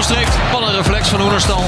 Onderstreept. 0.00 0.52
Wat 0.52 0.62
een 0.62 0.74
reflex 0.76 1.08
van 1.08 1.20
Oenerstal. 1.20 1.62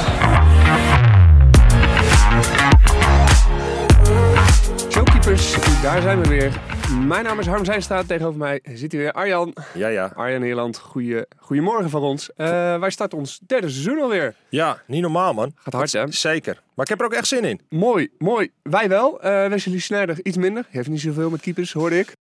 Showkeepers, 4.91 5.55
daar 5.81 6.01
zijn 6.01 6.21
we 6.21 6.27
weer. 6.27 6.59
Mijn 7.07 7.23
naam 7.23 7.39
is 7.39 7.47
Harm 7.47 7.65
Zijnstraat. 7.65 8.07
Tegenover 8.07 8.39
mij 8.39 8.59
zit 8.63 8.91
hier 8.91 9.01
weer 9.01 9.11
Arjan. 9.11 9.55
Ja, 9.73 9.87
ja. 9.87 10.11
Arjan 10.15 10.39
Nederland, 10.39 10.77
goeie, 10.77 11.25
goedemorgen 11.37 11.89
van 11.89 12.01
ons. 12.01 12.33
Eh, 12.35 12.79
wij 12.79 12.89
starten 12.89 13.17
ons 13.17 13.39
derde 13.45 13.69
seizoen 13.69 14.01
alweer. 14.01 14.35
Ja, 14.49 14.81
niet 14.87 15.01
normaal, 15.01 15.33
man. 15.33 15.51
Gaat 15.55 15.73
hard, 15.73 15.91
hè? 15.91 16.11
Zeker. 16.11 16.61
Maar 16.73 16.85
ik 16.85 16.89
heb 16.89 16.99
er 16.99 17.05
ook 17.05 17.13
echt 17.13 17.27
zin 17.27 17.43
in. 17.43 17.61
Mooi, 17.69 18.09
mooi. 18.17 18.51
Wij 18.63 18.89
wel. 18.89 19.21
Eh 19.21 19.47
Wesley 19.47 19.79
Sneijder 19.79 20.17
iets 20.23 20.37
minder. 20.37 20.65
Heeft 20.69 20.89
niet 20.89 21.01
zoveel 21.01 21.29
met 21.29 21.41
keepers, 21.41 21.73
hoorde 21.73 21.99
ik. 21.99 22.13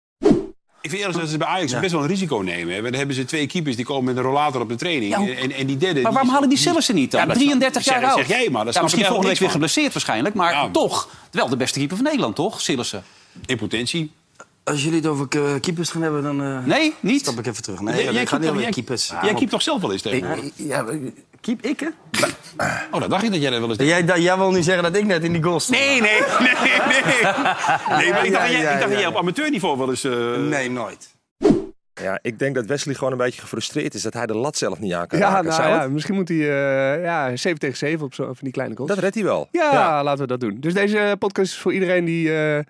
Ik 0.82 0.90
vind 0.90 1.02
eerlijk 1.02 1.20
dat 1.20 1.28
ze 1.28 1.36
bij 1.38 1.46
Ajax 1.46 1.78
best 1.80 1.92
wel 1.92 2.02
een 2.02 2.08
risico 2.08 2.36
nemen. 2.36 2.74
hè. 2.74 2.82
Dan 2.82 2.92
hebben 2.92 3.14
ze 3.16 3.24
twee 3.24 3.46
keepers 3.46 3.76
die 3.76 3.84
komen 3.84 4.04
met 4.04 4.16
een 4.16 4.22
rollator 4.22 4.60
op 4.60 4.68
de 4.68 4.74
training. 4.76 5.16
Ja, 5.16 5.36
en, 5.36 5.52
en 5.52 5.66
die 5.66 5.76
derde... 5.76 6.00
Maar 6.00 6.12
waarom 6.12 6.30
halen 6.30 6.48
die 6.48 6.58
Sillissen 6.58 6.94
niet 6.94 7.10
dan? 7.10 7.20
Ja, 7.20 7.26
dat 7.26 7.36
33 7.36 7.82
snap- 7.82 7.94
jaar 8.00 8.04
oud. 8.10 8.18
zeg 8.18 8.28
jij 8.28 8.48
maar, 8.50 8.66
snap 8.70 8.82
misschien 8.82 9.04
volgende 9.04 9.28
week 9.28 9.38
weer 9.38 9.50
geblesseerd 9.50 9.92
waarschijnlijk. 9.92 10.34
Maar 10.34 10.70
toch, 10.70 11.08
wel 11.30 11.48
de 11.48 11.56
beste 11.56 11.78
keeper 11.78 11.96
van 11.96 12.04
Nederland, 12.04 12.36
toch? 12.36 12.60
Sillissen. 12.60 13.04
In 13.46 13.56
potentie. 13.56 14.12
Als 14.70 14.82
jullie 14.82 14.98
het 14.98 15.06
over 15.06 15.26
eh, 15.30 15.60
keepers 15.60 15.90
gaan 15.90 16.02
hebben, 16.02 16.22
dan 16.22 16.42
eh, 16.42 16.64
Nee, 16.64 16.94
niet? 17.00 17.20
stap 17.20 17.38
ik 17.38 17.46
even 17.46 17.62
terug. 17.62 17.80
Nee, 17.80 17.94
Jij- 17.94 18.04
ik 18.04 18.10
jij 18.12 18.26
ga 18.26 18.28
keept 18.28 18.30
niet 18.32 18.40
toch- 18.40 18.50
over 18.50 18.62
jij- 18.62 18.70
keepers. 18.70 19.12
Jij 19.22 19.34
keept 19.34 19.50
toch 19.50 19.62
zelf 19.62 19.80
wel 19.80 19.92
eens 19.92 20.02
tegen? 20.02 20.44
Ik- 20.44 20.52
Ja, 20.56 20.84
keep 21.40 21.62
ik, 21.64 21.80
hè? 21.80 21.86
Oh, 22.90 23.00
dat 23.00 23.10
dacht 23.10 23.22
ik 23.24 23.30
dat 23.32 23.40
jij 23.40 23.50
dat 23.50 23.60
wel 23.60 23.68
eens 23.68 23.78
Jij, 23.78 24.04
dat- 24.04 24.22
jij 24.22 24.36
wil 24.36 24.50
nu 24.50 24.62
zeggen 24.62 24.82
dat 24.82 24.96
ik 24.96 25.04
net 25.04 25.24
in 25.24 25.32
die 25.32 25.42
goal 25.42 25.60
stond? 25.60 25.78
Nee, 25.78 26.00
nee, 26.00 26.20
nee, 26.40 26.52
nee. 26.86 27.32
Nee, 27.98 28.10
maar 28.10 28.24
ik 28.26 28.32
dacht, 28.32 28.50
jij, 28.50 28.60
ja, 28.60 28.70
ik 28.70 28.78
dacht 28.78 28.80
dat 28.80 28.90
ja. 28.92 28.98
jij 28.98 29.06
op 29.06 29.16
amateurniveau 29.16 29.78
wel 29.78 29.90
eens... 29.90 30.04
eh, 30.04 30.36
Nee, 30.36 30.70
nooit. 30.70 31.14
Ja, 31.94 32.18
ik 32.22 32.38
denk 32.38 32.54
dat 32.54 32.66
Wesley 32.66 32.94
gewoon 32.94 33.12
een 33.12 33.18
beetje 33.18 33.40
gefrustreerd 33.40 33.94
is 33.94 34.02
dat 34.02 34.12
hij 34.14 34.26
de 34.26 34.34
lat 34.36 34.56
zelf 34.56 34.78
niet 34.78 34.92
aan 34.92 35.06
kan 35.06 35.18
Ja, 35.18 35.28
raken. 35.30 35.44
nou 35.44 35.62
Zou 35.62 35.68
ja, 35.74 35.88
misschien 35.88 36.14
moet 36.14 36.28
hij 36.28 36.38
eh, 36.38 37.02
ja, 37.04 37.36
7 37.36 37.58
tegen 37.58 37.76
7 37.76 38.04
op 38.06 38.14
zo, 38.14 38.24
van 38.24 38.36
die 38.40 38.52
kleine 38.52 38.74
goals. 38.76 38.90
Dat 38.90 38.98
redt 39.00 39.14
hij 39.14 39.24
wel. 39.24 39.48
Ja, 39.50 40.02
laten 40.02 40.20
we 40.20 40.26
dat 40.26 40.40
doen. 40.40 40.56
Dus 40.60 40.74
deze 40.74 41.16
podcast 41.18 41.52
is 41.52 41.58
voor 41.58 41.72
iedereen 41.72 42.04
die... 42.04 42.28
eh, 42.28 42.58
eh, 42.58 42.64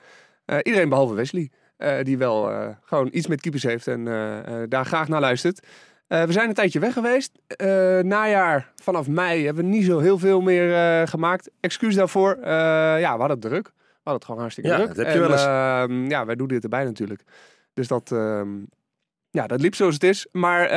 iedereen 0.63 0.89
behalve 0.89 1.15
Wesley. 1.15 1.51
Eh, 1.81 2.05
die 2.05 2.19
wel 2.19 2.51
eh, 2.51 2.69
gewoon 2.83 3.09
iets 3.13 3.27
met 3.27 3.41
keepers 3.41 3.63
heeft 3.63 3.87
en 3.87 4.09
eh, 4.09 4.63
daar 4.69 4.85
graag 4.85 5.09
naar 5.09 5.21
luistert. 5.21 5.67
We 6.07 6.27
zijn 6.33 6.49
een 6.49 6.55
tijdje 6.55 6.79
weg 6.79 6.93
geweest. 6.93 7.33
Eh, 7.47 7.99
najaar, 7.99 8.73
vanaf 8.83 9.09
mei, 9.09 9.45
hebben 9.45 9.65
we 9.65 9.71
niet 9.71 9.85
zo 9.85 9.99
heel 9.99 10.19
veel 10.19 10.41
meer 10.41 11.09
gemaakt. 11.09 11.51
Excuus 11.61 11.95
daarvoor. 11.95 12.39
Ja, 12.47 13.13
we 13.13 13.19
hadden 13.19 13.31
het 13.31 13.41
druk. 13.41 13.65
We 13.67 13.73
hadden 14.03 14.15
het 14.15 14.25
gewoon 14.25 14.41
hartstikke 14.41 14.71
Ja, 14.71 14.77
druk. 14.77 14.89
dat 14.89 14.97
heb 14.97 15.07
je 15.07 15.13
En, 15.13 15.21
wel 15.21 15.31
eens. 15.33 15.45
ehm, 15.45 16.11
ja, 16.11 16.27
wij 16.27 16.35
doen 16.37 16.49
dit 16.49 16.63
erbij 16.63 16.85
natuurlijk. 16.85 17.23
Dus 17.75 17.89
dat, 17.89 18.13
ehm, 18.13 18.49
ja, 19.31 19.47
dat 19.47 19.61
liep 19.61 19.75
zoals 19.75 19.95
het 19.95 20.03
is. 20.05 20.27
Maar 20.33 20.71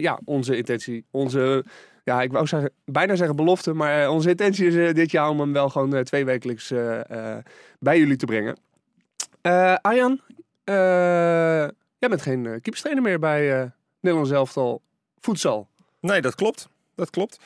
ja, 0.00 0.20
onze 0.24 0.56
intentie, 0.56 1.04
onze... 1.10 1.64
Ja, 2.04 2.22
ik 2.22 2.32
wou 2.32 2.46
zeggen, 2.46 2.70
bijna 2.84 3.14
zeggen 3.16 3.36
belofte, 3.36 3.72
maar 3.74 4.10
onze 4.10 4.28
intentie 4.28 4.66
is 4.66 4.94
dit 4.94 5.10
jaar 5.10 5.28
om 5.28 5.40
hem 5.40 5.52
wel 5.52 5.68
gewoon 5.68 6.04
twee 6.04 6.24
wekelijks 6.24 6.72
bij 7.78 7.98
jullie 7.98 8.16
te 8.16 8.26
brengen. 8.26 8.56
Eh 9.42 9.74
Arjan, 9.80 10.20
eh, 10.64 10.74
jij 11.98 12.08
bent 12.08 12.22
geen 12.22 12.44
uh, 12.44 12.50
keeperstrainer 12.50 13.02
meer 13.02 13.18
bij 13.18 13.60
eh 13.60 13.66
Nederlands 14.00 14.32
elftal 14.32 14.82
voedsel. 15.20 15.68
Nee, 16.00 16.20
dat 16.20 16.34
klopt. 16.34 16.68
Dat 16.94 17.10
klopt. 17.10 17.38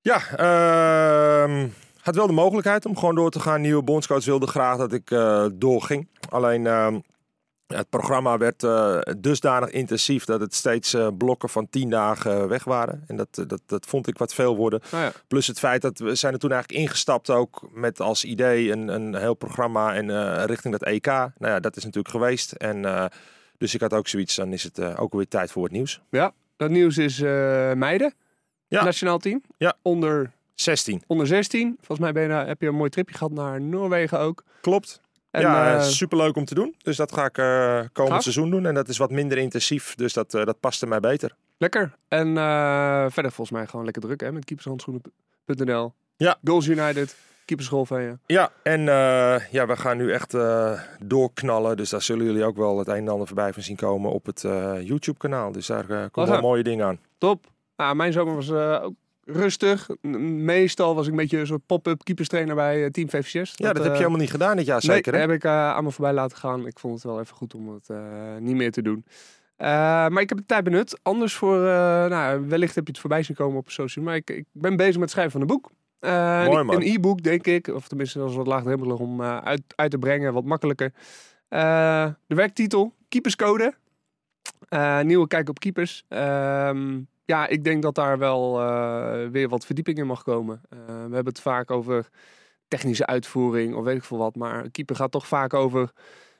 Ja, 0.00 0.20
ehm 0.36 1.68
had 2.00 2.16
wel 2.16 2.26
de 2.26 2.32
mogelijkheid 2.32 2.86
om 2.86 2.96
gewoon 2.96 3.14
door 3.14 3.30
te 3.30 3.40
gaan. 3.40 3.60
Nieuwe 3.60 3.82
bondscoach 3.82 4.24
wilde 4.24 4.46
graag 4.46 4.76
dat 4.76 4.92
ik 4.92 5.08
doorging. 5.52 6.08
Alleen 6.28 6.66
ehm, 6.66 6.98
het 7.68 7.88
programma 7.90 8.38
werd 8.38 8.62
eh, 8.62 8.98
dusdanig 9.18 9.70
intensief 9.70 10.24
dat 10.24 10.40
het 10.40 10.54
steeds 10.54 10.94
eh, 10.94 11.08
blokken 11.18 11.48
van 11.48 11.68
tien 11.70 11.90
dagen 11.90 12.48
weg 12.48 12.64
waren. 12.64 13.04
En 13.06 13.16
dat, 13.16 13.28
eh, 13.38 13.44
dat, 13.46 13.60
dat 13.66 13.86
vond 13.86 14.06
ik 14.08 14.18
wat 14.18 14.34
veel 14.34 14.56
worden. 14.56 14.80
Nou 14.90 15.04
ja, 15.04 15.12
Plus 15.26 15.46
het 15.46 15.58
feit 15.58 15.82
dat 15.82 15.98
we 15.98 16.14
zijn 16.14 16.32
er 16.32 16.38
toen 16.38 16.50
eigenlijk 16.52 16.82
ingestapt 16.82 17.30
ook 17.30 17.68
met 17.72 18.00
als 18.00 18.24
idee 18.24 18.70
een, 18.72 18.88
een 18.88 19.14
heel 19.14 19.34
programma 19.34 19.94
en 19.94 20.10
eh, 20.10 20.44
richting 20.44 20.78
dat 20.78 20.88
EK. 20.88 21.06
Nou 21.06 21.30
ja, 21.38 21.60
dat 21.60 21.76
is 21.76 21.84
natuurlijk 21.84 22.14
geweest. 22.14 22.52
En 22.52 22.84
eh, 22.84 23.04
dus 23.58 23.74
ik 23.74 23.80
had 23.80 23.92
ook 23.92 24.08
zoiets, 24.08 24.34
dan 24.36 24.52
is 24.52 24.62
het 24.62 24.78
eh, 24.78 25.00
ook 25.00 25.12
weer 25.12 25.28
tijd 25.28 25.50
voor 25.52 25.62
het 25.62 25.72
nieuws. 25.72 26.00
ja, 26.10 26.32
dat 26.56 26.70
nieuws 26.70 26.98
is 26.98 27.20
eh 27.20 27.72
meiden. 27.72 28.14
Ja. 28.68 28.84
Nationaal 28.84 29.18
team. 29.18 29.42
Ja. 29.56 29.74
Onder, 29.82 30.30
16. 30.54 31.02
onder 31.06 31.26
16. 31.26 31.74
Volgens 31.76 31.98
mij 31.98 32.12
ben 32.12 32.22
je, 32.22 32.28
daar- 32.28 32.46
heb 32.46 32.60
je 32.60 32.66
een 32.68 32.74
mooi 32.74 32.90
tripje 32.90 33.14
gehad 33.16 33.32
naar 33.32 33.60
Noorwegen 33.60 34.18
ook. 34.18 34.44
Klopt. 34.60 35.00
En, 35.30 35.40
ja, 35.40 35.76
eh, 35.76 35.82
superleuk 35.82 36.36
om 36.36 36.44
te 36.44 36.54
doen. 36.54 36.74
Dus 36.82 36.96
dat 36.96 37.12
ga 37.12 37.24
ik 37.24 37.38
eh, 37.38 37.80
komend 37.92 38.12
Gaaf. 38.12 38.22
seizoen 38.22 38.50
doen. 38.50 38.66
En 38.66 38.74
dat 38.74 38.88
is 38.88 38.98
wat 38.98 39.10
minder 39.10 39.38
intensief, 39.38 39.94
dus 39.94 40.12
dat, 40.12 40.34
eh, 40.34 40.44
dat 40.44 40.60
paste 40.60 40.86
mij 40.86 41.00
beter. 41.00 41.34
Lekker. 41.58 41.94
En 42.08 42.34
verder 43.12 43.32
volgens 43.32 43.50
mij 43.50 43.66
gewoon 43.66 43.84
lekker 43.84 44.02
druk 44.02 44.20
hè, 44.20 44.32
met 44.32 44.44
keepershandschoenen.nl. 44.44 45.92
Ja. 46.16 46.36
Goals 46.44 46.66
United, 46.66 47.16
keeperschool 47.44 47.84
van 47.84 48.02
je. 48.02 48.18
Ja, 48.26 48.50
en 48.62 48.80
ja, 49.50 49.66
we 49.66 49.76
gaan 49.76 49.96
nu 49.96 50.12
echt 50.12 50.36
doorknallen. 51.04 51.76
Dus 51.76 51.90
daar 51.90 52.02
zullen 52.02 52.24
jullie 52.26 52.44
ook 52.44 52.56
wel 52.56 52.78
het 52.78 52.88
een 52.88 52.94
en 52.94 53.08
ander 53.08 53.26
voorbij 53.26 53.52
van 53.52 53.62
zien 53.62 53.76
komen 53.76 54.10
op 54.12 54.26
het 54.26 54.40
YouTube-kanaal. 54.82 55.52
Dus 55.52 55.66
daar 55.66 56.10
komen 56.10 56.30
wel 56.30 56.40
mooie 56.40 56.62
dingen 56.62 56.86
aan. 56.86 57.00
Top. 57.18 57.46
Nou, 57.76 57.96
mijn 57.96 58.12
zomer 58.12 58.34
was 58.34 58.50
ook 58.50 58.94
rustig. 59.28 59.88
Meestal 60.00 60.94
was 60.94 61.04
ik 61.04 61.10
een 61.10 61.18
beetje 61.18 61.38
een 61.38 61.46
soort 61.46 61.66
pop-up 61.66 62.04
keeperstrainer 62.04 62.54
bij 62.54 62.84
eh, 62.84 62.90
Team 62.90 63.10
VVCS. 63.10 63.52
Ja, 63.54 63.66
dat 63.66 63.76
heb 63.76 63.84
je 63.84 63.90
eh, 63.90 63.96
helemaal 63.96 64.18
niet 64.18 64.30
gedaan 64.30 64.56
dit 64.56 64.66
jaar, 64.66 64.82
zeker 64.82 65.12
nee, 65.12 65.20
hè? 65.20 65.26
heb 65.26 65.36
ik 65.36 65.44
eh, 65.44 65.50
aan 65.52 65.84
me 65.84 65.90
voorbij 65.90 66.12
laten 66.12 66.36
gaan. 66.36 66.66
Ik 66.66 66.78
vond 66.78 66.94
het 66.94 67.02
wel 67.02 67.20
even 67.20 67.36
goed 67.36 67.54
om 67.54 67.68
het 67.68 67.88
niet 68.40 68.56
meer 68.56 68.72
te 68.72 68.82
doen. 68.82 69.04
Maar 69.56 70.20
ik 70.20 70.28
heb 70.28 70.38
de 70.38 70.44
tijd 70.44 70.64
benut. 70.64 70.98
Anders 71.02 71.34
voor, 71.34 71.58
nou, 72.08 72.48
wellicht 72.48 72.74
heb 72.74 72.84
je 72.84 72.90
het 72.92 73.00
voorbij 73.00 73.22
zien 73.22 73.36
komen 73.36 73.58
op 73.58 73.70
social. 73.70 74.04
Maar 74.04 74.16
ik, 74.16 74.30
ik 74.30 74.44
ben 74.52 74.76
bezig 74.76 74.92
met 74.92 75.02
het 75.02 75.10
schrijven 75.10 75.32
van 75.32 75.40
een 75.40 75.46
boek. 75.46 75.70
Mooi, 76.00 76.58
een- 76.58 76.66
man. 76.66 76.76
Een 76.76 76.94
e-book, 76.94 77.22
denk 77.22 77.46
ik. 77.46 77.66
Of 77.68 77.88
tenminste, 77.88 78.18
dat 78.18 78.30
is 78.30 78.36
wat 78.36 78.46
laagdrempelig 78.46 78.98
om 78.98 79.22
uit, 79.22 79.62
uit 79.74 79.90
te 79.90 79.98
brengen. 79.98 80.32
Wat 80.32 80.44
makkelijker. 80.44 80.92
De 81.48 82.14
werktitel, 82.34 82.94
Keeperscode. 83.08 83.74
Nieuwe 85.02 85.26
kijk 85.26 85.48
op 85.48 85.58
keepers. 85.58 86.04
Ehm, 86.08 87.00
ja, 87.28 87.46
ik 87.46 87.64
denk 87.64 87.82
dat 87.82 87.94
daar 87.94 88.18
wel 88.18 88.60
eh, 88.60 89.26
weer 89.30 89.48
wat 89.48 89.66
verdieping 89.66 89.98
in 89.98 90.06
mag 90.06 90.22
komen. 90.22 90.60
Eh, 90.68 90.78
we 90.86 91.14
hebben 91.14 91.32
het 91.32 91.40
vaak 91.40 91.70
over 91.70 92.08
technische 92.68 93.06
uitvoering 93.06 93.74
of 93.74 93.84
weet 93.84 93.96
ik 93.96 94.04
veel 94.04 94.18
wat. 94.18 94.34
Maar 94.34 94.70
keeper 94.70 94.96
gaat 94.96 95.10
toch 95.10 95.26
vaak 95.26 95.54
over 95.54 95.90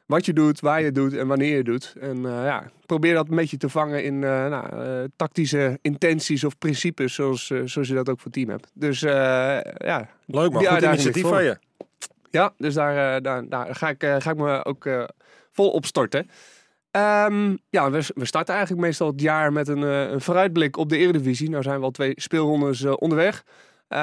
wat 0.07 0.27
je 0.27 0.33
doet, 0.33 0.61
waar 0.61 0.83
je 0.83 0.93
doet 0.93 1.17
en 1.17 1.27
wanneer 1.27 1.57
je 1.57 1.65
doet. 1.65 1.95
En 2.01 2.17
eh, 2.17 2.45
ja, 2.45 2.71
probeer 2.87 3.15
dat 3.15 3.29
een 3.29 3.37
beetje 3.37 3.57
te 3.57 3.69
vangen 3.69 4.05
in 4.05 4.19
nou, 4.19 5.09
tactische 5.17 5.79
intenties 5.83 6.45
of 6.45 6.59
principes 6.59 7.15
zoals, 7.15 7.47
zoals 7.65 7.89
je 7.89 7.95
dat 7.95 8.09
ook 8.09 8.21
voor 8.21 8.31
team 8.31 8.49
hebt. 8.49 8.71
Dus 8.75 9.01
ja, 9.01 10.09
Leuk 10.27 10.53
man, 10.53 10.67
goed 10.67 10.83
initiatief 10.83 11.23
van 11.23 11.45
je. 11.45 11.59
ja, 12.31 12.53
dus 12.57 12.75
daar, 12.75 13.23
daar, 13.23 13.49
daar 13.49 13.75
ga, 13.75 13.89
ik, 13.89 14.05
ga 14.19 14.31
ik 14.31 14.37
me 14.37 14.65
ook 14.65 14.89
vol 15.53 15.71
op 15.71 15.87
storten. 15.87 16.31
Ehm, 16.99 17.57
ja, 17.71 17.91
we, 17.91 18.11
we 18.15 18.25
starten 18.25 18.55
eigenlijk 18.55 18.87
meestal 18.87 19.07
het 19.07 19.21
jaar 19.21 19.53
met 19.53 19.69
een, 19.69 19.83
eh, 19.83 20.11
een 20.11 20.21
vooruitblik 20.21 20.77
op 20.77 20.89
de 20.89 20.97
Eredivisie. 20.97 21.51
Nou 21.51 21.63
zijn 21.63 21.79
we 21.79 21.85
al 21.85 21.91
twee 21.91 22.13
speelrondes 22.15 22.85
eh, 22.85 22.93
onderweg. 22.97 23.45
Eh, 23.89 23.99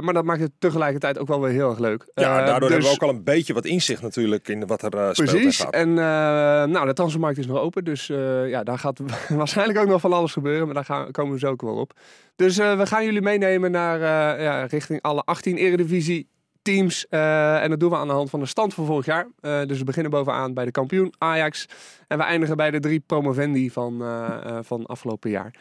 maar 0.00 0.12
dat 0.12 0.24
maakt 0.24 0.40
het 0.40 0.50
tegelijkertijd 0.58 1.18
ook 1.18 1.28
wel 1.28 1.40
weer 1.40 1.52
heel 1.52 1.70
erg 1.70 1.78
leuk. 1.78 2.10
Ja, 2.14 2.22
daardoor 2.22 2.50
hebben 2.50 2.68
we 2.68 2.74
dus- 2.74 2.92
ook 2.92 3.02
al 3.02 3.08
een 3.08 3.24
beetje 3.24 3.54
wat 3.54 3.64
inzicht 3.64 4.02
natuurlijk 4.02 4.48
in 4.48 4.66
wat 4.66 4.82
er 4.82 4.88
speelt 4.88 5.18
en 5.18 5.24
Precies. 5.24 5.60
gaat. 5.60 5.72
En 5.72 5.94
nou, 5.94 6.86
de 6.86 6.92
transfermarkt 6.92 7.38
is 7.38 7.46
nog 7.46 7.58
open. 7.58 7.84
Dus 7.84 8.06
ja, 8.46 8.62
daar 8.62 8.78
gaat 8.78 9.00
waarschijnlijk 9.28 9.78
ook 9.78 9.88
nog 9.88 10.00
van 10.00 10.12
alles 10.12 10.32
gebeuren. 10.32 10.64
Maar 10.64 10.74
daar 10.74 10.84
gaan, 10.84 11.10
komen 11.10 11.32
we 11.32 11.38
zo 11.38 11.50
ook 11.50 11.62
wel 11.62 11.76
op. 11.76 11.92
Dus 12.36 12.56
we 12.56 12.86
gaan 12.86 13.04
jullie 13.04 13.22
meenemen 13.22 13.70
naar 13.70 14.00
ja, 14.40 14.64
richting 14.64 15.02
alle 15.02 15.22
18 15.24 15.56
Eredivisie 15.56 16.28
teams. 16.62 17.06
Eh, 17.08 17.62
en 17.62 17.70
dat 17.70 17.80
doen 17.80 17.90
we 17.90 17.96
aan 17.96 18.06
de 18.06 18.12
hand 18.12 18.30
van 18.30 18.40
de 18.40 18.46
stand 18.46 18.74
van 18.74 18.86
vorig 18.86 19.06
jaar. 19.06 19.26
Eh, 19.40 19.60
dus 19.66 19.78
we 19.78 19.84
beginnen 19.84 20.10
bovenaan 20.10 20.54
bij 20.54 20.64
de 20.64 20.70
kampioen 20.70 21.14
Ajax. 21.18 21.66
En 22.08 22.18
we 22.18 22.24
eindigen 22.24 22.56
bij 22.56 22.70
de 22.70 22.80
drie 22.80 23.00
promovendi 23.06 23.70
van, 23.70 24.02
eh, 24.02 24.58
van 24.62 24.86
afgelopen 24.86 25.30
jaar. 25.30 25.54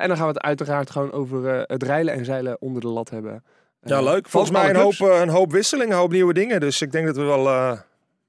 En 0.00 0.08
dan 0.08 0.16
gaan 0.16 0.26
we 0.26 0.32
het 0.32 0.42
uiteraard 0.42 0.90
gewoon 0.90 1.12
over 1.12 1.64
het 1.66 1.82
reilen 1.82 2.14
en 2.14 2.24
zeilen 2.24 2.60
onder 2.60 2.82
de 2.82 2.88
lat 2.88 3.10
hebben. 3.10 3.44
Ja, 3.82 4.02
leuk. 4.02 4.28
Volgens 4.28 4.52
mij 4.52 4.70
een 4.70 4.76
hoop, 4.76 4.92
clubs. 4.92 5.20
een 5.20 5.28
hoop 5.28 5.52
wisseling, 5.52 5.90
een 5.90 5.96
hoop 5.96 6.10
nieuwe 6.10 6.32
dingen. 6.32 6.60
Dus 6.60 6.82
ik 6.82 6.92
denk 6.92 7.06
dat 7.06 7.16
we 7.16 7.22
wel 7.22 7.78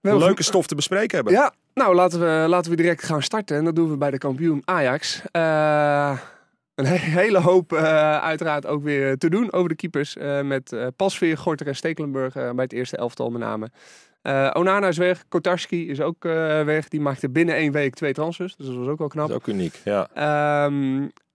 Wel 0.02 0.18
leuke 0.18 0.44
stof 0.44 0.68
te 0.68 0.76
bespreken 0.76 1.16
hebben. 1.16 1.34
Ja, 1.34 1.54
nou 1.74 1.96
laten 1.96 2.20
we, 2.20 2.48
laten 2.48 2.72
we 2.72 2.78
direct 2.78 3.04
gaan 3.04 3.22
starten. 3.22 3.58
En 3.58 3.64
dat 3.64 3.76
doen 3.76 3.90
we 3.90 3.98
bij 3.98 4.12
de 4.12 4.18
kampioen 4.18 4.62
Ajax. 4.66 5.22
Eh, 5.32 6.18
een 6.80 6.86
he- 6.86 6.96
hele 7.22 7.40
hoop 7.40 7.74
eh, 7.74 7.84
uiteraard 8.20 8.66
ook 8.66 8.84
weer 8.84 9.18
te 9.18 9.30
doen 9.30 9.52
over 9.54 9.70
de 9.70 9.76
keepers. 9.76 10.18
eh, 10.18 10.42
met 10.42 10.72
eh 10.74 10.88
Pasveer, 10.96 11.38
Gorter 11.38 11.68
en 11.68 11.76
Stekelenburg 11.76 12.34
bij 12.34 12.54
het 12.56 12.74
eerste 12.74 12.98
elftal 12.98 13.30
met 13.30 13.42
name. 13.42 13.70
Onana 14.54 14.88
is 14.88 14.98
weg. 14.98 15.24
Kotarski 15.28 15.90
is 15.90 16.02
ook 16.02 16.24
weg. 16.64 16.88
Die 16.88 17.02
maakte 17.02 17.30
binnen 17.30 17.56
één 17.56 17.72
week 17.72 17.94
twee 17.94 18.14
transfers. 18.14 18.56
Dus 18.56 18.66
dat 18.68 18.76
was 18.76 18.88
ook 18.88 18.98
wel 19.00 19.08
knap. 19.08 19.28
Dat 19.28 19.38
is 19.42 19.48
ook 19.48 19.56
uniek, 19.56 19.82
ja. 19.84 20.08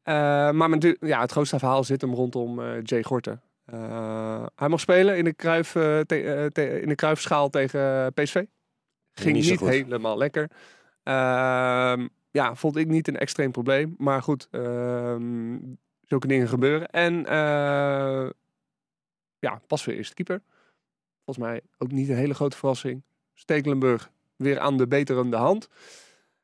Eh, 0.02 0.50
maar 0.50 0.70
met, 0.70 0.96
ja, 1.00 1.20
het 1.20 1.30
grootste 1.32 1.58
verhaal 1.58 1.84
zit 1.84 2.00
hem 2.00 2.14
rondom 2.14 2.60
Jay 2.82 3.02
Gorten. 3.02 3.40
Eh, 3.64 4.44
hij 4.56 4.68
mocht 4.68 4.82
spelen 4.82 5.16
in 5.16 5.24
de, 5.24 5.34
Kruif, 5.34 5.72
te- 5.72 6.50
te- 6.52 6.80
in 6.80 6.88
de 6.88 6.94
Kruifschaal 6.94 7.50
tegen 7.50 8.12
PSV. 8.14 8.42
Ging 9.14 9.36
Niet 9.36 9.50
niet, 9.50 9.60
helemaal 9.60 10.16
lekker. 10.18 10.50
Ehm, 11.02 12.06
ja, 12.34 12.54
vond 12.54 12.76
ik 12.76 12.88
niet 12.88 13.08
een 13.08 13.18
extreem 13.18 13.50
probleem. 13.50 13.94
Maar 13.98 14.22
goed, 14.22 14.48
ehm, 14.50 15.58
zulke 16.04 16.26
dingen 16.26 16.48
gebeuren. 16.48 16.90
En 16.90 17.26
eh, 17.26 18.30
ja, 19.38 19.60
pas 19.66 19.84
weer 19.84 19.96
eerste 19.96 20.14
keeper. 20.14 20.42
Volgens 21.24 21.46
mij 21.46 21.60
ook 21.78 21.90
niet 21.90 22.08
een 22.08 22.16
hele 22.16 22.34
grote 22.34 22.56
verrassing. 22.56 23.02
Stekelenburg 23.34 24.10
weer 24.36 24.58
aan 24.58 24.76
de 24.76 24.86
beterende 24.86 25.36
hand. 25.36 25.68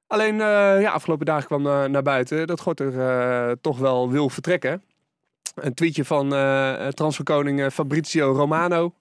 Alleen 0.07 0.41
eh, 0.41 0.81
ja, 0.81 0.91
afgelopen 0.91 1.27
dagen 1.27 1.47
kwam 1.47 1.63
naar 1.91 2.03
buiten 2.03 2.47
dat 2.47 2.61
Gorter 2.61 3.01
eh, 3.01 3.53
toch 3.61 3.79
wel 3.79 4.11
wil 4.11 4.29
vertrekken. 4.29 4.83
Een 5.55 5.75
tweetje 5.75 6.05
van 6.05 6.29
transferkoning 6.95 7.73
Fabrizio 7.73 8.33
Romano. 8.33 8.95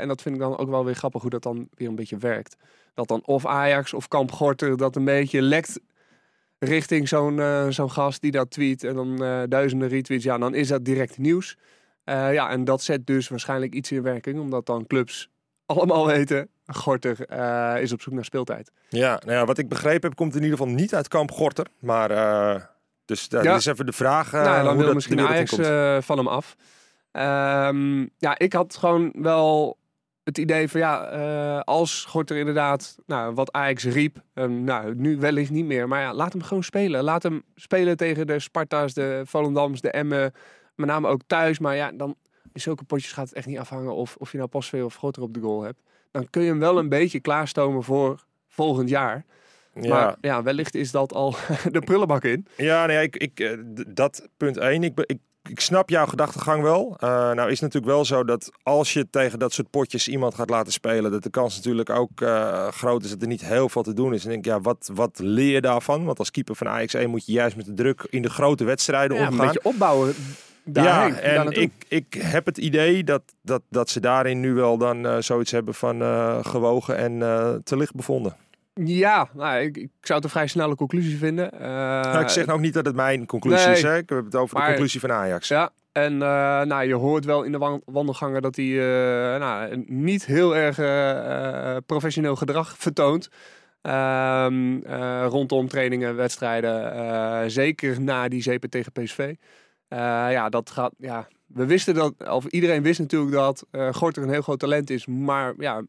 En 0.00 0.08
dat 0.08 0.22
vind 0.22 0.34
ik 0.34 0.40
dan 0.40 0.58
ook 0.58 0.68
wel 0.68 0.84
weer 0.84 0.94
grappig 0.94 1.20
hoe 1.20 1.30
dat 1.30 1.42
dan 1.42 1.68
weer 1.74 1.88
een 1.88 1.94
beetje 1.94 2.16
werkt. 2.16 2.56
Dat 2.94 3.08
dan 3.08 3.22
of 3.24 3.46
Ajax 3.46 3.94
of 3.94 4.08
Kamp 4.08 4.32
Gorter 4.32 4.76
dat 4.76 4.96
een 4.96 5.04
beetje 5.04 5.42
lekt 5.42 5.80
richting 6.64 7.08
zo'n 7.08 7.40
eh, 7.40 7.66
zo'n 7.68 7.90
gast 7.90 8.20
die 8.20 8.30
dat 8.30 8.50
tweet. 8.50 8.84
En 8.84 8.94
dan 8.94 9.24
eh, 9.24 9.42
duizenden 9.48 9.88
retweets. 9.88 10.24
Ja, 10.24 10.38
dan 10.38 10.54
is 10.54 10.68
dat 10.68 10.84
direct 10.84 11.18
nieuws. 11.18 11.56
Eh, 12.04 12.32
ja, 12.32 12.50
en 12.50 12.64
dat 12.64 12.82
zet 12.82 13.06
dus 13.06 13.28
waarschijnlijk 13.28 13.74
iets 13.74 13.92
in 13.92 14.02
werking. 14.02 14.40
Omdat 14.40 14.66
dan 14.66 14.86
clubs 14.86 15.30
allemaal 15.66 16.06
weten, 16.06 16.48
Gorter 16.66 17.30
is 17.80 17.92
op 17.92 18.00
zoek 18.00 18.14
naar 18.14 18.24
speeltijd. 18.24 18.72
Ja, 18.88 19.20
nou 19.24 19.38
ja, 19.38 19.44
wat 19.44 19.58
ik 19.58 19.68
begrepen 19.68 20.08
heb, 20.08 20.18
komt 20.18 20.34
in 20.34 20.42
ieder 20.42 20.58
geval 20.58 20.72
niet 20.72 20.94
uit 20.94 21.08
kamp 21.08 21.30
Gorter. 21.30 21.66
Maar, 21.78 22.08
dus 23.04 23.28
dat 23.28 23.44
Ja. 23.44 23.54
is 23.54 23.66
even 23.66 23.86
de 23.86 23.92
vraag 23.92 24.32
nou, 24.32 24.44
dan 24.44 24.66
hoe 24.66 24.76
wil 24.76 24.84
dat, 24.84 24.94
misschien 24.94 25.20
Ajax 25.20 25.54
van 26.06 26.18
hem 26.18 26.28
af. 26.28 26.56
Ehm, 27.12 28.00
ja, 28.18 28.38
ik 28.38 28.52
had 28.52 28.76
gewoon 28.76 29.12
wel 29.16 29.78
het 30.24 30.38
idee 30.38 30.68
van 30.68 30.80
ja, 30.80 31.08
eh, 31.08 31.60
als 31.60 32.04
Gorter 32.04 32.36
inderdaad, 32.36 32.98
nou, 33.06 33.34
wat 33.34 33.52
Ajax 33.52 33.84
riep, 33.84 34.22
ehm, 34.34 34.64
nou, 34.64 34.94
nu 34.94 35.18
wellicht 35.18 35.50
niet 35.50 35.64
meer, 35.64 35.88
maar 35.88 36.00
ja, 36.00 36.14
laat 36.14 36.32
hem 36.32 36.42
gewoon 36.42 36.62
spelen. 36.62 37.02
Laat 37.02 37.22
hem 37.22 37.42
spelen 37.54 37.96
tegen 37.96 38.26
de 38.26 38.38
Sparta's, 38.38 38.94
de 38.94 39.22
Volendams, 39.24 39.80
de 39.80 39.90
Emmen, 39.90 40.32
met 40.74 40.86
name 40.88 41.08
ook 41.08 41.20
thuis. 41.26 41.58
Maar 41.58 41.76
ja, 41.76 41.92
dan 41.92 42.16
in 42.52 42.60
zulke 42.60 42.84
potjes 42.84 43.12
gaat 43.12 43.26
het 43.28 43.34
echt 43.34 43.46
niet 43.46 43.58
afhangen 43.58 43.94
of, 43.94 44.16
of 44.16 44.30
je 44.30 44.36
nou 44.38 44.48
pas 44.48 44.68
veel 44.68 44.84
of 44.84 44.94
Gorter 44.94 45.22
op 45.22 45.34
de 45.34 45.40
goal 45.40 45.62
hebt. 45.62 45.82
Dan 46.10 46.30
kun 46.30 46.42
je 46.42 46.48
hem 46.48 46.58
wel 46.58 46.78
een 46.78 46.88
beetje 46.88 47.20
klaarstomen 47.20 47.82
voor 47.82 48.24
volgend 48.48 48.88
jaar. 48.88 49.24
Ja, 49.80 49.88
Maar 49.88 50.16
ja, 50.20 50.42
wellicht 50.42 50.74
is 50.74 50.90
dat 50.90 51.12
al 51.12 51.34
de 51.70 51.80
prullenbak 51.84 52.24
in. 52.24 52.46
ja, 52.56 52.86
nee, 52.86 53.02
ik, 53.02 53.16
ik, 53.16 53.40
eh, 53.40 53.58
dat 53.88 54.28
punt 54.36 54.56
één. 54.56 54.82
Ik, 54.82 55.00
ik, 55.06 55.18
ik 55.48 55.60
snap 55.60 55.90
jouw 55.90 56.06
gedachtegang 56.06 56.62
wel. 56.62 56.96
Eh, 56.98 57.08
nou 57.08 57.50
is 57.50 57.60
het 57.60 57.60
natuurlijk 57.60 57.92
wel 57.92 58.04
zo 58.04 58.24
dat 58.24 58.50
als 58.62 58.92
je 58.92 59.10
tegen 59.10 59.38
dat 59.38 59.52
soort 59.52 59.70
potjes 59.70 60.08
iemand 60.08 60.34
gaat 60.34 60.50
laten 60.50 60.72
spelen, 60.72 61.10
dat 61.10 61.22
de 61.22 61.30
kans 61.30 61.56
natuurlijk 61.56 61.90
ook 61.90 62.20
eh, 62.20 62.68
groot 62.68 63.04
is 63.04 63.10
dat 63.10 63.22
er 63.22 63.28
niet 63.28 63.44
heel 63.44 63.68
veel 63.68 63.82
te 63.82 63.92
doen 63.92 64.14
is. 64.14 64.24
En 64.24 64.30
ik 64.30 64.42
denk, 64.42 64.56
ja, 64.56 64.60
wat, 64.60 64.90
wat 64.94 65.18
leer 65.22 65.52
je 65.52 65.60
daarvan? 65.60 66.04
Want 66.04 66.18
als 66.18 66.30
keeper 66.30 66.56
van 66.56 66.68
Ajax 66.68 66.94
1 66.94 67.10
moet 67.10 67.26
je 67.26 67.32
juist 67.32 67.56
met 67.56 67.66
de 67.66 67.74
druk 67.74 68.06
in 68.10 68.22
de 68.22 68.30
grote 68.30 68.64
wedstrijden 68.64 69.16
Ja, 69.16 69.22
een 69.22 69.28
omgaan. 69.28 69.46
beetje 69.46 69.68
opbouwen 69.68 70.14
daarheen. 70.64 71.14
ja, 71.14 71.20
en 71.20 71.50
ik, 71.50 71.72
ik 71.88 72.14
heb 72.18 72.46
het 72.46 72.58
idee 72.58 73.04
dat, 73.04 73.22
dat, 73.42 73.62
dat 73.68 73.90
ze 73.90 74.00
daarin 74.00 74.40
nu 74.40 74.54
wel 74.54 74.78
dan 74.78 75.06
eh, 75.06 75.16
zoiets 75.18 75.50
hebben 75.50 75.74
van 75.74 76.00
gewogen 76.44 76.96
en 76.96 77.18
te 77.64 77.76
licht 77.76 77.94
bevonden. 77.94 78.36
Ja, 78.74 79.28
nou, 79.32 79.60
ik, 79.60 79.76
ik 79.76 79.90
zou 80.00 80.14
het 80.14 80.24
een 80.24 80.30
vrij 80.30 80.46
snelle 80.46 80.74
conclusie 80.74 81.18
vinden. 81.18 81.52
Eh, 81.52 81.60
nou, 81.60 82.20
ik 82.20 82.28
zeg 82.28 82.46
nou 82.46 82.58
ook 82.58 82.64
niet 82.64 82.74
dat 82.74 82.86
het 82.86 82.96
mijn 82.96 83.26
conclusie 83.26 83.66
nee. 83.66 83.76
is. 83.76 83.82
Hè? 83.82 83.96
Ik 83.96 84.08
heb 84.08 84.24
het 84.24 84.36
over 84.36 84.56
de 84.56 84.64
conclusie 84.66 85.00
van 85.00 85.12
Ajax. 85.12 85.48
Ja, 85.48 85.70
en 85.94 86.12
eh, 86.12 86.62
nou, 86.62 86.84
je 86.84 86.94
hoort 86.94 87.24
wel 87.24 87.42
in 87.42 87.52
de 87.52 87.58
wan- 87.58 87.82
wandelgangen 87.84 88.42
dat 88.42 88.56
hij 88.56 88.64
eh, 88.64 89.40
nou, 89.40 89.84
niet 89.86 90.26
heel 90.26 90.56
erg 90.56 90.76
professioneel 91.86 92.36
gedrag 92.36 92.78
vertoont. 92.78 93.28
Ehm, 93.82 94.82
eh, 94.82 95.26
rondom 95.28 95.68
trainingen, 95.68 96.16
wedstrijden. 96.16 97.50
zeker 97.50 98.00
na 98.00 98.28
die 98.28 98.42
zeep 98.42 98.64
tegen 98.64 98.92
PSV. 98.92 99.34
Ja, 99.88 100.48
dat 100.48 100.70
gaat. 100.70 100.92
Ja, 100.98 101.28
we 101.46 101.66
wisten 101.66 101.94
dat, 101.94 102.14
of 102.28 102.46
iedereen 102.46 102.82
wist 102.82 102.98
natuurlijk 103.00 103.32
dat 103.32 103.66
Gorter 103.90 104.22
een 104.22 104.30
heel 104.30 104.42
groot 104.42 104.58
talent 104.58 104.90
is, 104.90 105.06
maar 105.06 105.54
ja, 105.58 105.82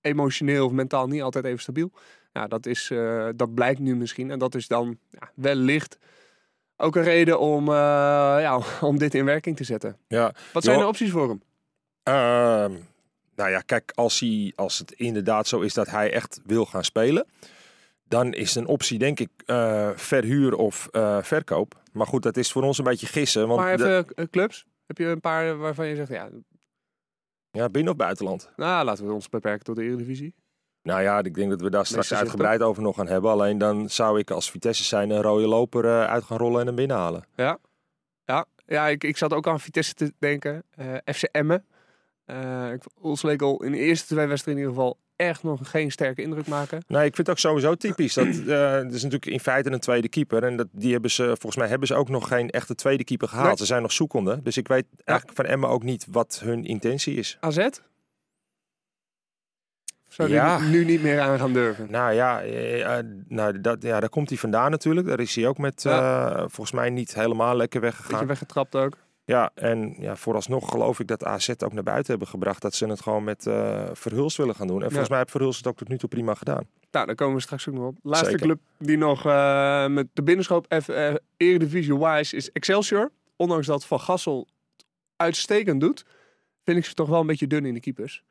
emotioneel 0.00 0.66
of 0.66 0.72
mentaal 0.72 1.06
niet 1.06 1.22
altijd 1.22 1.44
even 1.44 1.60
stabiel. 1.60 1.90
Nou, 2.38 2.50
dat, 2.50 2.66
is, 2.66 2.90
eh, 2.90 3.28
dat 3.36 3.54
blijkt 3.54 3.80
nu 3.80 3.96
misschien. 3.96 4.30
En 4.30 4.38
dat 4.38 4.54
is 4.54 4.66
dan 4.66 4.98
ja, 5.10 5.30
wellicht 5.34 5.98
ook 6.76 6.96
een 6.96 7.02
reden 7.02 7.40
om, 7.40 7.68
eh, 7.68 7.74
ja, 8.40 8.60
om 8.80 8.98
dit 8.98 9.14
in 9.14 9.24
werking 9.24 9.56
te 9.56 9.64
zetten. 9.64 9.96
Ja. 10.08 10.34
Wat 10.52 10.64
zijn 10.64 10.78
de 10.78 10.86
opties 10.86 11.10
voor 11.10 11.28
hem? 11.28 11.42
Ehm, 12.02 12.72
nou 13.34 13.50
ja, 13.50 13.60
kijk, 13.60 13.92
als, 13.94 14.20
hij, 14.20 14.52
als 14.56 14.78
het 14.78 14.92
inderdaad 14.92 15.46
zo 15.46 15.60
is 15.60 15.74
dat 15.74 15.90
hij 15.90 16.12
echt 16.12 16.40
wil 16.44 16.64
gaan 16.66 16.84
spelen, 16.84 17.26
dan 18.04 18.32
is 18.32 18.54
een 18.54 18.66
optie, 18.66 18.98
denk 18.98 19.20
ik, 19.20 19.30
eh, 19.46 19.90
verhuur 19.94 20.54
of 20.54 20.88
verkoop. 21.22 21.82
Maar 21.92 22.06
goed, 22.06 22.22
dat 22.22 22.36
is 22.36 22.52
voor 22.52 22.62
ons 22.62 22.78
een 22.78 22.84
beetje 22.84 23.06
gissen. 23.06 23.48
Want 23.48 23.60
maar 23.60 23.72
even 23.72 24.30
clubs. 24.30 24.66
Heb 24.86 24.98
je 24.98 25.06
een 25.06 25.20
paar 25.20 25.56
waarvan 25.56 25.86
je 25.86 25.96
zegt, 25.96 26.10
ja, 26.10 26.28
ja, 27.50 27.68
binnen 27.68 27.92
of 27.92 27.98
buitenland? 27.98 28.50
nou, 28.56 28.84
laten 28.84 29.06
we 29.06 29.12
ons 29.12 29.28
beperken 29.28 29.64
tot 29.64 29.76
de 29.76 29.82
Eredivisie. 29.82 30.34
Nou 30.82 31.02
ja, 31.02 31.18
ik 31.18 31.34
denk 31.34 31.50
dat 31.50 31.60
we 31.60 31.70
daar 31.70 31.86
straks 31.86 32.14
uitgebreid 32.14 32.62
over 32.62 32.82
nog 32.82 32.96
gaan 32.96 33.08
hebben. 33.08 33.30
Alleen 33.30 33.58
dan 33.58 33.90
zou 33.90 34.18
ik 34.18 34.30
als 34.30 34.50
Vitesse 34.50 34.84
zijn 34.84 35.10
een 35.10 35.22
rode 35.22 35.46
loper 35.46 35.84
eh, 35.84 36.04
uit 36.04 36.24
gaan 36.24 36.38
rollen 36.38 36.60
en 36.60 36.66
hem 36.66 36.74
binnenhalen. 36.74 37.24
Ja, 37.34 37.58
ja 38.66 38.88
ik, 38.88 39.04
ik 39.04 39.16
zat 39.16 39.32
ook 39.32 39.46
aan 39.46 39.60
Vitesse 39.60 39.94
te 39.94 40.12
denken. 40.18 40.62
Eh, 40.70 40.94
FC 41.14 41.22
Emmen. 41.22 41.64
Eh 42.24 42.72
ik 42.72 42.82
vond 42.82 43.06
Oelslekel 43.06 43.62
in 43.62 43.72
de 43.72 43.78
eerste 43.78 44.06
twee 44.06 44.26
wedstrijden 44.26 44.62
in 44.62 44.68
ieder 44.68 44.82
geval 44.82 44.98
echt 45.16 45.42
nog 45.42 45.70
geen 45.70 45.90
sterke 45.90 46.22
indruk 46.22 46.46
maken. 46.46 46.84
Nee, 46.86 47.06
ik 47.06 47.14
vind 47.14 47.26
het 47.26 47.30
ook 47.30 47.38
sowieso 47.38 47.74
typisch. 47.74 48.14
Dat, 48.14 48.26
het 48.84 48.94
is 48.94 49.02
natuurlijk 49.02 49.26
in 49.26 49.40
feite 49.40 49.70
een 49.70 49.80
tweede 49.80 50.08
keeper. 50.08 50.44
En 50.44 50.56
dat, 50.56 50.66
die 50.72 50.92
hebben 50.92 51.10
ze, 51.10 51.24
volgens 51.24 51.56
mij 51.56 51.68
hebben 51.68 51.88
ze 51.88 51.94
ook 51.94 52.08
nog 52.08 52.28
geen 52.28 52.50
echte 52.50 52.74
tweede 52.74 53.04
keeper 53.04 53.28
gehaald. 53.28 53.46
Nee. 53.48 53.56
Ze 53.56 53.64
zijn 53.64 53.82
nog 53.82 53.92
zoekende. 53.92 54.42
Dus 54.42 54.56
ik 54.56 54.68
weet 54.68 54.86
eigenlijk 55.04 55.38
van 55.38 55.46
Emma 55.46 55.66
ook 55.66 55.82
niet 55.82 56.06
wat 56.10 56.40
hun 56.44 56.64
intentie 56.64 57.14
is. 57.14 57.36
AZ? 57.40 57.68
Zou 60.18 60.30
Ja. 60.30 60.58
die 60.58 60.68
nu 60.68 60.84
niet 60.84 61.02
meer 61.02 61.20
aan 61.20 61.38
gaan 61.38 61.52
durven? 61.52 61.90
Nou 61.90 62.12
ja, 62.12 62.42
eh, 62.42 62.98
eh, 62.98 63.04
nou, 63.28 63.60
dat, 63.60 63.82
ja, 63.82 64.00
daar 64.00 64.08
komt 64.08 64.28
hij 64.28 64.38
vandaan 64.38 64.70
natuurlijk. 64.70 65.06
Daar 65.06 65.20
is 65.20 65.34
hij 65.34 65.46
ook 65.46 65.58
met, 65.58 65.84
eh, 65.84 66.36
volgens 66.36 66.72
mij 66.72 66.90
niet 66.90 67.14
helemaal 67.14 67.56
lekker 67.56 67.80
Beetje 67.80 67.96
weggegaan. 67.96 68.26
weggetrapt 68.26 68.74
ook. 68.76 68.96
Ja, 69.24 69.50
en 69.54 69.94
ja, 69.98 70.16
vooralsnog 70.16 70.70
geloof 70.70 71.00
ik 71.00 71.06
dat 71.06 71.24
AZ 71.24 71.48
ook 71.58 71.72
naar 71.72 71.82
buiten 71.82 72.10
hebben 72.10 72.28
gebracht. 72.28 72.62
Dat 72.62 72.74
ze 72.74 72.86
het 72.86 73.00
gewoon 73.00 73.24
met 73.24 73.42
Verhuls 73.92 74.36
willen 74.36 74.54
gaan 74.54 74.66
doen. 74.66 74.76
En 74.76 74.82
volgens 74.82 75.02
Ja. 75.02 75.08
mij 75.08 75.18
heeft 75.18 75.30
Verhuls 75.30 75.56
het 75.56 75.66
ook 75.66 75.76
tot 75.76 75.88
nu 75.88 75.98
toe 75.98 76.08
prima 76.08 76.34
gedaan. 76.34 76.66
Nou, 76.90 77.06
daar 77.06 77.14
komen 77.14 77.34
we 77.34 77.40
straks 77.40 77.68
ook 77.68 77.74
nog 77.74 77.86
op. 77.86 77.96
Laatste 78.02 78.24
Zeker. 78.24 78.40
club 78.40 78.58
die 78.78 78.96
nog 78.96 79.24
met 79.88 80.06
de 80.12 80.62
F, 80.82 80.88
eh, 80.88 81.14
Eredivisie-wise 81.36 82.36
is 82.36 82.52
Excelsior. 82.52 83.10
Ondanks 83.36 83.66
dat 83.66 83.86
Van 83.86 84.00
Gassel 84.00 84.48
uitstekend 85.16 85.80
doet, 85.80 86.04
vind 86.64 86.78
ik 86.78 86.84
ze 86.84 86.94
toch 86.94 87.08
wel 87.08 87.20
een 87.20 87.26
beetje 87.26 87.46
dun 87.46 87.66
in 87.66 87.74
de 87.74 87.80
keepers. 87.80 88.22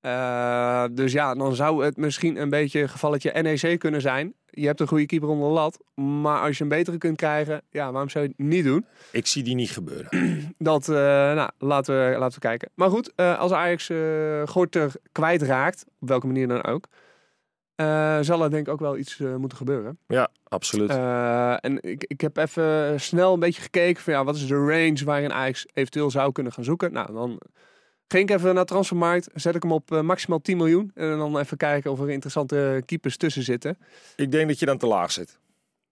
Eh, 0.00 0.84
dus 0.90 1.12
ja, 1.12 1.34
dan 1.34 1.54
zou 1.54 1.84
het 1.84 1.96
misschien 1.96 2.40
een 2.40 2.50
beetje 2.50 2.80
een 2.80 2.88
gevalletje 2.88 3.42
NEC 3.42 3.78
kunnen 3.78 4.00
zijn. 4.00 4.34
Je 4.50 4.66
hebt 4.66 4.80
een 4.80 4.86
goede 4.86 5.06
keeper 5.06 5.28
onder 5.28 5.48
de 5.48 5.54
lat, 5.54 5.78
maar 5.94 6.40
als 6.40 6.56
je 6.56 6.62
een 6.62 6.68
betere 6.68 6.98
kunt 6.98 7.16
krijgen, 7.16 7.62
ja, 7.70 7.92
waarom 7.92 8.10
zou 8.10 8.24
je 8.24 8.30
het 8.36 8.46
niet 8.46 8.64
doen? 8.64 8.86
Ik 9.12 9.26
zie 9.26 9.42
die 9.42 9.54
niet 9.54 9.70
gebeuren. 9.70 10.08
Dat, 10.58 10.88
eh, 10.88 10.94
nou, 11.34 11.50
laten 11.58 11.94
we, 11.94 12.18
laten 12.18 12.40
we 12.40 12.46
kijken. 12.46 12.70
Maar 12.74 12.90
goed, 12.90 13.12
eh, 13.14 13.38
als 13.38 13.52
Ajax 13.52 13.90
eh 13.90 14.42
Gorter 14.44 14.92
kwijtraakt, 15.12 15.84
op 16.00 16.08
welke 16.08 16.26
manier 16.26 16.48
dan 16.48 16.64
ook, 16.64 16.86
zal 18.24 18.42
er 18.42 18.50
denk 18.50 18.66
ik 18.66 18.72
ook 18.72 18.80
wel 18.80 18.96
iets 18.96 19.18
moeten 19.38 19.58
gebeuren. 19.58 19.98
Ja, 20.06 20.28
absoluut. 20.44 20.90
En 21.60 21.82
ik, 21.82 22.04
ik 22.06 22.20
heb 22.20 22.36
even 22.36 23.00
snel 23.00 23.32
een 23.34 23.40
beetje 23.40 23.62
gekeken 23.62 24.02
van 24.02 24.12
ja, 24.12 24.24
wat 24.24 24.36
is 24.36 24.46
de 24.46 24.54
range 24.54 25.04
waarin 25.04 25.32
Ajax 25.32 25.66
eventueel 25.72 26.10
zou 26.10 26.32
kunnen 26.32 26.52
gaan 26.52 26.64
zoeken. 26.64 26.92
Nou, 26.92 27.12
dan 27.12 27.40
ging 28.08 28.30
ik 28.30 28.36
even 28.36 28.54
naar 28.54 28.64
Transfermarkt, 28.64 29.28
zet 29.34 29.54
ik 29.54 29.62
hem 29.62 29.72
op 29.72 29.92
eh, 29.92 30.00
maximaal 30.00 30.40
10 30.40 30.56
miljoen. 30.56 30.90
En 30.94 31.18
dan 31.18 31.38
even 31.38 31.56
kijken 31.56 31.90
of 31.90 32.00
er 32.00 32.10
interessante 32.10 32.82
keepers 32.86 33.16
tussen 33.16 33.42
zitten. 33.42 33.78
ik 34.16 34.30
denk 34.32 34.48
dat 34.48 34.58
je 34.58 34.66
dan 34.66 34.78
te 34.78 34.86
laag 34.86 35.12
zit. 35.12 35.38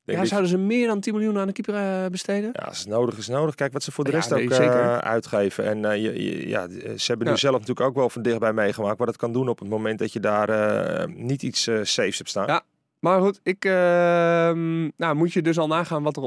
Denk 0.05 0.19
Ja, 0.19 0.25
zouden 0.25 0.51
ze 0.51 0.57
meer 0.59 0.87
dan 0.87 1.01
10 1.01 1.13
miljoen 1.15 1.39
aan 1.39 1.47
de 1.47 1.53
keeper 1.53 1.75
eh, 1.75 2.11
besteden? 2.11 2.51
Ja, 2.53 2.63
als 2.63 2.79
het 2.79 2.89
nodig 2.89 3.19
is, 3.19 3.29
nodig. 3.29 3.55
Kijk 3.55 3.73
wat 3.73 3.83
ze 3.83 3.93
voor 3.93 4.05
de 4.05 4.11
rest 4.11 4.33
ook 4.33 4.39
eh, 4.51 4.99
uitgeven. 4.99 5.65
En 5.85 6.01
je, 6.01 6.23
je- 6.25 6.49
ja, 6.49 6.69
ze 6.97 7.05
hebben 7.07 7.27
Ja. 7.27 7.33
nu 7.33 7.39
zelf 7.39 7.59
natuurlijk 7.59 7.87
ook 7.87 7.95
wel 7.95 8.11
van 8.11 8.23
dichtbij 8.23 8.53
meegemaakt 8.53 8.99
wat 8.99 9.09
het 9.09 9.17
kan 9.17 9.33
doen 9.33 9.49
op 9.49 9.59
het 9.59 9.69
moment 9.69 9.99
dat 9.99 10.13
je 10.13 10.21
daar 10.21 11.09
niet 11.11 11.43
iets 11.43 11.63
safes 11.63 12.19
hebt 12.19 12.29
staan. 12.29 12.47
Ja. 12.47 12.63
Maar 12.99 13.21
goed, 13.21 13.41
ik 13.43 13.65
ehm, 13.65 14.83
nou, 14.97 15.15
moet 15.15 15.33
je 15.33 15.43
dus 15.43 15.59
al 15.59 15.67
nagaan 15.67 16.03
wat 16.03 16.17
er 16.17 16.23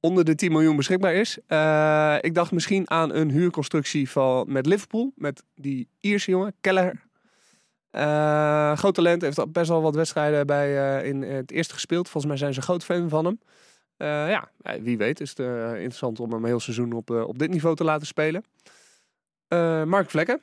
onder 0.00 0.24
de 0.24 0.34
10 0.34 0.52
miljoen 0.52 0.76
beschikbaar 0.76 1.14
is. 1.14 1.38
Eh, 1.46 2.16
ik 2.20 2.34
dacht 2.34 2.52
misschien 2.52 2.90
aan 2.90 3.14
een 3.14 3.30
huurconstructie 3.30 4.10
van, 4.10 4.52
met 4.52 4.66
Liverpool, 4.66 5.12
met 5.14 5.42
die 5.54 5.88
Ierse 6.00 6.30
jongen, 6.30 6.54
Keller. 6.60 7.08
Eh, 7.90 8.76
groot 8.76 8.94
talent, 8.94 9.22
heeft 9.22 9.38
al 9.38 9.48
best 9.48 9.68
wel 9.68 9.82
wat 9.82 9.94
wedstrijden 9.94 10.46
bij, 10.46 10.98
eh, 10.98 11.08
in 11.08 11.22
het 11.22 11.50
eerste 11.50 11.74
gespeeld. 11.74 12.08
Volgens 12.08 12.26
mij 12.26 12.36
zijn 12.36 12.54
ze 12.54 12.62
groot 12.62 12.84
fan 12.84 13.08
van 13.08 13.24
hem. 13.24 13.40
Ja, 14.28 14.50
wie 14.80 14.96
weet 14.96 15.20
is 15.20 15.28
het 15.28 15.38
interessant 15.38 16.20
om 16.20 16.32
hem 16.32 16.44
heel 16.44 16.60
seizoen 16.60 16.92
op, 16.92 17.10
op 17.10 17.38
dit 17.38 17.50
niveau 17.50 17.76
te 17.76 17.84
laten 17.84 18.06
spelen. 18.06 18.44
Mark 19.88 20.10
Vlekken. 20.10 20.40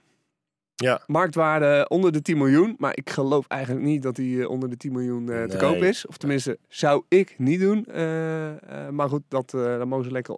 Ja. 0.84 1.02
Marktwaarde 1.08 1.86
onder 1.90 2.12
de 2.12 2.22
10 2.22 2.38
miljoen. 2.38 2.76
Maar 2.78 2.98
ik 2.98 3.10
geloof 3.10 3.48
eigenlijk 3.48 3.86
niet 3.86 4.02
dat 4.02 4.18
hij 4.18 4.40
eh, 4.42 4.50
onder 4.50 4.70
de 4.70 4.78
10 4.78 4.92
miljoen 4.92 5.30
eh, 5.30 5.44
te 5.44 5.58
Nee. 5.58 5.58
koop 5.58 5.82
is. 5.82 6.06
Of 6.08 6.18
tenminste, 6.18 6.60
zou 6.68 7.04
ik 7.08 7.36
niet 7.38 7.60
doen. 7.60 7.86
Eh, 7.86 8.90
maar 8.90 9.10
goed, 9.10 9.24
dat, 9.28 9.50
dat 9.52 9.86
mogen 9.88 10.06
ze 10.06 10.12
lekker 10.12 10.38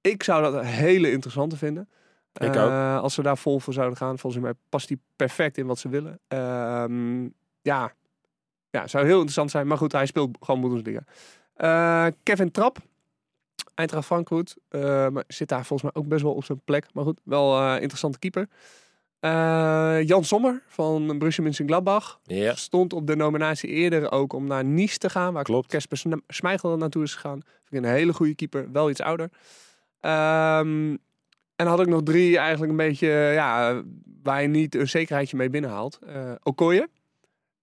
Ik 0.00 0.22
zou 0.22 0.42
dat 0.42 0.54
een 0.54 0.64
hele 0.64 1.10
interessante 1.10 1.56
vinden. 1.56 1.88
Ik 2.32 2.54
Eh, 2.54 3.00
Als 3.00 3.14
ze 3.14 3.22
daar 3.22 3.38
vol 3.38 3.60
voor 3.60 3.72
zouden 3.72 3.96
gaan. 3.96 4.18
Volgens 4.18 4.42
mij 4.42 4.52
past 4.68 4.88
hij 4.88 4.98
perfect 5.16 5.58
in 5.58 5.66
wat 5.66 5.78
ze 5.78 5.88
willen. 5.88 6.20
Ehm, 6.28 7.22
ja. 7.62 7.92
ja, 8.70 8.86
zou 8.86 9.04
heel 9.04 9.14
interessant 9.14 9.50
zijn. 9.50 9.66
Maar 9.66 9.78
goed, 9.78 9.92
hij 9.92 10.06
speelt 10.06 10.36
gewoon 10.40 10.60
Bundesliga. 10.60 11.02
Kevin 12.22 12.50
Trapp. 12.50 12.78
Eintracht 13.74 14.06
Frankfurt. 14.06 14.56
Maar 15.12 15.24
zit 15.26 15.48
daar 15.48 15.64
volgens 15.64 15.92
mij 15.92 16.02
ook 16.02 16.08
best 16.08 16.22
wel 16.22 16.34
op 16.34 16.44
zijn 16.44 16.60
plek. 16.64 16.86
Maar 16.92 17.04
goed, 17.04 17.20
wel 17.24 17.76
interessante 17.76 18.18
keeper. 18.18 18.48
Eh, 19.20 19.98
Jan 20.02 20.24
Sommer 20.24 20.62
van 20.66 21.18
Borussia 21.18 21.42
Mönchengladbach. 21.44 22.20
Ja. 22.22 22.54
Stond 22.54 22.92
op 22.92 23.06
de 23.06 23.16
nominatie 23.16 23.68
eerder 23.68 24.12
ook 24.12 24.32
om 24.32 24.46
naar 24.46 24.64
Nice 24.64 24.98
te 24.98 25.10
gaan. 25.10 25.32
Waar 25.32 25.44
Klopt. 25.44 25.70
Casper 25.70 25.96
Sne- 25.98 26.22
Schmeichel 26.26 26.76
naartoe 26.76 27.02
is 27.02 27.14
gegaan. 27.14 27.40
Vind 27.64 27.84
ik 27.84 27.90
een 27.90 27.96
hele 27.96 28.12
goede 28.12 28.34
keeper. 28.34 28.72
Wel 28.72 28.90
iets 28.90 29.00
ouder. 29.00 29.30
Ehm, 30.00 30.90
en 31.56 31.64
dan 31.64 31.66
had 31.66 31.80
ik 31.80 31.86
nog 31.86 32.02
drie 32.02 32.38
eigenlijk 32.38 32.70
een 32.70 32.76
beetje... 32.76 33.08
Ja, 33.08 33.82
waar 34.22 34.42
je 34.42 34.48
niet 34.48 34.74
een 34.74 34.88
zekerheidje 34.88 35.36
mee 35.36 35.50
binnenhaalt. 35.50 35.98
Eh 36.06 36.32
Okoye. 36.42 36.88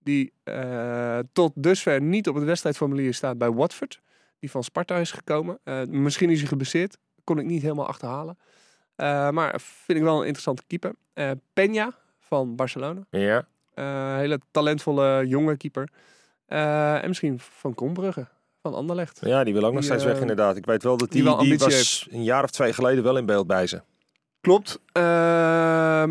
Die 0.03 0.33
eh, 0.43 1.19
tot 1.33 1.51
dusver 1.55 2.01
niet 2.01 2.27
op 2.27 2.35
het 2.35 2.43
wedstrijdformulier 2.43 3.13
staat 3.13 3.37
bij 3.37 3.51
Watford. 3.51 4.01
Die 4.39 4.51
van 4.51 4.63
Sparta 4.63 4.97
is 4.97 5.11
gekomen. 5.11 5.59
Misschien 5.89 6.29
is 6.29 6.39
hij 6.39 6.47
geblesseerd. 6.47 6.97
Kon 7.23 7.39
ik 7.39 7.45
niet 7.45 7.61
helemaal 7.61 7.87
achterhalen. 7.87 8.37
Eh, 8.95 9.29
maar 9.29 9.59
vind 9.85 9.97
ik 9.97 10.03
wel 10.03 10.15
een 10.15 10.25
interessante 10.25 10.63
keeper. 10.67 10.93
Eh 11.13 11.31
Peña 11.53 11.95
van 12.19 12.55
Barcelona. 12.55 13.01
Ja. 13.09 13.47
Eh, 13.73 14.15
hele 14.15 14.39
talentvolle 14.51 15.27
jonge 15.27 15.57
keeper. 15.57 15.89
En 16.47 17.07
misschien 17.07 17.39
van 17.39 17.73
Kombrugge, 17.73 18.27
van 18.61 18.73
Anderlecht. 18.73 19.19
ja, 19.21 19.43
die 19.43 19.53
wil 19.53 19.63
ook 19.63 19.71
nog 19.73 19.81
Die, 19.81 19.89
steeds 19.89 20.03
weg 20.05 20.19
inderdaad. 20.19 20.55
Ik 20.57 20.65
weet 20.65 20.83
wel 20.83 20.97
dat 20.97 21.11
die 21.11 21.37
die, 21.37 21.57
was 21.57 22.07
een 22.11 22.23
jaar 22.23 22.43
of 22.43 22.49
twee 22.51 22.73
geleden 22.73 23.03
wel 23.03 23.17
in 23.17 23.25
beeld 23.25 23.47
bij 23.47 23.67
ze. 23.67 23.81
Klopt. 24.41 24.79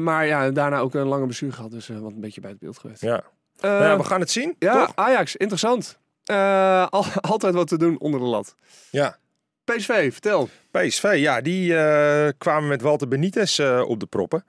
Maar 0.02 0.26
ja, 0.26 0.50
daarna 0.50 0.78
ook 0.78 0.94
een 0.94 1.06
lange 1.06 1.26
bestuur 1.26 1.52
gehad. 1.52 1.70
Dus 1.70 1.88
wat 1.88 2.12
een 2.12 2.20
beetje 2.20 2.40
bij 2.40 2.50
het 2.50 2.58
beeld 2.58 2.78
geweest. 2.78 3.00
Ja. 3.00 3.24
Nou 3.60 3.84
ja, 3.84 3.96
we 3.96 4.04
gaan 4.04 4.20
het 4.20 4.30
zien, 4.30 4.56
ja, 4.58 4.72
toch? 4.86 4.96
Ajax, 4.96 5.36
interessant. 5.36 5.98
Al- 6.24 7.04
altijd 7.30 7.54
wat 7.54 7.68
te 7.68 7.78
doen 7.78 7.98
onder 7.98 8.20
de 8.20 8.26
lat. 8.26 8.54
Ja. 8.90 9.16
PSV, 9.64 10.12
vertel. 10.12 10.48
PSV, 10.70 11.12
ja, 11.16 11.40
die 11.40 11.76
eh, 11.76 12.28
kwamen 12.38 12.68
met 12.68 12.82
Walter 12.82 13.08
Benitez 13.08 13.58
eh, 13.58 13.82
op 13.86 14.00
de 14.00 14.06
proppen. 14.06 14.44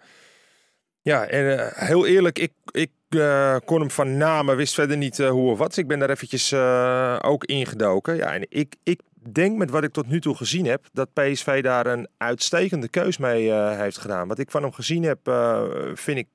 Ja, 1.01 1.25
en 1.25 1.59
eh, 1.59 1.87
heel 1.87 2.05
eerlijk, 2.05 2.39
ik, 2.39 2.51
ik 2.71 2.91
eh, 3.09 3.55
kon 3.65 3.79
hem 3.79 3.91
van 3.91 4.17
namen, 4.17 4.55
wist 4.55 4.73
verder 4.73 4.97
niet 4.97 5.19
eh, 5.19 5.29
hoe 5.29 5.51
of 5.51 5.57
wat. 5.57 5.67
Dus 5.67 5.77
ik 5.77 5.87
ben 5.87 5.99
daar 5.99 6.09
eventjes 6.09 6.51
eh, 6.51 7.19
ook 7.21 7.43
ingedoken. 7.45 8.15
Ja, 8.15 8.33
en 8.33 8.45
ik, 8.49 8.75
ik 8.83 8.99
denk 9.31 9.57
met 9.57 9.69
wat 9.69 9.83
ik 9.83 9.91
tot 9.91 10.07
nu 10.07 10.21
toe 10.21 10.35
gezien 10.35 10.65
heb, 10.65 10.85
dat 10.93 11.13
PSV 11.13 11.63
daar 11.63 11.85
een 11.85 12.07
uitstekende 12.17 12.87
keus 12.89 13.17
mee 13.17 13.51
eh, 13.51 13.77
heeft 13.79 13.97
gedaan. 13.97 14.27
Wat 14.27 14.39
ik 14.39 14.51
van 14.51 14.61
hem 14.61 14.71
gezien 14.73 15.03
heb, 15.03 15.27
eh, 15.27 15.61
vind 15.93 16.17
ik 16.17 16.27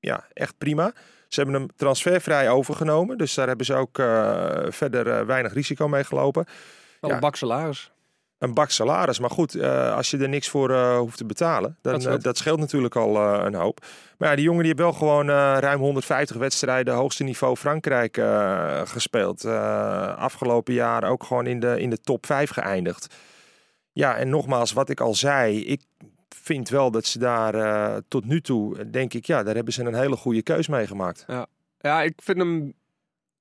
ja, 0.00 0.24
echt 0.32 0.58
prima. 0.58 0.92
Ze 1.28 1.40
hebben 1.40 1.60
hem 1.60 1.68
transfervrij 1.76 2.50
overgenomen, 2.50 3.18
dus 3.18 3.34
daar 3.34 3.46
hebben 3.48 3.66
ze 3.66 3.74
ook 3.74 3.98
eh, 3.98 4.58
verder 4.68 5.26
weinig 5.26 5.52
risico 5.52 5.88
mee 5.88 6.04
gelopen. 6.04 6.44
Wel 7.00 7.10
Ja. 7.10 7.16
een 7.16 7.22
bak 7.22 7.36
salaris. 7.36 7.92
Een 8.42 8.54
bak 8.54 8.70
salaris, 8.70 9.18
maar 9.18 9.30
goed, 9.30 9.54
eh, 9.54 9.94
als 9.96 10.10
je 10.10 10.18
er 10.18 10.28
niks 10.28 10.48
voor 10.48 10.70
eh, 10.70 10.98
hoeft 10.98 11.16
te 11.16 11.24
betalen, 11.24 11.76
dan, 11.80 11.92
Dat 11.92 11.92
dat, 11.92 12.02
scheelt. 12.02 12.22
dat 12.22 12.36
scheelt 12.38 12.58
natuurlijk 12.58 12.96
al 12.96 13.16
eh, 13.16 13.44
een 13.44 13.54
hoop. 13.54 13.84
Maar 14.18 14.28
ja, 14.28 14.34
die 14.36 14.44
jongen 14.44 14.60
die 14.64 14.68
heeft 14.68 14.82
wel 14.82 14.92
gewoon 14.92 15.28
eh, 15.28 15.56
ruim 15.60 15.80
150 15.80 16.36
wedstrijden, 16.36 16.94
hoogste 16.94 17.24
niveau 17.24 17.56
Frankrijk 17.56 18.16
eh, 18.16 18.80
gespeeld. 18.84 19.44
Eh, 19.44 20.16
afgelopen 20.16 20.74
jaar 20.74 21.04
ook 21.04 21.24
gewoon 21.24 21.46
in 21.46 21.60
de, 21.60 21.80
in 21.80 21.90
de 21.90 22.00
top 22.00 22.26
5 22.26 22.50
geëindigd. 22.50 23.14
Ja, 23.92 24.16
en 24.16 24.28
nogmaals, 24.28 24.72
wat 24.72 24.88
ik 24.88 25.00
al 25.00 25.14
zei, 25.14 25.64
ik 25.64 25.80
vind 26.42 26.68
wel 26.68 26.90
dat 26.90 27.06
ze 27.06 27.18
daar 27.18 27.54
eh, 27.54 27.96
tot 28.08 28.24
nu 28.24 28.40
toe, 28.40 28.78
eh, 28.78 28.84
denk 28.90 29.14
ik, 29.14 29.26
ja, 29.26 29.42
daar 29.42 29.54
hebben 29.54 29.72
ze 29.72 29.84
een 29.84 29.94
hele 29.94 30.16
goede 30.16 30.42
keus 30.42 30.68
mee 30.68 30.86
gemaakt. 30.86 31.24
Ja, 31.80 32.02
ik 32.02 32.14
vind 32.22 32.38
hem... 32.38 32.72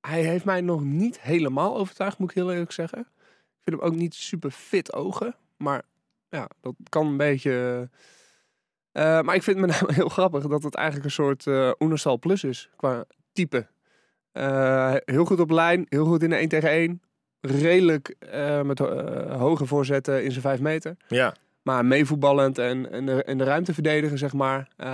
Hij 0.02 0.22
heeft 0.22 0.46
mij 0.46 0.62
nog 0.62 0.84
niet 0.84 1.22
helemaal 1.22 1.78
overtuigd, 1.78 2.18
moet 2.18 2.30
ik 2.30 2.36
heel 2.36 2.52
eerlijk 2.52 2.72
zeggen. 2.72 3.08
Ik 3.64 3.68
vind 3.68 3.82
hem 3.82 3.90
ook 3.92 3.96
niet 3.96 4.14
super 4.14 4.52
fit 4.52 4.94
ogen. 4.94 5.36
Maar 5.58 5.82
ja, 6.30 6.48
dat 6.62 6.74
kan 6.90 7.08
een 7.08 7.18
beetje... 7.18 7.90
eh, 8.92 9.22
maar 9.22 9.36
ik 9.36 9.44
vind 9.44 9.58
het 9.60 9.66
met 9.68 9.82
name 9.82 9.94
heel 10.00 10.10
grappig 10.10 10.48
dat 10.48 10.64
het 10.64 10.76
eigenlijk 10.76 11.06
een 11.06 11.12
soort 11.12 11.48
eh 11.48 11.72
Oenerstal 11.80 12.20
Plus 12.20 12.44
is 12.44 12.70
qua 12.76 13.04
type. 13.34 13.68
Eh, 14.32 14.94
heel 15.06 15.26
goed 15.26 15.40
op 15.40 15.50
lijn, 15.50 15.86
heel 15.90 16.06
goed 16.06 16.24
in 16.24 16.30
de 16.30 16.36
1 16.36 16.50
tegen 16.50 16.70
1. 16.70 17.02
Redelijk 17.42 18.16
eh, 18.20 18.62
met 18.62 18.80
eh, 18.80 19.40
hoge 19.40 19.66
voorzetten 19.66 20.24
in 20.24 20.32
zijn 20.32 20.42
5 20.44 20.60
meter. 20.60 20.96
Ja, 21.08 21.34
Maar 21.62 21.86
meevoetballend 21.86 22.58
en, 22.58 22.92
en, 22.92 23.06
de, 23.06 23.24
en 23.24 23.38
de 23.38 23.44
ruimte 23.44 23.74
verdedigen, 23.74 24.18
zeg 24.18 24.34
maar. 24.34 24.70
eh, 24.78 24.88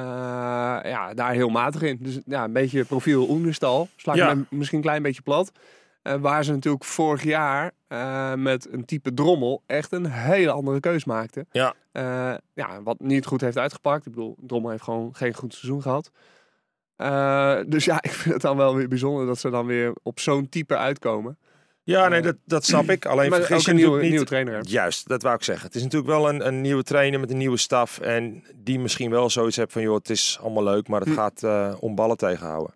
ja, 0.92 1.14
daar 1.14 1.34
heel 1.34 1.50
matig 1.50 1.82
in. 1.82 1.98
Dus 2.02 2.20
ja, 2.26 2.44
een 2.44 2.54
beetje 2.54 2.84
profiel 2.86 3.30
Oenerstal. 3.30 3.88
Sla 3.96 4.14
ik 4.14 4.20
Ja. 4.20 4.36
misschien 4.50 4.78
een 4.78 4.84
klein 4.84 5.02
beetje 5.02 5.22
plat. 5.22 5.52
Eh, 6.08 6.16
waar 6.20 6.44
ze 6.44 6.52
natuurlijk 6.52 6.84
vorig 6.84 7.24
jaar 7.24 7.72
eh, 7.88 8.34
met 8.34 8.68
een 8.72 8.86
type 8.86 9.14
drommel 9.14 9.64
echt 9.66 9.92
een 9.92 10.06
hele 10.06 10.52
andere 10.52 10.80
keus 10.80 11.06
maakten. 11.06 11.48
Ja. 11.52 11.74
Eh, 11.92 12.34
ja, 12.54 12.82
wat 12.84 13.00
niet 13.00 13.26
goed 13.26 13.42
heeft 13.42 13.58
uitgepakt. 13.58 14.06
Ik 14.06 14.12
bedoel, 14.12 14.38
drommel 14.40 14.70
heeft 14.70 14.84
gewoon 14.84 15.16
geen 15.16 15.34
goed 15.34 15.54
seizoen 15.54 15.82
gehad. 15.82 16.12
Eh, 16.96 17.58
dus 17.68 17.86
ja, 17.86 18.02
ik 18.02 18.12
vind 18.12 18.34
het 18.34 18.44
dan 18.44 18.58
wel 18.58 18.76
weer 18.76 18.88
bijzonder 18.88 19.26
dat 19.26 19.40
ze 19.40 19.50
dan 19.50 19.66
weer 19.66 19.94
op 20.04 20.20
zo'n 20.20 20.50
type 20.50 20.78
uitkomen. 20.78 21.38
ja 21.84 22.08
nee, 22.08 22.22
dat, 22.22 22.36
dat 22.46 22.66
snap 22.66 22.90
ik. 22.90 23.06
Alleen 23.06 23.30
Maar 23.32 23.40
vergis 23.40 23.62
ook 23.62 23.68
een 23.68 23.76
nieuwe, 23.76 24.02
niet... 24.02 24.10
nieuwe 24.10 24.26
trainer 24.26 24.54
hebben. 24.54 24.72
Juist, 24.72 25.08
dat 25.08 25.22
wou 25.22 25.36
ik 25.36 25.44
zeggen. 25.44 25.66
Het 25.66 25.76
is 25.76 25.84
natuurlijk 25.84 26.12
wel 26.12 26.30
een, 26.30 26.48
een 26.48 26.62
nieuwe 26.62 26.84
trainer 26.84 27.20
met 27.20 27.32
een 27.32 27.38
nieuwe 27.38 27.58
staf. 27.58 28.00
En 28.00 28.44
die 28.56 28.80
misschien 28.80 29.10
wel 29.10 29.30
zoiets 29.30 29.56
heeft 29.56 29.72
van, 29.72 29.82
joh, 29.82 29.96
het 29.96 30.10
is 30.10 30.40
allemaal 30.42 30.64
leuk, 30.64 30.88
maar 30.88 31.00
het 31.00 31.10
Hm. 31.10 31.16
gaat 31.16 31.44
om 31.80 31.96
ballen 31.96 32.18
tegenhouden. 32.18 32.74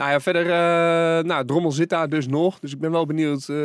Nou 0.00 0.12
ja, 0.12 0.20
verder, 0.20 0.42
eh, 0.42 1.24
nou, 1.24 1.44
Drommel 1.44 1.72
zit 1.72 1.88
daar 1.88 2.08
dus 2.08 2.26
nog. 2.26 2.58
Dus 2.58 2.72
ik 2.72 2.78
ben 2.80 2.90
wel 2.90 3.06
benieuwd. 3.06 3.48
eh, 3.48 3.56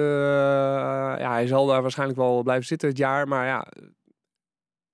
ja, 1.19 1.31
hij 1.31 1.47
zal 1.47 1.65
daar 1.65 1.81
waarschijnlijk 1.81 2.19
wel 2.19 2.43
blijven 2.43 2.65
zitten 2.65 2.89
het 2.89 2.97
jaar. 2.97 3.27
Maar 3.27 3.45
ja, 3.45 3.67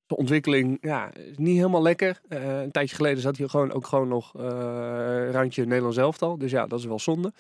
de 0.06 0.16
ontwikkeling 0.16 0.78
ja, 0.82 1.14
is 1.14 1.38
niet 1.38 1.56
helemaal 1.56 1.82
lekker. 1.82 2.22
Eh, 2.28 2.62
een 2.62 2.72
tijdje 2.72 2.96
geleden 2.96 3.22
zat 3.22 3.38
hij 3.38 3.48
gewoon, 3.48 3.72
ook 3.72 3.88
gewoon 3.88 4.08
nog 4.08 4.32
randje 5.32 5.66
Nederlands 5.66 5.98
elftal. 5.98 6.38
Dus 6.38 6.52
ja, 6.52 6.68
dat 6.68 6.80
is 6.80 6.86
wel 6.86 7.00
zonde. 7.00 7.34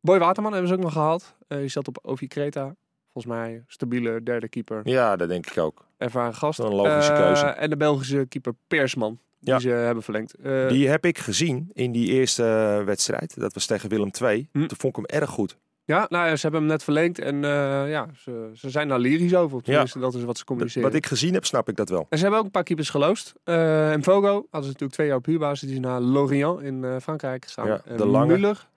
Boy 0.00 0.18
Waterman 0.18 0.52
hebben 0.52 0.70
ze 0.70 0.74
ook 0.74 0.82
nog 0.82 0.92
gehad. 0.92 1.36
Eh 1.48 1.58
die 1.58 1.68
zat 1.68 1.88
op 1.88 1.98
Ovi 2.02 2.26
Kreta. 2.26 2.74
Volgens 3.12 3.34
mij 3.34 3.64
stabiele 3.66 4.22
derde 4.22 4.48
keeper. 4.48 4.80
Ja, 4.84 5.16
dat 5.16 5.28
denk 5.28 5.46
ik 5.46 5.58
ook. 5.58 5.86
Ervaren 5.96 6.34
gast. 6.34 6.58
Een 6.58 6.74
logische 6.74 7.12
keuze. 7.12 7.46
En 7.46 7.70
de 7.70 7.76
Belgische 7.76 8.26
keeper 8.28 8.54
Persman. 8.66 9.18
Die 9.42 9.52
Ja. 9.54 9.58
ze 9.58 9.68
hebben 9.68 10.02
verlengd. 10.02 10.34
Eh, 10.34 10.68
Die 10.68 10.88
heb 10.88 11.04
ik 11.04 11.18
gezien 11.18 11.70
in 11.72 11.92
die 11.92 12.08
eerste 12.12 12.82
wedstrijd. 12.84 13.40
Dat 13.40 13.54
was 13.54 13.66
tegen 13.66 13.88
Willem 13.88 14.10
II. 14.22 14.48
Hm. 14.52 14.58
Toen 14.66 14.76
vond 14.78 14.96
ik 14.98 15.04
hem 15.08 15.20
erg 15.20 15.30
goed. 15.30 15.56
Ja, 15.84 16.06
nou 16.08 16.26
ja, 16.28 16.36
ze 16.36 16.42
hebben 16.42 16.60
hem 16.60 16.70
net 16.70 16.82
verlengd 16.84 17.18
en 17.18 17.44
eh, 17.44 17.50
ja, 17.90 18.08
ze, 18.16 18.50
ze 18.54 18.70
zijn 18.70 18.88
daar 18.88 18.98
lyrisch 18.98 19.34
over. 19.34 19.62
Dat 20.00 20.14
is 20.14 20.24
wat 20.24 20.38
ze 20.38 20.44
communiceren. 20.44 20.88
Wat 20.88 20.96
ik 20.96 21.06
gezien 21.06 21.34
heb, 21.34 21.44
snap 21.44 21.68
ik 21.68 21.76
dat 21.76 21.88
wel. 21.88 22.06
En 22.08 22.16
ze 22.16 22.22
hebben 22.22 22.38
ook 22.40 22.46
een 22.46 22.52
paar 22.52 22.62
keepers 22.62 22.90
geloosd. 22.90 23.32
Eh 23.44 23.92
en 23.92 24.02
Vogo 24.02 24.32
hadden 24.32 24.46
ze 24.62 24.66
natuurlijk 24.66 24.92
twee 24.92 25.06
jaar 25.06 25.16
op 25.16 25.24
huurbasis. 25.26 25.68
Die 25.68 25.76
is 25.76 25.84
naar 25.84 26.00
Lorient 26.00 26.60
in 26.60 26.84
eh, 26.84 26.96
Frankrijk 27.00 27.44
gegaan. 27.44 27.66
Ja, 27.66 27.96
De 27.96 28.06
Lange. 28.06 28.38
Müller, 28.38 28.68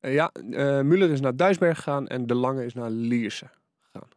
eh, 0.00 0.12
ja, 0.14 0.30
eh 0.50 0.80
Müller 0.80 1.10
is 1.10 1.20
naar 1.20 1.36
Duisberg 1.36 1.76
gegaan 1.76 2.06
en 2.06 2.26
De 2.26 2.34
Lange 2.34 2.64
is 2.64 2.74
naar 2.74 2.90
Lierse 2.90 3.48
gegaan. 3.80 4.08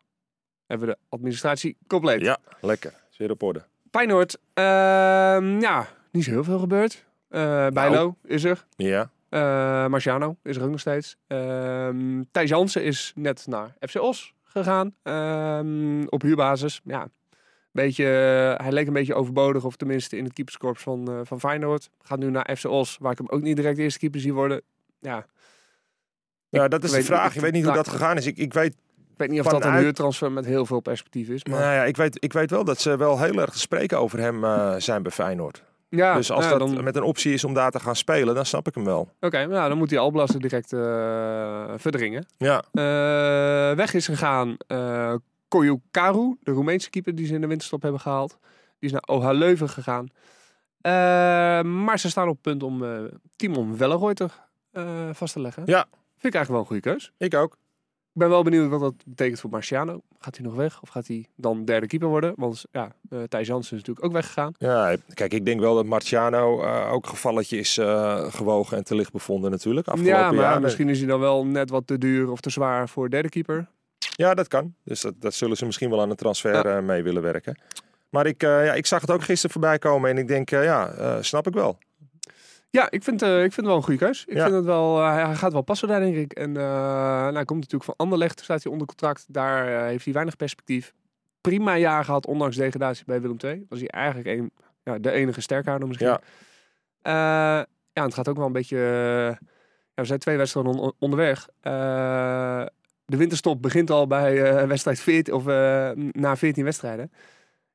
Hebben 0.66 0.88
we 0.88 0.94
de 0.94 1.00
administratie 1.10 1.78
compleet. 1.88 2.22
Ja, 2.22 2.38
lekker. 2.62 2.94
Is 3.12 3.18
weer 3.18 3.32
op 3.32 3.44
orde. 3.44 3.64
Feyenoord, 3.92 4.38
ehm, 4.54 5.60
ja, 5.60 5.88
niet 6.12 6.24
zo 6.24 6.32
heel 6.32 6.44
veel 6.44 6.60
gebeurd. 6.60 7.06
Eh 7.30 7.68
Bijlo 7.68 8.16
is 8.24 8.44
er. 8.44 8.66
Ja, 8.76 9.10
Eh 9.30 9.88
Marciano 9.88 10.36
is 10.44 10.56
er 10.58 10.64
ook 10.64 10.70
nog 10.70 10.80
steeds. 10.80 11.18
Ehm 11.28 12.22
Thijs 12.32 12.50
Jansen 12.50 12.84
is 12.84 13.12
net 13.16 13.48
naar 13.48 13.76
FC 13.80 13.96
Os 14.02 14.34
gegaan. 14.44 14.96
ehm, 15.04 16.04
op 16.10 16.22
huurbasis. 16.22 16.82
Ja, 16.84 17.08
beetje, 17.72 18.06
hij 18.62 18.72
leek 18.72 18.88
een 18.88 18.94
beetje 18.94 19.14
overbodig. 19.14 19.64
Of 19.64 19.76
tenminste 19.76 20.18
in 20.18 20.24
het 20.24 20.34
keeperskorps 20.34 20.82
van, 20.82 21.08
eh, 21.12 21.20
van 21.24 21.40
Feyenoord. 21.40 21.90
Gaat 22.02 22.20
nu 22.20 22.30
naar 22.30 22.56
FC 22.58 22.66
Os. 22.66 22.98
Waar 23.00 23.12
ik 23.12 23.18
hem 23.18 23.30
ook 23.30 23.42
niet 23.42 23.56
direct 23.56 23.78
eerste 23.78 24.00
keeper 24.00 24.20
zie 24.20 24.34
worden. 24.34 24.62
Ja, 25.00 25.26
ja 26.50 26.68
dat 26.68 26.84
is 26.84 26.92
de 26.92 27.04
vraag. 27.04 27.30
ik- 27.30 27.36
Ik 27.36 27.42
weet 27.42 27.52
niet 27.54 27.64
hoe 27.64 27.72
nou, 27.74 27.84
dat 27.84 27.94
gegaan 27.94 28.18
is. 28.18 28.26
Ik, 28.26 28.38
ik 28.38 28.54
weet 28.54 28.76
weet 29.22 29.30
niet 29.30 29.40
of 29.40 29.46
dat 29.46 29.56
een 29.56 29.62
Vanuit- 29.62 29.84
huurtransfer 29.84 30.32
met 30.32 30.46
heel 30.46 30.66
veel 30.66 30.80
perspectief 30.80 31.28
is. 31.30 31.44
Maar 31.46 31.60
Nou 31.60 31.74
ja, 31.74 31.84
ik 31.84 31.98
weet, 31.98 32.24
ik 32.24 32.34
weet 32.34 32.50
wel 32.52 32.64
dat 32.64 32.80
ze 32.80 32.98
wel 32.98 33.20
heel 33.20 33.34
erg 33.42 33.50
te 33.52 33.60
spreken 33.60 34.00
over 34.00 34.20
hem 34.20 34.44
eh, 34.44 34.76
zijn 34.78 35.04
bij 35.04 35.12
Feyenoord. 35.12 35.64
ja, 35.90 36.16
dus 36.16 36.32
als 36.32 36.46
nou, 36.46 36.60
dat 36.60 36.68
dan, 36.70 36.84
met 36.84 36.96
een 36.96 37.04
optie 37.04 37.34
is 37.34 37.44
om 37.44 37.54
daar 37.54 37.72
te 37.72 37.80
gaan 37.80 37.96
spelen, 37.96 38.36
dan 38.36 38.46
snap 38.46 38.68
ik 38.68 38.76
hem 38.76 38.84
wel. 38.86 39.10
Oké, 39.20 39.46
nou, 39.46 39.70
dan 39.70 39.78
moet 39.78 39.90
hij 39.90 40.00
Alblas 40.00 40.34
er 40.34 40.40
direct 40.40 40.74
eh, 40.74 41.74
verdringen. 41.78 42.26
Ja, 42.38 42.64
Eh, 42.72 43.76
weg 43.76 43.94
is 43.94 44.06
gegaan 44.06 44.56
eh 44.68 45.14
Koyukaru, 45.48 46.38
de 46.44 46.52
Roemeense 46.52 46.90
keeper 46.90 47.16
die 47.16 47.26
ze 47.26 47.34
in 47.34 47.42
de 47.42 47.48
winterstop 47.48 47.82
hebben 47.82 48.02
gehaald. 48.02 48.38
Die 48.80 48.90
is 48.90 48.92
naar 48.92 49.04
OH 49.18 49.30
Leuven 49.32 49.70
gegaan. 49.70 50.08
Maar 51.86 52.00
ze 52.00 52.10
staan 52.10 52.28
op 52.28 52.34
het 52.34 52.42
punt 52.42 52.64
om 52.64 52.84
Timon 53.36 53.78
Welleroyter 53.78 54.32
eh 54.72 55.10
vast 55.12 55.34
te 55.34 55.40
leggen. 55.42 55.64
Ja. 55.66 55.86
Vind 56.18 56.34
ik 56.36 56.40
eigenlijk 56.40 56.50
wel 56.50 56.60
een 56.60 56.66
goede 56.66 56.82
keus. 56.82 57.12
ik 57.18 57.36
ook. 57.36 57.58
Ben 58.14 58.30
wel 58.30 58.44
benieuwd 58.44 58.70
wat 58.70 58.80
dat 58.80 58.94
betekent 59.06 59.40
voor 59.40 59.50
Marciano. 59.50 60.02
Gaat 60.20 60.36
hij 60.38 60.46
nog 60.46 60.56
weg 60.56 60.82
of 60.82 60.90
gaat 60.90 61.08
hij 61.08 61.26
dan 61.36 61.66
derde 61.66 61.88
keeper 61.88 62.08
worden? 62.08 62.34
Want 62.36 62.66
ja, 62.72 62.92
uh, 63.10 63.24
Thijs 63.24 63.48
Jansen 63.48 63.78
is 63.78 63.80
natuurlijk 63.80 64.06
ook 64.06 64.12
weggegaan. 64.12 64.54
Ja, 64.58 64.96
kijk, 65.14 65.34
ik 65.34 65.46
denk 65.46 65.60
wel 65.60 65.76
dat 65.76 65.86
Marciano 65.86 66.64
uh, 66.64 66.92
ook 66.92 67.08
gevalletje 67.08 67.58
is 67.58 67.78
uh, 67.78 68.32
gewogen 68.32 68.78
en 68.78 68.84
te 68.84 68.96
licht 68.96 69.12
bevonden 69.12 69.52
natuurlijk. 69.52 69.88
Afgelopen 69.88 70.20
ja, 70.20 70.32
maar 70.32 70.44
jaar. 70.44 70.62
misschien 70.62 70.90
is 70.90 71.00
hij 71.00 71.08
dan 71.08 71.20
wel 71.20 71.46
net 71.46 71.70
wat 71.70 71.88
te 71.88 71.98
duur 71.98 72.32
of 72.32 72.42
te 72.42 72.50
zwaar 72.50 72.90
voor 72.90 73.10
derde 73.10 73.30
keeper. 73.30 73.68
Ja, 74.16 74.34
dat 74.34 74.48
kan. 74.48 74.74
Dus 74.84 75.02
dat, 75.02 75.14
dat 75.20 75.34
zullen 75.34 75.58
ze 75.58 75.66
misschien 75.66 75.90
wel 75.90 76.02
aan 76.02 76.10
de 76.10 76.16
transfer 76.16 76.68
ja. 76.68 76.82
mee 76.82 77.04
willen 77.04 77.22
werken. 77.22 77.60
Maar 78.10 78.26
ik, 78.26 78.42
ja, 78.42 78.74
ik 78.74 78.86
zag 78.86 79.02
het 79.02 79.12
ook 79.12 79.24
gisteren 79.24 79.52
voorbij 79.52 79.78
komen 79.78 80.10
en 80.10 80.18
ik 80.18 80.28
denk, 80.28 80.50
ja, 80.50 81.22
snap 81.22 81.48
ik 81.48 81.54
wel. 81.54 81.78
Ja, 82.72 82.92
ik 82.92 83.04
vind, 83.04 83.24
uh, 83.24 83.36
ik 83.36 83.54
vind 83.54 83.56
het 83.56 83.66
wel 83.66 83.76
een 83.76 83.84
goede 83.84 84.06
keus. 84.06 84.26
Ik 84.26 84.38
vind 84.38 84.52
het 84.52 84.66
wel, 84.66 85.00
uh, 85.00 85.26
hij 85.26 85.36
gaat 85.36 85.54
wel 85.54 85.62
passen 85.62 85.88
daar, 85.88 86.00
denk 86.00 86.16
ik. 86.16 86.34
En 86.34 86.50
uh, 86.50 86.56
nou, 86.56 87.34
hij 87.34 87.46
komt 87.46 87.60
natuurlijk 87.60 87.84
van 87.84 87.94
Anderlecht, 87.98 88.40
staat 88.40 88.64
hij 88.64 88.72
onder 88.72 88.88
contract. 88.88 89.26
Daar 89.28 89.86
heeft 89.88 90.04
hij 90.04 90.14
weinig 90.14 90.36
perspectief. 90.36 90.94
Prima 91.42 91.78
jaar 91.78 92.06
gehad, 92.06 92.26
ondanks 92.26 92.56
degradatie 92.56 93.06
bij 93.06 93.22
Willem 93.22 93.38
II. 93.44 93.66
Was 93.70 93.80
hij 93.80 93.88
eigenlijk 93.88 94.28
een, 94.28 94.52
ja, 94.84 95.00
de 95.00 95.12
enige 95.12 95.42
sterkhouder 95.42 95.88
misschien. 95.88 96.08
Ja. 96.08 97.68
ja, 97.94 98.04
het 98.04 98.14
gaat 98.14 98.28
ook 98.28 98.38
wel 98.38 98.46
een 98.46 98.52
beetje... 98.52 98.78
ja, 99.94 100.02
we 100.02 100.06
zijn 100.06 100.20
twee 100.20 100.38
wedstrijden 100.38 100.74
on 100.74 100.94
onderweg. 101.00 101.48
de 103.06 103.18
winterstop 103.18 103.62
begint 103.62 103.90
al 103.90 104.08
bij 104.08 104.68
wedstrijd 104.68 105.00
14, 105.00 105.34
of 105.34 105.46
na 106.12 106.36
14 106.36 106.64
wedstrijden 106.64 107.12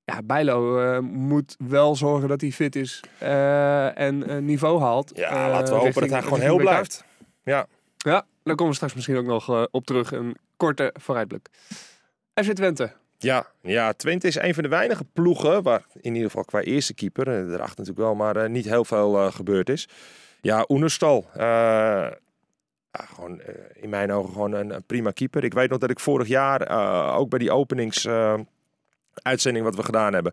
ja, 0.06 0.22
Bijlo 0.24 0.82
uh, 0.82 0.98
moet 0.98 1.56
wel 1.58 1.96
zorgen 1.96 2.28
dat 2.28 2.40
hij 2.40 2.50
fit 2.50 2.76
is 2.76 3.00
uh, 3.22 3.98
en 3.98 4.30
uh, 4.30 4.36
niveau 4.36 4.80
haalt. 4.80 5.10
Ja, 5.14 5.50
laten 5.50 5.74
we 5.74 5.80
hopen 5.80 6.00
dat 6.00 6.10
hij 6.10 6.22
gewoon 6.22 6.40
heel 6.40 6.56
blijft. 6.56 7.04
Ja. 7.42 7.66
ja, 7.96 8.26
daar 8.42 8.54
komen 8.54 8.68
we 8.68 8.74
straks 8.74 8.94
misschien 8.94 9.16
ook 9.16 9.24
nog 9.24 9.68
op 9.70 9.86
terug. 9.86 10.12
Een 10.12 10.36
korte 10.56 10.94
vooruitblik. 11.00 11.48
FC 12.34 12.52
Twente. 12.52 12.92
Ja, 13.18 13.46
ja, 13.60 13.92
Twente 13.92 14.26
is 14.26 14.34
een 14.34 14.54
van 14.54 14.62
de 14.62 14.68
weinige 14.68 15.04
ploegen 15.12 15.62
waar 15.62 15.84
in 16.00 16.14
ieder 16.14 16.30
geval 16.30 16.44
qua 16.44 16.60
eerste 16.60 16.94
keeper, 16.94 17.28
erachter 17.28 17.58
natuurlijk 17.58 17.98
wel, 17.98 18.14
maar 18.14 18.50
niet 18.50 18.64
heel 18.64 18.84
veel 18.84 19.30
gebeurd 19.30 19.68
is. 19.68 19.88
Ja, 20.40 20.64
Oenerstal. 20.68 21.26
Ja, 21.34 23.04
gewoon, 23.14 23.40
in 23.72 23.88
mijn 23.88 24.12
ogen 24.12 24.32
gewoon 24.32 24.52
een, 24.52 24.70
een, 24.70 24.84
prima 24.84 25.10
keeper. 25.10 25.44
Ik 25.44 25.54
weet 25.54 25.70
nog 25.70 25.78
dat 25.78 25.90
ik 25.90 26.00
vorig 26.00 26.28
jaar 26.28 26.68
ook 27.16 27.28
bij 27.28 27.38
die 27.38 27.50
openings 27.50 28.06
uitzending 29.22 29.64
wat 29.64 29.76
we 29.76 29.82
gedaan 29.82 30.12
hebben, 30.12 30.32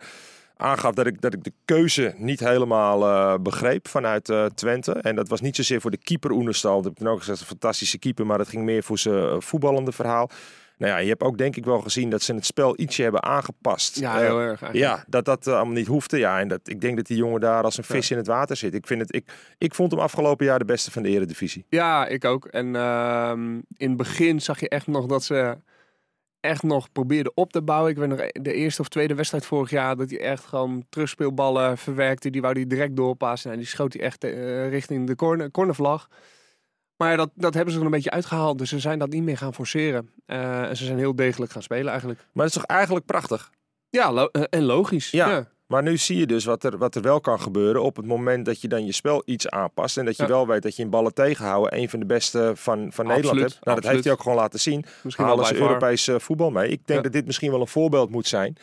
aangaf 0.57 0.93
dat 0.93 1.05
ik, 1.05 1.21
dat 1.21 1.33
ik 1.33 1.43
de 1.43 1.53
keuze 1.65 2.13
niet 2.17 2.39
helemaal 2.39 3.01
uh, 3.01 3.39
begreep 3.41 3.87
vanuit 3.87 4.29
uh, 4.29 4.45
Twente. 4.45 4.91
En 4.91 5.15
dat 5.15 5.27
was 5.27 5.41
niet 5.41 5.55
zozeer 5.55 5.81
voor 5.81 5.91
de 5.91 5.97
keeper 5.97 6.31
Oenerstal. 6.31 6.81
Dat 6.81 6.91
heb 6.97 7.07
ik 7.07 7.13
ook 7.13 7.19
gezegd, 7.19 7.39
een 7.39 7.45
fantastische 7.45 7.97
keeper, 7.97 8.25
maar 8.25 8.39
het 8.39 8.49
ging 8.49 8.63
meer 8.63 8.83
voor 8.83 8.97
zijn 8.97 9.15
uh, 9.15 9.35
voetballende 9.39 9.91
verhaal. 9.91 10.29
Nou 10.77 10.91
ja, 10.91 10.97
je 10.97 11.09
hebt 11.09 11.21
ook 11.21 11.37
denk 11.37 11.55
ik 11.55 11.65
wel 11.65 11.79
gezien 11.79 12.09
dat 12.09 12.21
ze 12.21 12.33
het 12.33 12.45
spel 12.45 12.79
ietsje 12.79 13.03
hebben 13.03 13.23
aangepast. 13.23 13.99
Ja, 13.99 14.17
heel 14.17 14.39
erg. 14.39 14.61
Eigenlijk. 14.61 14.75
Ja, 14.75 15.03
dat 15.07 15.25
dat 15.25 15.47
allemaal 15.47 15.73
niet 15.73 15.87
hoefde. 15.87 16.17
Ja, 16.17 16.39
en 16.39 16.47
dat, 16.47 16.59
ik 16.63 16.81
denk 16.81 16.95
dat 16.95 17.05
die 17.05 17.17
jongen 17.17 17.39
daar 17.39 17.63
als 17.63 17.77
een 17.77 17.83
vis 17.83 18.07
ja. 18.07 18.15
in 18.15 18.17
het 18.17 18.27
water 18.27 18.55
zit. 18.55 18.73
Ik, 18.73 18.87
vind 18.87 19.01
het, 19.01 19.15
ik, 19.15 19.31
ik 19.57 19.75
vond 19.75 19.91
hem 19.91 19.99
afgelopen 19.99 20.45
jaar 20.45 20.59
de 20.59 20.65
beste 20.65 20.91
van 20.91 21.03
de 21.03 21.09
eredivisie. 21.09 21.65
Ja, 21.69 22.07
ik 22.07 22.25
ook. 22.25 22.45
En 22.45 22.75
ehm, 22.75 23.53
in 23.77 23.87
het 23.87 23.97
begin 23.97 24.41
zag 24.41 24.59
je 24.59 24.69
echt 24.69 24.87
nog 24.87 25.05
dat 25.05 25.23
ze 25.23 25.57
echt 26.43 26.63
nog 26.63 26.91
probeerde 26.91 27.31
op 27.33 27.51
te 27.51 27.61
bouwen. 27.61 27.91
Ik 27.91 27.97
weet 27.97 28.09
nog 28.09 28.19
de 28.31 28.53
eerste 28.53 28.81
of 28.81 28.87
tweede 28.87 29.15
wedstrijd 29.15 29.45
vorig 29.45 29.69
jaar 29.69 29.95
dat 29.95 30.09
hij 30.09 30.19
echt 30.19 30.45
gewoon 30.45 30.85
terugspeelballen 30.89 31.77
verwerkte. 31.77 32.29
Die 32.29 32.41
wou 32.41 32.53
hij 32.53 32.67
direct 32.67 32.95
doorpassen 32.95 33.51
en 33.51 33.57
die 33.57 33.67
schoot 33.67 33.93
hij 33.93 34.01
echt 34.01 34.23
uh, 34.23 34.69
richting 34.69 35.07
de 35.07 35.15
corner, 35.15 35.51
cornervlag. 35.51 36.07
Maar 36.97 37.17
dat, 37.17 37.29
dat 37.35 37.53
hebben 37.53 37.73
ze 37.73 37.79
er 37.79 37.85
een 37.85 37.91
beetje 37.91 38.11
uitgehaald. 38.11 38.57
Dus 38.57 38.69
ze 38.69 38.79
zijn 38.79 38.99
dat 38.99 39.09
niet 39.09 39.23
meer 39.23 39.37
gaan 39.37 39.53
forceren. 39.53 40.09
Uh, 40.27 40.61
en 40.61 40.77
ze 40.77 40.85
zijn 40.85 40.97
heel 40.97 41.15
degelijk 41.15 41.51
gaan 41.51 41.63
spelen 41.63 41.89
eigenlijk. 41.89 42.19
Maar 42.19 42.45
dat 42.45 42.55
is 42.55 42.61
toch 42.61 42.71
eigenlijk 42.71 43.05
prachtig? 43.05 43.51
Ja, 43.89 44.11
lo 44.11 44.27
en 44.27 44.63
logisch. 44.63 45.11
Ja. 45.11 45.29
ja. 45.29 45.47
Maar 45.73 45.83
nu 45.83 45.97
zie 45.97 46.17
je 46.17 46.25
dus 46.25 46.45
wat 46.45 46.63
er, 46.63 46.77
wat 46.77 46.95
er 46.95 47.01
wel 47.01 47.19
kan 47.19 47.39
gebeuren 47.39 47.83
op 47.83 47.95
het 47.95 48.05
moment 48.05 48.45
dat 48.45 48.61
je 48.61 48.67
dan 48.67 48.85
je 48.85 48.91
spel 48.91 49.21
iets 49.25 49.49
aanpast. 49.49 49.97
En 49.97 50.05
dat 50.05 50.15
je 50.15 50.23
ja. 50.23 50.29
wel 50.29 50.47
weet 50.47 50.61
dat 50.61 50.75
je 50.75 50.83
in 50.83 50.89
ballen 50.89 51.13
tegenhouden 51.13 51.77
een 51.77 51.89
van 51.89 51.99
de 51.99 52.05
beste 52.05 52.51
van, 52.55 52.91
van 52.91 53.07
Nederland 53.07 53.39
hebt. 53.39 53.59
Nou, 53.63 53.81
dat 53.81 53.91
heeft 53.91 54.03
hij 54.03 54.13
ook 54.13 54.21
gewoon 54.21 54.37
laten 54.37 54.59
zien. 54.59 54.85
Misschien 55.03 55.25
Halen 55.25 55.45
ze 55.45 55.55
Europees 55.55 56.07
uh, 56.07 56.19
voetbal 56.19 56.51
mee. 56.51 56.69
Ik 56.69 56.81
denk 56.85 56.99
ja. 56.99 57.03
dat 57.03 57.11
dit 57.11 57.25
misschien 57.25 57.51
wel 57.51 57.61
een 57.61 57.67
voorbeeld 57.67 58.09
moet 58.09 58.27
zijn 58.27 58.57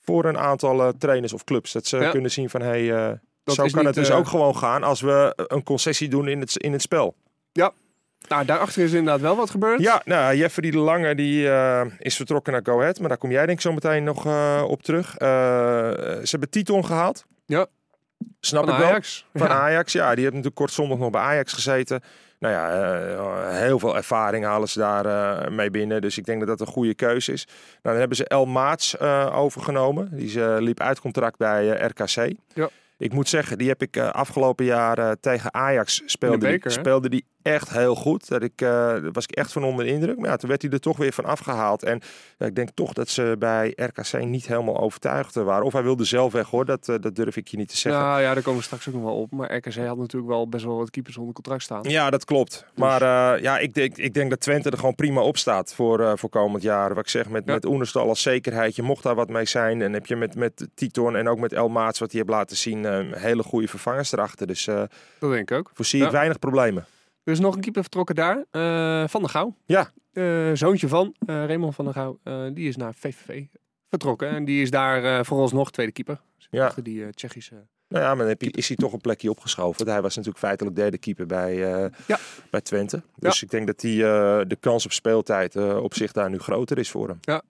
voor 0.00 0.24
een 0.24 0.38
aantal 0.38 0.80
uh, 0.80 0.88
trainers 0.98 1.32
of 1.32 1.44
clubs. 1.44 1.72
Dat 1.72 1.86
ze 1.86 1.96
ja. 1.96 2.10
kunnen 2.10 2.30
zien 2.30 2.50
van, 2.50 2.60
hé, 2.60 2.86
hey, 2.86 3.10
uh, 3.10 3.18
zo 3.44 3.54
kan 3.54 3.64
niet, 3.64 3.84
het 3.84 3.94
dus 3.94 4.10
ook 4.10 4.28
gewoon 4.28 4.56
gaan 4.56 4.82
als 4.82 5.00
we 5.00 5.32
een 5.36 5.62
concessie 5.62 6.08
doen 6.08 6.28
in 6.28 6.40
het, 6.40 6.56
in 6.56 6.72
het 6.72 6.82
spel. 6.82 7.14
Ja, 7.52 7.72
nou, 8.28 8.44
daarachter 8.44 8.82
is 8.82 8.92
inderdaad 8.92 9.20
wel 9.20 9.36
wat 9.36 9.50
gebeurd. 9.50 9.80
Ja, 9.80 10.02
nou, 10.04 10.36
Jeffrey 10.36 10.70
de 10.70 10.78
Lange 10.78 11.14
die, 11.14 11.44
uh, 11.44 11.84
is 11.98 12.16
vertrokken 12.16 12.52
naar 12.52 12.62
Go 12.64 12.80
Ahead. 12.80 12.98
Maar 12.98 13.08
daar 13.08 13.18
kom 13.18 13.30
jij 13.30 13.46
denk 13.46 13.58
ik 13.58 13.64
zo 13.64 13.72
meteen 13.72 14.04
nog 14.04 14.26
uh, 14.26 14.64
op 14.66 14.82
terug. 14.82 15.06
Uh, 15.12 15.28
ze 15.28 16.28
hebben 16.30 16.50
Titon 16.50 16.84
gehaald. 16.84 17.24
Ja. 17.46 17.66
Snap 18.40 18.64
van 18.64 18.74
ik 18.74 18.84
Ajax. 18.84 19.26
wel. 19.32 19.46
Van 19.46 19.56
ja. 19.56 19.62
Ajax, 19.62 19.92
ja. 19.92 20.08
Die 20.08 20.18
heeft 20.18 20.28
natuurlijk 20.28 20.54
kort 20.54 20.72
zondag 20.72 20.98
nog 20.98 21.10
bij 21.10 21.20
Ajax 21.20 21.52
gezeten. 21.52 22.02
Nou 22.38 22.54
ja, 22.54 23.50
heel 23.50 23.78
veel 23.78 23.96
ervaring 23.96 24.44
halen 24.44 24.68
ze 24.68 24.78
daar 24.78 25.52
mee 25.52 25.70
binnen. 25.70 26.00
Dus 26.00 26.18
ik 26.18 26.24
denk 26.24 26.38
dat 26.38 26.48
dat 26.48 26.60
een 26.60 26.72
goede 26.72 26.94
keuze 26.94 27.32
is. 27.32 27.44
Nou, 27.46 27.78
dan 27.82 27.96
hebben 27.96 28.16
ze 28.16 28.28
El 28.28 28.46
Maats 28.46 29.00
overgenomen. 29.30 30.08
Die 30.12 30.60
liep 30.60 30.80
uit 30.80 31.00
contract 31.00 31.38
bij 31.38 31.68
RKC. 31.68 32.32
Ja. 32.54 32.68
Ik 32.98 33.12
moet 33.12 33.28
zeggen, 33.28 33.58
die 33.58 33.68
heb 33.68 33.82
ik 33.82 33.98
afgelopen 33.98 34.64
jaar 34.64 35.16
tegen 35.20 35.54
Ajax 35.54 36.02
speelde, 36.06 36.38
beker, 36.38 36.70
die, 36.70 36.78
speelde 36.78 37.08
die 37.08 37.24
echt 37.42 37.70
heel 37.70 37.94
goed. 37.94 38.28
Dat 38.28 38.42
ik, 38.42 38.62
uh, 38.62 38.94
was 39.12 39.24
ik 39.24 39.30
echt 39.30 39.52
van 39.52 39.64
onder 39.64 39.84
de 39.84 39.90
indruk. 39.90 40.18
Maar 40.18 40.30
ja, 40.30 40.36
toen 40.36 40.48
werd 40.48 40.62
hij 40.62 40.70
er 40.70 40.80
toch 40.80 40.96
weer 40.96 41.12
van 41.12 41.24
afgehaald. 41.24 41.82
En 41.82 42.00
ja, 42.38 42.46
ik 42.46 42.54
denk 42.54 42.68
toch 42.74 42.92
dat 42.92 43.08
ze 43.08 43.36
bij 43.38 43.72
RKC 43.76 44.24
niet 44.24 44.46
helemaal 44.46 44.78
overtuigd 44.80 45.34
waren. 45.34 45.64
Of 45.64 45.72
hij 45.72 45.82
wilde 45.82 46.04
zelf 46.04 46.32
weg 46.32 46.48
hoor, 46.50 46.64
dat, 46.64 46.84
dat 46.84 47.14
durf 47.14 47.36
ik 47.36 47.48
je 47.48 47.56
niet 47.56 47.68
te 47.68 47.76
zeggen. 47.76 48.02
Nou 48.02 48.20
ja, 48.20 48.34
daar 48.34 48.42
komen 48.42 48.58
we 48.58 48.64
straks 48.64 48.88
ook 48.88 48.94
nog 48.94 49.02
wel 49.02 49.20
op. 49.20 49.32
Maar 49.32 49.56
RKC 49.56 49.74
had 49.74 49.96
natuurlijk 49.96 50.32
wel 50.32 50.48
best 50.48 50.64
wel 50.64 50.76
wat 50.76 50.90
keepers 50.90 51.16
onder 51.16 51.34
contract 51.34 51.62
staan. 51.62 51.82
Ja, 51.82 52.10
dat 52.10 52.24
klopt. 52.24 52.50
Dus. 52.50 52.84
Maar 52.84 53.02
ja, 53.42 53.58
ik 53.58 53.74
denk, 53.74 53.96
ik 53.96 54.14
denk 54.14 54.30
dat 54.30 54.40
Twente 54.40 54.70
er 54.70 54.78
gewoon 54.78 54.94
prima 54.94 55.20
op 55.20 55.36
staat 55.36 55.74
voor, 55.74 56.18
voor 56.18 56.28
komend 56.28 56.62
jaar. 56.62 56.88
Wat 56.88 57.04
ik 57.04 57.08
zeg, 57.10 57.28
met, 57.28 57.42
ja. 57.46 57.52
met 57.52 57.64
Oenerstal 57.64 58.08
als 58.08 58.22
zekerheid. 58.22 58.76
Je 58.76 58.82
mocht 58.82 59.02
daar 59.02 59.14
wat 59.14 59.28
mee 59.28 59.46
zijn. 59.46 59.82
En 59.82 59.92
heb 59.92 60.06
je 60.06 60.16
met, 60.16 60.34
met 60.34 60.68
Titon 60.74 61.16
en 61.16 61.28
ook 61.28 61.38
met 61.38 61.52
El 61.52 61.68
Maats 61.68 61.98
wat 61.98 62.12
hij 62.12 62.20
heeft 62.20 62.32
laten 62.32 62.56
zien 62.56 63.12
hele 63.14 63.42
goede 63.42 63.68
vervangers 63.68 64.12
erachter. 64.12 64.46
Dus 64.46 64.64
dat 64.64 64.90
denk 65.30 65.50
ik 65.50 65.58
ook. 65.58 65.70
Voorzie 65.74 66.04
ik 66.04 66.10
weinig 66.10 66.38
problemen. 66.38 66.86
Er 67.28 67.34
is 67.34 67.40
nog 67.40 67.54
een 67.54 67.60
keeper 67.60 67.82
vertrokken 67.82 68.14
daar. 68.14 68.36
Uh, 68.36 69.08
van 69.08 69.20
der 69.20 69.30
Gouw. 69.30 69.54
Ja. 69.64 69.90
Uh, 70.12 70.50
zoontje 70.54 70.88
van 70.88 71.14
Raymond 71.26 71.74
van 71.74 71.84
der 71.84 71.94
Gouw. 71.94 72.18
die 72.52 72.68
is 72.68 72.76
naar 72.76 72.94
VVV 72.94 73.44
vertrokken. 73.88 74.28
En 74.28 74.44
die 74.44 74.62
is 74.62 74.70
daar 74.70 75.24
vooralsnog 75.24 75.70
tweede 75.70 75.92
keeper. 75.92 76.20
Dus 76.36 76.48
ja. 76.50 76.66
Achter 76.66 76.82
die 76.82 77.10
Tsjechische... 77.10 77.54
Nou 77.88 78.04
ja, 78.04 78.14
maar 78.14 78.26
dan 78.26 78.36
is 78.38 78.68
hij 78.68 78.76
toch 78.76 78.92
een 78.92 79.00
plekje 79.00 79.30
opgeschoven. 79.30 79.88
Hij 79.88 80.02
was 80.02 80.16
natuurlijk 80.16 80.44
feitelijk 80.44 80.76
derde 80.76 80.98
keeper 80.98 81.26
bij, 81.26 81.54
ja. 82.06 82.18
bij 82.50 82.60
Twente. 82.60 83.02
Dus 83.16 83.40
ja. 83.40 83.46
ik 83.46 83.50
denk 83.50 83.66
dat 83.66 83.80
die, 83.80 83.98
de 84.46 84.56
kans 84.60 84.84
op 84.84 84.92
speeltijd 84.92 85.56
op 85.56 85.94
zich 85.94 86.12
daar 86.12 86.30
nu 86.30 86.38
groter 86.38 86.78
is 86.78 86.90
voor 86.90 87.08
hem. 87.08 87.18
Ja. 87.20 87.42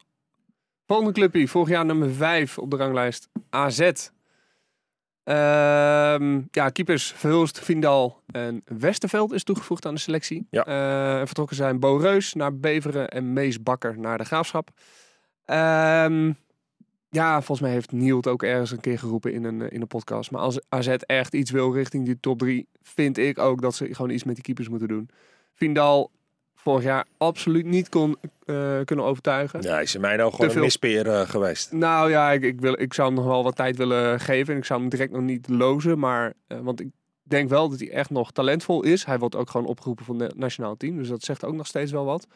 Volgende 0.87 1.13
clubje, 1.13 1.49
vorig 1.49 1.69
jaar 1.69 1.85
nummer 1.85 2.11
5 2.11 2.59
op 2.59 2.71
de 2.71 2.77
ranglijst. 2.77 3.29
AZ. 3.51 3.91
Uh, 5.29 5.35
ja, 6.51 6.69
keepers 6.73 7.13
Verhulst, 7.13 7.59
Vindal 7.59 8.23
en 8.27 8.63
Westerveld 8.65 9.33
is 9.33 9.45
toegevoegd 9.45 9.87
aan 9.87 9.95
de 9.95 10.01
selectie. 10.01 10.47
Ja. 10.51 10.67
Uh, 11.21 11.27
vertrokken 11.27 11.57
zijn 11.57 11.81
Bo 11.81 11.97
Reus 11.97 12.35
naar 12.35 12.59
Beveren 12.59 13.09
en 13.09 13.33
Mees 13.33 13.63
Bakker 13.63 13.99
naar 13.99 14.19
de 14.19 14.25
Graafschap. 14.25 14.71
Uh, 15.47 16.35
ja, 17.11 17.35
volgens 17.35 17.61
mij 17.61 17.71
heeft 17.71 17.93
Niel 17.93 18.17
het 18.17 18.27
ook 18.27 18.43
ergens 18.43 18.71
een 18.71 18.81
keer 18.81 18.99
geroepen 18.99 19.33
in 19.33 19.45
een, 19.45 19.71
in 19.71 19.81
een 19.81 19.87
podcast. 19.87 20.31
Maar 20.31 20.41
als 20.41 20.61
AZ 20.69 20.89
echt 20.89 21.35
iets 21.35 21.51
wil 21.51 21.73
richting 21.73 22.05
die 22.05 22.21
top 22.21 22.39
3, 22.39 22.67
vind 22.83 23.19
ik 23.19 23.39
ook 23.39 23.63
dat 23.63 23.75
ze 23.75 23.95
gewoon 23.95 24.11
iets 24.11 24.25
met 24.25 24.35
die 24.35 24.45
keepers 24.45 24.69
moeten 24.69 24.89
doen. 24.89 25.11
Vindal 25.55 26.11
vorig 26.69 26.85
jaar 26.85 27.07
absoluut 27.19 27.67
niet 27.67 27.89
kon 27.89 28.17
uh, 28.47 28.79
kunnen 28.85 29.05
overtuigen. 29.05 29.63
Ja, 29.63 29.81
is 29.81 29.95
in 29.95 30.01
mij 30.01 30.17
nou 30.17 30.33
gewoon 30.33 30.51
een 30.51 30.61
mispeer 30.61 31.07
uh, 31.07 31.21
geweest. 31.21 31.73
Nou 31.73 32.11
ja, 32.11 32.33
ik, 32.33 32.43
ik, 32.43 32.61
wil, 32.61 32.81
ik 32.81 32.95
zou 32.95 33.09
hem 33.09 33.17
nog 33.17 33.27
wel 33.27 33.43
wat 33.43 33.57
tijd 33.57 33.77
willen 33.77 34.21
geven. 34.21 34.53
En 34.53 34.59
ik 34.59 34.65
zou 34.65 34.81
hem 34.81 34.89
direct 34.89 35.13
nog 35.13 35.23
niet 35.23 35.49
lozen. 35.49 35.99
Maar, 35.99 36.33
uh, 36.49 36.59
want 36.59 36.81
ik 36.81 36.89
denk 37.23 37.49
wel 37.49 37.69
dat 37.69 37.79
hij 37.79 37.91
echt 37.91 38.11
nog 38.11 38.33
talentvol 38.33 38.83
is. 38.83 39.05
Hij 39.05 39.19
wordt 39.19 39.37
ook 39.37 39.51
gewoon 39.51 39.67
opgeroepen 39.67 40.05
voor 40.05 40.17
het 40.17 40.39
nationaal 40.39 40.77
team. 40.77 40.97
Dus 40.97 41.09
dat 41.09 41.23
zegt 41.23 41.45
ook 41.45 41.55
nog 41.55 41.67
steeds 41.67 41.93
wel 41.93 42.05
wat. 42.05 42.27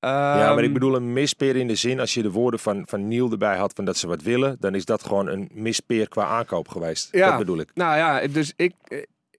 Ja, 0.00 0.54
maar 0.54 0.64
ik 0.64 0.72
bedoel 0.72 0.94
een 0.94 1.12
mispeer 1.12 1.56
in 1.56 1.66
de 1.66 1.74
zin, 1.74 2.00
als 2.00 2.14
je 2.14 2.22
de 2.22 2.30
woorden 2.30 2.60
van, 2.60 2.82
van 2.86 3.08
Niel 3.08 3.30
erbij 3.30 3.56
had 3.56 3.72
van 3.72 3.84
dat 3.84 3.96
ze 3.96 4.06
wat 4.06 4.22
willen, 4.22 4.56
dan 4.60 4.74
is 4.74 4.84
dat 4.84 5.02
gewoon 5.02 5.28
een 5.28 5.50
mispeer 5.52 6.08
qua 6.08 6.24
aankoop 6.24 6.68
geweest. 6.68 7.08
Ja, 7.12 7.28
dat 7.28 7.38
bedoel 7.38 7.58
ik. 7.58 7.70
Nou 7.74 7.96
ja, 7.96 8.26
dus 8.26 8.52
ik, 8.56 8.72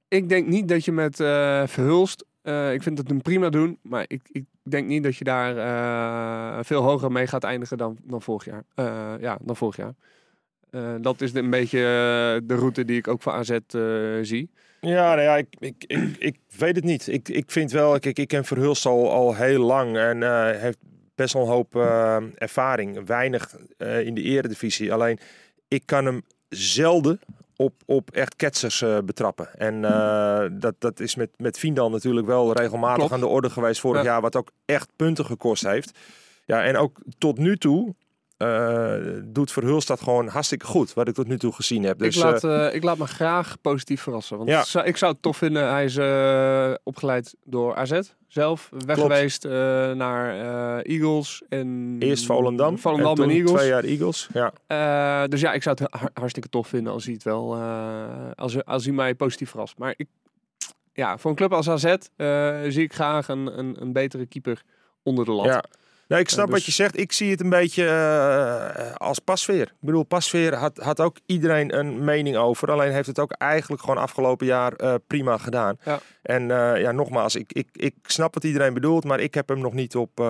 ik 0.10 0.30
denk 0.30 0.48
niet 0.48 0.68
dat 0.68 0.86
je 0.86 0.92
met 0.92 1.16
Verhulst 1.72 2.26
uh, 2.44 2.74
ik 2.74 2.84
vind 2.84 2.98
het 2.98 3.10
een 3.10 3.22
prima 3.22 3.50
doen, 3.50 3.78
maar 3.82 4.06
ik, 4.08 4.22
ik 4.32 4.46
denk 4.64 4.88
niet 4.88 5.04
dat 5.04 5.16
je 5.16 5.24
daar 5.24 5.56
uh, 5.56 6.64
veel 6.64 6.82
hoger 6.82 7.12
mee 7.12 7.28
gaat 7.28 7.44
eindigen 7.44 7.78
dan, 7.78 7.98
dan 8.04 8.22
vorig 8.22 8.46
jaar. 8.46 8.64
Ja, 9.22 9.38
dan 9.42 9.56
vorig 9.56 9.76
jaar. 9.76 9.94
dat 11.02 11.22
is 11.22 11.34
een 11.34 11.50
beetje 11.50 11.80
de 12.46 12.56
route 12.56 12.86
die 12.86 12.98
ik 12.98 13.08
ook 13.08 13.22
voor 13.22 13.32
AZ 13.32 13.58
zie. 14.22 14.50
Ja, 14.82 15.16
nou 15.16 15.22
ja, 15.22 15.38
ik, 15.38 15.48
ik, 15.60 15.84
ik, 16.20 16.36
weet 16.58 16.76
het 16.76 16.84
niet. 16.84 17.08
Ik, 17.08 17.30
ik 17.30 17.52
vind 17.52 17.72
wel, 17.72 17.96
ik, 17.96 18.06
ik 18.06 18.28
ken 18.28 18.46
Verhulst 18.46 18.86
al, 18.86 19.12
al 19.12 19.36
heel 19.36 19.64
lang 19.64 19.98
en 19.98 20.24
eh, 20.24 20.60
heeft 20.62 20.78
best 21.16 21.34
wel 21.34 21.44
een 21.44 21.50
hoop 21.50 21.76
eh, 21.76 22.18
ervaring. 22.36 23.06
Weinig 23.06 23.56
eh, 23.78 24.06
in 24.06 24.14
de 24.14 24.22
eredivisie. 24.22 24.94
Alleen, 24.94 25.20
ik 25.68 25.82
kan 25.86 26.06
hem 26.06 26.22
zelden 26.50 27.20
op, 27.62 27.74
op 27.86 28.12
echt 28.12 28.36
ketsers 28.36 28.82
eh, 28.82 28.98
betrappen. 29.06 29.50
En 29.58 29.86
eh, 29.86 30.46
dat, 30.52 30.76
dat 30.78 31.00
is 31.00 31.16
met, 31.16 31.30
met 31.38 31.58
Vindal 31.60 31.90
natuurlijk 31.90 32.28
wel 32.28 32.54
regelmatig 32.54 32.96
Klopt. 32.98 33.12
aan 33.12 33.20
de 33.20 33.28
orde 33.28 33.50
geweest 33.50 33.80
vorig 33.80 34.04
Ja. 34.04 34.08
jaar. 34.08 34.22
Wat 34.22 34.36
ook 34.36 34.52
echt 34.66 34.90
punten 34.96 35.26
gekost 35.26 35.64
heeft. 35.64 35.98
Ja, 36.46 36.64
en 36.64 36.78
ook 36.78 36.98
tot 37.18 37.38
nu 37.38 37.58
toe 37.58 37.96
eh, 38.40 38.96
doet 39.24 39.52
Verhulst 39.52 39.88
dat 39.88 40.02
gewoon 40.02 40.28
hartstikke 40.28 40.66
goed. 40.66 40.94
Wat 40.94 41.08
ik 41.08 41.14
tot 41.14 41.28
nu 41.28 41.38
toe 41.38 41.54
gezien 41.54 41.84
heb. 41.84 42.00
Dus, 42.00 42.16
ik, 42.18 42.24
laat, 42.24 42.44
eh, 42.44 42.68
eh, 42.68 42.76
ik 42.76 42.84
laat 42.84 42.98
me 42.98 43.06
graag 43.08 43.62
positief 43.62 44.02
verrassen. 44.02 44.38
Want 44.38 44.50
Ja. 44.50 44.64
zou- 44.64 44.86
ik 44.86 44.98
zou 44.98 45.12
het 45.12 45.22
tof 45.22 45.38
vinden. 45.38 45.70
Hij 45.70 45.84
is 45.86 45.98
opgeleid 46.84 47.36
door 47.44 47.76
AZ 47.76 48.00
zelf. 48.28 48.70
Weg 48.86 48.96
Klopt. 48.96 49.14
geweest 49.14 49.44
naar 49.98 50.36
Eagles. 50.82 51.42
En 51.50 51.96
Eerst 52.00 52.26
Volendam. 52.26 52.78
Volendam 52.78 53.10
en, 53.10 53.16
toen 53.16 53.30
Eagles. 53.30 53.52
twee 53.52 53.68
jaar 53.70 53.84
Eagles. 53.84 54.30
Ja. 54.68 55.28
Dus 55.28 55.42
ja, 55.42 55.54
ik 55.54 55.64
zou 55.64 55.78
het 55.80 55.94
har- 55.94 56.10
hartstikke 56.14 56.50
tof 56.50 56.68
vinden 56.68 56.94
als 56.94 57.04
hij 57.06 57.14
het 57.14 57.24
wel, 57.24 57.56
als, 58.36 58.66
als 58.66 58.86
hij 58.86 58.94
mij 58.94 59.16
positief 59.16 59.50
verrast. 59.50 59.78
Maar 59.78 59.94
ik, 59.98 60.08
ja, 60.94 61.18
voor 61.18 61.30
een 61.30 61.36
club 61.38 61.54
als 61.54 61.70
AZ 61.70 61.96
zie 62.74 62.84
ik 62.84 62.94
graag 62.94 63.28
een, 63.28 63.60
een, 63.60 63.82
een 63.82 63.94
betere 63.94 64.26
keeper 64.26 64.62
onder 65.04 65.26
de 65.26 65.32
lat. 65.32 65.46
Ja. 65.46 65.64
Nee, 66.10 66.20
ik 66.20 66.30
snap 66.30 66.46
dus- 66.46 66.56
wat 66.56 66.66
je 66.66 66.72
zegt. 66.72 66.98
Ik 67.00 67.12
zie 67.12 67.32
het 67.32 67.42
een 67.42 67.50
beetje 67.50 67.86
eh, 67.88 68.96
als 68.96 69.20
pasveer. 69.20 69.62
Ik 69.62 69.74
bedoel, 69.80 70.04
pasveer 70.04 70.56
had, 70.56 70.78
had 70.78 71.00
ook 71.00 71.18
iedereen 71.26 71.78
een 71.78 72.04
mening 72.04 72.36
over. 72.38 72.72
Alleen 72.72 72.92
heeft 72.92 73.08
het 73.08 73.20
ook 73.20 73.32
eigenlijk 73.32 73.82
gewoon 73.82 73.98
afgelopen 73.98 74.46
jaar 74.46 74.74
eh, 74.74 74.96
prima 75.08 75.38
gedaan. 75.38 75.78
Ja. 75.84 76.00
En 76.22 76.52
eh, 76.52 76.82
ja, 76.82 76.92
nogmaals, 76.92 77.36
ik, 77.36 77.54
ik, 77.54 77.68
ik 77.72 77.96
snap 78.04 78.34
wat 78.34 78.44
iedereen 78.44 78.74
bedoelt. 78.74 79.04
Maar 79.04 79.20
ik 79.20 79.34
heb 79.34 79.48
hem 79.50 79.60
nog 79.60 79.74
niet 79.74 79.96
op 79.96 80.20
eh, 80.20 80.26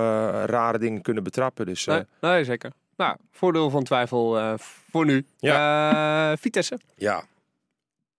rare 0.46 0.78
dingen 0.80 1.02
kunnen 1.02 1.24
betrappen. 1.24 1.66
Dus 1.66 1.88
eh, 1.88 1.94
Nee, 1.96 2.06
nee, 2.20 2.44
zeker. 2.44 2.72
Nou, 2.98 3.18
voordeel 3.32 3.70
van 3.70 3.84
twijfel 3.84 4.38
eh, 4.40 4.54
voor 4.92 5.06
nu. 5.06 5.26
Eh, 5.40 6.32
Vitesse. 6.40 6.80
ja. 6.96 7.24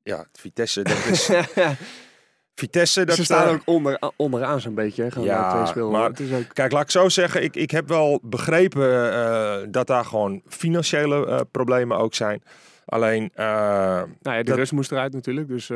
Ja, 0.02 0.26
Vitesse, 0.32 0.82
dat 0.82 1.04
is... 1.06 1.30
Vitesse, 2.54 3.04
dat... 3.04 3.16
Ze 3.16 3.24
staan 3.24 3.48
ook 3.48 3.62
onder, 3.64 3.98
onderaan 4.16 4.60
zo'n 4.60 4.74
beetje. 4.74 5.10
Gewoon 5.10 5.26
Ja, 5.26 5.64
twee 5.64 5.84
maar- 5.84 6.08
het 6.08 6.20
is 6.20 6.32
ook, 6.32 6.44
Kijk, 6.52 6.72
laat 6.72 6.82
ik 6.82 6.90
zo 6.90 7.08
zeggen. 7.08 7.42
Ik, 7.42 7.56
ik 7.56 7.70
heb 7.70 7.88
wel 7.88 8.20
begrepen 8.22 9.12
eh, 9.12 9.56
dat 9.68 9.86
daar 9.86 10.04
gewoon 10.04 10.42
financiële 10.48 11.26
eh, 11.26 11.40
problemen 11.50 11.96
ook 11.98 12.14
zijn. 12.14 12.42
Alleen, 12.84 13.30
eh, 13.34 13.46
nou 13.46 14.08
ja, 14.22 14.36
de 14.36 14.42
dat- 14.42 14.56
rust 14.56 14.72
moest 14.72 14.92
eruit 14.92 15.12
natuurlijk. 15.12 15.48
Dus 15.48 15.66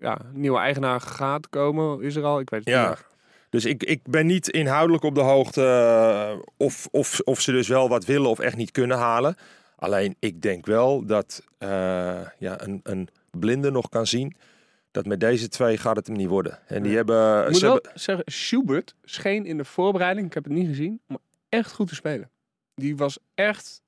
ja, 0.00 0.18
nieuwe 0.32 0.58
eigenaar 0.58 1.00
gaat 1.00 1.48
komen. 1.48 2.02
Is 2.02 2.16
er 2.16 2.24
al? 2.24 2.40
Ik 2.40 2.50
weet 2.50 2.64
het 2.64 2.74
ja. 2.74 2.88
niet. 2.88 3.04
Dus 3.50 3.64
ik, 3.64 3.82
ik 3.84 4.00
ben 4.04 4.26
niet 4.26 4.48
inhoudelijk 4.48 5.04
op 5.04 5.14
de 5.14 5.20
hoogte 5.20 6.44
of, 6.56 6.88
of, 6.90 7.20
of 7.24 7.40
ze 7.40 7.52
dus 7.52 7.68
wel 7.68 7.88
wat 7.88 8.04
willen 8.04 8.30
of 8.30 8.38
echt 8.38 8.56
niet 8.56 8.70
kunnen 8.70 8.98
halen. 8.98 9.36
Alleen, 9.76 10.16
ik 10.18 10.42
denk 10.42 10.66
wel 10.66 11.06
dat 11.06 11.42
ja, 12.38 12.60
een, 12.62 12.80
een 12.82 13.08
blinde 13.30 13.70
nog 13.70 13.88
kan 13.88 14.06
zien 14.06 14.36
dat 14.90 15.06
met 15.06 15.20
deze 15.20 15.48
twee 15.48 15.76
gaat 15.76 15.96
het 15.96 16.06
hem 16.06 16.16
niet 16.16 16.28
worden. 16.28 16.58
En 16.66 16.82
die 16.82 16.96
hebben... 16.96 17.40
Ik 17.40 17.46
moet 17.46 17.56
ze 17.56 17.64
wel 17.64 17.74
hebben- 17.74 17.92
zeggen, 17.94 18.24
Schubert 18.32 18.94
scheen 19.04 19.46
in 19.46 19.56
de 19.56 19.64
voorbereiding, 19.64 20.26
ik 20.26 20.34
heb 20.34 20.44
het 20.44 20.52
niet 20.52 20.68
gezien, 20.68 21.00
maar 21.06 21.18
echt 21.48 21.72
goed 21.72 21.88
te 21.88 21.94
spelen. 21.94 22.30
Die 22.74 22.96
was 22.96 23.18
echt 23.34 23.82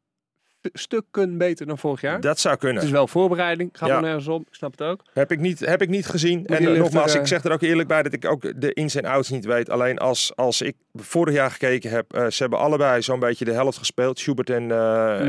stukken 0.72 1.38
beter 1.38 1.66
dan 1.66 1.78
vorig 1.78 2.00
jaar. 2.00 2.20
dat 2.20 2.38
zou 2.38 2.56
kunnen. 2.56 2.76
Het 2.76 2.84
is 2.84 2.90
wel 2.90 3.06
voorbereiding, 3.08 3.70
gaat 3.72 3.88
Ja. 3.88 3.94
er 3.96 4.02
nergens 4.02 4.28
om, 4.28 4.40
ik 4.40 4.54
snap 4.54 4.70
het 4.70 4.82
ook. 4.82 5.02
Heb 5.12 5.30
ik 5.32 5.38
niet, 5.40 5.60
heb 5.60 5.82
ik 5.82 5.88
niet 5.88 6.06
gezien. 6.06 6.46
en 6.46 6.66
eh, 6.66 6.78
nogmaals, 6.78 7.14
er, 7.14 7.20
ik 7.20 7.26
zeg 7.26 7.44
er 7.44 7.52
ook 7.52 7.62
eerlijk 7.62 7.88
bij 7.88 8.02
dat 8.02 8.12
ik 8.12 8.24
ook 8.24 8.60
de 8.60 8.72
ins 8.72 8.94
en 8.94 9.04
outs 9.04 9.28
niet 9.28 9.44
weet. 9.44 9.70
Alleen 9.70 9.98
als, 9.98 10.36
als 10.36 10.60
ik 10.62 10.76
vorig 10.94 11.34
jaar 11.34 11.50
gekeken 11.50 11.90
heb, 11.90 12.12
eh, 12.14 12.26
ze 12.26 12.42
hebben 12.42 12.58
allebei 12.58 13.02
zo'n 13.02 13.18
beetje 13.20 13.44
de 13.44 13.52
helft 13.52 13.78
gespeeld. 13.78 14.18
Schubert 14.18 14.50
en, 14.50 14.62
Mm. 14.62 14.70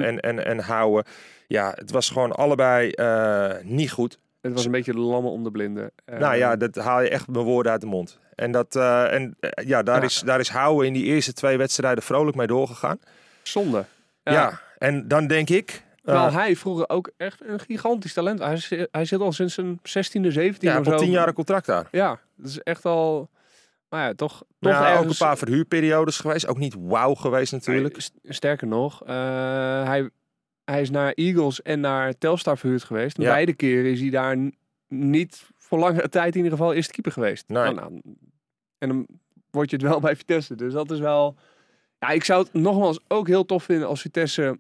en, 0.04 0.20
en, 0.20 0.46
en 0.46 0.60
Houwen. 0.60 1.04
Ja, 1.48 1.72
het 1.76 1.92
was 1.92 2.10
gewoon 2.10 2.32
allebei 2.32 2.92
niet 3.64 3.92
goed. 3.92 4.20
Het 4.44 4.54
was 4.54 4.66
een 4.66 4.72
beetje 4.72 4.92
de 4.92 5.00
lammen 5.00 5.32
om 5.32 5.44
de 5.44 5.52
blinden. 5.52 5.92
Eh, 6.06 6.18
nou 6.20 6.36
ja, 6.36 6.56
dat 6.56 6.76
haal 6.76 7.02
je 7.02 7.10
echt 7.10 7.28
mijn 7.28 7.46
woorden 7.46 7.72
uit 7.72 7.82
de 7.82 7.88
mond. 7.88 8.20
En, 8.36 8.52
dat, 8.52 8.76
eh, 8.76 9.14
en 9.14 9.36
eh, 9.40 9.66
ja, 9.66 9.84
daar, 9.84 9.98
Ja. 10.00 10.04
Is, 10.04 10.20
daar 10.26 10.40
is 10.40 10.50
Houwen 10.50 10.88
in 10.88 10.94
die 10.94 11.04
eerste 11.04 11.34
twee 11.34 11.58
wedstrijden 11.58 12.04
vrolijk 12.04 12.36
mee 12.38 12.48
doorgegaan. 12.48 13.00
zonde. 13.44 13.86
Ja, 14.24 14.62
en 14.78 15.08
dan 15.08 15.28
denk 15.28 15.50
ik... 15.50 15.70
eh, 15.96 16.04
Terwijl 16.04 16.32
hij 16.32 16.56
vroeger 16.56 16.90
ook 16.90 17.12
echt 17.18 17.42
een 17.46 17.60
gigantisch 17.60 18.14
talent. 18.14 18.40
Hij, 18.40 18.58
zit- 18.58 18.88
hij 18.92 19.06
zit 19.06 19.20
al 19.20 19.32
sinds 19.32 19.54
zijn 19.54 19.80
16e, 19.80 20.34
17e 20.38 20.58
ja, 20.60 20.78
al 20.78 20.98
tien 20.98 21.10
jaar 21.12 21.28
een 21.28 21.34
contract 21.34 21.66
daar. 21.66 21.88
Ja, 21.92 22.20
dat 22.36 22.50
is 22.50 22.60
echt 22.60 22.86
al... 22.86 23.30
Maar 23.90 24.08
ja, 24.08 24.14
toch, 24.14 24.44
toch 24.60 24.72
ja, 24.72 24.80
ook 24.80 24.86
ergens... 24.98 25.20
een 25.20 25.26
paar 25.28 25.38
verhuurperiodes 25.38 26.18
geweest. 26.20 26.48
Ook 26.48 26.58
niet 26.58 26.76
wauw 26.80 27.14
geweest 27.14 27.52
natuurlijk. 27.52 28.02
St- 28.02 28.14
Sterker 28.24 28.68
nog, 28.68 29.04
eh, 29.06 29.16
hij, 29.88 30.10
hij 30.66 30.82
is 30.82 30.90
naar 30.90 31.12
Eagles 31.12 31.62
en 31.62 31.80
naar 31.80 32.18
Telstar 32.18 32.58
verhuurd 32.58 32.84
geweest. 32.84 33.18
Ja. 33.18 33.24
Beide 33.24 33.54
keren 33.54 33.92
is 33.92 34.00
hij 34.00 34.10
daar 34.10 34.38
niet 34.88 35.50
voor 35.58 35.80
langere 35.80 36.10
tijd 36.10 36.36
in 36.36 36.44
ieder 36.44 36.58
geval 36.58 36.74
eerste 36.74 36.94
keeper 36.94 37.12
geweest. 37.12 37.48
Nee. 37.48 37.64
Nou, 37.64 37.76
nou, 37.76 38.02
en 38.78 38.88
dan 38.88 39.08
word 39.50 39.70
je 39.70 39.76
het 39.76 39.86
wel 39.86 40.00
bij 40.10 40.16
Vitesse. 40.16 40.56
Dus 40.56 40.74
dat 40.74 40.92
is 40.92 41.00
wel... 41.00 41.36
Ja, 42.00 42.10
ik 42.10 42.24
zou 42.24 42.44
het 42.44 42.54
nogmaals 42.54 43.00
ook 43.08 43.28
heel 43.28 43.46
tof 43.46 43.64
vinden 43.64 43.88
als 43.88 44.02
Vitesse 44.02 44.60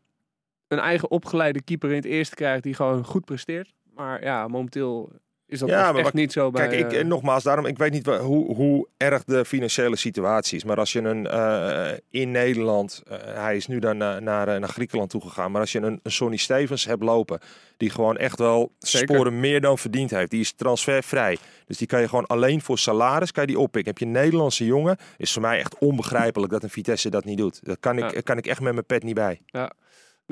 een 0.68 0.80
eigen 0.80 1.12
opgeleide 1.12 1.62
keeper 1.62 1.90
in 1.90 1.96
het 1.96 2.06
eerste 2.06 2.36
krijgt 2.36 2.64
die 2.64 2.74
gewoon 2.74 3.06
goed 3.06 3.26
presteert. 3.26 3.74
Maar 3.94 4.24
ja, 4.24 4.48
momenteel 4.48 5.12
is 5.54 5.60
dat 5.60 5.70
Ja, 5.70 5.84
echt 5.84 5.94
maar 5.94 6.04
wat- 6.04 6.14
niet 6.14 6.32
zo 6.32 6.52
bij... 6.52 6.68
Kijk, 6.68 6.92
ik, 6.92 7.00
eh, 7.00 7.06
nogmaals, 7.06 7.44
daarom, 7.44 7.66
ik 7.66 7.78
weet 7.78 7.92
niet 7.92 8.06
hoe, 8.06 8.56
hoe 8.56 8.88
erg 8.98 9.24
de 9.24 9.46
financiële 9.46 9.96
situatie 9.96 10.58
is. 10.58 10.64
Maar 10.64 10.78
als 10.78 10.94
je 10.94 11.00
een 11.02 11.28
eh, 11.28 11.92
in 12.10 12.32
Nederland, 12.32 13.02
eh, 13.08 13.18
hij 13.24 13.56
is 13.56 13.68
nu 13.68 13.80
dan 13.80 13.98
naar, 13.98 14.22
naar, 14.22 14.60
naar 14.60 14.70
Griekenland 14.70 15.10
toegegaan. 15.10 15.52
Maar 15.52 15.62
als 15.62 15.72
je 15.72 15.80
een, 15.80 16.00
een 16.04 16.12
Sonny 16.12 16.38
Stevens 16.38 16.86
hebt 16.86 17.04
lopen, 17.04 17.40
die 17.78 17.90
gewoon 17.90 18.18
echt 18.18 18.40
wel 18.40 18.72
Zeker. 18.80 19.08
sporen 19.16 19.40
meer 19.40 19.62
dan 19.62 19.78
verdiend 19.78 20.12
heeft. 20.12 20.32
Die 20.32 20.40
is 20.40 20.52
transfervrij. 20.54 21.38
Dus 21.66 21.78
die 21.78 21.88
kan 21.88 22.02
je 22.02 22.08
gewoon 22.08 22.26
alleen 22.28 22.62
voor 22.62 22.78
salaris 22.78 23.32
kan 23.32 23.44
je 23.44 23.50
die 23.50 23.60
oppikken. 23.60 23.92
Heb 23.92 24.00
je 24.00 24.06
een 24.06 24.12
Nederlandse 24.24 24.66
jongen, 24.66 24.98
is 25.18 25.34
voor 25.34 25.42
mij 25.42 25.58
echt 25.60 25.78
onbegrijpelijk 25.78 26.52
dat 26.52 26.64
een 26.64 26.70
Vitesse 26.70 27.10
dat 27.10 27.26
niet 27.26 27.38
doet. 27.38 27.60
Dat 27.66 27.78
kan 27.80 27.98
ik, 27.98 28.14
Ja. 28.14 28.22
kan 28.22 28.38
ik 28.38 28.48
echt 28.48 28.62
met 28.62 28.74
mijn 28.74 28.86
pet 28.86 29.04
niet 29.04 29.16
bij. 29.16 29.42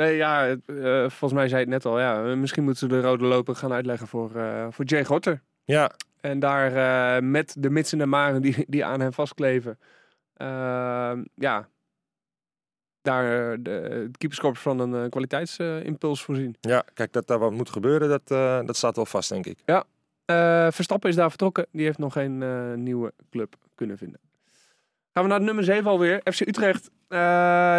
Nee, 0.02 0.16
ja, 0.16 0.44
het, 0.44 0.60
eh, 0.66 1.00
volgens 1.00 1.34
mij 1.34 1.48
zei 1.48 1.62
het 1.62 1.70
net 1.70 1.86
al. 1.86 2.00
Ja, 2.00 2.22
misschien 2.36 2.64
moeten 2.64 2.90
ze 2.90 2.96
de 2.96 3.02
rode 3.02 3.26
loper 3.26 3.56
gaan 3.56 3.74
uitleggen 3.74 4.08
voor, 4.08 4.36
eh 4.36 4.68
voor 4.70 4.86
Jay 4.86 5.06
Gotter. 5.06 5.42
Ja, 5.64 5.92
En 6.20 6.40
daar 6.40 6.76
eh, 7.16 7.22
met 7.24 7.56
de 7.60 7.70
mitsen 7.70 8.02
en 8.02 8.10
maren 8.10 8.42
die, 8.42 8.66
die 8.68 8.86
aan 8.86 9.00
hem 9.00 9.14
vastkleven. 9.14 9.80
eh, 10.34 11.14
ja, 11.36 11.68
daar 13.02 13.52
eh, 13.52 13.58
de, 13.60 13.70
het 13.72 14.18
keeperskorps 14.18 14.60
van 14.60 14.80
een 14.80 15.04
eh, 15.04 15.10
kwaliteitsimpuls 15.10 16.24
voorzien. 16.24 16.56
ja, 16.60 16.84
kijk, 16.94 17.14
dat 17.14 17.28
daar 17.28 17.40
wat 17.40 17.52
moet 17.52 17.70
gebeuren, 17.70 18.10
dat, 18.10 18.32
eh, 18.32 18.60
dat 18.66 18.76
staat 18.78 18.96
wel 18.96 19.06
vast, 19.06 19.30
denk 19.30 19.46
ik. 19.46 19.60
Eh, 19.66 20.68
Verstappen 20.72 21.10
is 21.10 21.16
daar 21.16 21.30
vertrokken. 21.30 21.66
Die 21.72 21.86
heeft 21.86 21.98
nog 21.98 22.14
geen 22.14 22.44
eh, 22.44 22.74
nieuwe 22.74 23.14
club 23.30 23.56
kunnen 23.76 23.98
vinden. 23.98 24.20
Gaan 25.14 25.24
we 25.24 25.30
naar 25.30 25.42
nummer 25.42 25.64
7 25.64 25.86
alweer. 25.92 26.22
FC 26.34 26.40
Utrecht. 26.40 26.90
Eh, 27.08 27.18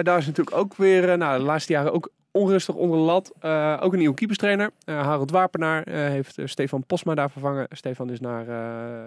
daar 0.03 0.19
is 0.19 0.27
natuurlijk 0.27 0.57
ook 0.57 0.77
weer, 0.77 1.11
eh, 1.11 1.19
nou, 1.19 1.39
de 1.39 1.45
laatste 1.45 1.73
jaren 1.73 1.93
ook 1.93 2.11
onrustig 2.31 2.75
onder 2.75 2.99
de 2.99 3.05
lat. 3.05 3.33
Eh, 3.41 3.79
ook 3.81 3.93
een 3.93 3.99
nieuwe 3.99 4.15
keeperstrainer. 4.15 4.71
Harold 4.85 5.31
Wapenaar 5.31 5.89
heeft 5.89 6.39
Stefan 6.45 6.87
Posma 6.87 7.15
daar 7.15 7.31
vervangen. 7.31 7.67
Stefan 7.71 8.11
is 8.11 8.21
naar, 8.21 8.47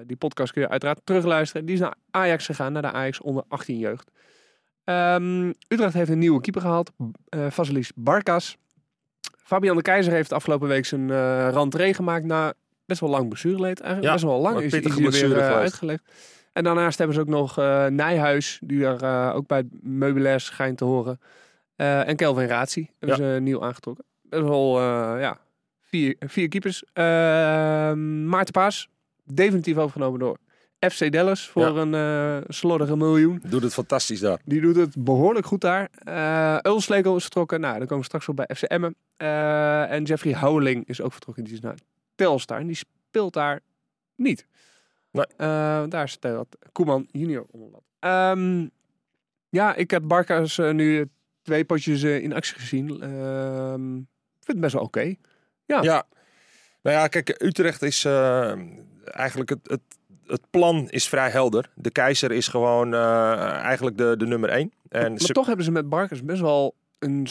die 0.05 0.17
podcast 0.17 0.51
kun 0.53 0.61
je 0.61 0.69
uiteraard 0.69 0.99
terugluisteren. 1.03 1.65
Die 1.65 1.75
is 1.75 1.81
naar 1.81 1.95
Ajax 2.11 2.45
gegaan, 2.45 2.71
naar 2.73 2.81
de 2.81 2.91
Ajax 2.91 3.21
onder 3.21 3.43
18 3.47 3.77
jeugd. 3.77 4.11
Ehm, 4.83 5.47
Utrecht 5.67 5.93
heeft 5.93 6.09
een 6.09 6.19
nieuwe 6.19 6.41
keeper 6.41 6.61
gehaald. 6.61 6.91
eh 7.29 7.45
Vasilis 7.49 7.91
Barkas. 7.95 8.57
Fabian 9.37 9.75
de 9.75 9.81
Keizer 9.81 10.13
heeft 10.13 10.33
afgelopen 10.33 10.67
week 10.67 10.85
zijn 10.85 11.09
rentree 11.51 11.93
gemaakt 11.93 12.25
na 12.25 12.53
best 12.85 12.99
wel 12.99 13.09
lang 13.09 13.27
blessureleed. 13.27 13.79
Eigenlijk 13.79 14.05
Ja, 14.05 14.11
best 14.13 14.23
wel 14.23 14.41
lang 14.41 14.59
is, 14.59 14.71
hij 14.71 14.81
weer 15.29 15.53
uitgelegd. 15.53 16.03
En 16.55 16.63
daarnaast 16.63 16.97
hebben 16.97 17.15
ze 17.15 17.21
ook 17.21 17.27
nog 17.27 17.57
eh, 17.57 17.85
Nijhuis, 17.85 18.59
die 18.63 18.79
daar 18.79 19.01
eh, 19.29 19.35
ook 19.35 19.47
bij 19.47 19.57
het 19.57 19.67
meubilair 19.83 20.39
schijnt 20.39 20.77
te 20.77 20.83
horen. 20.85 21.19
Eh, 21.75 22.07
en 22.07 22.15
Kelvin 22.15 22.47
Ratie 22.47 22.91
hebben 22.99 23.17
ze 23.17 23.39
nieuw 23.41 23.63
aangetrokken. 23.63 24.05
Best 24.21 24.43
wel, 24.43 24.77
eh, 24.79 24.83
ja, 25.21 25.37
vier, 25.81 26.15
vier 26.19 26.47
keepers. 26.47 26.83
Eh, 26.93 27.03
Maarten 28.23 28.53
Paas, 28.53 28.89
definitief 29.23 29.77
overgenomen 29.77 30.19
door 30.19 30.37
FC 30.79 31.11
Dallas 31.11 31.49
voor 31.49 31.61
Ja. 31.61 31.69
een 31.81 31.93
eh 31.93 32.47
slordige 32.47 32.97
miljoen. 32.97 33.41
Doet 33.47 33.63
het 33.63 33.73
fantastisch 33.73 34.19
daar. 34.19 34.39
Die 34.45 34.61
doet 34.61 34.75
het 34.75 35.03
behoorlijk 35.03 35.45
goed 35.45 35.61
daar. 35.61 35.89
Eh 36.03 36.57
Ulslegel 36.61 37.15
is 37.15 37.21
vertrokken. 37.21 37.59
Nou, 37.59 37.73
dan 37.77 37.83
komen 37.87 37.97
we 37.99 38.03
straks 38.05 38.27
op 38.29 38.35
bij 38.35 38.49
FC 38.55 38.61
Emmen. 38.63 38.95
En 39.89 40.03
Jeffrey 40.03 40.33
Houweling 40.33 40.87
is 40.87 41.01
ook 41.01 41.11
vertrokken. 41.11 41.43
Die 41.43 41.53
is 41.53 41.59
naar 41.59 41.75
Telstar. 42.15 42.59
En 42.59 42.67
die 42.67 42.75
speelt 42.75 43.33
daar 43.33 43.59
niet. 44.15 44.45
Nee. 45.15 45.25
Eh, 45.37 45.83
daar 45.89 46.09
speelt 46.09 46.55
Koeman 46.71 47.07
junior 47.11 47.45
onder. 47.51 47.79
Ehm, 47.99 48.67
ja, 49.49 49.75
ik 49.75 49.91
heb 49.91 50.03
Barca's 50.07 50.57
eh, 50.57 50.71
nu 50.71 51.09
twee 51.41 51.65
potjes 51.65 52.03
eh, 52.03 52.23
in 52.23 52.33
actie 52.33 52.55
gezien. 52.55 53.01
Ehm, 53.01 53.95
ik 53.97 54.03
vind 54.41 54.47
het 54.47 54.59
best 54.59 54.73
wel 54.73 54.83
oké. 54.83 55.15
Ja. 55.65 55.81
Nou 56.81 56.95
ja, 56.97 57.07
kijk, 57.07 57.41
Utrecht 57.43 57.81
is 57.81 58.05
eh, 58.05 58.51
eigenlijk 59.03 59.49
het, 59.49 59.59
het, 59.63 59.81
het 60.25 60.41
plan 60.49 60.89
is 60.89 61.07
vrij 61.09 61.29
helder. 61.29 61.71
De 61.75 61.91
keizer 61.91 62.31
is 62.31 62.47
gewoon 62.47 62.93
eh, 62.93 63.41
eigenlijk 63.51 63.97
de, 63.97 64.15
de 64.17 64.25
nummer 64.27 64.49
één. 64.49 64.71
En 64.89 65.09
Maar 65.11 65.19
ze- 65.19 65.33
toch 65.33 65.47
hebben 65.47 65.65
ze 65.65 65.71
met 65.71 65.89
Barkers 65.89 66.23
best 66.23 66.41
wel 66.41 66.75
een, 67.05 67.27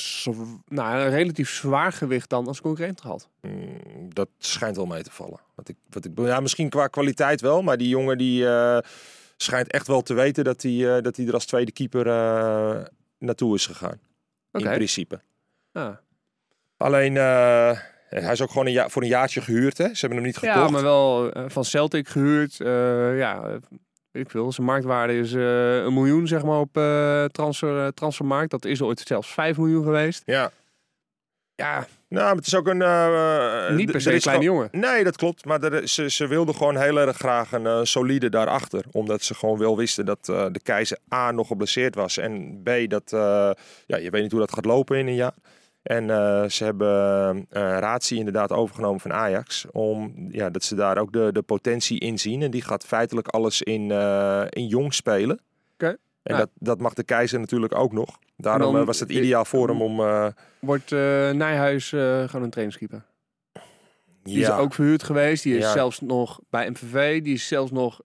nou, 0.69 0.99
een 0.99 1.11
relatief 1.11 1.51
zwaar 1.51 1.93
gewicht 1.93 2.31
dan 2.31 2.47
als 2.47 2.61
concurrent 2.61 3.01
gehad. 3.01 3.29
Mm, 3.41 4.15
dat 4.15 4.29
schijnt 4.39 4.77
wel 4.77 4.87
mee 4.87 5.03
te 5.03 5.11
vallen. 5.11 5.41
Wat 5.55 5.69
ik, 5.69 5.77
wat 5.91 6.05
ik, 6.05 6.13
ja, 6.15 6.41
misschien 6.41 6.69
qua 6.69 6.87
kwaliteit 6.87 7.41
wel, 7.41 7.63
maar 7.63 7.77
die 7.77 7.89
jongen 7.89 8.19
die 8.19 8.47
eh, 8.47 8.79
schijnt 9.37 9.71
echt 9.71 9.87
wel 9.87 10.03
te 10.03 10.15
weten 10.15 10.45
dat 10.45 10.63
hij, 10.63 10.97
eh, 10.97 11.03
dat 11.03 11.17
hij 11.17 11.27
er 11.27 11.35
als 11.35 11.47
tweede 11.47 11.73
keeper 11.73 12.07
eh, 12.07 12.85
naartoe 13.19 13.55
is 13.55 13.67
gegaan. 13.67 14.01
Oké. 14.53 14.69
In 14.69 14.75
principe. 14.75 15.21
Ja. 15.73 16.01
Alleen, 16.77 17.15
hij 18.23 18.33
is 18.33 18.43
ook 18.43 18.51
gewoon 18.51 18.67
een 18.67 18.73
jaar, 18.73 18.91
voor 18.91 19.03
een 19.03 19.09
jaartje 19.09 19.41
gehuurd. 19.41 19.79
Hè? 19.79 19.85
Ze 19.95 20.01
hebben 20.01 20.19
hem 20.19 20.27
niet 20.27 20.37
gekocht. 20.37 20.59
Ja, 20.59 20.69
maar 20.69 20.83
wel 20.83 21.33
van 21.47 21.65
Celtic 21.65 22.09
gehuurd. 22.09 22.61
Eh, 22.61 23.19
ja, 23.19 23.59
ik 24.15 24.31
wil. 24.31 24.53
Zijn 24.53 24.67
marktwaarde 24.67 25.19
is 25.19 25.33
eh, 25.35 25.77
een 25.77 25.95
miljoen, 25.95 26.27
zeg 26.27 26.43
maar, 26.45 26.59
op 26.59 26.77
eh, 26.77 27.25
transfer, 27.25 27.85
eh, 27.85 27.89
transfermarkt. 27.89 28.51
Dat 28.51 28.65
is 28.65 28.83
ooit 28.83 29.01
zelfs 29.01 29.33
5 29.33 29.57
miljoen 29.57 29.85
geweest. 29.85 30.23
Ja. 30.27 30.51
Ja, 31.57 31.87
Nou, 32.09 32.25
maar 32.27 32.35
het 32.35 32.47
is 32.47 32.55
ook 32.55 32.67
een... 32.67 32.83
eh, 32.83 33.71
niet 33.71 33.87
per 33.87 33.95
er 33.95 34.01
se 34.01 34.13
een 34.15 34.21
kleine 34.21 34.45
jongen. 34.45 34.69
Nee, 34.73 35.05
dat 35.05 35.17
klopt. 35.17 35.45
Maar 35.45 35.63
er, 35.63 35.89
ze, 35.89 36.11
ze 36.11 36.27
wilden 36.27 36.55
gewoon 36.55 36.77
heel 36.77 36.99
erg 37.01 37.17
graag 37.17 37.53
een 37.53 37.87
solide 37.87 38.29
daarachter. 38.29 38.85
Omdat 38.93 39.23
ze 39.23 39.35
gewoon 39.35 39.59
wel 39.59 39.77
wisten 39.77 40.05
dat 40.07 40.25
de 40.25 40.61
keizer 40.63 40.99
A 41.15 41.31
nog 41.31 41.47
geblesseerd 41.47 41.95
was. 41.95 42.19
En 42.19 42.61
B, 42.63 42.71
dat 42.89 43.05
ja, 43.87 43.97
je 43.97 44.11
weet 44.11 44.23
niet 44.23 44.31
hoe 44.31 44.41
dat 44.41 44.53
gaat 44.53 44.65
lopen 44.65 44.99
in 44.99 45.07
een 45.07 45.15
jaar. 45.15 45.35
En 45.85 46.11
eh, 46.11 46.45
ze 46.49 46.65
hebben 46.65 46.91
eh 47.51 47.63
Ratie 47.79 48.19
inderdaad 48.19 48.53
overgenomen 48.53 49.01
van 49.01 49.13
Ajax. 49.13 49.67
Om, 49.73 50.15
ja, 50.31 50.51
dat 50.51 50.63
ze 50.65 50.75
daar 50.75 50.99
ook 50.99 51.13
de, 51.13 51.29
de 51.33 51.43
potentie 51.43 51.99
in 52.01 52.19
zien. 52.19 52.43
En 52.43 52.51
die 52.51 52.63
gaat 52.63 52.85
feitelijk 52.85 53.29
alles 53.29 53.63
in, 53.63 53.91
eh, 53.91 54.43
in 54.49 54.67
jong 54.67 54.95
spelen. 54.95 55.41
Oké. 55.75 55.87
En 56.23 56.35
Ja. 56.35 56.37
dat, 56.37 56.51
dat 56.55 56.81
mag 56.81 56.95
de 56.95 57.05
keizer 57.05 57.41
natuurlijk 57.41 57.75
ook 57.75 57.93
nog. 57.93 58.19
Daarom 58.37 58.73
dan- 58.75 58.85
was 58.85 59.01
het 59.01 59.11
ideaal 59.11 59.45
voor 59.45 59.69
hem 59.69 59.83
om... 59.83 59.97
Wordt 60.59 60.91
Nijhuis 61.37 61.89
gewoon 61.89 62.43
een 62.43 62.51
trainingskeeper. 62.51 63.05
Die 64.23 64.41
is 64.41 64.51
ook 64.51 64.75
verhuurd 64.75 65.03
geweest. 65.03 65.43
Die 65.43 65.57
is 65.57 65.65
Ja. 65.65 65.73
zelfs 65.73 66.01
nog 66.01 66.41
bij 66.51 66.71
MVV. 66.71 67.23
Die 67.23 67.35
is 67.35 67.49
zelfs 67.49 67.71
nog 67.71 68.01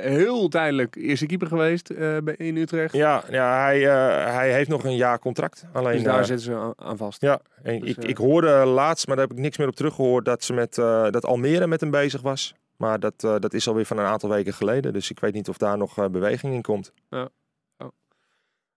heel 0.00 0.48
tijdelijk 0.48 0.96
eerste 0.96 1.26
keeper 1.26 1.46
geweest 1.46 1.94
bij- 2.24 2.34
in 2.36 2.56
Utrecht. 2.56 2.94
Ja, 2.94 3.22
ja 3.30 3.62
hij, 3.64 3.88
eh, 3.88 4.34
hij 4.34 4.52
heeft 4.52 4.68
nog 4.68 4.84
een 4.84 4.96
jaar 4.96 5.18
contract. 5.18 5.64
Alleen, 5.72 5.94
dus 5.94 6.02
daar 6.02 6.18
eh, 6.18 6.24
zitten 6.24 6.44
ze 6.44 6.72
aan, 6.76 6.96
vast. 6.96 7.20
ja, 7.20 7.40
en 7.62 7.80
Dus, 7.80 7.90
ik, 7.90 8.04
ik 8.04 8.16
hoorde 8.16 8.50
laatst, 8.64 9.06
maar 9.06 9.16
daar 9.16 9.26
heb 9.26 9.36
ik 9.36 9.42
niks 9.42 9.56
meer 9.58 9.68
op 9.68 9.74
teruggehoord, 9.76 10.24
dat 10.24 10.44
ze 10.44 10.52
met 10.52 10.74
dat 11.10 11.24
Almere 11.24 11.66
met 11.66 11.80
hem 11.80 11.90
bezig 11.90 12.20
was. 12.20 12.54
Maar 12.76 13.00
dat, 13.00 13.20
dat 13.20 13.54
is 13.54 13.68
alweer 13.68 13.86
van 13.86 13.98
een 13.98 14.04
aantal 14.06 14.28
weken 14.28 14.52
geleden. 14.52 14.92
Dus 14.92 15.10
ik 15.10 15.20
weet 15.20 15.32
niet 15.34 15.48
of 15.48 15.56
daar 15.56 15.78
nog 15.78 16.10
beweging 16.10 16.54
in 16.54 16.62
komt. 16.62 16.92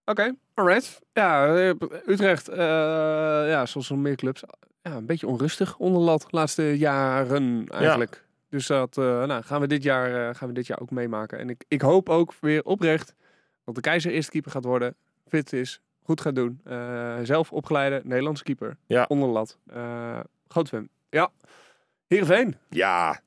Oké, 0.05 0.36
alright. 0.53 0.99
Ja, 1.13 1.55
Utrecht, 2.05 2.47
eh, 2.47 2.57
ja, 3.47 3.65
zoals 3.65 3.89
meer 3.89 4.15
clubs, 4.15 4.43
ja, 4.81 4.91
een 4.91 5.05
beetje 5.05 5.27
onrustig 5.27 5.77
onder 5.77 6.01
lat 6.01 6.21
de 6.21 6.27
laatste 6.29 6.77
jaren 6.77 7.65
eigenlijk. 7.69 8.23
Dus 8.54 8.68
dat 8.68 8.98
eh, 8.98 9.24
nou, 9.24 9.44
gaan, 9.44 9.62
we 9.62 9.68
dit 9.68 9.84
jaar, 9.84 10.30
eh, 10.30 10.36
gaan 10.36 10.48
we 10.48 10.54
dit 10.54 10.68
jaar 10.68 10.80
ook 10.80 10.92
meemaken. 10.92 11.39
En 11.39 11.50
ik, 11.50 11.66
ik 11.68 11.82
hoop 11.82 12.10
ook 12.10 12.34
weer 12.39 12.63
oprecht 12.63 13.13
dat 13.63 13.76
de 13.76 13.82
keizer 13.82 14.12
eerste 14.12 14.32
keeper 14.32 14.52
gaat 14.52 14.63
worden, 14.63 14.96
fit 15.28 15.54
is, 15.54 15.82
goed 16.04 16.22
gaat 16.22 16.36
doen. 16.36 16.60
Eh, 16.63 17.20
zelf 17.24 17.52
opgeleide 17.52 18.02
Nederlandse 18.04 18.44
keeper, 18.44 18.78
Ja. 18.86 19.06
onder 19.08 19.28
de 19.28 19.34
lat. 19.34 19.58
Groot 20.48 20.68
fan. 20.70 20.88
Ja, 21.10 21.32
Heerenveen. 22.08 22.56
Ja, 22.70 23.22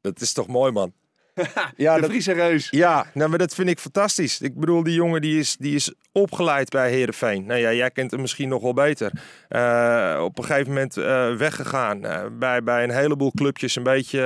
dat 0.00 0.20
is 0.20 0.32
toch 0.32 0.46
mooi, 0.46 0.72
man. 0.72 0.92
ja, 1.76 1.94
de 1.94 2.00
dat, 2.00 2.10
Friese 2.10 2.32
reus. 2.32 2.68
ja 2.70 3.06
nou, 3.14 3.28
maar 3.30 3.38
dat 3.38 3.54
vind 3.54 3.68
ik 3.68 3.78
fantastisch. 3.78 4.40
Ik 4.40 4.54
bedoel, 4.54 4.82
die 4.82 4.94
jongen 4.94 5.20
die 5.20 5.38
is, 5.38 5.56
die 5.56 5.74
is 5.74 5.94
opgeleid 6.12 6.70
bij 6.70 6.90
Herenveen. 6.90 7.46
Nou 7.46 7.60
ja, 7.60 7.72
jij 7.72 7.90
kent 7.90 8.10
hem 8.10 8.20
misschien 8.20 8.48
nog 8.48 8.62
wel 8.62 8.74
beter. 8.74 9.12
Eh, 9.48 10.20
op 10.24 10.38
een 10.38 10.44
gegeven 10.44 10.68
moment 10.68 10.96
eh, 10.96 11.34
weggegaan 11.34 12.04
eh, 12.04 12.24
bij, 12.38 12.62
bij 12.62 12.84
een 12.84 12.90
heleboel 12.90 13.32
clubjes, 13.34 13.76
een 13.76 13.82
beetje 13.82 14.20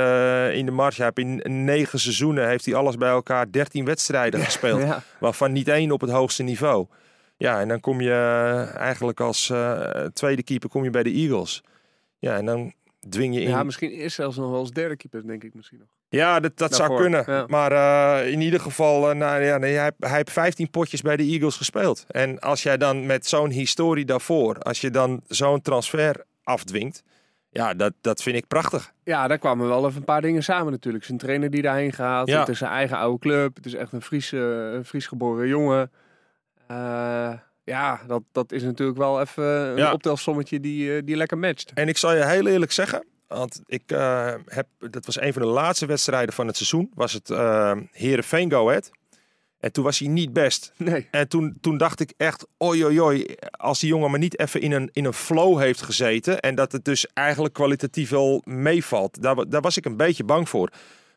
in 0.55 0.67
de. 0.67 0.75
Hij 0.77 1.11
heeft 1.15 1.19
in 1.19 1.65
negen 1.65 2.01
seizoenen 2.01 2.49
heeft 2.49 2.65
hij 2.65 2.75
alles 2.75 2.97
bij 2.97 3.09
elkaar 3.09 3.51
13 3.51 3.85
wedstrijden 3.85 4.41
gespeeld. 4.41 4.81
Ja. 4.81 5.03
waarvan 5.21 5.53
niet 5.53 5.69
één 5.69 5.91
op 5.91 6.01
het 6.01 6.11
hoogste 6.11 6.43
niveau. 6.43 6.87
Ja, 7.37 7.61
en 7.61 7.69
dan 7.69 7.81
kom 7.81 8.01
je 8.01 8.13
eigenlijk 8.77 9.21
als 9.21 9.53
tweede 10.13 10.43
keeper 10.43 10.69
kom 10.69 10.85
je 10.85 10.91
bij 10.91 11.03
de 11.03 11.11
Eagles. 11.11 11.63
Ja, 12.19 12.37
en 12.37 12.45
dan 12.45 12.73
dwing 13.09 13.35
je 13.35 13.41
in. 13.41 13.49
ja, 13.49 13.57
Ja, 13.57 13.63
misschien 13.63 13.91
eerst 13.91 14.17
zelfs 14.17 14.37
nog 14.37 14.51
wel 14.51 14.59
als 14.59 14.71
derde 14.71 14.97
keeper, 14.97 15.27
denk 15.27 15.45
ik 15.45 15.55
misschien 15.55 15.79
nog. 15.79 15.96
Dat, 16.41 16.57
dat 16.57 16.75
zou 16.75 16.97
kunnen. 16.97 17.25
ja. 17.27 17.45
Maar 17.47 17.73
eh, 17.73 18.31
in 18.33 18.41
ieder 18.41 18.61
geval, 18.61 19.11
eh, 19.11 19.17
nou, 19.17 19.43
ja, 19.43 19.59
nee, 19.59 19.75
hij, 19.75 19.91
hij 19.99 20.17
heeft 20.17 20.31
15 20.33 20.71
potjes 20.71 21.03
bij 21.03 21.17
de 21.17 21.23
Eagles 21.23 21.57
gespeeld. 21.57 22.05
En 22.09 22.39
als 22.41 22.63
jij 22.63 22.77
dan 22.77 23.07
met 23.07 23.27
zo'n 23.27 23.51
historie 23.51 24.05
daarvoor, 24.05 24.59
als 24.59 24.81
je 24.81 24.91
dan 24.91 25.21
zo'n 25.29 25.63
transfer 25.63 26.25
afdwingt, 26.43 27.03
ja, 27.51 27.75
dat, 27.75 27.93
dat 28.01 28.23
vind 28.23 28.37
ik 28.37 28.47
prachtig. 28.47 28.93
Ja, 29.05 29.29
daar 29.29 29.39
kwamen 29.39 29.69
wel 29.69 29.87
even 29.87 29.97
een 29.99 30.05
paar 30.05 30.23
dingen 30.23 30.43
samen 30.43 30.73
natuurlijk. 30.73 31.05
Zijn 31.05 31.19
trainer 31.19 31.51
die 31.51 31.63
daarheen 31.63 31.93
gaat. 31.93 32.29
Ja. 32.29 32.39
Het 32.41 32.49
is 32.49 32.59
zijn 32.59 32.71
eigen 32.71 32.97
oude 32.97 33.19
club. 33.19 33.57
Het 33.57 33.67
is 33.67 33.75
echt 33.75 33.93
een 33.93 34.03
Fries, 34.03 34.33
eh, 34.33 34.41
een 34.73 34.85
Fries 34.85 35.07
geboren 35.07 35.49
jongen. 35.49 35.91
Ja, 37.65 38.01
dat, 38.07 38.23
dat 38.33 38.53
is 38.53 38.63
natuurlijk 38.63 38.99
wel 38.99 39.21
even 39.21 39.45
een 39.45 39.77
Ja. 39.77 39.93
optelsommetje 39.93 40.61
die, 40.61 41.05
die 41.05 41.17
lekker 41.17 41.39
matcht. 41.39 41.71
En 41.75 41.89
ik 41.89 41.97
zal 41.97 42.15
je 42.15 42.27
heel 42.27 42.47
eerlijk 42.47 42.73
zeggen, 42.73 43.05
want 43.29 43.61
ik 43.67 43.83
eh, 43.93 44.35
heb, 44.47 44.67
dat 44.79 45.07
was 45.07 45.21
een 45.21 45.33
van 45.33 45.43
de 45.43 45.49
laatste 45.49 45.87
wedstrijden 45.87 46.35
van 46.35 46.47
het 46.47 46.57
seizoen, 46.57 46.91
was 46.95 47.13
het 47.13 47.31
eh 47.31 47.77
Heerenveen 47.91 48.51
Go 48.51 48.69
Ahead. 48.69 48.91
En 49.61 49.73
toen 49.73 49.85
was 49.85 49.99
hij 49.99 50.09
niet 50.09 50.33
best. 50.33 50.73
Nee. 50.77 51.09
En 51.11 51.29
toen, 51.29 51.59
toen 51.61 51.77
dacht 51.77 52.01
ik 52.01 52.13
echt, 52.17 52.47
oi, 52.59 52.85
oi, 52.85 53.01
oi, 53.01 53.35
als 53.51 53.81
die 53.81 53.89
jongen 53.89 54.11
maar 54.11 54.19
niet 54.19 54.39
even 54.39 54.61
in 54.61 54.73
een, 54.73 54.91
in 54.93 55.05
een 55.05 55.13
flow 55.13 55.59
heeft 55.59 55.83
gezeten 55.83 56.41
en 56.41 56.55
dat 56.55 56.73
het 56.73 56.85
dus 56.85 57.07
eigenlijk 57.13 57.55
kwalitatief 57.55 58.11
wel 58.11 58.43
meevalt. 58.45 59.23
Daar, 59.23 59.49
daar 59.49 59.61
was 59.61 59.77
ik 59.77 59.85
een 59.85 59.97
beetje 59.97 60.25
bang 60.25 60.49
voor. 60.49 60.71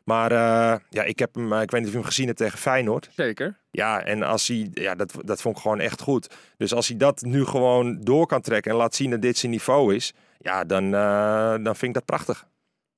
Maar 0.04 0.32
eh, 0.32 0.80
ja, 0.88 1.02
ik 1.02 1.18
heb 1.18 1.34
hem, 1.34 1.52
ik 1.52 1.70
weet 1.70 1.80
niet 1.80 1.88
of 1.88 1.90
je 1.90 1.98
hem 1.98 2.08
gezien 2.08 2.26
hebt 2.26 2.38
tegen 2.38 2.58
Feyenoord. 2.58 3.10
Zeker. 3.16 3.58
Ja, 3.70 4.04
en 4.04 4.22
als 4.22 4.48
hij, 4.48 4.70
ja, 4.72 4.94
dat, 4.94 5.14
dat 5.24 5.40
vond 5.40 5.56
ik 5.56 5.62
gewoon 5.62 5.80
echt 5.80 6.00
goed. 6.00 6.34
Dus 6.56 6.74
als 6.74 6.88
hij 6.88 6.96
dat 6.96 7.20
nu 7.22 7.44
gewoon 7.44 8.00
door 8.00 8.26
kan 8.26 8.40
trekken 8.40 8.70
en 8.70 8.76
laat 8.76 8.94
zien 8.94 9.10
dat 9.10 9.22
dit 9.22 9.38
zijn 9.38 9.52
niveau 9.52 9.94
is, 9.94 10.14
ja, 10.42 10.64
dan, 10.64 10.94
eh, 10.94 11.50
dan 11.64 11.76
vind 11.76 11.82
ik 11.82 11.94
dat 11.94 12.04
prachtig. 12.04 12.48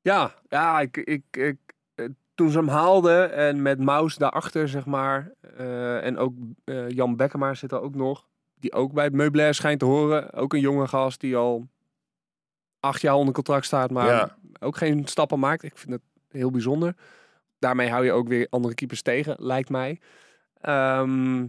Ja, 0.00 0.34
ja 0.48 0.80
ik, 0.80 0.96
ik, 0.96 1.22
ik, 1.30 1.56
eh, 1.94 2.06
toen 2.34 2.50
ze 2.50 2.58
hem 2.58 2.68
haalden 2.68 3.32
en 3.32 3.62
met 3.62 3.78
Maus 3.78 4.16
daarachter, 4.16 4.68
zeg 4.68 4.86
maar. 4.86 5.30
eh, 5.56 6.04
en 6.04 6.18
ook 6.18 6.34
eh, 6.64 6.88
Jan 6.88 7.16
Bekkema 7.16 7.54
zit 7.54 7.72
er 7.72 7.80
ook 7.80 7.94
nog. 7.94 8.26
Die 8.54 8.72
ook 8.72 8.92
bij 8.92 9.04
het 9.04 9.12
meubilair 9.12 9.54
schijnt 9.54 9.78
te 9.78 9.84
horen. 9.84 10.32
Ook 10.32 10.52
een 10.52 10.60
jonge 10.60 10.88
gast 10.88 11.20
die 11.20 11.36
al 11.36 11.68
acht 12.80 13.00
jaar 13.00 13.14
onder 13.14 13.34
contract 13.34 13.64
staat, 13.66 13.90
maar 13.90 14.06
Ja. 14.06 14.36
ook 14.60 14.76
geen 14.76 15.06
stappen 15.06 15.38
maakt. 15.38 15.62
Ik 15.62 15.76
vind 15.78 15.92
het 15.92 16.02
heel 16.28 16.50
bijzonder. 16.50 16.94
Daarmee 17.58 17.90
hou 17.90 18.04
je 18.04 18.12
ook 18.12 18.28
weer 18.28 18.46
andere 18.50 18.74
keepers 18.74 19.02
tegen, 19.02 19.36
lijkt 19.38 19.68
mij. 19.68 20.00
Ehm, 20.60 21.46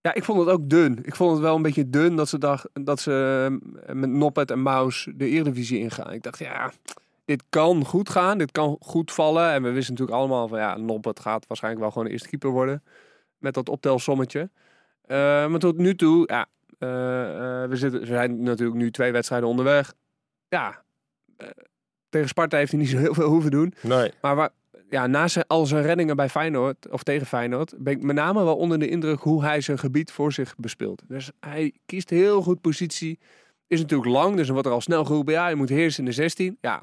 ja, 0.00 0.14
ik 0.14 0.24
vond 0.24 0.38
het 0.38 0.48
ook 0.48 0.68
dun. 0.68 0.98
Ik 1.02 1.16
vond 1.16 1.32
het 1.32 1.40
wel 1.40 1.56
een 1.56 1.62
beetje 1.62 1.90
dun 1.90 2.16
dat 2.16 2.28
ze, 2.28 2.38
dacht, 2.38 2.68
dat 2.72 3.00
ze 3.00 3.46
eh, 3.86 3.94
met 3.94 4.10
Noppet 4.10 4.50
en 4.50 4.62
Maus 4.62 5.08
de 5.14 5.26
Eredivisie 5.26 5.78
ingaan. 5.78 6.12
Ik 6.12 6.22
dacht, 6.22 6.38
ja, 6.38 6.72
dit 7.24 7.42
kan 7.48 7.84
goed 7.84 8.08
gaan. 8.08 8.38
Dit 8.38 8.52
kan 8.52 8.76
goed 8.80 9.12
vallen. 9.12 9.50
En 9.52 9.62
we 9.62 9.70
wisten 9.70 9.94
natuurlijk 9.94 10.18
allemaal 10.18 10.48
van, 10.48 10.58
ja, 10.58 10.76
Noppet 10.76 11.20
gaat 11.20 11.46
waarschijnlijk 11.46 11.82
wel 11.82 11.92
gewoon 11.92 12.06
de 12.06 12.12
eerste 12.12 12.28
keeper 12.28 12.50
worden. 12.50 12.82
Met 13.38 13.54
dat 13.54 13.68
optelsommetje. 13.68 14.50
Eh, 15.10 15.46
maar 15.46 15.58
tot 15.58 15.76
nu 15.76 15.94
toe, 15.94 16.24
ja, 16.26 16.46
eh, 16.78 17.62
eh, 17.62 17.68
we, 17.70 17.76
zitten, 17.76 18.00
we 18.00 18.06
zijn 18.06 18.42
natuurlijk 18.42 18.78
nu 18.78 18.90
twee 18.90 19.12
wedstrijden 19.12 19.48
onderweg. 19.48 19.94
Ja, 20.48 20.82
tegen 22.08 22.28
Sparta 22.28 22.56
heeft 22.56 22.70
hij 22.70 22.80
niet 22.80 22.88
zo 22.88 22.96
heel 22.96 23.14
veel 23.14 23.28
hoeven 23.28 23.50
doen. 23.50 23.74
Nee. 23.80 24.12
Maar 24.20 24.36
waar, 24.36 24.50
ja, 24.90 25.06
na 25.06 25.28
zijn, 25.28 25.44
al 25.46 25.66
zijn 25.66 25.82
reddingen 25.82 26.16
bij 26.16 26.28
Feyenoord, 26.28 26.88
of 26.90 27.02
tegen 27.02 27.26
Feyenoord, 27.26 27.74
ben 27.78 27.92
ik 27.92 28.02
met 28.02 28.16
name 28.16 28.44
wel 28.44 28.56
onder 28.56 28.78
de 28.78 28.88
indruk 28.88 29.20
hoe 29.20 29.44
hij 29.44 29.60
zijn 29.60 29.78
gebied 29.78 30.12
voor 30.12 30.32
zich 30.32 30.54
bespeelt. 30.56 31.02
Dus 31.08 31.30
hij 31.40 31.72
kiest 31.86 32.10
heel 32.10 32.42
goed 32.42 32.60
positie. 32.60 33.18
Is 33.66 33.80
natuurlijk 33.80 34.10
lang, 34.10 34.36
dus 34.36 34.44
dan 34.44 34.52
wordt 34.52 34.68
er 34.68 34.74
al 34.74 34.80
snel 34.80 35.04
geroepen, 35.04 35.32
ja, 35.32 35.48
je 35.48 35.54
moet 35.54 35.68
heersen 35.68 36.04
in 36.04 36.08
de 36.08 36.14
16. 36.14 36.58
Ja, 36.60 36.82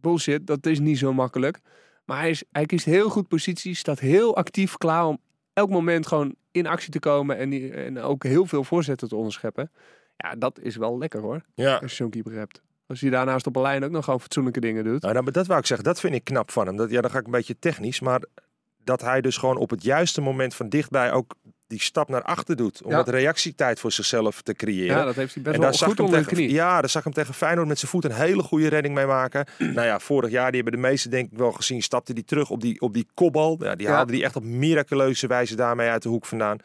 bullshit, 0.00 0.46
dat 0.46 0.66
is 0.66 0.78
niet 0.78 0.98
zo 0.98 1.12
makkelijk. 1.12 1.58
Maar 2.04 2.18
hij, 2.18 2.30
is, 2.30 2.44
hij 2.52 2.66
kiest 2.66 2.84
heel 2.84 3.08
goed 3.10 3.28
positie, 3.28 3.74
staat 3.74 3.98
heel 3.98 4.36
actief 4.36 4.76
klaar 4.76 5.06
om 5.06 5.18
elk 5.52 5.70
moment 5.70 6.06
gewoon 6.06 6.34
in 6.50 6.66
actie 6.66 6.90
te 6.90 6.98
komen 6.98 7.36
en, 7.36 7.50
die, 7.50 7.70
en 7.72 7.98
ook 7.98 8.24
heel 8.24 8.46
veel 8.46 8.64
voorzetten 8.64 9.08
te 9.08 9.16
onderscheppen. 9.16 9.70
Ja, 10.16 10.34
dat 10.34 10.60
is 10.60 10.76
wel 10.76 10.98
lekker 10.98 11.20
hoor, 11.20 11.42
Ja. 11.54 11.76
als 11.76 11.90
je 11.90 11.96
zo'n 11.96 12.10
keeper 12.10 12.32
hebt. 12.32 12.62
Als 12.88 13.00
hij 13.00 13.10
daarnaast 13.10 13.46
op 13.46 13.56
een 13.56 13.62
lijn 13.62 13.84
ook 13.84 13.90
nog 13.90 14.04
gewoon 14.04 14.20
fatsoenlijke 14.20 14.60
dingen 14.60 14.84
doet. 14.84 15.02
Nou, 15.02 15.14
dat, 15.24 15.34
dat 15.34 15.46
wou 15.46 15.58
ik 15.60 15.66
zeggen, 15.66 15.86
dat 15.86 16.00
vind 16.00 16.14
ik 16.14 16.24
knap 16.24 16.50
van 16.50 16.66
hem. 16.66 16.76
Dat, 16.76 16.90
ja, 16.90 17.00
dan 17.00 17.10
ga 17.10 17.18
ik 17.18 17.24
een 17.24 17.30
beetje 17.30 17.58
technisch, 17.58 18.00
maar 18.00 18.22
dat 18.84 19.00
hij 19.00 19.20
dus 19.20 19.36
gewoon 19.36 19.56
op 19.56 19.70
het 19.70 19.82
juiste 19.82 20.20
moment 20.20 20.54
van 20.54 20.68
dichtbij 20.68 21.12
ook 21.12 21.34
die 21.66 21.80
stap 21.80 22.08
naar 22.08 22.22
achter 22.22 22.56
doet. 22.56 22.82
Om 22.82 22.90
Ja. 22.90 22.96
wat 22.96 23.08
reactietijd 23.08 23.80
voor 23.80 23.92
zichzelf 23.92 24.42
te 24.42 24.52
creëren. 24.54 24.96
Ja, 24.96 25.04
dat 25.04 25.14
heeft 25.14 25.34
hij 25.34 25.42
best 25.42 25.54
En 25.54 25.60
wel 25.60 25.70
daar 25.70 25.78
zag 25.78 25.88
goed 25.96 26.10
de 26.10 26.24
knie. 26.24 26.50
Ja, 26.52 26.80
daar 26.80 26.90
zag 26.90 27.04
hem 27.04 27.12
tegen 27.12 27.34
Feyenoord 27.34 27.68
met 27.68 27.78
zijn 27.78 27.90
voet 27.90 28.04
een 28.04 28.10
hele 28.12 28.42
goede 28.42 28.68
redding 28.68 28.94
mee 28.94 29.06
maken. 29.06 29.46
nou 29.58 29.86
ja, 29.86 29.98
vorig 29.98 30.30
jaar, 30.30 30.52
die 30.52 30.62
hebben 30.62 30.80
de 30.80 30.88
meesten 30.88 31.10
denk 31.10 31.32
ik 31.32 31.38
wel 31.38 31.52
gezien, 31.52 31.82
stapte 31.82 32.12
hij 32.12 32.22
terug 32.22 32.50
op 32.50 32.60
die, 32.60 32.80
op 32.80 32.94
die 32.94 33.06
kopbal. 33.14 33.56
Ja, 33.60 33.74
die 33.74 33.86
Ja. 33.86 33.92
haalde 33.92 34.12
hij 34.12 34.22
echt 34.24 34.36
op 34.36 34.44
miraculeuze 34.44 35.26
wijze 35.26 35.56
daarmee 35.56 35.88
uit 35.88 36.02
de 36.02 36.08
hoek 36.08 36.26
vandaan. 36.26 36.58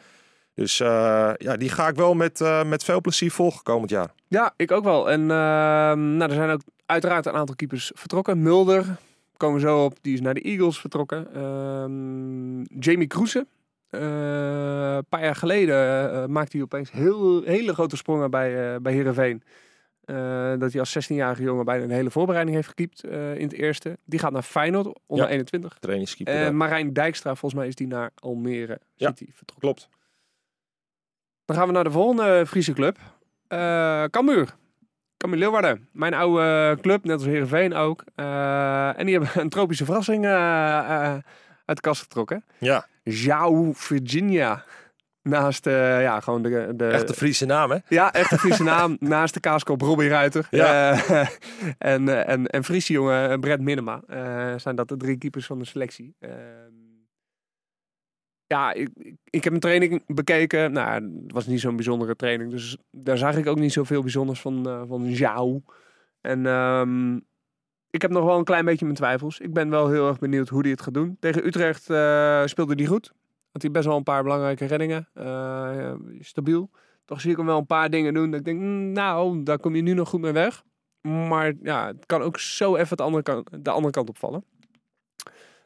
Dus 0.56 0.80
eh, 0.80 1.32
ja, 1.38 1.58
die 1.58 1.70
ga 1.70 1.88
ik 1.88 1.96
wel 1.96 2.14
met, 2.14 2.42
eh, 2.42 2.64
met 2.64 2.84
veel 2.84 3.02
plezier 3.02 3.32
volgen 3.32 3.64
komend 3.64 3.90
jaar. 3.90 4.14
Ja, 4.28 4.54
ik 4.58 4.72
ook 4.72 4.84
wel. 4.84 5.10
En 5.12 5.20
ehm, 5.22 6.18
nou, 6.18 6.30
er 6.30 6.36
zijn 6.36 6.50
ook 6.50 6.62
uiteraard 6.86 7.26
een 7.26 7.34
aantal 7.34 7.56
keepers 7.56 7.92
vertrokken. 7.96 8.42
Mulder, 8.42 8.86
komen 9.38 9.56
we 9.62 9.68
zo 9.68 9.84
op, 9.84 9.98
die 10.02 10.14
is 10.14 10.22
naar 10.22 10.34
de 10.34 10.42
Eagles 10.42 10.80
vertrokken. 10.80 11.28
Ehm, 11.34 12.80
Jamie 12.80 13.08
Kroese. 13.08 13.48
eh, 13.90 14.00
een 14.96 15.06
paar 15.10 15.24
jaar 15.24 15.36
geleden 15.36 16.32
maakte 16.32 16.52
hij 16.58 16.66
opeens 16.66 16.92
heel, 16.92 17.44
hele 17.44 17.74
grote 17.74 17.96
sprongen 17.98 18.32
bij, 18.32 18.74
eh 18.74 18.80
bij 18.82 18.94
Heerenveen. 18.94 19.44
Dat 20.60 20.72
hij 20.72 20.80
als 20.80 20.92
16-jarige 20.92 21.42
jongen 21.44 21.66
bijna 21.66 21.84
een 21.84 21.90
hele 21.92 22.12
voorbereiding 22.12 22.56
heeft 22.56 22.68
gekiept 22.68 23.04
in 23.04 23.42
het 23.44 23.54
eerste. 23.54 23.98
Die 24.06 24.20
gaat 24.20 24.32
naar 24.32 24.42
Feyenoord, 24.42 25.00
onder 25.06 25.26
Ja. 25.26 25.32
21. 25.32 25.78
Trainingskeeper. 25.80 26.34
En. 26.34 26.58
Marijn 26.58 26.94
Dijkstra, 26.94 27.30
volgens 27.36 27.54
mij 27.62 27.68
is 27.70 27.76
die 27.76 27.88
naar 27.88 28.12
Almere 28.16 28.80
Ja. 28.96 29.08
City 29.08 29.26
vertrokken. 29.34 29.60
Klopt. 29.60 29.90
Dan 31.46 31.56
gaan 31.56 31.68
we 31.68 31.74
naar 31.74 31.84
de 31.84 31.92
volgende 31.92 32.46
Friese 32.48 32.74
club. 32.74 32.98
Eh 33.48 34.04
Cambuur. 34.04 34.56
Cambuur 35.24 35.42
Leeuwarden. 35.42 35.88
Mijn 35.92 36.14
oude 36.14 36.78
club, 36.82 37.04
net 37.04 37.14
als 37.14 37.26
Heerenveen 37.26 37.74
ook. 37.74 38.04
Eh, 38.16 39.00
en 39.00 39.06
die 39.06 39.20
hebben 39.20 39.42
een 39.42 39.50
tropische 39.50 39.86
verrassing 39.86 40.26
eh, 40.26 41.14
uit 41.66 41.78
de 41.78 41.82
kast 41.82 42.02
getrokken. 42.02 42.46
Ja, 42.58 42.86
Jou 43.04 43.72
Virginia. 43.76 44.64
Naast 45.22 45.66
ja, 45.66 46.20
gewoon 46.20 46.42
de, 46.42 46.74
de 46.76 46.88
echt 46.88 47.16
Friese 47.16 47.46
naam 47.46 47.72
hè? 47.72 47.78
ja, 47.88 48.14
echt 48.14 48.32
een 48.32 48.38
Friese 48.38 48.64
naam. 48.64 48.98
Naast 49.16 49.34
de 49.34 49.40
kaaskop 49.40 49.82
Robbie 49.82 50.10
Ruiter. 50.10 50.48
Ja. 50.50 50.96
En, 51.78 52.26
en, 52.28 52.48
en 52.48 52.64
Friese 52.64 52.94
jongen 52.94 53.40
Brett 53.40 53.62
Minema. 53.62 54.02
zijn 54.58 54.76
dat 54.76 54.88
de 54.88 54.98
drie 54.98 55.18
keepers 55.18 55.46
van 55.46 55.60
de 55.60 55.66
selectie. 55.66 56.16
Ja, 58.54 58.74
ik, 59.30 59.44
heb 59.44 59.54
een 59.54 59.60
training 59.60 60.04
bekeken. 60.08 60.72
Nou, 60.72 61.04
het 61.24 61.32
was 61.32 61.48
niet 61.48 61.60
zo'n 61.60 61.76
bijzondere 61.76 62.16
training. 62.16 62.52
Dus 62.52 62.78
daar 62.92 63.18
zag 63.18 63.38
ik 63.38 63.48
ook 63.48 63.60
niet 63.60 63.74
zoveel 63.74 64.02
bijzonders 64.02 64.42
van, 64.42 64.68
eh 64.68 64.82
van 64.88 65.12
Jou. 65.12 65.62
En 66.22 66.46
ehm, 66.46 67.16
ik 67.90 68.02
heb 68.02 68.12
nog 68.12 68.26
wel 68.26 68.38
een 68.38 68.44
klein 68.44 68.66
beetje 68.66 68.86
mijn 68.86 68.98
twijfels. 68.98 69.40
Ik 69.40 69.54
ben 69.54 69.70
wel 69.70 69.90
heel 69.90 70.08
erg 70.08 70.20
benieuwd 70.20 70.50
hoe 70.50 70.62
hij 70.62 70.70
het 70.70 70.82
gaat 70.82 70.94
doen. 70.94 71.18
Tegen 71.20 71.46
Utrecht 71.46 71.90
eh, 71.90 72.46
speelde 72.46 72.76
hij 72.76 72.86
goed. 72.86 73.14
Had 73.52 73.62
hij 73.62 73.72
best 73.72 73.86
wel 73.86 73.98
een 73.98 74.04
paar 74.04 74.24
belangrijke 74.24 74.66
reddingen. 74.66 75.08
Eh, 75.14 75.94
stabiel. 76.20 76.70
Toch 77.06 77.22
zie 77.22 77.32
ik 77.32 77.38
hem 77.38 77.46
wel 77.46 77.58
een 77.58 77.66
paar 77.66 77.90
dingen 77.90 78.14
doen. 78.14 78.32
Dat 78.32 78.40
ik 78.40 78.46
denk, 78.46 78.60
mm, 78.60 78.92
nou, 78.92 79.44
daar 79.44 79.60
kom 79.60 79.76
je 79.76 79.82
nu 79.82 79.94
nog 79.94 80.10
goed 80.10 80.22
mee 80.22 80.32
weg. 80.32 80.64
Maar 81.02 81.54
ja, 81.62 81.88
het 81.88 82.06
kan 82.06 82.22
ook 82.22 82.40
zo 82.40 82.76
even 82.76 82.98
de 82.98 83.04
andere 83.04 83.24
kant, 83.24 83.66
de 83.66 83.72
andere 83.72 83.94
kant 83.94 84.10
opvallen. 84.10 84.44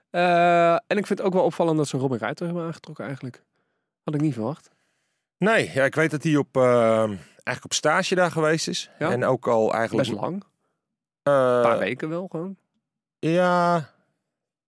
Eh, 0.09 0.71
en 0.73 0.97
ik 0.97 1.05
vind 1.05 1.19
het 1.19 1.21
ook 1.21 1.33
wel 1.33 1.43
opvallend 1.43 1.77
dat 1.77 1.87
ze 1.87 1.97
Robin 1.97 2.17
Ruiter 2.17 2.45
hebben 2.45 2.63
aangetrokken 2.65 3.05
eigenlijk. 3.05 3.43
Had 4.03 4.13
ik 4.15 4.21
niet 4.21 4.33
verwacht. 4.33 4.69
Nee, 5.37 5.71
ja, 5.73 5.83
ik 5.85 5.95
weet 5.95 6.11
dat 6.11 6.23
hij 6.23 6.35
op, 6.35 6.57
eh, 6.57 6.97
eigenlijk 7.03 7.63
op 7.63 7.73
stage 7.73 8.15
daar 8.15 8.31
geweest 8.31 8.67
is. 8.67 8.89
Ja. 8.99 9.11
En 9.11 9.25
ook 9.25 9.47
al 9.47 9.73
eigenlijk... 9.73 10.09
Best 10.09 10.21
lang. 10.21 10.43
eh, 11.23 11.33
Een 11.33 11.61
paar 11.61 11.79
weken 11.79 12.09
wel 12.09 12.27
gewoon. 12.31 12.57
Ja, 13.19 13.89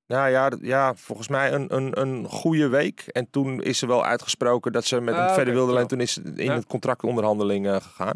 nou 0.07 0.29
ja, 0.29 0.51
ja, 0.61 0.95
volgens 0.95 1.27
mij 1.27 1.53
een, 1.53 1.75
een, 1.75 1.99
een 2.01 2.25
goede 2.25 2.67
week. 2.67 2.99
En 3.01 3.29
toen 3.29 3.61
is 3.61 3.81
er 3.81 3.87
wel 3.87 4.05
uitgesproken 4.05 4.71
dat 4.71 4.85
ze 4.85 4.99
met 5.01 5.15
hem 5.15 5.23
Ah, 5.23 5.33
verder 5.33 5.53
oké, 5.53 5.63
wilden. 5.63 5.81
En 5.81 5.87
toen 5.87 5.99
is 6.01 6.15
het 6.15 6.25
in 6.37 6.45
Ja. 6.45 6.53
het 6.53 6.65
contractonderhandeling 6.67 7.67
eh, 7.67 7.75
gegaan. 7.75 8.15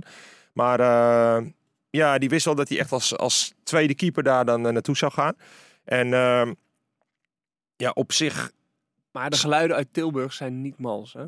Maar 0.54 0.80
eh, 0.80 1.46
ja, 1.90 2.18
die 2.18 2.30
wist 2.30 2.46
wel 2.46 2.56
dat 2.56 2.70
hij 2.70 2.80
echt 2.80 2.92
als, 2.92 3.18
als 3.18 3.54
tweede 3.64 3.96
keeper 3.96 4.24
daar 4.24 4.46
dan 4.46 4.66
eh, 4.68 4.74
naartoe 4.74 4.98
zou 4.98 5.12
gaan. 5.12 5.36
En 5.84 6.14
ehm, 6.14 6.54
ja, 7.84 7.92
op 7.94 8.12
zich 8.12 8.52
Maar 9.12 9.30
de 9.30 9.38
geluiden 9.38 9.76
uit 9.76 9.88
Tilburg 9.92 10.34
zijn 10.34 10.62
niet 10.62 10.78
mals, 10.78 11.14
hè? 11.14 11.26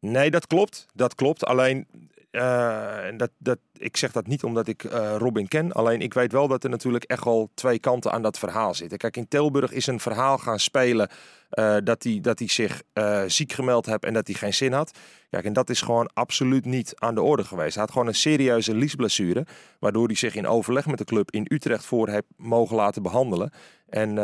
Nee, 0.00 0.30
dat 0.30 0.46
klopt. 0.46 0.86
Dat 0.94 1.14
klopt. 1.14 1.44
Alleen, 1.44 2.07
eh, 2.30 3.04
dat, 3.16 3.30
dat, 3.38 3.58
ik 3.72 3.96
zeg 3.96 4.12
dat 4.12 4.26
niet 4.26 4.42
omdat 4.42 4.68
ik 4.68 4.84
eh, 4.84 5.14
Robin 5.18 5.48
ken. 5.48 5.72
Alleen, 5.72 6.00
ik 6.00 6.14
weet 6.14 6.32
wel 6.32 6.48
dat 6.48 6.64
er 6.64 6.70
natuurlijk 6.70 7.04
echt 7.04 7.24
wel 7.24 7.50
twee 7.54 7.78
kanten 7.78 8.12
aan 8.12 8.22
dat 8.22 8.38
verhaal 8.38 8.74
zitten. 8.74 8.98
Kijk, 8.98 9.16
in 9.16 9.28
Tilburg 9.28 9.72
is 9.72 9.86
een 9.86 10.00
verhaal 10.00 10.38
gaan 10.38 10.58
spelen 10.58 11.08
eh, 11.50 11.76
dat 11.84 12.02
hij 12.02 12.18
dat 12.20 12.40
zich 12.44 12.82
ziek 13.26 13.52
gemeld 13.52 13.86
heeft 13.86 14.04
en 14.04 14.14
dat 14.14 14.26
hij 14.26 14.36
geen 14.36 14.54
zin 14.54 14.72
had. 14.72 14.98
Kijk, 15.30 15.44
en 15.44 15.52
dat 15.52 15.70
is 15.70 15.80
gewoon 15.80 16.10
absoluut 16.14 16.64
niet 16.64 16.92
aan 16.96 17.14
de 17.14 17.22
orde 17.22 17.44
geweest. 17.44 17.74
Hij 17.74 17.82
had 17.82 17.92
gewoon 17.92 18.06
een 18.06 18.14
serieuze 18.14 18.74
liesblessure, 18.74 19.46
waardoor 19.78 20.06
hij 20.06 20.16
zich 20.16 20.34
in 20.34 20.46
overleg 20.46 20.86
met 20.86 20.98
de 20.98 21.04
club 21.04 21.30
in 21.30 21.46
Utrecht 21.48 21.84
voor 21.84 22.08
heeft 22.08 22.26
mogen 22.36 22.76
laten 22.76 23.02
behandelen. 23.02 23.52
En 23.88 24.14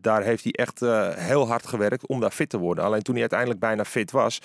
daar 0.00 0.22
heeft 0.22 0.44
hij 0.44 0.52
echt 0.52 0.80
heel 1.18 1.48
hard 1.48 1.66
gewerkt 1.66 2.06
om 2.06 2.20
daar 2.20 2.30
fit 2.30 2.48
te 2.48 2.58
worden. 2.58 2.84
Alleen 2.84 3.02
toen 3.02 3.12
hij 3.14 3.22
uiteindelijk 3.22 3.60
bijna 3.60 3.84
fit 3.84 4.10
was, 4.10 4.40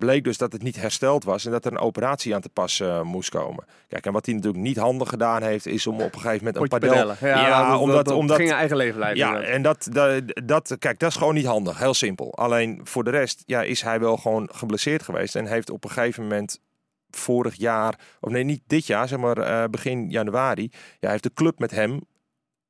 bleek 0.00 0.24
dus 0.24 0.38
dat 0.38 0.52
het 0.52 0.62
niet 0.62 0.80
hersteld 0.80 1.24
was 1.24 1.44
en 1.44 1.50
dat 1.50 1.64
er 1.64 1.72
een 1.72 1.78
operatie 1.78 2.34
aan 2.34 2.40
te 2.40 2.48
pas 2.48 2.80
eh, 2.80 3.02
moest 3.02 3.30
komen. 3.30 3.64
Kijk, 3.88 4.06
en 4.06 4.12
wat 4.12 4.26
hij 4.26 4.34
natuurlijk 4.34 4.62
niet 4.62 4.76
handig 4.76 5.08
gedaan 5.08 5.42
heeft, 5.42 5.66
is 5.66 5.86
om 5.86 5.94
op 5.94 6.14
een 6.14 6.20
gegeven 6.20 6.44
moment 6.44 6.56
een 6.56 6.68
padel... 6.68 6.90
padellen. 6.90 7.16
Ja, 7.20 7.70
dat, 7.70 7.80
omdat, 7.80 7.96
dat, 7.96 8.04
dat 8.04 8.16
omdat, 8.16 8.36
ging 8.36 8.52
eigen 8.52 8.76
leven 8.76 8.98
leiden. 8.98 9.26
ja, 9.26 9.40
en 9.40 9.62
dat, 9.62 9.88
dat, 9.90 10.22
dat, 10.44 10.76
kijk, 10.78 10.98
dat 10.98 11.10
is 11.10 11.16
gewoon 11.16 11.34
niet 11.34 11.46
handig. 11.46 11.78
Heel 11.78 11.94
simpel. 11.94 12.34
Alleen 12.34 12.80
voor 12.84 13.04
de 13.04 13.10
rest 13.10 13.42
ja, 13.46 13.62
is 13.62 13.82
hij 13.82 14.00
wel 14.00 14.16
gewoon 14.16 14.48
geblesseerd 14.52 15.02
geweest. 15.02 15.36
En 15.36 15.46
heeft 15.46 15.70
op 15.70 15.84
een 15.84 15.90
gegeven 15.90 16.22
moment 16.22 16.60
vorig 17.10 17.54
jaar, 17.54 17.98
of 18.20 18.30
nee, 18.30 18.44
niet 18.44 18.62
dit 18.66 18.86
jaar, 18.86 19.08
zeg 19.08 19.18
maar 19.18 19.38
eh, 19.38 19.64
begin 19.70 20.10
januari, 20.10 20.70
ja, 21.00 21.10
heeft 21.10 21.22
de 21.22 21.32
club 21.34 21.58
met 21.58 21.70
hem 21.70 22.00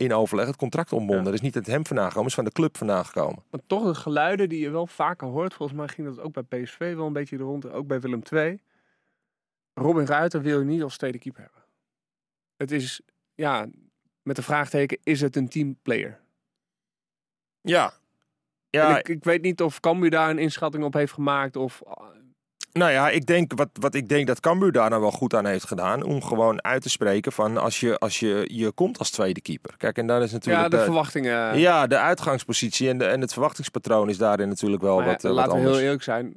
in 0.01 0.13
overleg 0.13 0.47
het 0.47 0.57
contract 0.57 0.93
ontbonden. 0.93 1.25
Ja. 1.25 1.31
Dus 1.31 1.41
niet 1.41 1.55
het 1.55 1.67
hem 1.67 1.87
vandaan 1.87 2.07
gekomen, 2.07 2.29
is 2.29 2.35
van 2.35 2.45
de 2.45 2.53
club 2.53 2.77
vandaan 2.77 3.05
gekomen. 3.05 3.43
Maar 3.51 3.61
toch 3.67 3.85
de 3.85 3.95
geluiden 3.95 4.49
die 4.49 4.61
je 4.61 4.71
wel 4.71 4.87
vaker 4.87 5.27
hoort. 5.27 5.55
Volgens 5.55 5.79
mij 5.79 5.89
ging 5.89 6.07
dat 6.07 6.21
ook 6.21 6.33
bij 6.33 6.63
PSV 6.63 6.95
wel 6.95 7.07
een 7.07 7.13
beetje 7.13 7.37
er 7.37 7.43
rond. 7.43 7.71
Ook 7.71 7.87
bij 7.87 8.01
Willem 8.01 8.23
II. 8.33 8.61
Robin 9.75 10.07
Ruiter 10.07 10.43
wil 10.43 10.59
je 10.59 10.65
niet 10.65 10.83
als 10.83 10.97
tweede 10.97 11.19
keeper 11.19 11.43
hebben. 11.43 11.63
Het 12.57 12.71
is, 12.71 13.01
ja, 13.35 13.67
met 14.23 14.37
de 14.37 14.43
vraagteken, 14.43 14.99
is 15.03 15.21
het 15.21 15.37
een 15.37 15.49
teamplayer? 15.49 16.21
Ja. 17.61 17.93
En 18.71 18.81
Ja, 18.81 18.99
ik, 18.99 19.09
ik 19.09 19.25
weet 19.25 19.43
niet 19.43 19.63
of 19.63 19.81
Cambuur 19.81 20.11
daar 20.11 20.31
een 20.31 20.39
inschatting 20.39 20.85
op 20.85 20.93
heeft 20.93 21.13
gemaakt. 21.13 21.57
Of, 21.57 21.83
ah, 21.85 22.09
Nou 22.73 22.91
ja, 22.93 23.09
ik 23.11 23.27
denk, 23.27 23.53
wat, 23.55 23.69
wat 23.73 23.95
ik 23.95 24.09
denk 24.09 24.27
dat 24.27 24.41
Cambuur 24.41 24.73
daar 24.73 24.91
nou 24.91 25.01
wel 25.03 25.11
goed 25.11 25.35
aan 25.35 25.47
heeft 25.47 25.67
gedaan. 25.67 26.03
Om 26.03 26.23
gewoon 26.23 26.65
uit 26.65 26.83
te 26.83 26.89
spreken 26.89 27.33
van 27.33 27.57
als 27.57 27.81
je, 27.81 27.99
als 27.99 28.21
je, 28.21 28.45
je 28.53 28.73
komt 28.73 28.99
als 28.99 29.11
tweede 29.11 29.41
keeper. 29.41 29.75
Kijk, 29.77 29.99
en 29.99 30.07
dan 30.07 30.23
is 30.23 30.33
natuurlijk... 30.33 30.63
ja, 30.65 30.71
de 30.71 30.77
de- 30.77 30.83
verwachtingen. 30.85 31.59
ja, 31.59 31.87
de 31.87 31.99
uitgangspositie 31.99 32.89
en, 32.89 32.99
de, 32.99 33.05
en 33.05 33.21
het 33.21 33.33
verwachtingspatroon 33.33 34.09
is 34.09 34.19
daarin 34.19 34.49
natuurlijk 34.49 34.83
wel 34.83 34.97
Maar 34.97 35.07
wat, 35.07 35.23
ja, 35.23 35.29
eh, 35.29 35.35
wat 35.35 35.47
laten 35.47 35.63
we 35.63 35.69
heel 35.71 35.81
eerlijk 35.81 36.03
zijn. 36.03 36.35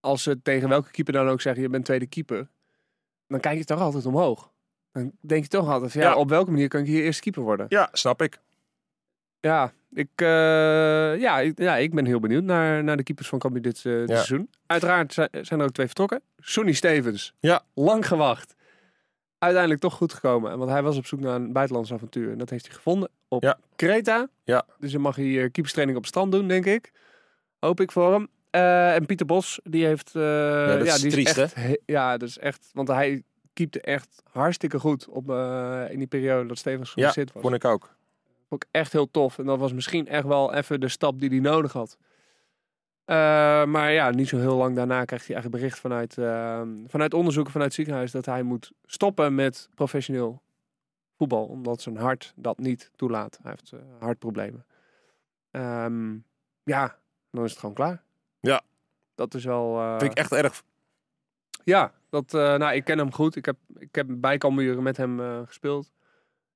Als 0.00 0.22
ze 0.22 0.42
tegen 0.42 0.68
welke 0.68 0.90
keeper 0.90 1.12
dan 1.12 1.28
ook 1.28 1.40
zeggen, 1.40 1.62
je 1.62 1.68
bent 1.68 1.84
tweede 1.84 2.06
keeper. 2.06 2.48
Dan 3.28 3.40
kijk 3.40 3.58
je 3.58 3.64
toch 3.64 3.80
altijd 3.80 4.06
omhoog. 4.06 4.50
Dan 4.92 5.12
denk 5.20 5.42
je 5.42 5.48
toch 5.48 5.68
altijd, 5.68 5.92
ja, 5.92 6.00
Ja. 6.00 6.14
op 6.16 6.28
welke 6.28 6.50
manier 6.50 6.68
kan 6.68 6.80
ik 6.80 6.86
hier 6.86 7.02
eerste 7.02 7.22
keeper 7.22 7.42
worden? 7.42 7.66
Ja, 7.68 7.88
snap 7.92 8.22
ik. 8.22 8.38
Ja, 9.40 9.72
ik, 9.92 10.08
eh, 10.14 10.26
ja, 11.20 11.38
ik, 11.40 11.58
ja, 11.58 11.76
ik 11.76 11.94
ben 11.94 12.04
heel 12.04 12.20
benieuwd 12.20 12.42
naar, 12.44 12.84
naar 12.84 12.96
de 12.96 13.02
keepers 13.02 13.28
van 13.28 13.38
Cambuur 13.38 13.62
dit, 13.62 13.76
eh, 13.76 13.82
dit 13.82 14.08
Ja. 14.08 14.14
seizoen. 14.14 14.50
Uiteraard 14.66 15.12
zijn, 15.14 15.30
er 15.60 15.62
ook 15.62 15.72
twee 15.72 15.86
vertrokken. 15.86 16.20
Sonny 16.38 16.72
Stevens. 16.72 17.34
Ja. 17.40 17.62
Lang 17.74 18.06
gewacht. 18.06 18.54
Uiteindelijk 19.38 19.80
toch 19.82 19.94
goed 19.94 20.12
gekomen. 20.12 20.58
Want 20.58 20.70
hij 20.70 20.82
was 20.82 20.96
op 20.96 21.06
zoek 21.06 21.20
naar 21.20 21.34
een 21.34 21.52
buitenlands 21.52 21.92
avontuur. 21.92 22.32
En 22.32 22.38
dat 22.38 22.50
heeft 22.50 22.66
hij 22.66 22.74
gevonden 22.74 23.08
op 23.28 23.42
Ja. 23.42 23.58
Kreta. 23.76 24.28
Ja. 24.44 24.64
Dus 24.78 24.92
dan 24.92 25.00
mag 25.00 25.16
hij 25.16 25.24
eh, 25.26 25.50
keeperstraining 25.50 25.98
op 25.98 26.06
stand 26.06 26.32
doen, 26.32 26.48
denk 26.48 26.66
ik. 26.66 26.92
Hoop 27.58 27.80
ik 27.80 27.92
voor 27.92 28.12
hem. 28.12 28.28
Eh, 28.50 28.94
en 28.94 29.06
Pieter 29.06 29.26
Bos, 29.26 29.60
die 29.62 29.84
heeft... 29.86 30.12
dat 30.12 30.86
is 30.86 31.00
die 31.00 31.10
triest, 31.10 31.38
echt, 31.38 31.54
he- 31.54 31.76
Ja, 31.86 32.16
dat 32.16 32.28
is 32.28 32.38
echt... 32.38 32.70
Want 32.72 32.88
hij 32.88 33.22
keepte 33.52 33.80
echt 33.80 34.22
hartstikke 34.32 34.78
goed 34.78 35.08
op, 35.08 35.30
in 35.90 35.98
die 35.98 36.06
periode 36.06 36.48
dat 36.48 36.58
Stevens 36.58 36.88
Ja, 36.88 36.94
geblesseerd 36.94 37.32
was. 37.32 37.42
vond 37.42 37.54
ik 37.54 37.64
ook. 37.64 37.94
Vond 38.50 38.64
ik 38.64 38.68
echt 38.70 38.92
heel 38.92 39.10
tof. 39.10 39.38
En 39.38 39.44
dat 39.44 39.58
was 39.58 39.72
misschien 39.72 40.06
echt 40.08 40.26
wel 40.26 40.54
even 40.54 40.80
de 40.80 40.88
stap 40.88 41.20
die 41.20 41.28
hij 41.28 41.38
nodig 41.38 41.72
had. 41.72 41.96
Eh, 43.04 43.16
maar 43.64 43.92
ja, 43.92 44.10
niet 44.10 44.28
zo 44.28 44.38
heel 44.38 44.56
lang 44.56 44.76
daarna 44.76 45.04
krijgt 45.04 45.26
hij 45.26 45.34
eigenlijk 45.34 45.62
bericht 45.62 45.80
vanuit, 45.80 46.18
eh, 46.18 46.62
vanuit 46.86 47.14
onderzoeken 47.14 47.52
vanuit 47.52 47.68
het 47.70 47.78
ziekenhuis 47.80 48.10
dat 48.10 48.26
hij 48.26 48.42
moet 48.42 48.72
stoppen 48.84 49.34
met 49.34 49.68
professioneel 49.74 50.42
voetbal. 51.16 51.44
Omdat 51.46 51.80
zijn 51.80 51.96
hart 51.96 52.32
dat 52.36 52.58
niet 52.58 52.90
toelaat. 52.96 53.38
Hij 53.42 53.50
heeft 53.50 53.72
eh, 53.72 53.78
hartproblemen. 53.98 54.66
Ehm, 55.50 56.16
ja, 56.62 56.98
dan 57.30 57.44
is 57.44 57.50
het 57.50 57.60
gewoon 57.60 57.74
klaar. 57.74 58.02
Ja. 58.40 58.62
Dat 59.14 59.34
is 59.34 59.44
wel... 59.44 59.78
eh, 59.80 59.98
Vind 59.98 60.10
ik 60.10 60.18
echt 60.18 60.32
erg. 60.32 60.62
ja, 61.64 61.92
dat, 62.08 62.32
nou, 62.32 62.74
ik 62.74 62.84
ken 62.84 62.98
hem 62.98 63.12
goed. 63.12 63.36
Ik 63.36 63.44
heb, 63.44 63.56
ik 63.78 63.94
heb 63.94 64.06
bij 64.10 64.38
Cambuur 64.38 64.82
met 64.82 64.96
hem 64.96 65.44
gespeeld. 65.46 65.92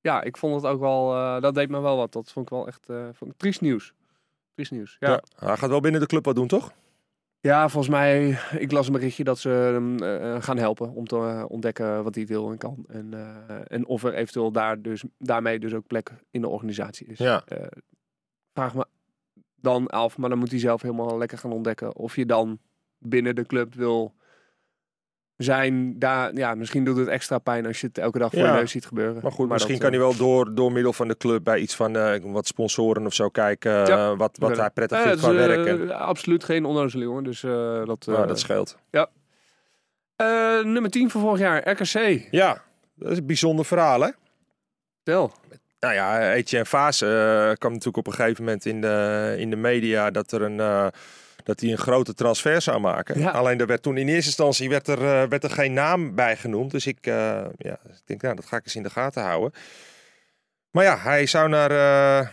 Ja, 0.04 0.22
ik 0.22 0.36
vond 0.36 0.54
het 0.54 0.64
ook 0.64 0.80
wel, 0.80 1.14
eh, 1.14 1.40
dat 1.40 1.54
deed 1.54 1.68
me 1.68 1.80
wel 1.80 1.96
wat. 1.96 2.12
Dat 2.12 2.32
vond 2.32 2.46
ik 2.46 2.52
wel 2.52 2.66
echt 2.66 2.88
uh, 2.90 3.08
vond 3.12 3.30
ik 3.30 3.36
triest 3.36 3.60
nieuws. 3.60 3.94
triest 4.54 4.70
nieuws. 4.70 4.96
Ja. 5.00 5.10
Ja. 5.10 5.22
Hij 5.36 5.56
gaat 5.56 5.70
wel 5.70 5.80
binnen 5.80 6.00
de 6.00 6.06
club 6.06 6.24
wat 6.24 6.34
doen, 6.34 6.46
toch? 6.46 6.72
Ja, 7.40 7.68
volgens 7.68 7.94
mij, 7.94 8.38
ik 8.58 8.72
las 8.72 8.86
een 8.86 8.92
berichtje 8.92 9.24
dat 9.24 9.38
ze 9.38 9.48
hem 9.48 9.98
eh, 10.02 10.42
gaan 10.42 10.56
helpen 10.56 10.90
om 10.90 11.06
te 11.06 11.44
ontdekken 11.48 12.04
wat 12.04 12.14
hij 12.14 12.26
wil 12.26 12.50
en 12.50 12.58
kan. 12.58 12.84
En, 12.88 13.14
en 13.66 13.86
of 13.86 14.04
er 14.04 14.14
eventueel 14.14 14.52
daar 14.52 14.82
dus, 14.82 15.04
daarmee 15.18 15.58
dus 15.58 15.74
ook 15.74 15.86
plek 15.86 16.10
in 16.30 16.40
de 16.40 16.48
organisatie 16.48 17.06
is. 17.06 17.18
Ja. 17.18 17.44
Vraag 18.52 18.74
me 18.74 18.86
dan 19.60 19.86
af, 19.86 20.18
maar 20.18 20.28
dan 20.28 20.38
moet 20.38 20.50
hij 20.50 20.60
zelf 20.60 20.82
helemaal 20.82 21.18
lekker 21.18 21.38
gaan 21.38 21.52
ontdekken 21.52 21.96
of 21.96 22.16
je 22.16 22.26
dan 22.26 22.58
binnen 22.98 23.34
de 23.34 23.46
club 23.46 23.74
wil 23.74 24.14
zijn. 25.36 25.98
Daar, 25.98 26.34
ja, 26.34 26.54
misschien 26.54 26.84
doet 26.84 26.96
het 26.96 27.08
extra 27.08 27.38
pijn 27.38 27.66
als 27.66 27.80
je 27.80 27.86
het 27.86 27.98
elke 27.98 28.18
dag 28.18 28.30
voor 28.30 28.38
Ja. 28.42 28.52
je 28.52 28.58
neus 28.58 28.70
ziet 28.70 28.86
gebeuren. 28.86 29.18
Maar 29.22 29.32
goed, 29.32 29.48
misschien 29.48 29.72
dat, 29.78 29.82
kan 29.82 29.92
hij 29.92 30.00
eh, 30.00 30.06
wel 30.06 30.16
door, 30.16 30.54
door 30.54 30.72
middel 30.72 30.92
van 30.92 31.08
de 31.08 31.16
club 31.16 31.44
bij 31.44 31.58
iets 31.58 31.74
van 31.76 31.96
eh, 31.96 32.20
wat 32.22 32.46
sponsoren 32.46 33.06
of 33.06 33.14
zo 33.14 33.28
kijken. 33.28 33.80
eh, 33.82 33.86
Ja. 33.86 34.16
wat, 34.16 34.36
wat 34.38 34.50
Ja. 34.56 34.60
hij 34.60 34.70
prettig 34.70 35.02
vindt 35.02 35.18
qua 35.20 35.30
is, 35.30 35.36
werk. 35.36 35.66
eh, 35.66 35.72
En, 35.72 35.90
absoluut 35.90 36.44
geen 36.44 36.64
onnozele 36.64 37.04
jongen, 37.04 37.24
dus 37.24 37.40
dat... 37.40 38.06
nou, 38.06 38.22
eh, 38.22 38.26
dat 38.28 38.38
scheelt. 38.40 38.76
eh, 40.16 40.60
nummer 40.64 40.90
10 40.90 41.10
van 41.10 41.20
vorig 41.20 41.38
jaar, 41.40 41.68
RKC. 41.70 42.28
Ja, 42.30 42.62
dat 42.94 43.10
is 43.10 43.18
een 43.18 43.26
bijzonder 43.26 43.64
verhaal, 43.64 44.00
hè? 44.00 44.08
Tel. 45.02 45.32
Nou 45.80 45.94
ja, 45.94 46.32
Etienne 46.32 46.66
Vaas 46.66 47.00
eh, 47.02 47.08
kwam 47.58 47.70
natuurlijk 47.72 47.96
op 47.96 48.06
een 48.06 48.12
gegeven 48.12 48.44
moment 48.44 48.64
in 48.66 48.80
de, 48.80 49.34
in 49.38 49.50
de 49.50 49.56
media 49.56 50.10
dat 50.10 50.32
er 50.32 50.42
een... 50.42 50.90
dat 51.44 51.60
hij 51.60 51.70
een 51.70 51.78
grote 51.78 52.14
transfer 52.14 52.62
zou 52.62 52.80
maken. 52.80 53.18
Ja. 53.18 53.30
Alleen 53.30 53.60
er 53.60 53.66
werd 53.66 53.82
toen 53.82 53.96
in 53.96 54.08
eerste 54.08 54.26
instantie 54.26 54.68
werd 54.68 54.88
er, 54.88 54.98
eh, 54.98 55.28
werd 55.28 55.44
er 55.44 55.50
geen 55.50 55.72
naam 55.72 56.14
bij 56.14 56.36
genoemd. 56.36 56.70
Dus 56.70 56.86
ik, 56.86 57.06
eh, 57.06 57.14
ja, 57.56 57.78
ik 57.84 58.02
denk, 58.04 58.22
nou, 58.22 58.34
dat 58.34 58.46
ga 58.46 58.56
ik 58.56 58.64
eens 58.64 58.76
in 58.76 58.82
de 58.82 58.90
gaten 58.90 59.22
houden. 59.22 59.52
Maar 60.70 60.84
ja, 60.84 60.98
hij 60.98 61.26
zou 61.26 61.48
naar 61.48 61.70
eh, 61.70 62.28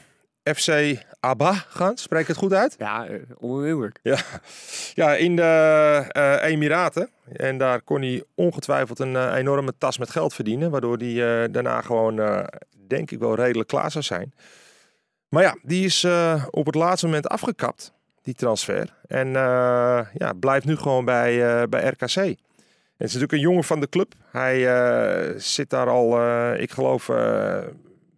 FC 0.55 0.97
Abba 1.19 1.53
gaan. 1.53 1.97
Spreek 1.97 2.21
ik 2.21 2.27
het 2.27 2.37
goed 2.37 2.53
uit? 2.53 2.75
Ja, 2.77 3.05
de 3.05 3.25
indruk. 3.39 3.99
Ja, 4.93 5.15
in 5.15 5.35
de 5.35 6.39
Emiraten. 6.41 7.09
En 7.33 7.57
daar 7.57 7.81
kon 7.81 8.01
hij 8.01 8.23
ongetwijfeld 8.35 8.99
een 8.99 9.33
enorme 9.33 9.73
tas 9.77 9.97
met 9.97 10.09
geld 10.09 10.33
verdienen. 10.33 10.71
Waardoor 10.71 10.97
hij 10.97 11.51
daarna 11.51 11.81
gewoon, 11.81 12.45
denk 12.87 13.11
ik 13.11 13.19
wel, 13.19 13.35
redelijk 13.35 13.69
klaar 13.69 13.91
zou 13.91 14.03
zijn. 14.03 14.33
Maar 15.29 15.43
ja, 15.43 15.57
die 15.61 15.85
is 15.85 16.07
op 16.49 16.65
het 16.65 16.75
laatste 16.75 17.05
moment 17.05 17.27
afgekapt, 17.27 17.93
die 18.21 18.33
transfer. 18.33 18.93
En 19.07 19.27
eh, 19.27 19.99
ja, 20.13 20.33
blijft 20.39 20.65
nu 20.65 20.75
gewoon 20.75 21.05
bij, 21.05 21.61
eh, 21.61 21.67
bij 21.67 21.87
RKC. 21.87 22.15
En 22.15 23.07
het 23.07 23.09
is 23.09 23.13
natuurlijk 23.13 23.31
een 23.31 23.49
jongen 23.49 23.63
van 23.63 23.79
de 23.79 23.89
club. 23.89 24.13
Hij 24.31 24.67
eh, 24.67 25.33
zit 25.37 25.69
daar 25.69 25.89
al, 25.89 26.09
ik 26.53 26.71
geloof, 26.71 27.09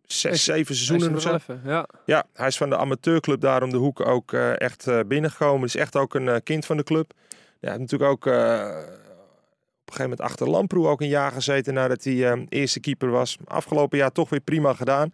zes, 0.06 0.44
zeven 0.44 0.76
seizoenen 0.76 1.16
of 1.16 1.22
zo. 1.22 1.34
Even, 1.34 1.62
ja. 1.66 1.88
Ja, 2.06 2.24
hij 2.34 2.48
is 2.48 2.58
van 2.58 2.70
de 2.70 2.78
amateurclub 2.78 3.42
daar 3.42 3.64
om 3.64 3.70
de 3.70 3.78
hoek 3.78 4.06
ook 4.06 4.34
echt 4.34 4.88
eh, 4.88 5.00
binnengekomen. 5.08 5.68
Is 5.68 5.76
echt 5.76 5.96
ook 5.96 6.16
een 6.16 6.44
kind 6.44 6.66
van 6.66 6.78
de 6.78 6.84
club. 6.84 7.14
Ja, 7.60 7.70
heeft 7.70 7.80
natuurlijk 7.80 8.12
ook 8.12 8.26
op 8.26 8.32
een 8.32 10.00
gegeven 10.00 10.02
moment 10.02 10.22
achter 10.22 10.50
Lamproe 10.50 10.88
ook 10.88 11.02
een 11.02 11.08
jaar 11.08 11.32
gezeten 11.32 11.74
nadat 11.74 12.04
hij 12.04 12.46
eerste 12.50 12.80
keeper 12.80 13.10
was. 13.10 13.38
Afgelopen 13.46 13.98
jaar 13.98 14.12
toch 14.12 14.30
weer 14.30 14.40
prima 14.40 14.74
gedaan. 14.74 15.14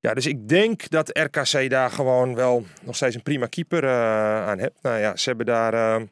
Ja, 0.00 0.14
dus 0.14 0.26
ik 0.26 0.48
denk 0.48 0.88
dat 0.88 1.18
RKC 1.18 1.70
daar 1.70 1.90
gewoon 1.90 2.34
wel 2.34 2.64
nog 2.82 2.96
steeds 2.96 3.14
een 3.14 3.22
prima 3.22 3.46
keeper 3.46 3.84
eh, 3.84 4.46
aan 4.46 4.58
heeft. 4.58 4.82
Nou 4.82 4.98
ja, 4.98 5.16
ze 5.16 5.28
hebben 5.28 5.46
daar 5.46 5.74
eh, 5.74 6.02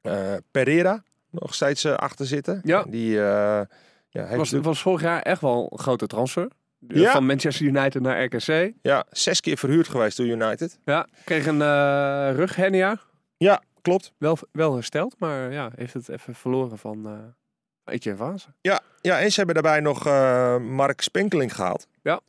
eh, 0.00 0.38
Pereira 0.50 1.02
nog 1.30 1.54
steeds 1.54 1.86
achter 1.86 2.26
zitten. 2.26 2.60
Ja. 2.64 2.82
Die 2.82 3.10
ja, 3.10 3.66
heeft 4.10 4.36
was, 4.36 4.50
was 4.50 4.82
vorig 4.82 5.00
jaar 5.00 5.22
echt 5.22 5.40
wel 5.40 5.68
een 5.70 5.78
grote 5.78 6.06
transfer. 6.06 6.48
Ja. 6.88 7.12
Van 7.12 7.26
Manchester 7.26 7.66
United 7.66 8.02
naar 8.02 8.24
RKC. 8.24 8.72
ja, 8.82 9.04
zes 9.10 9.40
keer 9.40 9.56
verhuurd 9.56 9.88
geweest 9.88 10.16
door 10.16 10.26
United. 10.26 10.78
Ja, 10.84 11.06
kreeg 11.24 11.46
een 11.46 11.62
eh 11.62 12.30
rughernia. 12.34 13.00
Ja, 13.36 13.62
klopt. 13.82 14.12
Wel, 14.18 14.38
wel 14.52 14.74
hersteld, 14.74 15.14
maar 15.18 15.52
ja, 15.52 15.70
heeft 15.74 15.94
het 15.94 16.08
even 16.08 16.34
verloren 16.34 16.78
van 16.78 17.06
eh 17.06 17.92
Etienne 17.94 18.18
Vase. 18.18 18.48
Ja, 18.60 18.80
ja, 19.00 19.20
en 19.20 19.30
ze 19.30 19.36
hebben 19.36 19.62
daarbij 19.62 19.80
nog 19.80 20.04
Mark 20.60 21.00
Spenkeling 21.00 21.54
gehaald. 21.54 21.86
Ja. 22.02 22.20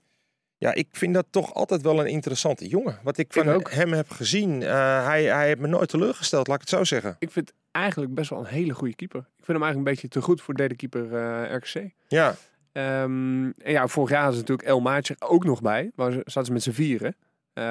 Ja, 0.62 0.74
ik 0.74 0.88
vind 0.92 1.14
dat 1.14 1.26
toch 1.30 1.54
altijd 1.54 1.82
wel 1.82 2.00
een 2.00 2.06
interessante 2.08 2.68
jongen. 2.68 3.00
Wat 3.04 3.18
ik 3.18 3.34
van 3.34 3.50
Ik 3.50 3.56
ook. 3.56 3.72
hem 3.72 3.92
heb 3.94 4.10
gezien, 4.10 4.64
eh, 4.64 5.06
hij, 5.06 5.24
hij 5.24 5.48
heeft 5.48 5.60
me 5.60 5.68
nooit 5.68 5.90
teleurgesteld, 5.90 6.48
laat 6.48 6.56
ik 6.56 6.70
het 6.70 6.78
zo 6.78 6.84
zeggen. 6.84 7.16
Ik 7.20 7.32
vind 7.32 7.54
eigenlijk 7.72 8.14
best 8.14 8.30
wel 8.30 8.40
een 8.40 8.46
hele 8.46 8.74
goede 8.74 8.96
keeper. 8.96 9.20
Ik 9.20 9.46
vind 9.46 9.48
hem 9.58 9.62
eigenlijk 9.64 9.88
een 9.88 9.94
beetje 9.94 10.08
te 10.08 10.22
goed 10.22 10.42
voor 10.42 10.54
derde 10.54 10.76
keeper 10.76 11.16
eh, 11.16 11.56
RKC. 11.56 11.92
Ja, 12.08 12.36
Ehm, 12.72 13.44
en 13.46 13.72
ja, 13.72 13.88
vorig 13.88 14.10
jaar 14.10 14.30
is 14.30 14.36
natuurlijk 14.36 14.68
El 14.68 14.80
Maatje 14.82 15.16
ook 15.20 15.44
nog 15.44 15.62
bij. 15.62 15.92
Maar 15.96 16.12
ze 16.12 16.22
zaten 16.26 16.46
ze 16.46 16.52
met 16.52 16.64
z'n 16.64 16.72
vieren. 16.72 17.16
Eh, 17.54 17.64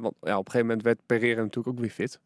want 0.00 0.14
ja, 0.20 0.38
op 0.38 0.44
een 0.44 0.50
gegeven 0.50 0.60
moment 0.66 0.82
werd 0.82 1.00
Pereira 1.06 1.40
natuurlijk 1.40 1.76
ook 1.76 1.80
weer 1.80 1.90
fit. 1.90 2.20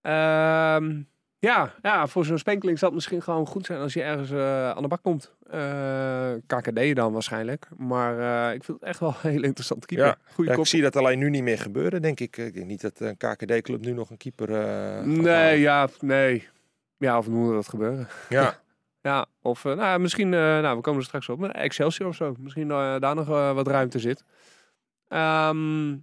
Ehm, 0.00 1.02
ja, 1.40 1.74
ja, 1.82 2.06
voor 2.06 2.24
zo'n 2.24 2.38
spenkeling 2.38 2.78
zal 2.78 2.88
het 2.88 2.96
misschien 2.96 3.22
gewoon 3.22 3.46
goed 3.46 3.66
zijn 3.66 3.80
als 3.80 3.92
je 3.92 4.02
ergens 4.02 4.30
eh, 4.30 4.70
aan 4.70 4.82
de 4.82 4.88
bak 4.88 5.02
komt. 5.02 5.32
Eh, 5.50 6.32
KKD 6.46 6.96
dan 6.96 7.12
waarschijnlijk. 7.12 7.68
Maar 7.76 8.18
eh, 8.48 8.54
ik 8.54 8.64
vind 8.64 8.80
het 8.80 8.88
echt 8.88 9.00
wel 9.00 9.08
een 9.22 9.30
hele 9.30 9.46
interessante 9.46 9.86
keeper. 9.86 10.06
Ja. 10.06 10.18
Goeie 10.34 10.50
ja, 10.50 10.56
kop. 10.56 10.64
ik 10.64 10.70
zie 10.70 10.82
dat 10.82 10.96
alleen 10.96 11.18
nu 11.18 11.30
niet 11.30 11.42
meer 11.42 11.58
gebeuren, 11.58 12.02
denk 12.02 12.20
ik. 12.20 12.36
Ik 12.36 12.54
denk 12.54 12.66
niet 12.66 12.80
dat 12.80 13.00
een 13.00 13.16
KKD-club 13.16 13.80
nu 13.80 13.92
nog 13.92 14.10
een 14.10 14.16
keeper 14.16 14.48
Nee, 15.06 15.60
ja, 15.60 15.88
nee. 16.00 16.48
Ja, 16.96 17.18
of 17.18 17.28
moet 17.28 17.52
dat 17.52 17.68
gebeuren? 17.68 18.08
Ja, 18.28 18.60
Ja, 19.02 19.26
of 19.42 19.64
nou, 19.64 20.00
misschien, 20.00 20.28
nou, 20.28 20.76
we 20.76 20.82
komen 20.82 21.00
er 21.00 21.06
straks 21.06 21.28
op, 21.28 21.38
maar 21.38 21.50
Excelsior 21.50 22.08
of 22.08 22.14
zo. 22.14 22.34
Misschien 22.38 22.68
daar 22.68 23.14
nog 23.14 23.26
wat 23.26 23.66
ruimte 23.66 23.98
zit. 23.98 24.24
Ehm, 25.08 25.96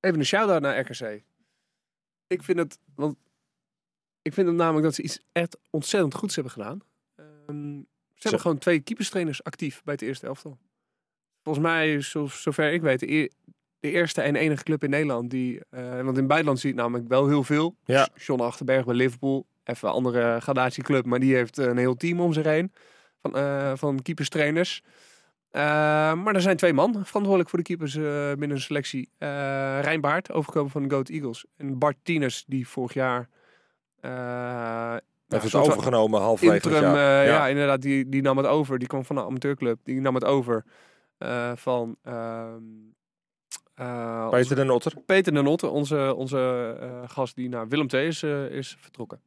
even 0.00 0.18
een 0.18 0.24
shout-out 0.24 0.60
naar 0.60 0.78
RKC. 0.78 1.22
Ik 2.26 2.42
vind 2.42 2.58
het, 2.58 2.78
want 2.94 3.16
ik 4.22 4.32
vind 4.32 4.46
het 4.46 4.56
namelijk 4.56 4.84
dat 4.84 4.94
ze 4.94 5.02
iets 5.02 5.20
echt 5.32 5.58
ontzettend 5.70 6.14
goeds 6.14 6.34
hebben 6.34 6.52
gedaan. 6.52 6.80
Ehm, 7.16 7.80
ze 8.14 8.28
hebben 8.28 8.40
gewoon 8.40 8.58
twee 8.58 8.80
keeperstrainers 8.80 9.44
actief 9.44 9.82
bij 9.84 9.94
het 9.94 10.02
eerste 10.02 10.26
elftal. 10.26 10.58
Volgens 11.42 11.64
mij, 11.64 12.00
zo, 12.00 12.26
zover 12.26 12.72
ik 12.72 12.82
weet, 12.82 13.00
de, 13.00 13.10
eer- 13.10 13.30
de 13.80 13.90
eerste 13.90 14.20
en 14.20 14.36
enige 14.36 14.62
club 14.62 14.84
in 14.84 14.90
Nederland 14.90 15.30
die, 15.30 15.60
eh, 15.70 16.00
want 16.02 16.18
in 16.18 16.26
buitenland 16.26 16.60
zie 16.60 16.68
je 16.68 16.74
het 16.74 16.84
namelijk 16.84 17.08
wel 17.08 17.28
heel 17.28 17.44
veel. 17.44 17.76
Ja. 17.84 18.08
John 18.14 18.42
Achterberg 18.42 18.84
bij 18.84 18.94
Liverpool, 18.94 19.46
even 19.64 19.88
een 19.88 19.94
andere 19.94 20.40
gradatieclub, 20.40 21.06
maar 21.06 21.20
die 21.20 21.34
heeft 21.34 21.56
een 21.56 21.76
heel 21.76 21.96
team 21.96 22.20
om 22.20 22.32
zich 22.32 22.44
heen 22.44 22.72
van, 23.20 23.36
eh, 23.36 23.72
van 23.74 24.02
keeperstrainers. 24.02 24.82
Eh, 25.50 25.62
maar 26.14 26.34
er 26.34 26.40
zijn 26.40 26.56
twee 26.56 26.72
man 26.72 26.92
verantwoordelijk 26.92 27.48
voor 27.48 27.58
de 27.58 27.64
keepers 27.64 27.94
binnen 28.38 28.50
een 28.50 28.60
selectie. 28.60 29.10
Rijn 29.18 30.00
Baart, 30.00 30.32
overgekomen 30.32 30.70
van 30.70 30.82
de 30.82 30.94
Goat 30.94 31.08
Eagles. 31.08 31.44
En 31.56 31.78
Bart 31.78 31.96
Tieners, 32.02 32.44
die 32.46 32.68
vorig 32.68 32.94
jaar... 32.94 33.28
eh, 34.02 34.90
heeft 35.28 35.42
het 35.42 35.50
soort 35.50 35.64
van 35.64 35.72
overgenomen 35.74 36.20
halverwege 36.20 36.54
het 36.54 36.64
interim, 36.76 36.94
jaar. 36.94 37.22
eh, 37.22 37.26
ja. 37.28 37.48
inderdaad, 37.48 37.82
die, 37.82 38.08
die 38.08 38.22
nam 38.22 38.36
het 38.36 38.46
over. 38.46 38.78
Die 38.78 38.88
kwam 38.88 39.04
van 39.04 39.16
een 39.16 39.24
amateurclub. 39.24 39.78
Die 39.84 40.00
nam 40.00 40.14
het 40.14 40.24
over 40.24 40.64
eh, 41.18 41.52
van 41.54 41.96
ehm 42.02 42.62
eh, 43.74 44.28
Peter 44.28 44.56
de 44.56 44.64
Notter. 44.64 44.92
Peter 45.06 45.34
de 45.34 45.42
Notte, 45.42 45.68
onze, 45.68 46.14
onze 46.16 46.76
eh, 46.80 47.02
gast 47.06 47.34
die 47.36 47.48
naar 47.48 47.68
Willem 47.68 47.86
II 47.94 48.06
is, 48.06 48.22
eh, 48.22 48.44
is 48.50 48.76
vertrokken. 48.80 49.20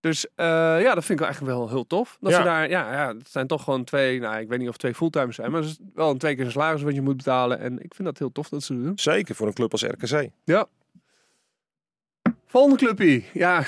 Dus 0.00 0.26
eh, 0.34 0.46
ja, 0.80 0.94
dat 0.94 1.04
vind 1.04 1.10
ik 1.10 1.18
wel 1.18 1.26
eigenlijk 1.26 1.56
wel 1.56 1.68
heel 1.68 1.86
tof. 1.86 2.16
Dat 2.20 2.30
Ja. 2.30 2.36
ze 2.38 2.44
daar, 2.44 2.68
ja, 2.68 2.92
ja, 2.92 3.14
het 3.16 3.30
zijn 3.30 3.46
toch 3.46 3.64
gewoon 3.64 3.84
twee, 3.84 4.20
nou, 4.20 4.40
ik 4.40 4.48
weet 4.48 4.58
niet 4.58 4.68
of 4.68 4.76
twee 4.76 4.94
fulltimers 4.94 5.36
zijn, 5.36 5.50
maar 5.50 5.60
het 5.60 5.70
is 5.70 5.78
wel 5.94 6.10
een 6.10 6.18
twee 6.18 6.34
keer 6.34 6.44
een 6.44 6.50
salaris 6.50 6.82
wat 6.82 6.94
je 6.94 7.02
moet 7.02 7.16
betalen. 7.16 7.58
En 7.58 7.72
ik 7.82 7.94
vind 7.94 8.08
dat 8.08 8.18
heel 8.18 8.32
tof 8.32 8.48
dat 8.48 8.62
ze 8.62 8.82
doen. 8.82 8.92
Zeker 8.98 9.34
voor 9.34 9.46
een 9.46 9.52
club 9.52 9.72
als 9.72 9.82
RKC. 9.82 10.28
Ja. 10.44 10.66
Volgende 12.52 12.76
clubje. 12.76 13.22
Ja, 13.32 13.64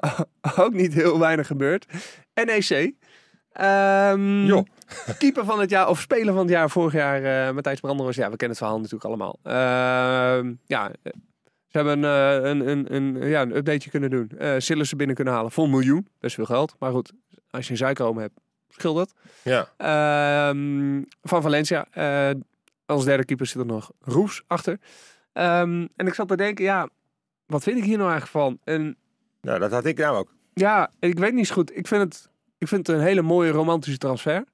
ook 0.64 0.72
niet 0.72 0.94
heel 0.94 1.18
weinig 1.18 1.46
gebeurd. 1.46 1.86
NEC. 2.34 2.92
Ehm, 3.52 4.44
Joh. 4.44 4.66
Keeper 5.18 5.44
van 5.44 5.60
het 5.60 5.70
jaar, 5.70 5.88
of 5.88 6.00
speler 6.00 6.32
van 6.32 6.42
het 6.42 6.50
jaar 6.50 6.70
vorig 6.70 6.92
jaar, 6.92 7.22
eh 7.48 7.54
Matthijs 7.54 7.80
Branderos. 7.80 8.16
Ja, 8.16 8.30
we 8.30 8.36
kennen 8.36 8.48
het 8.48 8.58
verhaal 8.58 8.76
natuurlijk 8.76 9.04
allemaal. 9.04 9.38
Ehm, 9.42 10.54
ja, 10.66 10.90
ze 11.68 11.78
hebben 11.78 12.04
eh, 12.04 12.50
een, 12.50 12.68
een, 12.68 12.94
een, 12.94 13.28
ja, 13.28 13.42
een 13.42 13.56
updateje 13.56 13.90
kunnen 13.90 14.10
doen. 14.10 14.30
Eh 14.38 14.54
Sillissen 14.58 14.96
binnen 14.96 15.16
kunnen 15.16 15.34
halen 15.34 15.50
voor 15.50 15.64
een 15.64 15.70
miljoen. 15.70 16.08
Best 16.20 16.34
veel 16.34 16.44
geld. 16.44 16.74
Maar 16.78 16.90
goed, 16.92 17.12
als 17.50 17.64
je 17.64 17.70
een 17.70 17.76
zuikomen 17.76 18.22
hebt, 18.22 18.40
scheelt 18.68 18.96
dat. 18.96 19.14
Ja, 19.42 19.68
Ehm, 19.76 21.02
van 21.22 21.42
Valencia. 21.42 21.86
als 22.86 23.04
derde 23.04 23.24
keeper 23.24 23.46
zit 23.46 23.60
er 23.60 23.66
nog 23.66 23.90
Roes 24.00 24.42
achter. 24.46 24.78
Ehm, 25.32 25.86
en 25.96 26.06
ik 26.06 26.14
zat 26.14 26.28
te 26.28 26.36
denken, 26.36 26.64
ja, 26.64 26.88
wat 27.46 27.62
vind 27.62 27.78
ik 27.78 27.84
hier 27.84 27.98
nou 27.98 28.10
eigenlijk 28.10 28.44
van? 28.44 28.58
En 28.64 28.96
nou, 29.40 29.58
dat 29.58 29.70
had 29.70 29.84
ik 29.84 29.98
nou 29.98 30.16
ook. 30.16 30.34
ja, 30.54 30.90
ik 30.98 31.18
weet 31.18 31.32
niet 31.32 31.46
zo 31.46 31.54
goed. 31.54 31.76
Ik 31.76 31.86
vind 31.86 32.02
het, 32.02 32.30
ik 32.58 32.68
vind 32.68 32.86
het 32.86 32.96
een 32.96 33.02
hele 33.02 33.22
mooie 33.22 33.50
romantische 33.50 33.98
transfer. 33.98 34.44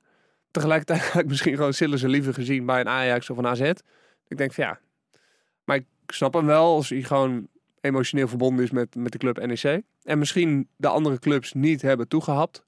Tegelijkertijd 0.51 1.09
had 1.13 1.23
ik 1.23 1.29
misschien 1.29 1.57
gewoon 1.57 1.73
Sillissen 1.73 2.11
liever 2.11 2.35
gezien 2.35 2.67
bij 2.67 2.81
een 2.81 2.89
Ajax 2.89 3.31
of 3.31 3.37
een 3.37 3.47
AZ. 3.47 3.73
Ik 4.29 4.37
denk 4.37 4.53
van 4.53 4.65
ja, 4.65 4.79
maar 5.65 5.77
ik 5.77 5.87
snap 6.07 6.35
hem 6.35 6.47
wel 6.47 6.75
als 6.75 6.89
hij 6.89 7.03
gewoon 7.03 7.49
emotioneel 7.81 8.29
verbonden 8.29 8.65
is 8.65 8.71
met, 8.71 8.95
met 8.95 9.13
de 9.13 9.19
club 9.19 9.47
NEC. 9.47 9.83
En 10.03 10.19
misschien 10.19 10.69
de 10.77 10.89
andere 10.89 11.19
clubs 11.19 11.53
niet 11.53 11.83
hebben 11.83 12.09
toegehapt. 12.09 12.65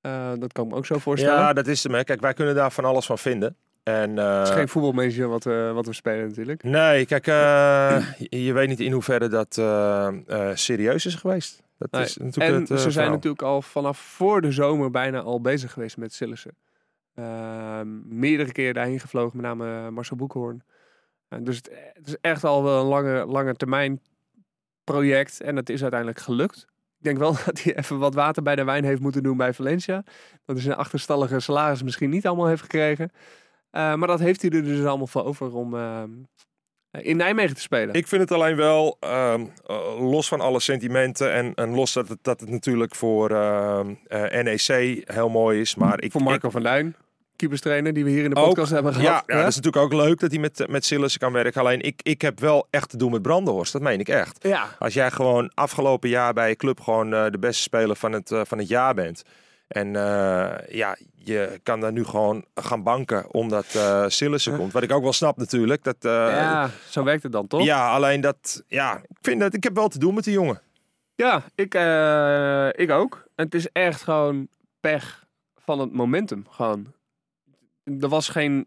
Eh, 0.00 0.32
dat 0.38 0.52
kan 0.52 0.64
ik 0.64 0.70
me 0.70 0.76
ook 0.76 0.86
zo 0.86 0.98
voorstellen. 0.98 1.38
Ja, 1.40 1.52
dat 1.52 1.66
is 1.66 1.82
hem. 1.82 1.94
Hè. 1.94 2.04
Kijk, 2.04 2.20
wij 2.20 2.32
kunnen 2.32 2.54
daar 2.54 2.72
van 2.72 2.84
alles 2.84 3.06
van 3.06 3.18
vinden. 3.18 3.56
En, 3.82 4.18
eh, 4.18 4.38
Het 4.38 4.48
is 4.48 4.54
geen 4.54 4.68
voetbalmanager 4.68 5.28
wat, 5.28 5.44
we 5.44 5.70
wat 5.74 5.86
we 5.86 5.92
spelen 5.92 6.28
natuurlijk. 6.28 6.62
Nee, 6.62 7.06
kijk, 7.06 7.26
eh, 7.26 8.06
je, 8.18 8.44
je 8.44 8.52
weet 8.52 8.68
niet 8.68 8.80
in 8.80 8.92
hoeverre 8.92 9.28
dat 9.28 9.58
eh, 9.58 10.06
eh, 10.26 10.56
serieus 10.56 11.06
is 11.06 11.14
geweest. 11.14 11.62
Dat 11.78 11.90
Nee. 11.90 12.02
is 12.02 12.16
natuurlijk 12.16 12.54
En 12.54 12.60
het, 12.60 12.70
eh, 12.70 12.76
ze 12.76 12.82
zijn 12.82 12.92
verhaal. 12.92 13.10
natuurlijk 13.10 13.42
al 13.42 13.62
vanaf 13.62 13.98
voor 13.98 14.40
de 14.40 14.52
zomer 14.52 14.90
bijna 14.90 15.20
al 15.20 15.40
bezig 15.40 15.72
geweest 15.72 15.96
met 15.96 16.12
Sillissen. 16.14 16.56
Ehm, 17.14 18.18
meerdere 18.18 18.52
keren 18.52 18.74
daarheen 18.74 19.00
gevlogen, 19.00 19.36
met 19.36 19.46
name 19.46 19.90
Marcel 19.90 20.16
Boekhoorn. 20.16 20.62
Eh, 21.28 21.38
dus 21.42 21.56
het, 21.56 21.70
het 21.92 22.06
is 22.08 22.16
echt 22.20 22.44
al 22.44 22.62
wel 22.62 22.80
een 22.80 22.86
lange, 22.86 23.26
lange 23.26 23.54
termijn 23.54 24.00
project. 24.84 25.40
En 25.40 25.56
het 25.56 25.70
is 25.70 25.80
uiteindelijk 25.82 26.20
gelukt. 26.20 26.66
Ik 26.98 27.04
denk 27.04 27.18
wel 27.18 27.32
dat 27.46 27.62
hij 27.62 27.76
even 27.76 27.98
wat 27.98 28.14
water 28.14 28.42
bij 28.42 28.56
de 28.56 28.64
wijn 28.64 28.84
heeft 28.84 29.00
moeten 29.00 29.22
doen 29.22 29.36
bij 29.36 29.52
Valencia. 29.52 30.02
Dat 30.44 30.56
hij 30.56 30.64
zijn 30.64 30.76
achterstallige 30.76 31.40
salaris 31.40 31.82
misschien 31.82 32.10
niet 32.10 32.26
allemaal 32.26 32.46
heeft 32.46 32.62
gekregen. 32.62 33.10
Eh, 33.72 33.94
maar 33.94 34.08
dat 34.08 34.20
heeft 34.20 34.42
hij 34.42 34.50
er 34.50 34.62
dus 34.62 34.84
allemaal 34.84 35.06
voor 35.06 35.24
over 35.24 35.54
om 35.54 35.74
ehm, 35.74 36.10
in 36.90 37.16
Nijmegen 37.16 37.54
te 37.54 37.60
spelen. 37.60 37.94
Ik 37.94 38.06
vind 38.06 38.20
het 38.20 38.32
alleen 38.32 38.56
wel, 38.56 38.96
ehm, 39.00 39.46
eh, 39.66 39.76
los 40.10 40.28
van 40.28 40.40
alle 40.40 40.60
sentimenten 40.60 41.32
en, 41.32 41.54
en 41.54 41.74
los 41.74 41.92
dat 41.92 42.08
het, 42.08 42.18
dat 42.22 42.40
het 42.40 42.50
natuurlijk 42.50 42.94
voor 42.94 43.30
eh, 43.30 43.80
NEC 44.42 45.02
heel 45.12 45.28
mooi 45.28 45.60
is. 45.60 45.74
Maar 45.74 46.02
ik, 46.02 46.12
voor 46.12 46.22
Marco 46.22 46.50
van 46.50 46.62
Duin, 46.62 46.96
keeperstrainer, 47.42 47.92
die 47.92 48.04
we 48.04 48.10
hier 48.10 48.24
in 48.24 48.30
de 48.30 48.36
Ook, 48.36 48.46
podcast 48.46 48.70
hebben 48.70 48.94
gehad. 48.94 49.08
ja, 49.08 49.34
ja, 49.34 49.40
dat 49.40 49.48
is 49.48 49.56
natuurlijk 49.56 49.84
ook 49.84 49.92
leuk 49.92 50.20
dat 50.20 50.30
hij 50.30 50.40
met, 50.40 50.64
met 50.68 50.84
Sillissen 50.84 51.20
kan 51.20 51.32
werken. 51.32 51.60
Alleen 51.60 51.80
ik, 51.80 52.00
ik 52.02 52.22
heb 52.22 52.40
wel 52.40 52.66
echt 52.70 52.88
te 52.90 52.96
doen 52.96 53.10
met 53.10 53.22
Brandenhorst, 53.22 53.72
dat 53.72 53.82
meen 53.82 54.00
ik 54.00 54.08
echt. 54.08 54.44
ja. 54.46 54.68
Als 54.78 54.94
jij 54.94 55.10
gewoon 55.10 55.50
afgelopen 55.54 56.08
jaar 56.08 56.32
bij 56.32 56.48
je 56.48 56.56
club 56.56 56.80
gewoon 56.80 57.14
eh, 57.14 57.26
de 57.30 57.38
beste 57.38 57.62
speler 57.62 57.96
van 57.96 58.12
het, 58.12 58.30
eh, 58.30 58.40
van 58.44 58.58
het 58.58 58.68
jaar 58.68 58.94
bent. 58.94 59.22
En 59.72 59.96
eh, 59.96 60.74
ja, 60.74 60.96
je 61.14 61.60
kan 61.62 61.80
daar 61.80 61.92
nu 61.92 62.04
gewoon 62.04 62.44
gaan 62.54 62.82
banken 62.82 63.32
omdat 63.34 63.74
eh 63.74 64.04
Sillissen 64.08 64.56
komt. 64.56 64.72
Wat 64.72 64.82
ik 64.82 64.92
ook 64.92 65.02
wel 65.02 65.12
snap 65.12 65.36
natuurlijk. 65.36 65.84
Dat, 65.84 65.96
eh, 66.00 66.12
ja, 66.12 66.70
zo 66.88 67.04
werkt 67.04 67.22
het 67.22 67.32
dan 67.32 67.46
toch? 67.46 67.64
ja, 67.64 67.90
alleen 67.94 68.20
dat, 68.20 68.64
ja, 68.68 68.96
ik 68.96 69.16
vind 69.20 69.40
dat, 69.40 69.54
ik 69.54 69.64
heb 69.64 69.74
wel 69.74 69.88
te 69.88 69.98
doen 69.98 70.14
met 70.14 70.24
die 70.24 70.32
jongen. 70.32 70.60
Ja, 71.14 71.42
ik, 71.54 71.74
ik 72.80 72.90
ook. 72.90 73.24
En 73.34 73.44
het 73.44 73.54
is 73.54 73.68
echt 73.72 74.02
gewoon 74.02 74.48
pech 74.80 75.24
van 75.56 75.78
het 75.78 75.92
momentum. 75.92 76.46
Gewoon. 76.50 76.92
Er 78.00 78.08
was, 78.08 78.28
geen, 78.28 78.66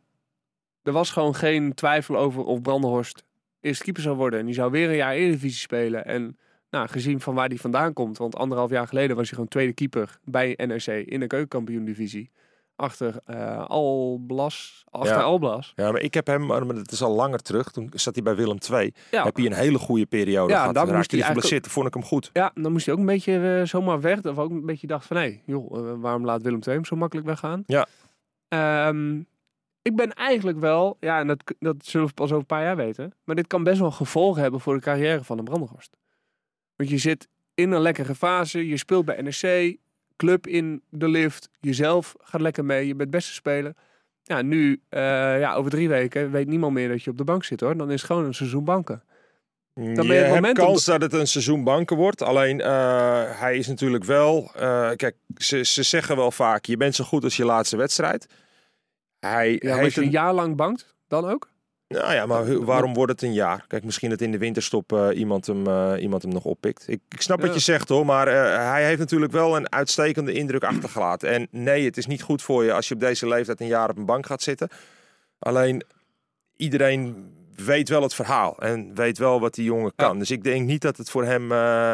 er 0.83 0.91
was 0.91 1.11
gewoon 1.11 1.35
geen 1.35 1.73
twijfel 1.73 2.17
over 2.17 2.43
of 2.43 2.61
Brandenhorst 2.61 3.23
eerst 3.61 3.83
keeper 3.83 4.01
zou 4.01 4.15
worden. 4.15 4.39
En 4.39 4.45
die 4.45 4.55
zou 4.55 4.71
weer 4.71 4.89
een 4.89 4.95
jaar 4.95 5.13
Eredivisie 5.13 5.59
spelen. 5.59 6.05
En 6.05 6.37
nou, 6.75 6.87
gezien 6.87 7.19
van 7.21 7.35
waar 7.35 7.47
hij 7.47 7.57
vandaan 7.57 7.93
komt. 7.93 8.17
Want 8.17 8.35
anderhalf 8.35 8.69
jaar 8.69 8.87
geleden 8.87 9.15
was 9.15 9.25
hij 9.25 9.33
gewoon 9.33 9.47
tweede 9.47 9.73
keeper 9.73 10.19
bij 10.23 10.53
NRC 10.65 10.87
in 10.87 11.19
de 11.19 11.27
keukenkampioen-divisie. 11.27 12.31
Achter 12.75 13.19
eh, 13.25 13.65
Alblas. 13.65 14.83
Achter 14.89 15.15
Ja. 15.17 15.21
Alblas. 15.21 15.73
Ja, 15.75 15.91
maar 15.91 16.01
ik 16.01 16.13
heb 16.13 16.27
hem, 16.27 16.45
maar 16.45 16.67
dat 16.67 16.91
is 16.91 17.01
al 17.01 17.15
langer 17.15 17.39
terug. 17.41 17.71
Toen 17.71 17.89
zat 17.93 18.13
hij 18.15 18.23
bij 18.23 18.35
Willem 18.35 18.57
II. 18.71 18.93
Ja. 19.11 19.23
Heb 19.23 19.35
hij 19.35 19.45
een 19.45 19.53
hele 19.53 19.77
goede 19.77 20.05
periode 20.05 20.51
Ja, 20.51 20.59
gehad. 20.59 20.73
daar 20.75 20.95
moest 20.95 21.11
hij 21.11 21.21
geblesseerd. 21.21 21.67
Vond 21.67 21.87
ik 21.87 21.93
hem 21.93 22.03
goed. 22.03 22.29
Ja, 22.33 22.51
dan 22.53 22.71
moest 22.71 22.85
hij 22.85 22.93
ook 22.93 22.99
een 22.99 23.05
beetje 23.05 23.57
eh, 23.59 23.65
zomaar 23.67 24.01
weg. 24.01 24.21
Of 24.23 24.37
ook 24.37 24.49
een 24.51 24.65
beetje 24.65 24.87
dacht 24.87 25.05
van, 25.05 25.17
hé, 25.17 25.39
joh, 25.45 25.77
eh, 25.77 25.93
waarom 25.97 26.25
laat 26.25 26.41
Willem 26.41 26.59
II 26.67 26.75
hem 26.75 26.85
zo 26.85 26.95
makkelijk 26.95 27.27
weggaan? 27.27 27.63
Ja. 27.65 27.87
Ehm, 28.47 29.19
ik 29.81 29.95
ben 29.95 30.13
eigenlijk 30.13 30.59
wel, 30.59 30.97
ja, 30.99 31.19
en 31.19 31.27
dat, 31.27 31.53
dat 31.59 31.75
zullen 31.85 32.07
we 32.07 32.13
pas 32.13 32.25
over 32.25 32.37
een 32.37 32.45
paar 32.45 32.63
jaar 32.63 32.75
weten. 32.75 33.13
Maar 33.23 33.35
dit 33.35 33.47
kan 33.47 33.63
best 33.63 33.79
wel 33.79 33.91
gevolgen 33.91 34.41
hebben 34.41 34.59
voor 34.59 34.73
de 34.73 34.81
carrière 34.81 35.23
van 35.23 35.37
een 35.37 35.43
Brandenhorst. 35.43 35.97
Want 36.75 36.89
je 36.89 36.97
zit 36.97 37.27
in 37.53 37.71
een 37.71 37.81
lekkere 37.81 38.15
fase. 38.15 38.67
Je 38.67 38.77
speelt 38.77 39.05
bij 39.05 39.21
NEC, 39.21 39.77
club 40.17 40.47
in 40.47 40.81
de 40.89 41.07
lift. 41.07 41.49
Jezelf 41.59 42.15
gaat 42.19 42.41
lekker 42.41 42.65
mee. 42.65 42.87
Je 42.87 42.95
bent 42.95 43.09
beste 43.09 43.33
speler. 43.33 43.73
Ja, 44.23 44.41
nu, 44.41 44.81
eh, 44.89 44.99
ja, 45.39 45.53
over 45.53 45.71
drie 45.71 45.89
weken 45.89 46.31
weet 46.31 46.47
niemand 46.47 46.73
meer 46.73 46.89
dat 46.89 47.03
je 47.03 47.09
op 47.09 47.17
de 47.17 47.23
bank 47.23 47.43
zit 47.43 47.59
hoor. 47.59 47.77
Dan 47.77 47.91
is 47.91 48.01
het 48.01 48.11
gewoon 48.11 48.25
een 48.25 48.33
seizoen 48.33 48.63
banken. 48.63 49.03
Dan 49.73 49.93
ben 49.93 50.05
je 50.05 50.13
je 50.13 50.19
het 50.19 50.45
hebt 50.45 50.57
kans 50.57 50.85
dat 50.85 51.01
het 51.01 51.13
een 51.13 51.27
seizoen 51.27 51.63
banken 51.63 51.97
wordt. 51.97 52.21
Alleen 52.21 52.61
eh, 52.61 53.39
hij 53.39 53.57
is 53.57 53.67
natuurlijk 53.67 54.03
wel. 54.03 54.51
eh, 54.55 54.91
kijk, 54.95 55.15
ze, 55.37 55.63
ze 55.63 55.83
zeggen 55.83 56.15
wel 56.15 56.31
vaak: 56.31 56.65
je 56.65 56.77
bent 56.77 56.95
zo 56.95 57.03
goed 57.03 57.23
als 57.23 57.37
je 57.37 57.45
laatste 57.45 57.77
wedstrijd. 57.77 58.27
Hij 59.19 59.59
Ja, 59.59 59.75
heeft 59.75 59.95
je 59.95 59.99
een 60.01 60.07
een, 60.07 60.13
jaar 60.13 60.33
lang 60.33 60.55
bankt, 60.55 60.95
dan 61.07 61.25
ook? 61.25 61.49
Nou 61.87 62.13
ja, 62.13 62.25
maar 62.25 62.63
waarom 62.63 62.93
wordt 62.93 63.11
het 63.11 63.21
een 63.21 63.33
jaar? 63.33 63.65
Kijk, 63.67 63.83
misschien 63.83 64.09
dat 64.09 64.21
in 64.21 64.31
de 64.31 64.37
winterstop 64.37 64.93
eh, 64.93 65.07
iemand, 65.13 65.47
hem, 65.47 65.67
eh, 65.67 65.93
iemand 65.99 66.21
hem 66.21 66.31
nog 66.31 66.43
oppikt. 66.43 66.83
Ik, 66.87 66.99
ik 67.09 67.21
snap 67.21 67.41
wat 67.41 67.53
je 67.53 67.59
zegt 67.59 67.89
hoor, 67.89 68.05
maar 68.05 68.27
eh, 68.27 68.69
hij 68.71 68.85
heeft 68.85 68.99
natuurlijk 68.99 69.31
wel 69.31 69.55
een 69.55 69.71
uitstekende 69.71 70.33
indruk 70.33 70.63
achtergelaten. 70.63 71.29
En 71.29 71.47
nee, 71.51 71.85
het 71.85 71.97
is 71.97 72.05
niet 72.05 72.21
goed 72.21 72.41
voor 72.41 72.63
je 72.63 72.73
als 72.73 72.87
je 72.87 72.93
op 72.93 72.99
deze 72.99 73.27
leeftijd 73.27 73.59
een 73.59 73.67
jaar 73.67 73.89
op 73.89 73.97
een 73.97 74.05
bank 74.05 74.25
gaat 74.25 74.41
zitten. 74.41 74.69
Alleen 75.39 75.83
iedereen 76.55 77.33
weet 77.55 77.89
wel 77.89 78.01
het 78.01 78.13
verhaal 78.13 78.57
en 78.57 78.95
weet 78.95 79.17
wel 79.17 79.39
wat 79.39 79.53
die 79.53 79.65
jongen 79.65 79.91
kan. 79.95 80.19
Dus 80.19 80.31
ik 80.31 80.43
denk 80.43 80.65
niet 80.65 80.81
dat 80.81 80.97
het 80.97 81.09
voor 81.09 81.23
hem 81.25 81.51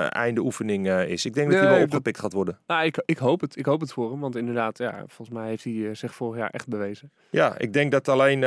einde 0.10 0.42
oefening 0.42 0.90
is. 0.90 1.26
Ik 1.26 1.34
denk 1.34 1.52
dat 1.52 1.60
hij 1.60 1.68
wel 1.70 1.78
dat- 1.78 1.86
opgepikt 1.86 2.20
gaat 2.20 2.34
worden. 2.34 2.60
Nou, 2.68 2.86
ik, 2.86 3.02
ik, 3.06 3.18
hoop 3.18 3.42
het. 3.42 3.58
ik 3.58 3.66
hoop 3.66 3.82
het 3.82 3.94
voor 3.94 4.12
hem. 4.12 4.20
Want 4.20 4.36
inderdaad, 4.36 4.78
ja, 4.78 5.04
volgens 5.08 5.30
mij 5.38 5.48
heeft 5.48 5.64
hij 5.64 5.94
zich 5.96 6.16
vorig 6.16 6.40
jaar 6.40 6.50
echt 6.50 6.68
bewezen. 6.68 7.12
Ja, 7.30 7.58
ik 7.58 7.74
denk 7.74 7.92
dat 7.92 8.08
alleen... 8.08 8.44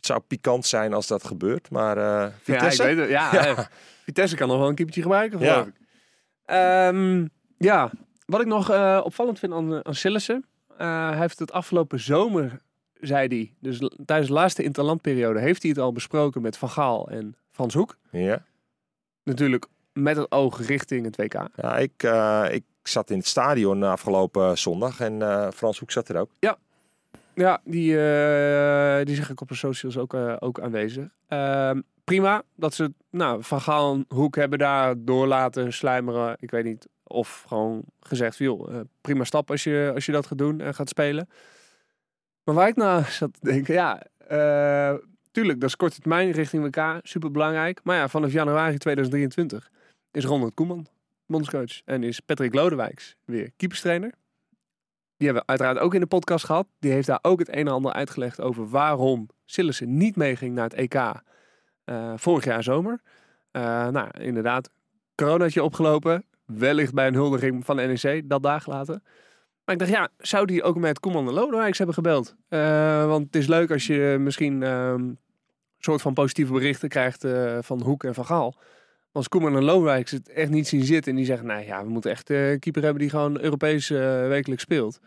het 0.00 0.08
zou 0.08 0.20
pikant 0.20 0.66
zijn 0.66 0.92
als 0.92 1.06
dat 1.06 1.24
gebeurt, 1.26 1.70
maar 1.70 1.96
eh 1.98 2.32
Vitesse... 2.42 2.82
Ja, 2.82 2.88
ik 2.88 2.96
weet 2.96 3.04
het. 3.06 3.14
Ja, 3.14 3.34
Ja. 3.34 3.46
eh, 3.56 3.64
Vitesse 4.04 4.36
kan 4.36 4.48
nog 4.48 4.58
wel 4.58 4.68
een 4.68 4.74
keepertje 4.74 5.02
gebruiken, 5.02 5.38
Ja. 5.38 5.52
geloof 5.52 5.66
ik. 5.66 5.74
Ehm, 6.44 7.26
ja, 7.58 7.90
wat 8.26 8.40
ik 8.40 8.46
nog 8.46 8.70
eh, 8.70 9.00
opvallend 9.04 9.38
vind 9.38 9.52
aan, 9.52 9.84
aan 9.84 9.94
Sillissen. 9.94 10.44
hij 10.76 11.16
heeft 11.18 11.38
het 11.38 11.52
afgelopen 11.52 12.00
zomer, 12.00 12.60
zei 13.00 13.26
hij, 13.28 13.54
dus 13.60 13.78
tijdens 14.04 14.28
de 14.28 14.34
laatste 14.34 14.62
interlandperiode, 14.62 15.40
heeft 15.40 15.62
hij 15.62 15.70
het 15.70 15.80
al 15.80 15.92
besproken 15.92 16.42
met 16.42 16.56
Van 16.56 16.70
Gaal 16.70 17.08
en 17.08 17.36
Frans 17.50 17.74
Hoek. 17.74 17.96
Ja. 18.10 18.44
Natuurlijk 19.24 19.66
met 19.92 20.16
het 20.16 20.30
oog 20.32 20.66
richting 20.66 21.04
het 21.04 21.16
WK. 21.16 21.48
Ja, 21.56 21.76
ik, 21.78 22.02
ik 22.52 22.64
zat 22.82 23.10
in 23.10 23.16
het 23.18 23.26
stadion 23.26 23.82
afgelopen 23.82 24.58
zondag 24.58 25.00
en 25.00 25.52
Frans 25.54 25.78
Hoek 25.78 25.90
zat 25.90 26.08
er 26.08 26.16
ook. 26.20 26.30
Ja, 26.38 26.58
die, 27.64 27.98
eh, 27.98 29.04
die 29.04 29.14
zeg 29.14 29.30
ik 29.30 29.40
op 29.40 29.48
de 29.48 29.54
socials 29.54 29.98
ook, 29.98 30.14
eh, 30.14 30.36
ook 30.38 30.60
aanwezig. 30.60 31.08
Ehm, 31.28 31.80
prima 32.04 32.42
dat 32.56 32.74
ze 32.74 32.92
nou, 33.10 33.42
Van 33.44 33.60
Gaal 33.60 34.04
Hoek 34.08 34.36
hebben 34.36 34.58
daar 34.58 34.94
door 34.98 35.26
laten 35.26 35.72
sluimeren. 35.72 36.36
Ik 36.40 36.50
weet 36.50 36.64
niet. 36.64 36.88
Of 37.02 37.44
gewoon 37.48 37.82
gezegd, 38.00 38.36
joh, 38.38 38.74
eh, 38.74 38.80
prima 39.00 39.24
stap 39.24 39.50
als 39.50 39.64
je, 39.64 39.90
als 39.94 40.06
je 40.06 40.12
dat 40.12 40.26
gaat 40.26 40.38
doen 40.38 40.60
en 40.60 40.74
gaat 40.74 40.88
spelen. 40.88 41.28
Maar 42.44 42.54
waar 42.54 42.68
ik 42.68 42.76
nou 42.76 43.04
zat 43.04 43.32
te 43.32 43.50
denken, 43.50 43.74
ja, 43.74 44.02
tuurlijk, 45.30 45.60
dat 45.60 45.68
is 45.68 45.76
korte 45.76 46.00
termijn 46.00 46.30
richting 46.30 46.62
WK, 46.62 47.00
super 47.02 47.30
belangrijk. 47.30 47.80
Maar 47.82 47.96
ja, 47.96 48.08
vanaf 48.08 48.32
januari 48.32 48.78
2023 48.78 49.70
is 50.10 50.24
Ronald 50.24 50.54
Koeman 50.54 50.86
bondscoach 51.30 51.80
en 51.84 52.02
is 52.02 52.20
Patrick 52.20 52.54
Lodewijks 52.54 53.16
weer 53.24 53.50
keeperstrainer. 53.56 54.12
Die 55.20 55.28
hebben 55.28 55.46
we 55.46 55.52
uiteraard 55.52 55.84
ook 55.84 55.94
in 55.94 56.00
de 56.00 56.06
podcast 56.06 56.44
gehad. 56.44 56.66
Die 56.78 56.92
heeft 56.92 57.06
daar 57.06 57.18
ook 57.22 57.38
het 57.38 57.48
een 57.48 57.54
en 57.54 57.68
ander 57.68 57.92
uitgelegd 57.92 58.40
over 58.40 58.68
waarom 58.68 59.28
Sillissen 59.44 59.96
niet 59.96 60.16
meeging 60.16 60.54
naar 60.54 60.64
het 60.64 60.74
EK 60.74 60.94
eh, 61.84 62.12
vorig 62.16 62.44
jaar 62.44 62.62
zomer. 62.62 63.00
Eh, 63.50 63.88
nou, 63.88 64.08
inderdaad, 64.20 64.70
coronaatje 65.14 65.62
opgelopen. 65.62 66.24
Wellicht 66.44 66.94
bij 66.94 67.06
een 67.06 67.14
huldiging 67.14 67.64
van 67.64 67.76
NEC, 67.76 68.28
dat 68.28 68.42
dagen 68.42 68.72
later. 68.72 69.00
Maar 69.64 69.74
ik 69.74 69.78
dacht, 69.78 69.90
ja, 69.90 70.08
zou 70.18 70.46
die 70.46 70.62
ook 70.62 70.76
met 70.76 71.00
Koeman 71.00 71.28
en 71.28 71.34
Lodewijks 71.34 71.78
hebben 71.78 71.94
gebeld? 71.94 72.36
Eh, 72.48 73.06
want 73.06 73.26
het 73.26 73.36
is 73.36 73.46
leuk 73.46 73.70
als 73.70 73.86
je 73.86 74.16
misschien 74.20 74.62
ehm, 74.62 74.94
een 74.94 75.18
soort 75.78 76.02
van 76.02 76.14
positieve 76.14 76.52
berichten 76.52 76.88
krijgt 76.88 77.26
van 77.60 77.82
Hoek 77.82 78.04
en 78.04 78.14
van 78.14 78.24
Gaal. 78.24 78.54
Als 79.12 79.28
Koeman 79.28 79.56
en 79.56 79.64
Lodewijks 79.64 80.10
het 80.10 80.28
echt 80.28 80.50
niet 80.50 80.68
zien 80.68 80.84
zitten 80.84 81.10
en 81.10 81.16
die 81.16 81.26
zeggen, 81.26 81.46
nee, 81.46 81.66
ja, 81.66 81.82
we 81.82 81.90
moeten 81.90 82.10
echt 82.10 82.30
eh, 82.30 82.50
een 82.50 82.58
keeper 82.58 82.82
hebben 82.82 83.00
die 83.00 83.10
gewoon 83.10 83.40
Europees 83.40 83.90
eh, 83.90 84.28
wekelijk 84.28 84.60
speelt. 84.60 84.98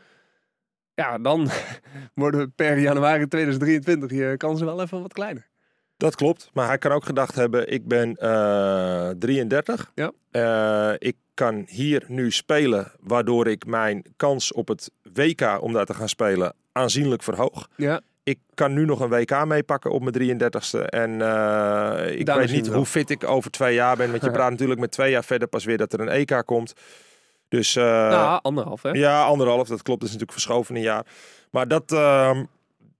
Ja, 0.93 1.17
dan 1.17 1.49
worden 2.13 2.39
we 2.39 2.47
per 2.47 2.79
januari 2.79 3.27
2023 3.27 4.11
je 4.11 4.37
kansen 4.37 4.65
wel 4.65 4.81
even 4.81 5.01
wat 5.01 5.13
kleiner. 5.13 5.47
Dat 5.97 6.15
klopt, 6.15 6.49
maar 6.53 6.67
hij 6.67 6.77
kan 6.77 6.91
ook 6.91 7.05
gedacht 7.05 7.35
hebben, 7.35 7.71
ik 7.71 7.87
ben 7.87 8.15
eh 8.15 9.09
33. 9.09 9.91
Ja. 9.95 10.11
Ik 10.97 11.15
kan 11.33 11.63
hier 11.67 12.03
nu 12.07 12.31
spelen, 12.31 12.91
waardoor 12.99 13.47
ik 13.47 13.65
mijn 13.65 14.05
kans 14.15 14.53
op 14.53 14.67
het 14.67 14.91
WK 15.13 15.61
om 15.61 15.73
daar 15.73 15.85
te 15.85 15.93
gaan 15.93 16.09
spelen 16.09 16.53
aanzienlijk 16.71 17.23
verhoog. 17.23 17.69
Ja, 17.75 18.01
Ik 18.23 18.39
kan 18.53 18.73
nu 18.73 18.85
nog 18.85 18.99
een 18.99 19.09
WK 19.09 19.45
meepakken 19.45 19.91
op 19.91 20.01
mijn 20.01 20.39
33ste. 20.41 20.79
En 20.85 21.21
eh, 21.21 22.19
ik 22.19 22.25
Daar 22.25 22.37
weet 22.37 22.51
niet 22.51 22.67
wel. 22.67 22.77
hoe 22.77 22.85
fit 22.85 23.09
ik 23.09 23.23
over 23.23 23.51
twee 23.51 23.73
jaar 23.73 23.97
ben. 23.97 24.09
Want 24.09 24.23
je 24.23 24.31
praat 24.39 24.51
natuurlijk 24.51 24.79
met 24.79 24.91
twee 24.91 25.11
jaar 25.11 25.23
verder 25.23 25.47
pas 25.47 25.65
weer 25.65 25.77
dat 25.77 25.93
er 25.93 25.99
een 25.99 26.07
EK 26.07 26.41
komt. 26.45 26.73
Dus 27.47 27.75
eh, 27.75 27.83
nou, 27.83 28.39
anderhalf 28.41 28.81
hè? 28.81 28.89
ja, 28.89 29.23
anderhalf, 29.23 29.67
dat 29.67 29.81
klopt. 29.81 29.99
Dat 29.99 30.09
is 30.09 30.15
natuurlijk 30.15 30.31
verschoven 30.41 30.75
een 30.75 30.81
jaar. 30.81 31.05
Maar 31.51 31.67
dat, 31.67 31.91
ehm, 31.91 32.45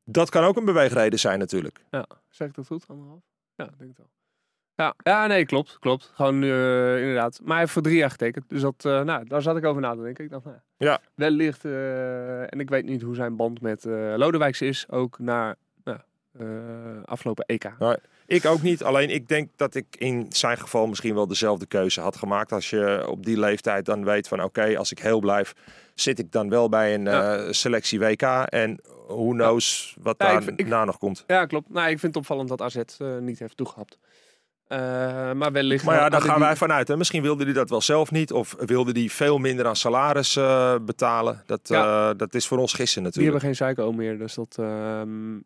dat 0.06 0.30
kan 0.30 0.44
ook 0.44 0.58
een 0.58 0.66
beweegreden 0.66 1.20
zijn 1.20 1.40
natuurlijk. 1.40 1.80
Ja, 1.92 2.06
zeg 2.30 2.48
ik 2.48 2.56
dat 2.56 2.68
goed? 2.68 2.84
Anderhalf? 2.88 3.22
Ja, 3.56 3.64
ik 3.64 3.78
denk 3.78 3.90
het 3.90 3.98
wel. 3.98 4.10
Ja, 4.84 4.94
ja, 5.04 5.28
nee, 5.28 5.46
klopt, 5.46 5.78
klopt. 5.80 6.12
Gewoon 6.14 6.44
eh, 6.44 6.98
inderdaad. 7.00 7.40
Maar 7.42 7.50
hij 7.52 7.60
heeft 7.60 7.72
voor 7.72 7.82
drie 7.82 7.98
jaar 7.98 8.10
getekend. 8.10 8.50
Dus 8.50 8.62
dat, 8.62 8.86
eh, 8.86 9.02
nou, 9.02 9.26
daar 9.28 9.42
zat 9.42 9.58
ik 9.58 9.66
over 9.66 9.82
na 9.82 9.96
te 9.96 10.02
denken. 10.02 10.24
Ik 10.24 10.30
dacht, 10.30 10.46
nou, 10.46 10.58
Ja. 10.78 11.00
wellicht, 11.16 11.66
eh, 11.66 12.42
en 12.42 12.60
ik 12.60 12.70
weet 12.70 12.86
niet 12.86 13.02
hoe 13.02 13.16
zijn 13.16 13.36
band 13.36 13.62
met 13.62 13.84
Lodewijks 14.16 14.62
is, 14.62 14.86
ook 14.90 15.20
na 15.20 15.56
nou, 15.84 15.98
afgelopen 17.06 17.46
EK. 17.48 17.72
Ik 18.26 18.46
ook 18.46 18.62
niet. 18.62 18.84
Alleen 18.84 19.10
ik 19.10 19.28
denk 19.28 19.50
dat 19.56 19.76
ik 19.76 19.86
in 19.98 20.26
zijn 20.30 20.58
geval 20.58 20.88
misschien 20.88 21.14
wel 21.16 21.28
dezelfde 21.28 21.66
keuze 21.66 22.02
had 22.02 22.16
gemaakt. 22.16 22.52
Als 22.52 22.70
je 22.70 23.06
op 23.10 23.26
die 23.26 23.40
leeftijd 23.40 23.86
dan 23.86 24.04
weet 24.04 24.28
van 24.28 24.44
oké, 24.44 24.78
als 24.78 24.92
ik 24.92 25.00
heel 25.00 25.20
blijf, 25.20 25.54
zit 25.96 26.20
ik 26.20 26.32
dan 26.32 26.50
wel 26.50 26.70
bij 26.70 26.94
een 26.94 27.04
Ja. 27.04 27.52
selectie 27.54 28.00
WK. 28.00 28.22
En 28.46 28.80
who 29.08 29.30
knows 29.30 29.96
wat 30.02 30.16
Ja, 30.18 30.28
daar 30.32 30.44
vind- 30.44 30.60
ik- 30.60 30.68
na 30.68 30.86
nog 30.86 30.98
komt. 30.98 31.24
Ja, 31.28 31.46
klopt. 31.46 31.70
Nou, 31.70 31.90
ik 31.90 32.00
vind 32.00 32.14
het 32.14 32.16
opvallend 32.16 32.50
dat 32.50 32.62
AZ 32.62 32.78
niet 33.20 33.40
heeft 33.40 33.58
toegehapt. 33.58 33.98
Eh, 34.74 35.32
maar 35.34 35.52
wellicht... 35.52 35.86
Maar 35.86 35.96
ja, 35.96 36.10
daar 36.10 36.22
gaan 36.22 36.36
die- 36.36 36.44
wij 36.46 36.56
vanuit. 36.56 36.88
Hè. 36.88 36.98
Misschien 36.98 37.22
wilde 37.22 37.44
hij 37.44 37.54
dat 37.54 37.70
wel 37.70 37.82
zelf 37.82 38.12
niet. 38.12 38.32
Of 38.32 38.56
wilde 38.60 38.92
hij 39.00 39.10
veel 39.10 39.38
minder 39.38 39.66
aan 39.68 39.76
salaris 39.76 40.36
eh, 40.36 40.76
betalen. 40.82 41.44
Dat, 41.46 41.60
Ja. 41.68 42.10
eh, 42.10 42.18
dat 42.18 42.34
is 42.34 42.48
voor 42.48 42.58
ons 42.58 42.74
gissen 42.74 43.04
Die 43.04 43.12
natuurlijk. 43.12 43.44
hebben 43.44 43.56
geen 43.56 43.68
Psycho 43.76 43.92
meer, 43.92 44.18
dus 44.18 44.34
dat... 44.34 44.56
ehm, 44.60 45.38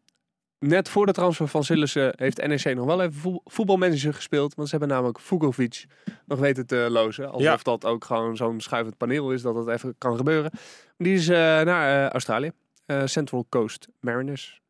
Net 0.60 0.90
voor 0.90 1.06
de 1.06 1.12
transfer 1.12 1.48
van 1.48 1.64
Sillissen 1.64 2.14
heeft 2.16 2.48
NEC 2.48 2.76
nog 2.76 2.86
wel 2.86 3.02
even 3.02 3.14
voe- 3.14 3.42
voetbalmanager 3.46 4.14
gespeeld. 4.14 4.56
Want 4.56 4.70
ze 4.70 4.76
hebben 4.78 4.96
namelijk 4.96 5.20
Vukovic 5.20 5.86
nog 6.26 6.40
weten 6.40 6.66
te 6.68 6.88
lozen. 6.90 7.26
Alsof 7.28 7.42
Ja. 7.42 7.58
dat 7.64 7.86
ook 7.86 8.06
gewoon 8.06 8.36
zo'n 8.38 8.62
schuivend 8.62 8.98
paneel 8.98 9.32
is, 9.32 9.42
dat 9.42 9.56
het 9.56 9.68
even 9.68 9.96
kan 9.98 10.18
gebeuren. 10.18 10.52
Die 10.98 11.14
is 11.14 11.28
eh, 11.28 11.36
naar 11.38 12.04
eh, 12.06 12.10
Australië. 12.10 12.52
Eh, 12.86 13.02
Central 13.06 13.46
Coast 13.50 13.88
Mariners. 14.00 14.62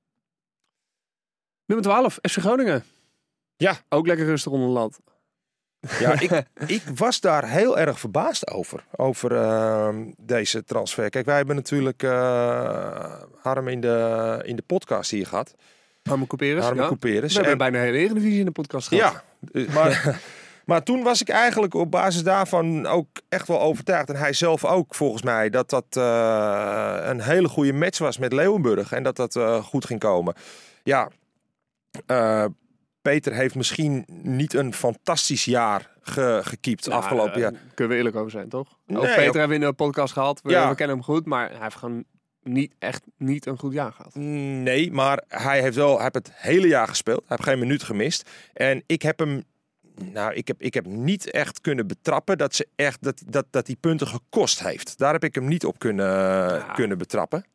Nummer 1.65 1.85
12, 1.85 2.19
FC 2.21 2.37
Groningen. 2.37 2.83
Ja. 3.57 3.77
Ook 3.89 4.07
lekker 4.07 4.25
rustig 4.25 4.51
onder 4.51 4.67
de 4.67 4.73
lat. 4.73 4.99
Ja, 5.99 6.19
ik, 6.19 6.43
ik 6.77 6.81
was 6.95 7.19
daar 7.19 7.49
heel 7.49 7.79
erg 7.79 7.99
verbaasd 7.99 8.49
over. 8.49 8.85
Over 8.95 9.35
ehm, 9.35 10.11
deze 10.17 10.63
transfer. 10.63 11.09
Kijk, 11.09 11.25
wij 11.25 11.35
hebben 11.35 11.55
natuurlijk 11.55 12.03
eh, 12.03 13.13
Harm 13.41 13.67
in 13.67 13.81
de, 13.81 14.39
in 14.43 14.55
de 14.55 14.61
podcast 14.61 15.11
hier 15.11 15.27
gehad. 15.27 15.55
Harmen 16.03 16.27
Couperus. 16.27 16.63
Harm 16.63 16.79
ja. 16.79 16.87
Couperus. 16.87 17.33
We 17.33 17.33
hebben 17.33 17.51
En- 17.51 17.57
bijna 17.57 17.77
de 17.77 17.83
hele 17.83 17.97
Eredivisie 17.97 18.39
in 18.39 18.45
de 18.45 18.51
podcast 18.51 18.87
gehad. 18.87 19.23
Ja, 19.51 19.61
eh, 19.61 19.73
maar, 19.73 20.19
maar 20.65 20.83
toen 20.83 21.03
was 21.03 21.21
ik 21.21 21.29
eigenlijk 21.29 21.73
op 21.73 21.91
basis 21.91 22.23
daarvan 22.23 22.85
ook 22.85 23.07
echt 23.29 23.47
wel 23.47 23.61
overtuigd. 23.61 24.09
En 24.09 24.15
hij 24.15 24.33
zelf 24.33 24.65
ook 24.65 24.95
volgens 24.95 25.21
mij 25.21 25.49
dat 25.49 25.69
dat 25.69 25.85
eh, 25.89 26.97
een 27.01 27.21
hele 27.21 27.47
goede 27.47 27.73
match 27.73 27.99
was 27.99 28.17
met 28.17 28.33
Leeuwenburg. 28.33 28.91
En 28.91 29.03
dat 29.03 29.15
dat 29.15 29.35
eh, 29.35 29.63
goed 29.63 29.85
ging 29.85 29.99
komen. 29.99 30.35
Ja, 30.83 31.09
eh, 32.05 32.45
Peter 33.11 33.33
heeft 33.33 33.55
misschien 33.55 34.05
niet 34.07 34.53
een 34.53 34.73
fantastisch 34.73 35.45
jaar 35.45 35.91
ge, 36.01 36.39
gekiept 36.43 36.85
Nou, 36.87 37.01
afgelopen 37.01 37.33
eh, 37.33 37.39
jaar. 37.39 37.51
Kunnen 37.73 37.93
we 37.93 37.95
eerlijk 37.99 38.15
over 38.15 38.31
zijn, 38.31 38.49
toch? 38.49 38.67
ook 38.69 38.77
Nee, 38.87 38.97
Peter 39.01 39.27
ook- 39.27 39.33
hebben 39.33 39.47
we 39.59 39.63
in 39.63 39.69
de 39.69 39.73
podcast 39.73 40.13
gehad. 40.13 40.41
We, 40.43 40.49
Ja. 40.51 40.69
we 40.69 40.75
kennen 40.75 40.95
hem 40.95 41.05
goed, 41.05 41.25
maar 41.25 41.49
hij 41.49 41.59
heeft 41.61 41.75
gewoon 41.75 42.03
niet 42.43 42.73
echt 42.79 43.03
niet 43.17 43.45
een 43.45 43.57
goed 43.59 43.73
jaar 43.73 43.91
gehad. 43.91 44.15
Nee, 44.15 44.91
maar 44.91 45.23
hij 45.27 45.61
heeft 45.61 45.75
wel 45.75 45.93
hij 45.93 46.01
heeft 46.01 46.15
het 46.15 46.31
hele 46.33 46.67
jaar 46.67 46.87
gespeeld. 46.87 47.19
Hij 47.19 47.27
heeft 47.37 47.49
geen 47.49 47.59
minuut 47.59 47.83
gemist. 47.83 48.29
En 48.53 48.83
ik 48.85 49.01
heb 49.01 49.19
hem. 49.19 49.43
Nou, 50.03 50.33
ik 50.33 50.47
heb, 50.47 50.61
ik 50.61 50.73
heb 50.73 50.85
niet 50.85 51.31
echt 51.31 51.61
kunnen 51.61 51.87
betrappen 51.87 52.37
dat, 52.37 52.55
ze 52.55 52.67
echt, 52.75 53.03
dat, 53.03 53.23
dat, 53.27 53.45
dat 53.49 53.65
die 53.65 53.75
punten 53.79 54.07
gekost 54.07 54.59
heeft. 54.63 54.97
Daar 54.97 55.13
heb 55.13 55.23
ik 55.23 55.35
hem 55.35 55.47
niet 55.47 55.65
op 55.65 55.79
kunnen, 55.79 56.65
kunnen 56.73 56.97
betrappen. 56.97 57.45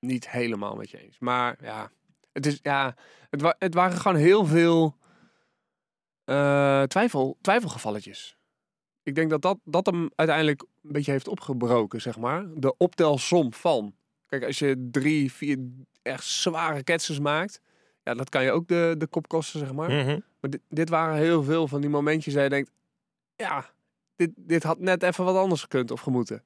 Niet 0.00 0.30
helemaal 0.30 0.76
met 0.76 0.90
je 0.90 1.02
eens. 1.04 1.16
Maar 1.18 1.56
ja, 1.62 1.90
het, 2.32 2.46
is, 2.46 2.58
ja, 2.62 2.94
het, 3.30 3.40
wa- 3.40 3.56
het 3.58 3.74
waren 3.74 3.96
gewoon 3.98 4.16
heel 4.16 4.46
veel 4.46 4.96
eh, 6.24 6.82
twijfel, 6.82 7.38
twijfelgevalletjes. 7.40 8.36
Ik 9.02 9.14
denk 9.14 9.30
dat, 9.30 9.42
dat 9.42 9.58
dat 9.64 9.86
hem 9.86 10.10
uiteindelijk 10.14 10.60
een 10.62 10.92
beetje 10.92 11.10
heeft 11.12 11.28
opgebroken, 11.28 12.00
zeg 12.00 12.18
maar. 12.18 12.44
De 12.54 12.76
optelsom 12.76 13.52
van. 13.52 13.94
Kijk, 14.26 14.44
als 14.44 14.58
je 14.58 14.88
drie, 14.90 15.32
vier 15.32 15.58
echt 16.02 16.24
zware 16.24 16.82
ketsers 16.82 17.18
maakt, 17.18 17.60
ja, 18.02 18.14
dat 18.14 18.28
kan 18.28 18.42
je 18.44 18.52
ook 18.52 18.68
de, 18.68 18.94
de 18.98 19.06
kop 19.06 19.28
kosten, 19.28 19.58
zeg 19.60 19.72
maar. 19.72 19.90
Mhm. 19.90 20.18
Maar 20.40 20.50
dit, 20.50 20.60
dit 20.68 20.88
waren 20.88 21.16
heel 21.16 21.42
veel 21.42 21.68
van 21.68 21.80
die 21.80 21.90
momentjes 21.90 22.34
dat 22.34 22.42
je 22.42 22.48
denkt, 22.48 22.70
ja, 23.36 23.70
dit, 24.16 24.30
dit 24.36 24.62
had 24.62 24.78
net 24.78 25.02
even 25.02 25.24
wat 25.24 25.36
anders 25.36 25.60
gekund 25.62 25.90
of 25.90 26.00
gemoeten. 26.00 26.44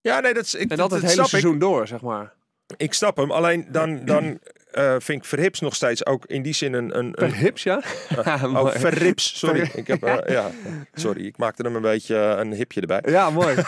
Ja, 0.00 0.20
nee, 0.20 0.34
dat, 0.34 0.44
is- 0.44 0.54
ik, 0.54 0.70
En 0.70 0.76
dat 0.76 0.90
het 0.90 1.02
hele 1.02 1.22
ik. 1.22 1.28
seizoen 1.28 1.58
door, 1.58 1.86
zeg 1.86 2.00
maar. 2.00 2.34
Ik 2.76 2.92
snap 2.92 3.16
hem. 3.16 3.30
Alleen 3.30 3.66
dan, 3.72 4.04
dan 4.04 4.40
eh, 4.74 4.94
vind 4.98 5.22
ik 5.22 5.24
Verhips 5.24 5.60
nog 5.60 5.74
steeds 5.74 6.06
ook 6.06 6.26
in 6.26 6.42
die 6.42 6.52
zin 6.52 6.72
een... 6.72 6.98
een, 6.98 7.22
een 7.22 7.32
hips, 7.32 7.62
ja? 7.62 7.82
oh. 8.42 8.70
Verrips, 8.70 9.38
sorry. 9.38 9.70
Ik 9.74 9.86
heb, 9.86 10.02
eh, 10.02 10.32
ja, 10.34 10.50
sorry, 10.94 11.26
ik 11.26 11.36
maakte 11.36 11.62
hem 11.62 11.76
een 11.76 11.82
beetje 11.82 12.16
eh, 12.16 12.38
een 12.38 12.52
hipje 12.52 12.80
erbij. 12.80 13.02
ja, 13.06 13.30
mooi. 13.30 13.56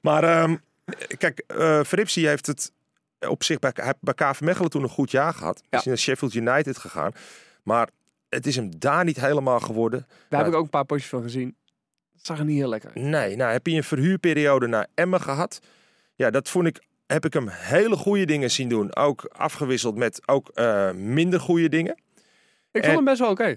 Maar 0.00 0.24
ehm, 0.24 0.56
kijk, 1.18 1.42
eh 1.46 1.80
Verrips 1.82 2.14
die 2.14 2.28
heeft 2.28 2.46
het 2.46 2.72
op 3.28 3.42
zich 3.42 3.58
bij, 3.58 3.72
bij 4.00 4.14
KV 4.14 4.40
Mechelen 4.40 4.70
toen 4.70 4.82
een 4.82 4.88
goed 4.88 5.10
jaar 5.10 5.34
gehad. 5.34 5.62
Is 5.70 5.84
naar 5.84 5.98
Sheffield 5.98 6.34
United 6.34 6.78
gegaan. 6.78 7.12
Maar 7.62 7.88
het 8.28 8.46
is 8.46 8.56
hem 8.56 8.78
daar 8.78 9.04
niet 9.04 9.20
helemaal 9.20 9.60
geworden. 9.60 10.06
Daar 10.28 10.40
heb 10.40 10.48
ik 10.48 10.56
ook 10.56 10.64
een 10.64 10.70
paar 10.70 10.84
potjes 10.84 11.08
van 11.08 11.22
gezien. 11.22 11.56
Het 12.16 12.26
zag 12.26 12.38
er 12.38 12.44
niet 12.44 12.58
heel 12.58 12.68
lekker 12.68 12.90
uit. 12.94 13.04
Nee, 13.04 13.36
nou 13.36 13.52
heb 13.52 13.66
je 13.66 13.76
een 13.76 13.84
verhuurperiode 13.84 14.66
naar 14.66 14.86
Emmen 14.94 15.20
gehad. 15.20 15.60
Ja, 16.14 16.30
dat 16.30 16.48
vond 16.48 16.66
ik, 16.66 16.82
heb 17.06 17.24
ik 17.24 17.32
hem 17.32 17.48
hele 17.48 17.96
goede 17.96 18.24
dingen 18.24 18.50
zien 18.50 18.68
doen. 18.68 18.96
Ook 18.96 19.24
afgewisseld 19.32 19.96
met 19.96 20.20
ook 20.28 20.48
eh, 20.48 20.90
minder 20.92 21.40
goede 21.40 21.68
dingen. 21.68 21.92
Ik 22.72 22.82
En- 22.82 22.84
vond 22.84 22.94
hem 22.96 23.04
best 23.04 23.18
wel 23.18 23.30
oké. 23.30 23.56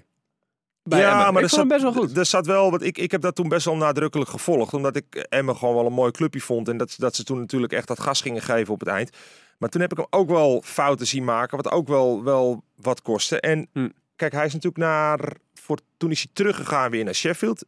Emmen. 0.88 1.28
ik 1.28 1.34
er 1.34 1.38
vond 1.38 1.50
zat, 1.50 1.68
best 1.68 1.82
wel 1.82 1.92
goed. 1.92 2.16
Er 2.16 2.26
zat 2.26 2.46
wel, 2.46 2.70
want 2.70 2.82
ik, 2.82 2.98
ik 2.98 3.10
heb 3.10 3.20
dat 3.20 3.34
toen 3.34 3.48
best 3.48 3.64
wel 3.64 3.76
nadrukkelijk 3.76 4.30
gevolgd. 4.30 4.74
Omdat 4.74 4.96
ik 4.96 5.14
Emmen 5.14 5.56
gewoon 5.56 5.74
wel 5.74 5.86
een 5.86 5.92
mooi 5.92 6.10
clubje 6.10 6.40
vond. 6.40 6.68
En 6.68 6.76
dat, 6.76 6.94
dat 6.98 7.14
ze 7.14 7.24
toen 7.24 7.38
natuurlijk 7.38 7.72
echt 7.72 7.88
dat 7.88 8.00
gas 8.00 8.20
gingen 8.20 8.42
geven 8.42 8.72
op 8.74 8.80
het 8.80 8.88
eind. 8.88 9.10
Maar 9.58 9.68
toen 9.68 9.80
heb 9.80 9.90
ik 9.90 9.96
hem 9.96 10.06
ook 10.10 10.28
wel 10.28 10.62
fouten 10.64 11.06
zien 11.06 11.24
maken. 11.24 11.56
Wat 11.56 11.70
ook 11.72 11.88
wel, 11.88 12.24
wel 12.24 12.62
wat 12.76 13.02
kostte. 13.02 13.40
En 13.40 13.68
Hm. 13.72 13.88
kijk, 14.16 14.32
hij 14.32 14.46
is 14.46 14.52
natuurlijk 14.52 14.82
naar... 14.82 15.20
Voor, 15.54 15.78
toen 15.96 16.10
is 16.10 16.18
hij 16.18 16.30
teruggegaan 16.32 16.90
weer 16.90 17.04
naar 17.04 17.14
Sheffield. 17.14 17.64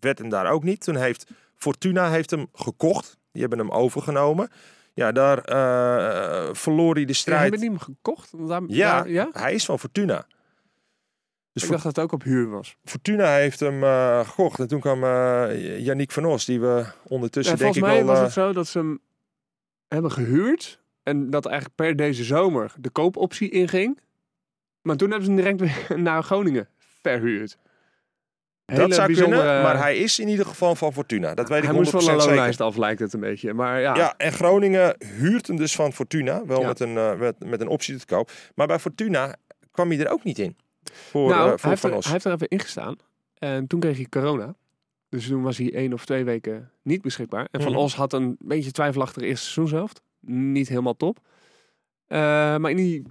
Werd 0.00 0.18
hem 0.18 0.28
daar 0.28 0.50
ook 0.50 0.62
niet. 0.62 0.80
Toen 0.80 0.96
heeft 0.96 1.26
Fortuna 1.54 2.10
heeft 2.10 2.30
hem 2.30 2.46
gekocht. 2.52 3.16
Die 3.32 3.40
hebben 3.40 3.58
hem 3.58 3.70
overgenomen. 3.70 4.50
Ja, 4.96 5.12
daar 5.12 5.38
eh, 5.38 6.54
verloor 6.54 6.94
hij 6.94 7.02
de 7.04 7.08
Ja, 7.08 7.14
strijd. 7.14 7.40
hebben 7.40 7.60
die 7.60 7.68
hem 7.68 7.78
gekocht? 7.78 8.48
Daar, 8.48 8.62
Ja, 8.66 8.96
daar- 8.96 9.08
ja? 9.10 9.28
hij 9.32 9.54
is 9.54 9.64
van 9.64 9.78
Fortuna. 9.78 10.26
Dus 11.52 11.62
ik 11.64 11.70
dacht 11.70 11.82
dat 11.82 11.96
het 11.96 12.04
ook 12.04 12.12
op 12.12 12.22
huur 12.22 12.48
was. 12.48 12.76
Fortuna 12.84 13.34
heeft 13.34 13.60
hem 13.60 13.82
eh, 13.82 14.28
gekocht. 14.28 14.58
En 14.60 14.68
toen 14.68 14.80
kwam 14.80 15.04
eh 15.04 15.78
Yannick 15.84 16.10
van 16.10 16.24
Os, 16.24 16.44
die 16.44 16.60
we 16.60 16.86
ondertussen 17.08 17.54
Ja, 17.56 17.60
denk 17.62 17.74
volgens 17.74 17.94
ik 17.94 17.98
mij 17.98 18.04
wel... 18.06 18.14
was 18.14 18.24
het 18.24 18.32
zo 18.44 18.52
dat 18.52 18.66
ze 18.66 18.78
hem 18.78 19.00
hebben 19.88 20.12
gehuurd. 20.12 20.80
En 21.02 21.30
dat 21.30 21.46
eigenlijk 21.46 21.76
per 21.76 21.96
deze 21.96 22.24
zomer 22.24 22.72
de 22.78 22.90
koopoptie 22.90 23.50
inging. 23.50 24.00
Maar 24.82 24.96
toen 24.96 25.10
hebben 25.10 25.26
ze 25.26 25.32
hem 25.32 25.40
direct 25.56 25.60
weer 25.88 25.98
naar 26.08 26.22
Groningen 26.22 26.68
verhuurd. 27.02 27.58
Dat 28.66 28.94
zou 28.94 29.14
kunnen, 29.14 29.38
maar 29.62 29.78
hij 29.78 29.96
is 29.96 30.18
in 30.18 30.28
ieder 30.28 30.46
geval 30.46 30.74
van 30.74 30.92
Fortuna. 30.92 31.34
Dat 31.34 31.48
weet 31.48 31.62
hij 31.64 31.70
ik 31.70 31.76
100% 31.76 31.78
moest 31.78 31.90
van 31.90 32.00
een 32.00 32.06
zeker. 32.20 32.26
loonlijst 32.26 32.60
af, 32.60 32.76
lijkt 32.76 33.00
het 33.00 33.12
een 33.12 33.20
beetje. 33.20 33.54
Maar 33.54 33.80
ja, 33.80 33.94
Ja, 33.96 34.14
en 34.16 34.32
Groningen 34.32 34.96
huurt 35.04 35.46
hem 35.46 35.56
dus 35.56 35.74
van 35.74 35.92
Fortuna. 35.92 36.46
Wel 36.46 36.60
Ja. 36.60 36.66
met, 36.66 36.80
een, 36.80 36.96
eh, 36.96 37.14
met, 37.18 37.44
met 37.44 37.60
een 37.60 37.68
optie 37.68 37.96
te 37.96 38.06
koop. 38.06 38.30
Maar 38.54 38.66
bij 38.66 38.78
Fortuna 38.78 39.34
kwam 39.70 39.90
hij 39.90 39.98
er 40.00 40.10
ook 40.10 40.24
niet 40.24 40.38
in. 40.38 40.56
Voor, 40.92 41.28
nou, 41.28 41.52
eh, 41.52 41.54
hij, 41.60 41.70
heeft 41.70 41.80
Van 41.80 41.90
er, 41.92 41.98
hij 42.02 42.12
heeft 42.12 42.24
er 42.24 42.32
even 42.32 42.48
ingestaan. 42.48 42.96
En 43.38 43.66
toen 43.66 43.80
kreeg 43.80 43.96
hij 43.96 44.06
corona. 44.10 44.54
Dus 45.08 45.26
toen 45.26 45.42
was 45.42 45.58
hij 45.58 45.74
één 45.74 45.92
of 45.92 46.04
twee 46.04 46.24
weken 46.24 46.70
niet 46.82 47.02
beschikbaar. 47.02 47.48
En 47.50 47.62
Van 47.62 47.72
Mhm. 47.72 47.80
Os 47.80 47.94
had 47.94 48.12
een 48.12 48.36
beetje 48.38 48.70
twijfelachtige 48.70 49.26
eerste 49.26 49.46
seizoenshelft. 49.50 50.02
Niet 50.20 50.68
helemaal 50.68 50.96
top. 50.96 51.18
Eh, 52.06 52.18
maar 52.56 52.70
in 52.70 52.76
die 52.76 53.02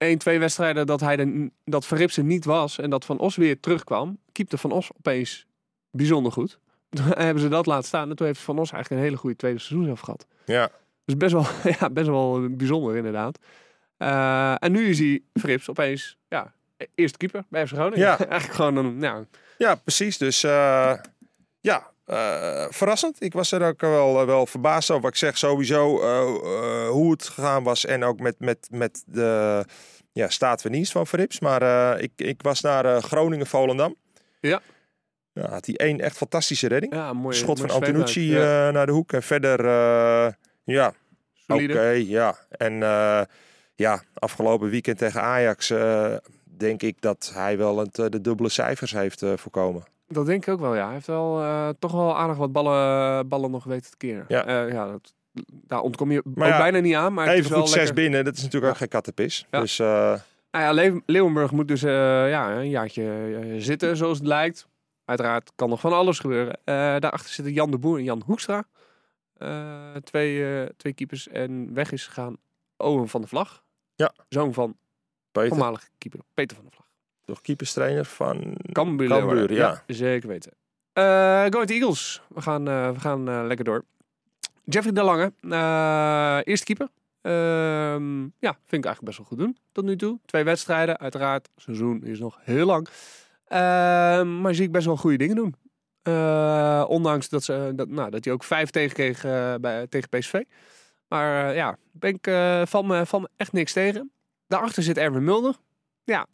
één, 0.00 0.18
twee 0.18 0.38
wedstrijden 0.38 0.86
dat, 0.86 1.00
hij 1.00 1.16
er, 1.16 1.50
dat 1.64 1.86
Verripsen 1.86 2.26
niet 2.26 2.44
was... 2.44 2.78
en 2.78 2.90
dat 2.90 3.04
Van 3.04 3.18
Os 3.18 3.36
weer 3.36 3.60
terugkwam... 3.60 4.18
keepte 4.32 4.58
Van 4.58 4.72
Os 4.72 4.90
opeens 4.98 5.46
bijzonder 5.90 6.32
goed. 6.32 6.58
Toen 6.90 7.04
hebben 7.04 7.42
ze 7.42 7.48
dat 7.48 7.66
laten 7.66 7.86
staan. 7.86 8.10
En 8.10 8.16
toen 8.16 8.26
heeft 8.26 8.40
Van 8.40 8.58
Os 8.58 8.72
eigenlijk 8.72 9.02
een 9.02 9.08
hele 9.08 9.20
goede 9.20 9.36
tweede 9.36 9.58
seizoenshelft 9.58 10.04
gehad. 10.04 10.26
Ja. 10.44 10.70
Dus 11.04 11.16
best 11.16 11.32
wel, 11.32 11.46
ja, 11.80 11.90
best 11.90 12.06
wel 12.06 12.48
bijzonder 12.50 12.96
inderdaad. 12.96 13.38
Eh, 13.96 14.54
en 14.58 14.72
nu 14.72 14.88
is 14.88 14.98
hij 14.98 15.22
Frips 15.34 15.70
opeens, 15.70 16.16
ja, 16.28 16.52
eerste 16.94 17.18
keeper 17.18 17.44
bij 17.48 17.66
FC 17.66 17.72
Groningen. 17.72 17.98
Ja. 17.98 18.18
Eigenlijk 18.26 18.52
gewoon 18.52 18.76
een, 18.76 18.98
nou, 18.98 19.26
Ja, 19.58 19.74
precies. 19.74 20.18
Dus 20.18 20.44
eh, 20.44 20.94
ja, 21.60 21.90
eh, 22.10 22.66
verrassend. 22.70 23.22
Ik 23.22 23.32
was 23.32 23.52
er 23.52 23.66
ook 23.66 23.80
wel, 23.80 24.26
wel 24.26 24.46
verbaasd 24.46 24.90
over. 24.90 25.08
Ik 25.08 25.16
zeg 25.16 25.38
sowieso 25.38 26.00
eh, 26.00 26.20
eh, 26.20 26.88
hoe 26.88 27.10
het 27.10 27.24
gegaan 27.28 27.62
was. 27.62 27.84
En 27.84 28.04
ook 28.04 28.20
met, 28.20 28.34
met, 28.38 28.68
met 28.70 29.02
de 29.06 29.64
ja, 30.12 30.28
staat 30.28 30.62
van 30.62 30.72
dienst 30.72 30.92
van 30.92 31.06
Verrips. 31.06 31.40
Maar 31.40 31.62
eh, 31.62 32.02
ik, 32.02 32.12
ik 32.16 32.42
was 32.42 32.60
naar 32.60 32.84
eh, 32.84 33.02
Groningen-Volendam. 33.02 33.96
Ja. 34.40 34.60
Ja, 35.32 35.48
had 35.50 35.66
hij 35.66 35.76
één 35.76 36.00
echt 36.00 36.16
fantastische 36.16 36.68
redding. 36.68 36.94
ja, 36.94 37.14
Schot 37.28 37.60
van 37.60 37.70
Antonucci. 37.70 38.30
Ja, 38.30 38.66
eh, 38.66 38.72
naar 38.72 38.86
de 38.86 38.92
hoek. 38.92 39.12
En 39.12 39.22
verder, 39.22 39.60
eh, 39.60 40.32
ja, 40.64 40.92
oké, 41.46 41.88
ja. 41.90 42.36
En 42.48 42.82
eh, 42.82 43.22
ja, 43.74 44.02
afgelopen 44.14 44.70
weekend 44.70 44.98
tegen 44.98 45.22
Ajax, 45.22 45.70
eh, 45.70 46.14
denk 46.44 46.82
ik 46.82 47.00
dat 47.00 47.30
hij 47.34 47.58
wel 47.58 47.78
het, 47.78 47.98
eh, 47.98 48.06
de 48.08 48.20
dubbele 48.20 48.48
cijfers 48.48 48.92
heeft 48.92 49.22
eh, 49.22 49.32
voorkomen. 49.36 49.84
Dat 50.12 50.26
denk 50.26 50.46
ik 50.46 50.52
ook 50.52 50.60
wel, 50.60 50.74
ja. 50.74 50.84
Hij 50.84 50.94
heeft 50.94 51.06
wel 51.06 51.40
eh, 51.40 51.68
toch 51.78 51.92
wel 51.92 52.16
aardig 52.16 52.36
wat 52.36 52.52
ballen, 52.52 53.28
ballen 53.28 53.50
nog 53.50 53.64
weten 53.64 53.90
te 53.90 53.96
keren. 53.96 54.24
Ja. 54.28 54.44
Eh, 54.44 54.72
ja 54.72 54.86
dat, 54.86 55.14
daar 55.50 55.80
ontkom 55.80 56.10
je 56.10 56.22
Maar 56.34 56.46
ook 56.46 56.52
ja, 56.52 56.58
bijna 56.58 56.78
niet 56.78 56.94
aan. 56.94 57.12
Maar 57.14 57.24
het 57.26 57.34
is 57.34 57.40
Even 57.40 57.50
wel 57.52 57.60
goed 57.60 57.68
zes 57.68 57.76
lekker. 57.78 57.94
binnen, 57.94 58.24
dat 58.24 58.36
is 58.36 58.42
natuurlijk 58.42 58.72
ook 58.72 58.78
geen 58.78 58.88
kattenpis. 58.88 59.46
Ja. 59.50 59.60
Dus 59.60 59.78
eh, 59.78 59.86
Nou 60.50 60.64
ja, 60.64 60.72
Le- 60.72 61.00
Leeuwenburg 61.06 61.50
moet 61.50 61.68
dus 61.68 61.80
ja, 61.80 62.56
een 62.56 62.68
jaartje 62.70 63.54
zitten, 63.58 63.96
zoals 63.96 64.18
het 64.18 64.26
lijkt. 64.26 64.68
Uiteraard 65.04 65.52
kan 65.54 65.68
nog 65.68 65.80
van 65.80 65.92
alles 65.92 66.18
gebeuren. 66.18 66.58
Daarachter 66.64 67.30
zitten 67.30 67.54
Jan 67.54 67.70
de 67.70 67.78
Boer 67.78 67.98
en 67.98 68.04
Jan 68.04 68.22
Hoekstra. 68.26 68.64
Twee, 70.02 70.66
twee 70.76 70.92
keepers. 70.92 71.28
En 71.28 71.74
weg 71.74 71.92
is 71.92 72.06
gegaan 72.06 72.36
Owen 72.76 73.08
van 73.08 73.20
de 73.20 73.26
Vlag. 73.26 73.62
Ja. 73.94 74.12
Zoon 74.28 74.52
van 74.52 74.76
Peter, 75.32 75.48
voormalig 75.48 75.88
keeper 75.98 76.20
Peter 76.34 76.56
van 76.56 76.64
de 76.66 76.70
Vlag. 76.70 76.86
Toch 77.30 77.40
keeperstrainer 77.40 78.04
van 78.04 78.36
Cambuur, 78.36 78.72
Cambuur, 78.72 79.08
Leeuwarden. 79.08 79.56
ja. 79.56 79.82
Zeker 79.86 80.28
weten. 80.28 80.52
Eh 80.92 81.02
Go 81.42 81.56
Ahead 81.56 81.70
Eagles. 81.70 82.22
We 82.28 82.40
gaan, 82.40 82.68
eh, 82.68 82.90
we 82.90 83.00
gaan 83.00 83.28
eh, 83.28 83.42
lekker 83.46 83.64
door. 83.64 83.84
Jeffrey 84.64 84.92
de 84.92 85.02
Lange. 85.02 85.32
eerste 86.44 86.64
keeper. 86.66 86.88
Ehm, 87.20 88.22
ja, 88.22 88.52
vind 88.66 88.84
ik 88.84 88.84
eigenlijk 88.84 89.04
best 89.04 89.18
wel 89.18 89.26
goed 89.26 89.38
doen 89.38 89.56
tot 89.72 89.84
nu 89.84 89.96
toe. 89.96 90.18
Twee 90.24 90.44
wedstrijden, 90.44 90.98
uiteraard. 90.98 91.48
Het 91.54 91.62
seizoen 91.62 92.04
is 92.04 92.18
nog 92.18 92.38
heel 92.42 92.66
lang. 92.66 92.88
Ehm, 93.44 94.40
maar 94.40 94.54
zie 94.54 94.64
ik 94.64 94.72
best 94.72 94.86
wel 94.86 94.96
goede 94.96 95.16
dingen 95.16 95.36
doen. 95.36 95.54
Ondanks 96.88 97.28
dat, 97.28 97.42
ze, 97.44 97.72
dat, 97.74 97.88
nou, 97.88 98.10
dat 98.10 98.24
hij 98.24 98.32
ook 98.34 98.44
vijf 98.44 98.70
tegenkreeg 98.70 99.24
eh, 99.24 99.54
bij, 99.60 99.86
tegen 99.86 100.08
PSV. 100.08 100.42
Maar 101.08 101.54
ja, 101.54 101.76
ben 101.92 102.14
ik, 102.14 102.30
van, 102.68 102.86
me, 102.86 103.06
van 103.06 103.20
me 103.20 103.28
echt 103.36 103.52
niks 103.52 103.72
tegen. 103.72 104.12
Daarachter 104.46 104.82
zit 104.82 104.96
Erwin 104.98 105.24
Mulder. 105.24 105.54
Ja, 106.04 106.26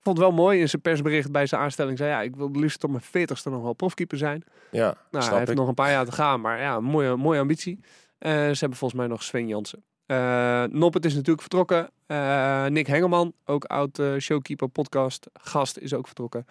ik 0.00 0.06
vond 0.06 0.18
het 0.18 0.26
wel 0.26 0.36
mooi 0.36 0.60
in 0.60 0.68
zijn 0.68 0.82
persbericht 0.82 1.30
bij 1.30 1.46
zijn 1.46 1.60
aanstelling. 1.60 1.98
Zei 1.98 2.10
ja, 2.10 2.20
ik 2.22 2.36
wil 2.36 2.50
liefst 2.50 2.80
tot 2.80 2.90
mijn 2.90 3.02
veertigste 3.02 3.50
nog 3.50 3.62
wel 3.62 3.72
profkeeper 3.72 4.18
zijn. 4.18 4.42
Ja, 4.70 4.96
Nou, 5.10 5.24
hij 5.24 5.38
heeft 5.38 5.50
ik. 5.50 5.56
nog 5.56 5.68
een 5.68 5.74
paar 5.74 5.90
jaar 5.90 6.04
te 6.04 6.12
gaan, 6.12 6.40
maar 6.40 6.60
ja, 6.60 6.80
mooie, 6.80 7.16
mooie 7.16 7.40
ambitie. 7.40 7.78
Eh, 8.18 8.30
ze 8.32 8.36
hebben 8.58 8.78
volgens 8.78 9.00
mij 9.00 9.06
nog 9.06 9.22
Sven 9.22 9.48
Jansen. 9.48 9.84
Eh 10.06 10.64
Noppet 10.64 11.04
is 11.04 11.12
natuurlijk 11.12 11.40
vertrokken. 11.40 11.90
Eh, 12.06 12.66
Nick 12.66 12.86
Hengelman, 12.86 13.32
ook 13.44 13.64
oud 13.64 14.02
showkeeper 14.18 14.68
podcast 14.68 15.26
gast, 15.32 15.78
is 15.78 15.94
ook 15.94 16.06
vertrokken. 16.06 16.46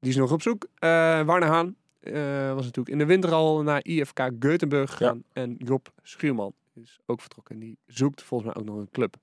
Die 0.00 0.10
is 0.10 0.16
nog 0.16 0.32
op 0.32 0.42
zoek. 0.42 0.66
Warne 0.78 1.46
Haan 1.46 1.76
was 2.54 2.64
natuurlijk 2.64 2.88
in 2.88 2.98
de 2.98 3.06
winter 3.06 3.32
al 3.32 3.62
naar 3.62 3.84
IFK 3.84 4.20
Geutenburg 4.38 4.90
gegaan. 4.90 5.22
En 5.32 5.54
Job 5.58 5.92
Schuurman 6.02 6.52
is 6.74 6.98
ook 7.06 7.20
vertrokken. 7.20 7.54
En 7.54 7.60
die 7.60 7.78
zoekt 7.86 8.22
volgens 8.22 8.52
mij 8.52 8.62
ook 8.62 8.68
nog 8.68 8.76
een 8.78 8.88
club. 8.92 9.16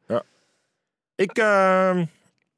Ik, 1.16 1.38
ehm, 1.38 2.06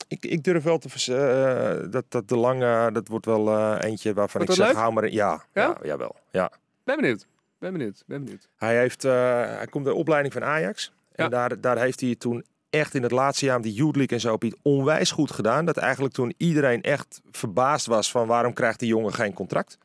ik, 0.09 0.25
ik 0.25 0.43
durf 0.43 0.63
wel 0.63 0.77
te 0.77 0.89
eh, 1.15 1.91
dat, 1.91 2.05
dat 2.09 2.27
de 2.27 2.37
lange, 2.37 2.91
dat 2.91 3.07
wordt 3.07 3.25
wel 3.25 3.47
eh, 3.49 3.89
eentje 3.89 4.13
waarvan 4.13 4.41
Wordt 4.41 4.57
ik 4.59 4.65
zeg, 4.65 4.73
leuk? 4.73 4.81
hou 4.81 4.93
maar. 4.93 5.09
Ja, 5.09 5.43
Ja? 5.53 5.63
ja? 5.63 5.77
jawel. 5.83 6.15
Ja. 6.31 6.51
Ben 6.83 6.95
benieuwd. 6.95 7.27
Ben 7.59 7.71
benieuwd. 7.71 8.03
Ben 8.07 8.23
benieuwd. 8.23 8.47
Hij, 8.57 8.77
heeft, 8.77 9.05
eh, 9.05 9.11
hij 9.41 9.67
komt 9.69 9.85
de 9.85 9.93
opleiding 9.93 10.33
van 10.33 10.43
Ajax. 10.43 10.93
Ja. 11.15 11.23
En 11.23 11.29
daar, 11.29 11.61
daar 11.61 11.77
heeft 11.77 11.99
hij 11.99 12.15
toen 12.15 12.45
echt 12.69 12.93
in 12.93 13.03
het 13.03 13.11
laatste 13.11 13.45
jaar 13.45 13.61
die 13.61 13.73
Youth 13.73 13.95
League 13.95 14.17
en 14.17 14.21
zo 14.21 14.35
hij 14.39 14.49
het 14.49 14.59
onwijs 14.61 15.11
goed 15.11 15.31
gedaan. 15.31 15.65
Dat 15.65 15.77
eigenlijk 15.77 16.13
toen 16.13 16.33
iedereen 16.37 16.81
echt 16.81 17.21
verbaasd 17.31 17.85
was 17.85 18.11
van 18.11 18.27
waarom 18.27 18.53
krijgt 18.53 18.79
die 18.79 18.87
jongen 18.87 19.13
geen 19.13 19.33
contract. 19.33 19.77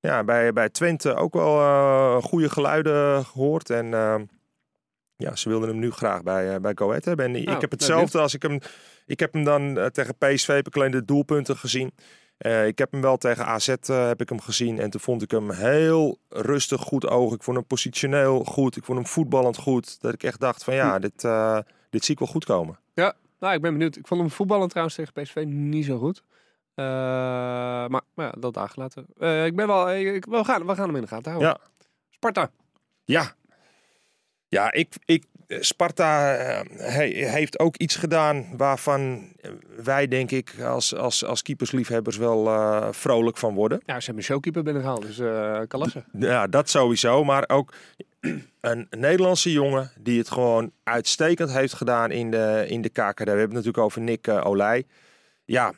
Ja, 0.00 0.24
bij, 0.24 0.52
bij 0.52 0.68
Twente 0.68 1.14
ook 1.14 1.34
wel 1.34 1.60
eh, 1.60 2.22
goede 2.22 2.50
geluiden 2.50 3.24
gehoord. 3.24 3.70
En 3.70 3.94
ehm, 3.94 4.24
ja, 5.18 5.36
ze 5.36 5.48
wilden 5.48 5.68
hem 5.68 5.78
nu 5.78 5.90
graag 5.90 6.22
bij, 6.22 6.54
eh, 6.54 6.60
bij 6.60 6.72
Go 6.74 6.88
Ahead 6.88 7.04
hebben. 7.04 7.26
En 7.26 7.36
ik 7.36 7.46
Nou, 7.46 7.60
heb 7.60 7.70
hetzelfde 7.70 8.20
als 8.20 8.34
ik 8.34 8.42
hem... 8.42 8.58
Ik 9.06 9.20
heb 9.20 9.32
hem 9.32 9.44
dan 9.44 9.78
eh, 9.78 9.86
tegen 9.86 10.16
PSV 10.18 10.46
heb 10.46 10.66
ik 10.66 10.76
alleen 10.76 10.90
de 10.90 11.04
doelpunten 11.04 11.56
gezien. 11.56 11.92
Eh, 12.38 12.66
ik 12.66 12.78
heb 12.78 12.92
hem 12.92 13.00
wel 13.00 13.16
tegen 13.16 13.46
AZ 13.46 13.74
heb 13.86 14.20
ik 14.20 14.28
hem 14.28 14.40
gezien. 14.40 14.78
En 14.78 14.90
toen 14.90 15.00
vond 15.00 15.22
ik 15.22 15.30
hem 15.30 15.50
heel 15.50 16.18
rustig, 16.28 16.80
goed 16.80 17.06
oog. 17.06 17.34
Ik 17.34 17.42
vond 17.42 17.56
hem 17.56 17.66
positioneel 17.66 18.44
goed. 18.44 18.76
Ik 18.76 18.84
vond 18.84 18.98
hem 18.98 19.06
voetballend 19.06 19.56
goed. 19.56 20.00
Dat 20.00 20.12
ik 20.12 20.22
echt 20.22 20.40
dacht 20.40 20.64
van 20.64 20.74
ja, 20.74 20.98
dit, 20.98 21.24
eh, 21.24 21.58
dit 21.90 22.04
zie 22.04 22.14
ik 22.14 22.20
wel 22.20 22.28
goed 22.28 22.44
komen. 22.44 22.78
Nou, 23.40 23.54
ik 23.54 23.60
ben 23.60 23.72
benieuwd. 23.72 23.96
Ik 23.96 24.06
vond 24.06 24.20
hem 24.20 24.30
voetballen 24.30 24.68
trouwens 24.68 24.96
tegen 24.96 25.12
PSV 25.12 25.44
niet 25.46 25.84
zo 25.84 25.98
goed. 25.98 26.22
Maar, 26.74 27.90
maar 27.90 28.26
ja, 28.26 28.34
dat 28.38 28.54
daar 28.54 28.68
gelaten. 28.68 29.06
Eh, 29.18 29.46
ik 29.46 29.56
ben 29.56 29.66
wel, 29.66 29.92
ik, 29.92 30.24
we, 30.24 30.44
gaan, 30.44 30.66
we 30.66 30.74
gaan 30.74 30.86
hem 30.86 30.96
in 30.96 31.02
de 31.02 31.08
gaten 31.08 31.30
houden. 31.32 31.50
Ja. 31.50 31.84
Sparta. 32.10 32.50
Ja, 33.04 33.32
ja 34.48 34.72
ik, 34.72 34.88
ik, 35.04 35.24
Sparta 35.48 36.34
eh, 36.34 36.60
he- 36.76 37.26
heeft 37.28 37.58
ook 37.58 37.76
iets 37.76 37.96
gedaan 37.96 38.46
waarvan 38.56 39.32
wij, 39.82 40.08
denk 40.08 40.30
ik, 40.30 40.54
als, 40.60 40.94
als, 40.94 41.24
als 41.24 41.42
keepersliefhebbers 41.42 42.16
wel 42.16 42.46
eh, 42.46 42.88
vrolijk 42.90 43.36
van 43.36 43.54
worden. 43.54 43.80
Ja, 43.84 43.94
ze 44.00 44.04
hebben 44.04 44.16
een 44.16 44.28
showkeeper 44.30 44.62
binnengehaald, 44.62 45.02
dus 45.02 45.18
eh 45.18 45.60
Kalassen. 45.68 46.04
Ja, 46.12 46.46
dat 46.46 46.68
sowieso. 46.68 47.24
Maar 47.24 47.44
ook 47.46 47.72
een 48.60 48.86
Nederlandse 48.90 49.52
jongen 49.52 49.90
die 49.98 50.18
het 50.18 50.30
gewoon 50.30 50.72
uitstekend 50.82 51.52
heeft 51.52 51.72
gedaan 51.74 52.10
in 52.10 52.30
de, 52.30 52.64
in 52.68 52.82
de 52.82 52.88
KKD. 52.88 53.18
We 53.18 53.24
hebben 53.24 53.40
het 53.40 53.50
natuurlijk 53.50 53.78
over 53.78 54.00
Nick 54.00 54.28
Olij. 54.28 54.84
Ja, 55.44 55.72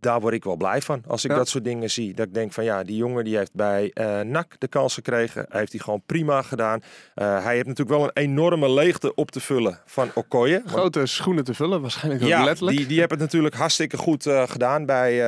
daar 0.00 0.20
word 0.20 0.34
ik 0.34 0.44
wel 0.44 0.56
blij 0.56 0.80
van. 0.82 1.02
Als 1.06 1.24
ik 1.24 1.30
Ja. 1.30 1.36
dat 1.36 1.48
soort 1.48 1.64
dingen 1.64 1.90
zie. 1.90 2.14
Dat 2.14 2.26
ik 2.26 2.34
denk 2.34 2.52
van 2.52 2.64
ja, 2.64 2.82
die 2.82 2.96
jongen 2.96 3.24
die 3.24 3.36
heeft 3.36 3.54
bij 3.54 3.90
eh 3.94 4.20
NAC 4.20 4.54
de 4.58 4.68
kans 4.68 4.94
gekregen. 4.94 5.46
Heeft 5.48 5.72
hij 5.72 5.80
gewoon 5.80 6.02
prima 6.06 6.42
gedaan. 6.42 6.82
Eh, 7.14 7.44
hij 7.44 7.54
heeft 7.54 7.66
natuurlijk 7.66 7.98
wel 7.98 8.04
een 8.06 8.22
enorme 8.22 8.70
leegte 8.70 9.14
op 9.14 9.30
te 9.30 9.40
vullen 9.40 9.80
van 9.84 10.10
Okoye. 10.14 10.58
Want 10.58 10.70
Grote 10.70 11.06
schoenen 11.06 11.44
te 11.44 11.54
vullen, 11.54 11.80
waarschijnlijk 11.80 12.22
ook 12.22 12.28
ja, 12.28 12.44
letterlijk. 12.44 12.76
die, 12.76 12.86
die 12.86 12.98
hebben 13.00 13.18
het 13.18 13.26
natuurlijk 13.26 13.54
hartstikke 13.54 13.96
goed 13.96 14.26
eh, 14.26 14.42
gedaan 14.48 14.86
bij, 14.86 15.18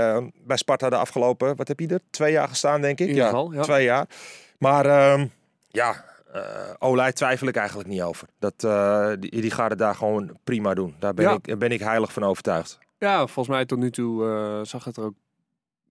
bij 0.45 0.57
Sparta 0.57 0.91
de 0.91 0.97
afgelopen, 0.97 1.57
wat 1.57 1.69
heb 1.69 1.81
je 1.81 1.87
er? 1.89 2.01
Twee 2.11 2.33
jaar 2.33 2.49
gestaan, 2.49 2.81
denk 2.81 2.99
ik. 3.01 3.07
In 3.07 3.13
ieder 3.13 3.25
geval, 3.29 3.53
ja. 3.53 3.63
twee 3.63 3.85
jaar. 3.85 4.07
Maar 4.59 4.87
ehm, 4.87 5.27
ja, 5.69 6.05
eh 6.33 6.43
Olij 6.79 7.13
twijfel 7.13 7.47
ik 7.49 7.57
eigenlijk 7.57 7.89
niet 7.89 8.03
over. 8.03 8.29
Dat, 8.39 8.61
die, 9.21 9.41
die 9.41 9.51
gaat 9.51 9.71
het 9.71 9.79
daar 9.79 9.95
gewoon 9.95 10.39
prima 10.45 10.75
doen. 10.75 10.95
Daar 10.99 11.15
ben, 11.15 11.25
Ja. 11.25 11.39
ik, 11.43 11.59
ben 11.59 11.71
ik 11.73 11.81
heilig 11.81 12.13
van 12.13 12.25
overtuigd. 12.25 12.79
Ja, 13.01 13.19
volgens 13.27 13.49
mij 13.49 13.65
tot 13.65 13.79
nu 13.79 13.91
toe 13.91 14.27
eh, 14.27 14.61
zag 14.65 14.85
het 14.85 14.97
er 14.97 15.05
ook 15.05 15.15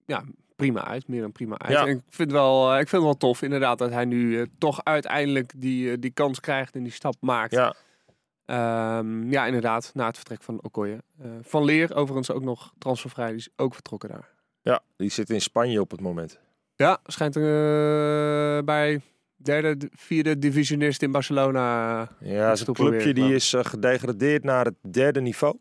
ja, 0.06 0.24
prima 0.56 0.84
uit. 0.84 1.08
Meer 1.08 1.20
dan 1.20 1.32
prima 1.32 1.58
uit. 1.58 1.72
Ja. 1.72 1.86
En 1.86 1.96
ik 1.96 2.02
vind, 2.08 2.32
wel, 2.32 2.72
eh, 2.72 2.80
ik 2.80 2.88
vind 2.88 3.02
het 3.02 3.10
wel 3.10 3.16
tof 3.16 3.42
inderdaad 3.42 3.78
dat 3.78 3.90
hij 3.90 4.04
nu 4.04 4.40
eh, 4.40 4.46
toch 4.58 4.84
uiteindelijk 4.84 5.52
die, 5.56 5.98
die 5.98 6.10
kans 6.10 6.40
krijgt 6.40 6.74
en 6.74 6.82
die 6.82 6.92
stap 6.92 7.16
maakt. 7.20 7.52
Ja, 7.52 7.74
Ehm, 8.50 9.30
ja, 9.30 9.46
inderdaad, 9.46 9.90
na 9.94 10.06
het 10.06 10.16
vertrek 10.16 10.42
van 10.42 10.62
Okoye. 10.62 11.02
Van 11.42 11.64
Leer, 11.64 11.94
overigens 11.94 12.30
ook 12.30 12.42
nog 12.42 12.72
transfervrij, 12.78 13.26
die 13.26 13.36
is 13.36 13.48
ook 13.56 13.74
vertrokken 13.74 14.08
daar. 14.08 14.28
ja, 14.62 14.80
die 14.96 15.10
zit 15.10 15.30
in 15.30 15.40
Spanje 15.40 15.80
op 15.80 15.90
het 15.90 16.00
moment. 16.00 16.38
Ja, 16.74 16.98
schijnt 17.04 17.36
eh, 17.36 17.42
bij 18.64 19.00
derde, 19.36 19.88
vierde 19.92 20.38
divisionist 20.38 21.02
in 21.02 21.12
Barcelona. 21.12 22.08
Ja, 22.20 22.52
is 22.52 22.64
toch 22.64 22.76
clubje 22.76 23.14
die 23.14 23.34
is 23.34 23.54
gedegradeerd 23.58 24.44
naar 24.44 24.64
het 24.64 24.74
derde 24.92 25.20
niveau. 25.20 25.56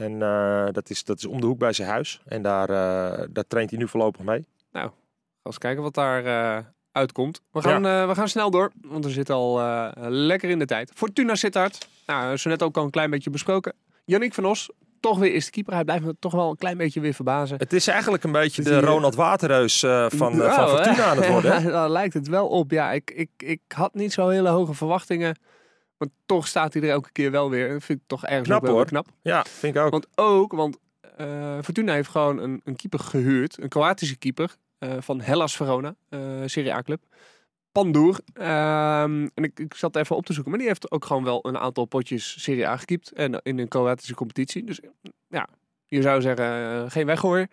En 0.00 0.22
eh, 0.22 0.66
dat, 0.72 0.90
is, 0.90 1.04
dat 1.04 1.18
is 1.18 1.26
om 1.26 1.40
de 1.40 1.46
hoek 1.46 1.58
bij 1.58 1.72
zijn 1.72 1.88
huis. 1.88 2.20
En 2.26 2.42
daar, 2.42 2.68
eh, 2.68 3.26
daar 3.30 3.46
traint 3.46 3.70
hij 3.70 3.78
nu 3.78 3.88
voorlopig 3.88 4.24
mee. 4.24 4.46
Gaan 4.72 4.92
we 5.42 5.56
eens 5.56 5.58
kijken 5.58 5.82
wat 5.82 5.94
daar 5.94 6.24
eh, 6.24 6.64
uitkomt. 6.92 7.42
We 7.52 7.62
gaan, 7.62 7.82
we 8.08 8.14
gaan 8.14 8.28
snel 8.28 8.50
door, 8.50 8.72
want 8.80 9.04
we 9.04 9.10
zitten 9.10 9.34
al 9.34 9.60
lekker 10.08 10.50
in 10.50 10.58
de 10.58 10.66
tijd. 10.66 10.92
Fortuna 10.94 11.34
Sittard, 11.34 11.88
nou, 12.06 12.36
zo 12.36 12.48
net 12.48 12.62
ook 12.62 12.76
al 12.76 12.84
een 12.84 12.90
klein 12.90 13.10
beetje 13.10 13.30
besproken. 13.30 13.74
Yannick 14.04 14.34
van 14.34 14.44
Os, 14.44 14.70
toch 15.00 15.18
weer 15.18 15.32
eerste 15.32 15.50
keeper. 15.50 15.74
Hij 15.74 15.84
blijft 15.84 16.04
me 16.04 16.16
toch 16.18 16.32
wel 16.32 16.50
een 16.50 16.56
klein 16.56 16.76
beetje 16.76 17.00
weer 17.00 17.14
verbazen. 17.14 17.58
Het 17.58 17.72
is 17.72 17.86
eigenlijk 17.86 18.24
een 18.24 18.32
beetje 18.32 18.62
de 18.62 18.80
Ronald 18.80 19.14
Waterreus 19.14 19.80
van, 19.80 20.10
van 20.10 20.36
Nou? 20.36 20.68
Fortuna 20.68 21.04
aan 21.04 21.16
het 21.16 21.28
worden. 21.28 21.64
daar 21.72 21.90
lijkt 21.90 22.14
het 22.14 22.28
wel 22.28 22.48
op. 22.48 22.70
Ja, 22.70 22.92
ik, 22.92 23.10
ik, 23.10 23.30
ik 23.36 23.60
had 23.68 23.94
niet 23.94 24.12
zo 24.12 24.28
hele 24.28 24.48
hoge 24.48 24.74
verwachtingen. 24.74 25.36
Maar 26.00 26.08
toch 26.26 26.46
staat 26.46 26.72
hij 26.72 26.82
er 26.82 26.88
elke 26.88 27.12
keer 27.12 27.30
wel 27.30 27.50
weer. 27.50 27.68
Dat 27.68 27.84
vind 27.84 27.98
ik 28.00 28.04
toch 28.06 28.24
ergens 28.24 28.48
Knap, 28.48 28.62
wel 28.62 28.72
hoor. 28.72 28.84
knap. 28.84 29.06
Ja, 29.22 29.44
vind 29.44 29.76
ik 29.76 29.82
ook. 29.82 29.90
Want 29.90 30.06
ook, 30.14 30.52
want 30.52 30.78
eh, 31.16 31.58
Fortuna 31.62 31.92
heeft 31.92 32.08
gewoon 32.08 32.38
een, 32.38 32.60
een 32.64 32.76
keeper 32.76 32.98
gehuurd. 32.98 33.62
Een 33.62 33.68
Kroatische 33.68 34.16
keeper 34.16 34.56
eh, 34.78 34.92
van 34.98 35.20
Hellas 35.20 35.56
Verona, 35.56 35.94
eh 36.08 36.20
Serie 36.46 36.74
A-club. 36.74 37.02
Pandoer. 37.72 38.20
Ehm, 38.32 39.28
en 39.34 39.44
ik, 39.44 39.58
ik 39.58 39.74
zat 39.74 39.96
even 39.96 40.16
op 40.16 40.26
te 40.26 40.32
zoeken. 40.32 40.50
Maar 40.50 40.60
die 40.60 40.68
heeft 40.68 40.90
ook 40.90 41.04
gewoon 41.04 41.24
wel 41.24 41.46
een 41.46 41.58
aantal 41.58 41.84
potjes 41.84 42.42
Serie 42.42 42.68
A 42.68 42.76
gekiept. 42.76 43.12
En 43.12 43.40
in 43.42 43.58
een 43.58 43.68
Kroatische 43.68 44.14
competitie. 44.14 44.64
Dus 44.64 44.80
ja, 45.28 45.48
je 45.86 46.02
zou 46.02 46.20
zeggen, 46.20 46.90
geen 46.90 47.06
weggooien. 47.06 47.50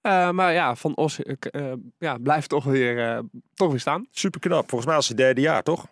Eh 0.00 0.30
maar 0.30 0.52
ja, 0.52 0.74
Van 0.74 0.96
Os 0.96 1.22
eh, 1.22 1.72
ja, 1.98 2.18
blijft 2.18 2.48
toch 2.48 2.64
weer, 2.64 3.22
toch 3.54 3.70
weer 3.70 3.80
staan. 3.80 4.06
Super 4.10 4.40
knap. 4.40 4.68
Volgens 4.68 4.86
mij 4.86 4.96
als 4.96 5.08
het 5.08 5.16
derde 5.16 5.40
jaar, 5.40 5.62
toch? 5.62 5.86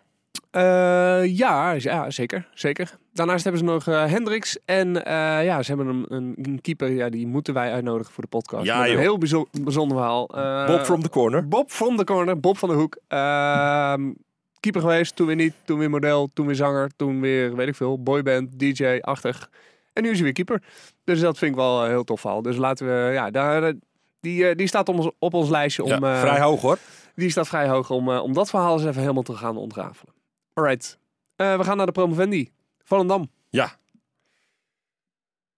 Eh, 0.53 1.25
ja, 1.37 1.71
ja, 1.71 2.09
zeker, 2.09 2.47
zeker. 2.53 2.91
Daarnaast 3.13 3.43
hebben 3.43 3.61
ze 3.61 3.67
nog 3.67 3.87
eh 3.87 4.05
Hendricks. 4.11 4.57
En 4.65 5.05
eh, 5.05 5.43
ja, 5.45 5.63
ze 5.63 5.73
hebben 5.75 5.87
een, 5.95 6.05
een, 6.07 6.33
een 6.41 6.61
keeper, 6.61 6.89
ja, 6.91 7.09
die 7.09 7.27
moeten 7.27 7.53
wij 7.53 7.71
uitnodigen 7.73 8.13
voor 8.13 8.23
de 8.23 8.29
podcast. 8.29 8.65
Ja, 8.65 8.87
een 8.87 8.97
heel 8.97 9.17
bijzo- 9.17 9.47
bijzonder 9.61 9.97
verhaal. 9.97 10.27
Bob 10.67 10.79
from 10.85 11.01
the 11.01 11.09
corner. 11.09 11.47
Bob 11.47 11.71
from 11.71 11.97
the 11.97 12.03
corner, 12.03 12.39
Bob 12.39 12.57
van 12.57 12.69
de 12.69 12.75
hoek. 12.75 12.97
Ehm, 13.07 14.11
keeper 14.59 14.81
geweest, 14.81 15.15
toen 15.15 15.27
weer 15.27 15.35
niet, 15.35 15.53
toen 15.65 15.79
weer 15.79 15.89
model, 15.89 16.29
toen 16.33 16.45
weer 16.45 16.55
zanger, 16.55 16.89
toen 16.95 17.21
weer, 17.21 17.55
weet 17.55 17.67
ik 17.67 17.75
veel, 17.75 18.03
boyband, 18.03 18.59
DJ-achtig. 18.59 19.49
En 19.93 20.03
nu 20.03 20.09
is 20.09 20.15
hij 20.15 20.23
weer 20.23 20.33
keeper. 20.33 20.61
Dus 21.03 21.19
dat 21.19 21.37
vind 21.37 21.51
ik 21.51 21.57
wel 21.57 21.83
een 21.83 21.89
heel 21.89 22.03
tof 22.03 22.19
verhaal. 22.21 22.41
Dus 22.41 22.57
laten 22.57 22.85
we, 22.87 23.11
ja, 23.13 23.29
daar, 23.31 23.73
die, 24.19 24.55
die 24.55 24.67
staat 24.67 24.89
op 24.89 24.95
ons, 24.95 25.09
op 25.19 25.33
ons 25.33 25.49
lijstje 25.49 25.83
om... 25.83 25.89
Ja, 25.89 26.19
vrij 26.19 26.41
hoog 26.41 26.61
hoor. 26.61 26.77
Die 27.15 27.29
staat 27.29 27.47
vrij 27.47 27.67
hoog 27.67 27.89
om, 27.89 28.09
om 28.09 28.33
dat 28.33 28.49
verhaal 28.49 28.73
eens 28.73 28.85
even 28.85 29.01
helemaal 29.01 29.23
te 29.23 29.33
gaan 29.35 29.57
ontrafelen. 29.57 30.12
Alright. 30.53 30.97
Eh, 31.35 31.57
we 31.57 31.63
gaan 31.63 31.77
naar 31.77 31.85
de 31.85 31.91
promovendi. 31.91 32.51
Volendam. 32.83 33.31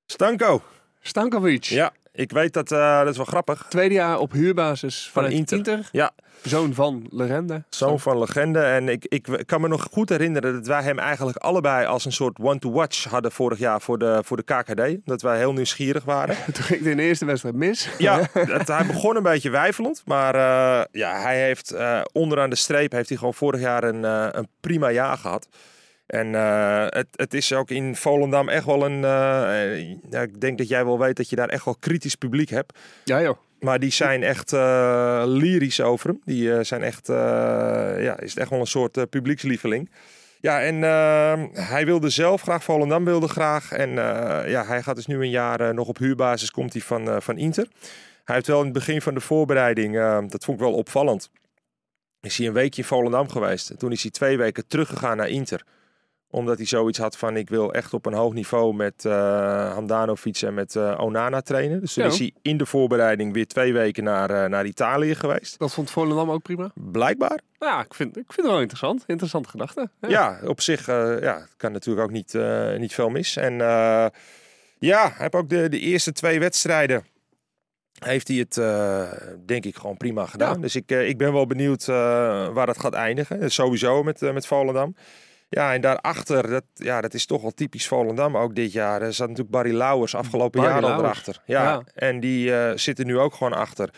Stanko. 0.05 0.61
Stankovic. 1.01 1.63
Ja, 1.63 1.93
ik 2.15 2.31
weet 2.31 2.53
dat, 2.53 2.71
eh, 2.71 2.99
dat 2.99 3.07
is 3.07 3.17
wel 3.17 3.25
grappig. 3.25 3.65
Tweede 3.69 3.93
jaar 3.93 4.19
op 4.19 4.31
huurbasis 4.31 5.09
van 5.13 5.25
Inter. 5.29 5.57
Inter. 5.57 5.89
Ja. 5.91 6.11
Zoon 6.43 6.73
van 6.73 7.07
Legende. 7.09 7.63
Zoon 7.69 7.99
van 7.99 8.19
legende. 8.19 8.59
En 8.59 8.89
ik, 8.89 9.05
ik 9.05 9.43
kan 9.45 9.61
me 9.61 9.67
nog 9.67 9.87
goed 9.91 10.09
herinneren 10.09 10.53
dat 10.53 10.67
wij 10.67 10.83
hem 10.83 10.99
eigenlijk 10.99 11.37
allebei 11.37 11.85
als 11.85 12.05
een 12.05 12.11
soort 12.11 12.39
one-to-watch 12.39 13.03
hadden 13.03 13.31
vorig 13.31 13.59
jaar 13.59 13.81
voor 13.81 13.97
de, 13.97 14.21
voor 14.23 14.37
de 14.37 14.43
KKD. 14.43 15.05
Dat 15.05 15.21
wij 15.21 15.37
heel 15.37 15.53
nieuwsgierig 15.53 16.03
waren. 16.03 16.35
Toen 16.53 16.63
ging 16.63 16.79
het 16.79 16.89
in 16.89 16.97
de 16.97 17.03
eerste 17.03 17.25
wedstrijd 17.25 17.55
mis. 17.55 17.89
Ja, 17.97 18.29
hij 18.65 18.85
begon 18.85 19.15
een 19.15 19.23
beetje 19.23 19.49
weifelend. 19.49 20.01
Maar 20.05 20.35
eh, 20.35 20.85
ja, 20.91 21.21
hij 21.21 21.43
heeft 21.43 21.71
eh, 21.71 22.01
onderaan 22.11 22.49
de 22.49 22.55
streep 22.55 22.91
heeft 22.91 23.09
hij 23.09 23.17
gewoon 23.17 23.33
vorig 23.33 23.61
jaar 23.61 23.83
een, 23.83 24.03
een 24.37 24.47
prima 24.59 24.91
jaar 24.91 25.17
gehad. 25.17 25.47
En 26.05 26.35
eh, 26.35 26.85
het, 26.89 27.07
het 27.11 27.33
is 27.33 27.53
ook 27.53 27.69
in 27.69 27.95
Volendam 27.95 28.49
echt 28.49 28.65
wel 28.65 28.85
een... 28.85 29.03
eh, 29.03 30.21
ik 30.21 30.41
denk 30.41 30.57
dat 30.57 30.67
jij 30.67 30.85
wel 30.85 30.99
weet 30.99 31.17
dat 31.17 31.29
je 31.29 31.35
daar 31.35 31.49
echt 31.49 31.65
wel 31.65 31.75
kritisch 31.79 32.15
publiek 32.15 32.49
hebt. 32.49 32.77
Ja 33.03 33.21
joh. 33.21 33.37
Maar 33.59 33.79
die 33.79 33.91
zijn 33.91 34.23
echt 34.23 34.53
eh, 34.53 35.23
lyrisch 35.25 35.81
over 35.81 36.09
hem. 36.09 36.21
Die 36.25 36.63
zijn 36.63 36.83
echt, 36.83 37.07
ja, 37.07 38.19
is 38.19 38.35
echt 38.35 38.49
wel 38.49 38.59
een 38.59 38.67
soort 38.67 39.09
publiekslieveling. 39.09 39.89
Ja, 40.41 40.61
en 40.61 40.83
eh, 40.83 41.43
hij 41.69 41.85
wilde 41.85 42.09
zelf 42.09 42.41
graag, 42.41 42.63
Volendam 42.63 43.05
wilde 43.05 43.27
graag. 43.27 43.71
En 43.71 43.89
ja, 44.49 44.65
hij 44.65 44.83
gaat 44.83 44.95
dus 44.95 45.05
nu 45.05 45.21
een 45.21 45.29
jaar 45.29 45.73
nog 45.73 45.87
op 45.87 45.97
huurbasis, 45.97 46.51
komt 46.51 46.73
hij 46.73 46.81
van, 46.81 47.21
van 47.21 47.37
Inter. 47.37 47.67
Hij 48.25 48.35
heeft 48.35 48.47
wel 48.47 48.59
in 48.59 48.63
het 48.63 48.73
begin 48.73 49.01
van 49.01 49.13
de 49.13 49.19
voorbereiding, 49.19 49.97
eh, 49.97 50.17
dat 50.27 50.45
vond 50.45 50.59
ik 50.59 50.65
wel 50.65 50.73
opvallend. 50.73 51.29
Is 52.21 52.37
hij 52.37 52.47
een 52.47 52.53
weekje 52.53 52.81
in 52.81 52.87
Volendam 52.87 53.29
geweest. 53.29 53.69
En 53.69 53.77
toen 53.77 53.91
is 53.91 54.01
hij 54.01 54.11
twee 54.11 54.37
weken 54.37 54.67
teruggegaan 54.67 55.17
naar 55.17 55.29
Inter 55.29 55.63
omdat 56.35 56.57
hij 56.57 56.65
zoiets 56.65 56.97
had 56.97 57.17
van 57.17 57.37
ik 57.37 57.49
wil 57.49 57.73
echt 57.73 57.93
op 57.93 58.05
een 58.05 58.13
hoog 58.13 58.33
niveau 58.33 58.73
met 58.73 59.03
Handanovic 59.73 60.41
en 60.41 60.53
met 60.53 60.75
eh, 60.75 60.99
Onana 60.99 61.41
trainen. 61.41 61.79
Dus 61.79 61.93
toen 61.93 62.03
Ja. 62.03 62.09
is 62.09 62.19
hij 62.19 62.31
in 62.41 62.57
de 62.57 62.65
voorbereiding 62.65 63.33
weer 63.33 63.47
twee 63.47 63.73
weken 63.73 64.03
naar, 64.03 64.29
eh, 64.29 64.49
naar 64.49 64.65
Italië 64.65 65.15
geweest. 65.15 65.59
Dat 65.59 65.73
vond 65.73 65.91
Volendam 65.91 66.31
ook 66.31 66.41
prima. 66.41 66.71
Blijkbaar. 66.73 67.39
Ja, 67.59 67.83
ik 67.83 67.93
vind, 67.93 68.09
ik 68.17 68.23
vind 68.33 68.37
het 68.37 68.45
wel 68.45 68.59
interessant. 68.59 69.03
Interessante 69.07 69.49
gedachte. 69.49 69.89
Ja. 70.01 70.09
Ja, 70.09 70.39
op 70.47 70.61
zich 70.61 70.85
ja, 71.21 71.47
kan 71.57 71.71
natuurlijk 71.71 72.05
ook 72.05 72.11
niet, 72.13 72.33
niet 72.77 72.93
veel 72.93 73.09
mis. 73.09 73.35
En 73.35 73.53
ja, 74.79 75.13
heeft 75.17 75.35
ook 75.35 75.49
de, 75.49 75.69
de 75.69 75.79
eerste 75.79 76.11
twee 76.11 76.39
wedstrijden. 76.39 77.03
Heeft 77.99 78.27
hij 78.27 78.37
het, 78.37 78.53
denk 79.47 79.65
ik, 79.65 79.75
gewoon 79.75 79.97
prima 79.97 80.25
gedaan. 80.25 80.55
Ja. 80.55 80.61
Dus 80.61 80.75
ik, 80.75 80.91
ik 80.91 81.17
ben 81.17 81.33
wel 81.33 81.47
benieuwd 81.47 81.85
waar 81.85 82.65
dat 82.65 82.79
gaat 82.79 82.93
eindigen. 82.93 83.51
Sowieso 83.51 84.03
met, 84.03 84.21
met 84.21 84.47
Volendam. 84.47 84.95
Ja, 85.49 85.73
en 85.73 85.81
daarachter, 85.81 86.49
dat, 86.49 86.63
ja, 86.73 87.01
dat 87.01 87.13
is 87.13 87.25
toch 87.25 87.41
wel 87.41 87.51
typisch 87.51 87.87
Volendam 87.87 88.37
ook 88.37 88.55
dit 88.55 88.71
jaar. 88.71 89.01
Er 89.01 89.13
zat 89.13 89.27
natuurlijk 89.27 89.55
Barry 89.55 89.73
Lauwers 89.75 90.15
afgelopen 90.15 90.61
Barry 90.61 90.81
jaar 90.81 90.91
al 90.93 90.99
erachter. 90.99 91.41
Ja, 91.45 91.63
Ja. 91.63 91.81
en 91.93 92.19
die 92.19 92.55
eh, 92.55 92.77
zitten 92.77 93.05
nu 93.05 93.17
ook 93.19 93.33
gewoon 93.33 93.53
achter. 93.53 93.89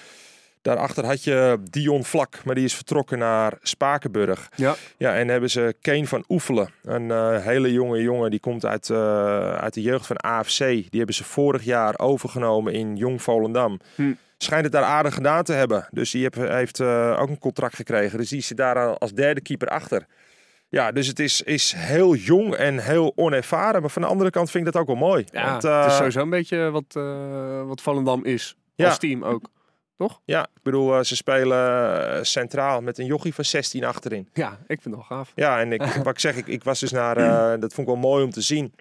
Daarachter 0.61 1.05
had 1.05 1.23
je 1.23 1.57
Dion 1.69 2.03
Vlak, 2.05 2.43
maar 2.45 2.55
die 2.55 2.63
is 2.63 2.75
vertrokken 2.75 3.17
naar 3.17 3.53
Spakenburg. 3.61 4.49
Ja. 4.55 4.75
Ja, 4.97 5.15
en 5.15 5.27
hebben 5.27 5.49
ze 5.49 5.75
Kane 5.81 6.07
van 6.07 6.23
Oefelen. 6.29 6.69
Een 6.83 7.11
eh, 7.11 7.43
hele 7.43 7.71
jonge 7.71 8.01
jongen, 8.01 8.31
die 8.31 8.39
komt 8.39 8.65
uit, 8.65 8.89
eh, 8.89 9.53
uit 9.55 9.73
de 9.73 9.81
jeugd 9.81 10.05
van 10.07 10.17
AFC. 10.17 10.57
Die 10.59 10.87
hebben 10.91 11.15
ze 11.15 11.23
vorig 11.23 11.63
jaar 11.63 11.99
overgenomen 11.99 12.73
in 12.73 12.95
Jong 12.95 13.21
Volendam. 13.21 13.79
Hm. 13.95 14.11
Schijnt 14.37 14.63
het 14.63 14.73
daar 14.73 14.83
aardig 14.83 15.13
gedaan 15.13 15.43
te 15.43 15.53
hebben. 15.53 15.87
Dus 15.91 16.11
die 16.11 16.23
heb- 16.23 16.35
heeft 16.35 16.81
ook 16.81 17.29
een 17.29 17.39
contract 17.39 17.75
gekregen. 17.75 18.17
Dus 18.17 18.29
die 18.29 18.41
zit 18.41 18.57
daar 18.57 18.75
al 18.87 18.97
als 18.97 19.13
derde 19.13 19.41
keeper 19.41 19.67
achter. 19.67 20.05
Ja, 20.69 20.91
dus 20.91 21.07
het 21.07 21.19
is, 21.19 21.41
is 21.41 21.73
heel 21.75 22.15
jong 22.15 22.55
en 22.55 22.77
heel 22.77 23.11
onervaren. 23.15 23.81
Maar 23.81 23.89
van 23.89 24.01
de 24.01 24.07
andere 24.07 24.29
kant 24.29 24.51
vind 24.51 24.67
ik 24.67 24.73
dat 24.73 24.81
ook 24.81 24.87
wel 24.87 24.95
mooi. 24.95 25.25
Ja, 25.31 25.49
Want, 25.49 25.63
het 25.63 25.71
eh, 25.71 25.85
is 25.87 25.95
sowieso 25.95 26.21
een 26.21 26.29
beetje 26.29 26.69
wat, 26.71 26.95
eh, 26.95 27.63
wat 27.63 27.81
Volendam 27.81 28.25
is. 28.25 28.55
Ja. 28.75 28.87
Als 28.87 28.97
team 28.97 29.23
ook. 29.23 29.49
Ja, 30.25 30.43
ik 30.43 30.61
bedoel, 30.63 30.97
eh, 30.97 31.03
ze 31.03 31.15
spelen 31.15 32.13
eh, 32.15 32.23
centraal 32.23 32.81
met 32.81 32.97
een 32.97 33.05
jochie 33.05 33.33
van 33.33 33.45
16 33.45 33.83
achterin. 33.83 34.29
Ja, 34.33 34.51
ik 34.67 34.81
vind 34.81 34.83
het 34.83 34.93
wel 34.93 35.03
gaaf. 35.03 35.31
Ja, 35.35 35.59
en 35.59 35.71
ik, 35.71 35.81
wat 36.03 36.13
ik 36.13 36.19
zeg, 36.19 36.35
ik, 36.35 36.47
ik 36.47 36.63
was 36.63 36.79
dus 36.79 36.91
naar, 36.91 37.17
eh, 37.17 37.59
dat 37.59 37.73
vond 37.73 37.87
ik 37.87 37.93
wel 37.93 38.03
mooi 38.03 38.23
om 38.23 38.29
te 38.29 38.41
zien. 38.41 38.73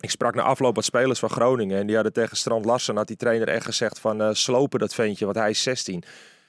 Ik 0.00 0.10
sprak 0.10 0.34
na 0.34 0.42
afloop 0.42 0.74
wat 0.74 0.84
spelers 0.84 1.18
van 1.18 1.30
Groningen 1.30 1.78
en 1.78 1.86
die 1.86 1.94
hadden 1.94 2.12
tegen 2.12 2.36
Strand 2.36 2.64
Larsen, 2.64 2.96
had 2.96 3.06
die 3.06 3.16
trainer 3.16 3.48
echt 3.48 3.64
gezegd 3.64 3.98
van 3.98 4.22
eh, 4.22 4.28
slopen 4.32 4.78
dat 4.78 4.94
ventje, 4.94 5.24
want 5.24 5.36
hij 5.36 5.50
is 5.50 5.62
16. 5.62 6.02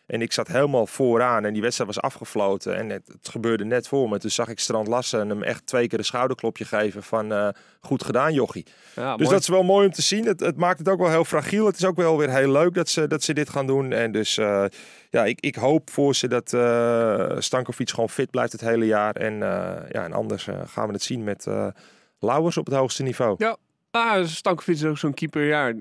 En 0.06 0.22
ik 0.22 0.32
zat 0.32 0.48
helemaal 0.48 0.88
vooraan 0.88 1.46
en 1.46 1.54
die 1.54 1.62
wedstrijd 1.62 1.94
was 1.96 2.04
afgefloten 2.04 2.76
en 2.76 2.90
het, 2.90 3.08
het 3.08 3.30
gebeurde 3.30 3.66
net 3.66 3.88
voor 3.88 4.10
me. 4.10 4.20
Toen 4.20 4.30
zag 4.30 4.48
ik 4.48 4.60
Strand 4.60 4.88
Larsen 4.88 5.30
hem 5.30 5.44
echt 5.44 5.66
twee 5.66 5.88
keer 5.88 6.00
een 6.00 6.06
schouderklopje 6.06 6.66
geven 6.66 7.04
van 7.04 7.32
eh, 7.34 7.48
goed 7.80 8.04
gedaan 8.04 8.34
jochie. 8.34 8.66
Ja, 8.96 9.12
Dus 9.12 9.18
mooi. 9.18 9.30
dat 9.30 9.40
is 9.42 9.48
wel 9.48 9.64
mooi 9.64 9.86
om 9.88 9.94
te 9.94 10.02
zien. 10.02 10.26
Het, 10.26 10.40
het 10.40 10.58
maakt 10.58 10.80
het 10.80 10.90
ook 10.90 11.00
wel 11.00 11.10
heel 11.10 11.26
fragiel. 11.26 11.66
Het 11.66 11.76
is 11.78 11.86
ook 11.86 11.96
wel 11.96 12.18
weer 12.18 12.30
heel 12.30 12.52
leuk 12.52 12.74
dat 12.74 12.90
ze, 12.90 13.08
dat 13.08 13.24
ze 13.24 13.34
dit 13.34 13.50
gaan 13.50 13.68
doen. 13.68 13.92
En 13.92 14.12
dus 14.12 14.38
eh, 14.38 14.66
ja, 15.10 15.26
ik, 15.26 15.40
ik 15.40 15.56
hoop 15.56 15.90
voor 15.90 16.16
ze 16.16 16.28
dat 16.28 16.54
eh 16.54 17.36
Stankovic 17.40 17.90
gewoon 17.90 18.10
fit 18.10 18.30
blijft 18.32 18.52
het 18.52 18.62
hele 18.62 18.86
jaar. 18.86 19.16
En, 19.16 19.38
ja, 19.92 20.04
en 20.04 20.14
anders 20.14 20.48
gaan 20.66 20.88
we 20.88 20.94
het 20.94 21.04
zien 21.04 21.24
met 21.24 21.48
Lauwers 22.20 22.58
op 22.58 22.66
het 22.66 22.76
hoogste 22.76 23.04
niveau. 23.04 23.36
Ah, 23.92 24.26
Stankovic 24.26 24.76
is 24.76 24.86
ook 24.86 24.98
zo'n 24.98 25.14
keeper. 25.14 25.44
Ja, 25.44 25.74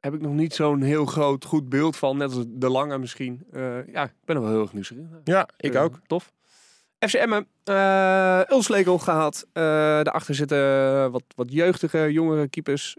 heb 0.00 0.14
ik 0.14 0.20
nog 0.20 0.32
niet 0.32 0.54
zo'n 0.54 0.82
heel 0.82 1.04
groot, 1.06 1.44
goed 1.44 1.68
beeld 1.68 1.96
van. 1.96 2.16
Net 2.16 2.34
als 2.34 2.44
de 2.48 2.68
Lange 2.70 2.98
misschien. 2.98 3.42
Eh, 3.52 3.86
ja, 3.86 4.02
ik 4.04 4.12
ben 4.24 4.36
er 4.36 4.42
wel 4.42 4.50
heel 4.50 4.60
erg 4.60 4.72
nieuwsgierig. 4.72 5.06
Ja, 5.24 5.48
ik 5.56 5.74
Eh, 5.74 5.82
ook. 5.82 6.00
Tof. 6.06 6.32
FC 6.98 7.14
Emmen, 7.14 7.46
Ulslegel 8.52 8.98
gehad. 8.98 9.46
Eh 9.52 9.62
daarachter 10.02 10.34
zitten 10.34 11.10
wat, 11.10 11.22
wat 11.36 11.52
jeugdige, 11.52 12.12
jongere 12.12 12.48
keepers. 12.48 12.96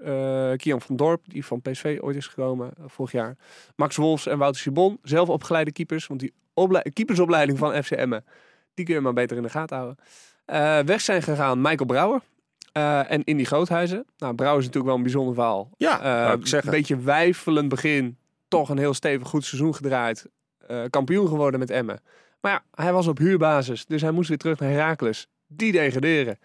Kian 0.56 0.82
van 0.82 0.95
Dorp, 0.95 1.22
die 1.28 1.45
van 1.45 1.62
PSV 1.62 1.97
ooit 2.02 2.16
is 2.16 2.28
gekomen 2.28 2.72
vorig 2.86 3.12
jaar. 3.12 3.38
Max 3.76 3.95
Wolfs 3.95 4.28
en 4.28 4.38
Wouter 4.38 4.62
Sibon, 4.62 4.97
zelf 5.04 5.30
opgeleide 5.30 5.72
keepers. 5.72 6.08
Want 6.08 6.20
die 6.20 6.34
oplei- 6.54 6.89
keepersopleiding 6.93 7.58
van 7.58 7.84
FC 7.84 7.91
Emmen, 7.91 8.26
die 8.74 8.86
kun 8.86 8.93
je 8.93 9.02
maar 9.02 9.14
beter 9.14 9.38
in 9.38 9.43
de 9.43 9.49
gaten 9.49 9.78
houden. 9.78 10.86
Weg 10.86 11.02
zijn 11.02 11.22
gegaan 11.22 11.62
Michael 11.62 11.86
Brouwer 11.86 12.22
eh, 12.72 13.12
en 13.12 13.24
Indy 13.24 13.44
Groothuizen. 13.44 14.06
Nou, 14.18 14.36
Brouwer 14.36 14.60
is 14.60 14.66
natuurlijk 14.66 14.86
wel 14.94 14.96
een 14.96 15.12
bijzonder 15.12 15.34
verhaal. 15.34 15.70
Ja, 15.78 16.00
Eh, 16.02 16.40
zeggen. 16.44 16.70
Een 16.74 16.78
beetje 16.78 16.98
wijfelend 17.00 17.70
begin. 17.70 18.18
Toch 18.48 18.70
een 18.70 18.78
heel 18.78 18.94
stevig 18.94 19.28
goed 19.28 19.46
seizoen 19.46 19.76
gedraaid. 19.76 20.26
Eh, 20.68 20.84
kampioen 20.90 21.28
geworden 21.28 21.60
met 21.60 21.70
Emmen. 21.70 22.00
Maar 22.42 22.52
ja, 22.52 22.84
hij 22.84 22.94
was 22.94 23.08
op 23.08 23.18
huurbasis. 23.18 23.86
Dus 23.86 24.02
hij 24.02 24.12
moest 24.12 24.30
weer 24.30 24.38
terug 24.38 24.60
naar 24.60 24.70
Heracles. 24.70 25.28
Die 25.48 25.72
degraderen. 25.72 26.40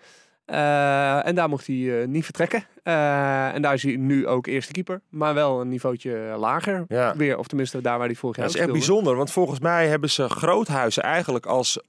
Eh, 0.47 1.27
en 1.27 1.35
daar 1.35 1.49
mocht 1.49 1.67
hij 1.67 2.01
eh, 2.01 2.07
niet 2.09 2.25
vertrekken. 2.25 2.65
Eh, 2.83 3.55
en 3.55 3.63
daar 3.63 3.75
is 3.75 3.83
hij 3.83 3.97
nu 3.97 4.27
ook 4.27 4.47
eerste 4.47 4.73
keeper. 4.73 5.01
Maar 5.09 5.35
wel 5.35 5.61
een 5.61 5.69
niveautje 5.69 6.35
lager. 6.39 6.85
Ja. 6.89 7.17
Weer, 7.17 7.39
of 7.39 7.47
tenminste 7.47 7.81
daar 7.81 7.99
waar 7.99 8.07
hij 8.07 8.17
vorig 8.17 8.37
jaar 8.37 8.45
Dat 8.47 8.55
is 8.55 8.61
echt 8.61 8.71
speelde. 8.71 8.87
bijzonder, 8.87 9.17
want 9.17 9.31
volgens 9.33 9.61
mij 9.61 9.87
hebben 9.89 10.11
ze 10.11 10.29
Groothuizen 10.29 11.03
eigenlijk 11.03 11.47
als 11.47 11.81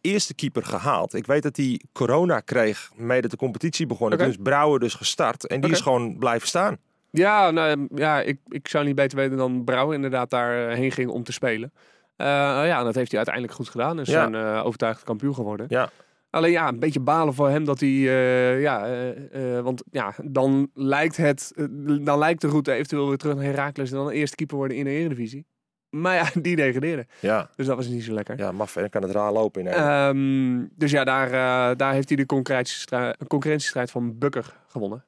eerste 0.00 0.34
keeper 0.34 0.64
gehaald. 0.64 1.14
Ik 1.14 1.26
weet 1.26 1.42
dat 1.42 1.56
hij 1.56 1.80
corona 1.92 2.40
kreeg, 2.40 2.90
mee 2.96 3.20
dat 3.20 3.30
de 3.30 3.36
competitie 3.36 3.86
begon. 3.86 4.06
En 4.06 4.12
Oké. 4.14 4.22
toen 4.22 4.32
is 4.32 4.38
Brouwer 4.42 4.80
dus 4.80 4.94
gestart 4.94 5.46
en 5.46 5.60
die 5.60 5.70
is 5.70 5.80
gewoon 5.80 6.18
blijven 6.18 6.48
staan. 6.48 6.76
Ja, 7.10 7.50
nou, 7.50 7.86
ja 7.94 8.20
ik, 8.20 8.38
ik 8.48 8.68
zou 8.68 8.84
niet 8.84 8.94
beter 8.94 9.18
weten 9.18 9.36
dan 9.36 9.64
Brouwer 9.64 9.94
inderdaad 9.94 10.30
daarheen 10.30 10.92
ging 10.92 11.10
om 11.10 11.24
te 11.24 11.32
spelen. 11.32 11.72
Ja, 12.16 12.78
en 12.78 12.84
dat 12.84 12.94
heeft 12.94 13.08
hij 13.08 13.16
uiteindelijk 13.16 13.54
goed 13.56 13.68
gedaan. 13.68 13.98
En 13.98 14.04
ze 14.06 14.12
Ja. 14.12 14.30
zijn 14.30 14.34
overtuigd 14.62 15.02
kampioen 15.04 15.34
geworden. 15.34 15.66
Ja. 15.68 15.90
Alleen 16.34 16.50
ja, 16.50 16.68
een 16.68 16.78
beetje 16.78 17.00
balen 17.00 17.34
voor 17.34 17.48
hem 17.48 17.64
dat 17.64 17.80
hij, 17.80 17.88
eh, 17.88 18.60
ja, 18.60 18.86
eh, 18.86 19.56
eh, 19.56 19.64
want 19.64 19.82
ja, 19.90 20.14
dan 20.24 20.70
lijkt 20.74 21.16
het, 21.16 21.52
dan 22.00 22.18
lijkt 22.18 22.40
de 22.40 22.48
route 22.48 22.72
eventueel 22.72 23.08
weer 23.08 23.16
terug 23.16 23.34
naar 23.34 23.44
Heracles 23.44 23.90
en 23.90 23.96
dan 23.96 24.10
eerste 24.10 24.36
keeper 24.36 24.56
worden 24.56 24.76
in 24.76 24.84
de 24.84 24.90
Eredivisie. 24.90 25.46
Maar 25.90 26.14
ja, 26.14 26.30
die 26.40 26.56
degradeerde. 26.56 27.06
Ja, 27.20 27.50
Dus 27.56 27.66
dat 27.66 27.76
was 27.76 27.86
niet 27.86 28.04
zo 28.04 28.12
lekker. 28.12 28.38
ja 28.38 28.52
maf, 28.52 28.72
dan 28.72 28.88
kan 28.88 29.02
het 29.02 29.10
raar 29.10 29.32
lopen 29.32 29.60
in. 29.60 29.66
Ehm, 29.66 30.66
dus 30.76 30.90
ja, 30.90 31.04
daar, 31.04 31.30
daar 31.76 31.92
heeft 31.92 32.08
hij 32.08 32.16
de 32.16 32.26
concurrentiestrijd, 32.26 33.16
concurrentiestrijd 33.26 33.90
van 33.90 34.18
Bukker 34.18 34.54
gewonnen. 34.66 35.04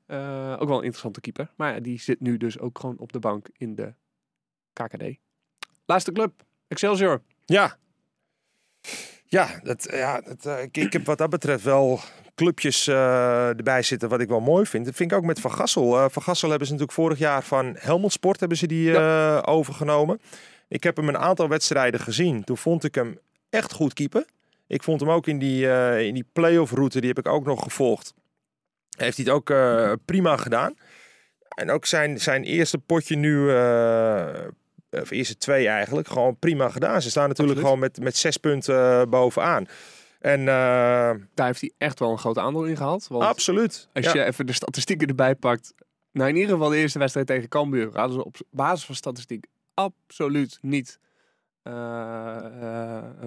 Ook 0.58 0.68
wel 0.68 0.78
een 0.78 0.84
interessante 0.84 1.20
keeper. 1.20 1.50
Maar 1.56 1.74
ja, 1.74 1.80
die 1.80 2.00
zit 2.00 2.20
nu 2.20 2.36
dus 2.36 2.58
ook 2.58 2.78
gewoon 2.78 2.98
op 2.98 3.12
de 3.12 3.18
bank 3.18 3.48
in 3.56 3.74
de 3.74 3.94
KKD. 4.72 5.04
Laatste 5.86 6.12
club, 6.12 6.32
Excelsior. 6.68 7.22
Ja. 7.44 7.76
Ja, 9.26 9.60
dat, 9.62 9.88
ja 9.90 10.20
dat, 10.20 10.46
eh, 10.46 10.62
ik, 10.62 10.76
ik 10.76 10.92
heb 10.92 11.06
wat 11.06 11.18
dat 11.18 11.30
betreft 11.30 11.62
wel 11.64 12.00
clubjes 12.34 12.86
eh, 12.86 13.48
erbij 13.48 13.82
zitten 13.82 14.08
wat 14.08 14.20
ik 14.20 14.28
wel 14.28 14.40
mooi 14.40 14.66
vind. 14.66 14.84
Dat 14.84 14.94
vind 14.94 15.10
ik 15.12 15.16
ook 15.18 15.24
met 15.24 15.40
Van 15.40 15.52
Gassel. 15.52 15.98
Eh, 15.98 16.04
van 16.10 16.22
Gassel 16.22 16.48
hebben 16.48 16.66
ze 16.66 16.72
natuurlijk 16.72 17.00
vorig 17.00 17.18
jaar 17.18 17.42
van 17.42 17.76
Helmond 17.78 18.12
Sport 18.12 18.40
hebben 18.40 18.58
ze 18.58 18.66
die 18.66 18.96
eh, 18.96 19.42
overgenomen. 19.44 20.20
Ik 20.68 20.82
heb 20.82 20.96
hem 20.96 21.08
een 21.08 21.18
aantal 21.18 21.48
wedstrijden 21.48 22.00
gezien. 22.00 22.44
Toen 22.44 22.56
vond 22.56 22.84
ik 22.84 22.94
hem 22.94 23.18
echt 23.50 23.72
goed 23.72 23.92
keeper. 23.92 24.24
Ik 24.66 24.82
vond 24.82 25.00
hem 25.00 25.10
ook 25.10 25.26
in 25.26 25.38
die, 25.38 25.70
eh, 25.70 26.00
in 26.06 26.14
die 26.14 26.26
play-off 26.32 26.72
route, 26.72 27.00
die 27.00 27.08
heb 27.08 27.18
ik 27.18 27.28
ook 27.28 27.44
nog 27.44 27.62
gevolgd. 27.62 28.14
heeft 28.96 29.16
hij 29.16 29.26
het 29.26 29.34
ook 29.34 29.50
eh, 29.50 29.92
prima 30.04 30.36
gedaan. 30.36 30.74
En 31.48 31.70
ook 31.70 31.86
zijn, 31.86 32.20
zijn 32.20 32.44
eerste 32.44 32.78
potje 32.78 33.16
nu, 33.16 33.50
eh, 33.50 34.46
of 35.01 35.11
eerste 35.11 35.36
twee 35.36 35.68
eigenlijk, 35.68 36.09
gewoon 36.09 36.38
prima 36.38 36.68
gedaan. 36.68 37.03
Ze 37.03 37.11
staan 37.11 37.28
natuurlijk 37.28 37.59
Absoluut. 37.59 37.74
gewoon 37.80 37.92
met, 37.92 38.05
met 38.05 38.16
zes 38.16 38.36
punten 38.36 39.01
eh, 39.01 39.07
bovenaan. 39.07 39.66
En 40.20 40.40
eh, 40.40 40.47
Daar 41.34 41.47
heeft 41.47 41.61
hij 41.61 41.72
echt 41.78 41.99
wel 41.99 42.11
een 42.11 42.18
groot 42.18 42.38
aandeel 42.38 42.64
in 42.64 42.76
gehad. 42.76 43.07
Want 43.09 43.24
absoluut. 43.24 43.88
als 43.92 44.05
Ja. 44.05 44.12
je 44.12 44.24
even 44.24 44.47
de 44.47 44.53
statistieken 44.53 45.09
erbij 45.09 45.34
pakt. 45.34 45.74
Nou, 46.12 46.28
in 46.28 46.36
ieder 46.36 46.51
geval 46.51 46.68
de 46.68 46.76
eerste 46.76 46.99
wedstrijd 46.99 47.26
tegen 47.26 47.49
Cambuur. 47.49 47.90
Hadden 47.92 48.16
ze 48.16 48.24
op 48.24 48.36
basis 48.51 48.84
van 48.84 48.94
statistiek 48.94 49.47
absoluut 49.74 50.59
niet 50.61 50.99
eh, 51.62 51.72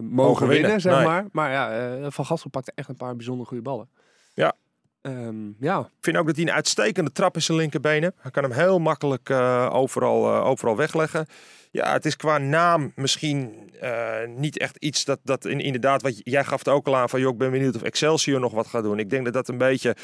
mogen, 0.02 0.48
winnen, 0.48 0.48
winnen, 0.48 0.82
zeg 0.82 0.96
nee. 0.96 1.06
maar. 1.06 1.26
Maar 1.32 1.52
ja, 1.52 2.12
Van 2.12 2.26
Gastel 2.26 2.50
pakte 2.50 2.72
echt 2.76 2.90
een 2.90 2.96
paar 2.96 3.16
bijzonder 3.16 3.46
goede 3.48 3.64
ballen. 3.64 3.90
Ehm, 5.02 5.52
ja, 5.60 5.80
Ik 5.80 5.86
vind 6.02 6.18
ook 6.18 6.26
dat 6.26 6.36
hij 6.36 6.46
een 6.46 6.52
uitstekende 6.52 7.12
trap 7.12 7.36
in 7.36 7.42
zijn 7.42 7.58
linkerbeen 7.58 8.02
heeft. 8.02 8.16
Hij 8.22 8.32
kan 8.32 8.44
hem 8.44 8.52
heel 8.52 8.80
makkelijk 8.80 9.30
eh, 9.30 9.70
overal, 9.74 10.34
eh, 10.34 10.46
overal 10.46 10.76
wegleggen. 10.76 11.26
Ja, 11.72 11.92
het 11.92 12.06
is 12.06 12.16
qua 12.16 12.38
naam 12.38 12.92
misschien 12.96 13.70
eh, 13.80 14.28
niet 14.28 14.58
echt 14.58 14.78
iets 14.78 15.06
dat, 15.06 15.20
dat 15.24 15.46
in, 15.46 15.60
inderdaad, 15.60 16.02
wat 16.02 16.22
jij 16.24 16.44
gaf 16.44 16.60
het 16.60 16.68
ook 16.68 16.88
al 16.88 16.96
aan 16.96 17.10
van, 17.10 17.20
joh, 17.20 17.32
ik 17.32 17.38
ben 17.38 17.52
benieuwd 17.52 17.76
of 17.76 17.82
Excelsior 17.82 18.40
nog 18.40 18.54
wat 18.54 18.68
gaat 18.68 18.84
doen. 18.84 19.00
Ik 19.00 19.10
denk 19.10 19.26
dat 19.26 19.34
dat 19.34 19.48
een 19.48 19.58
beetje, 19.58 19.96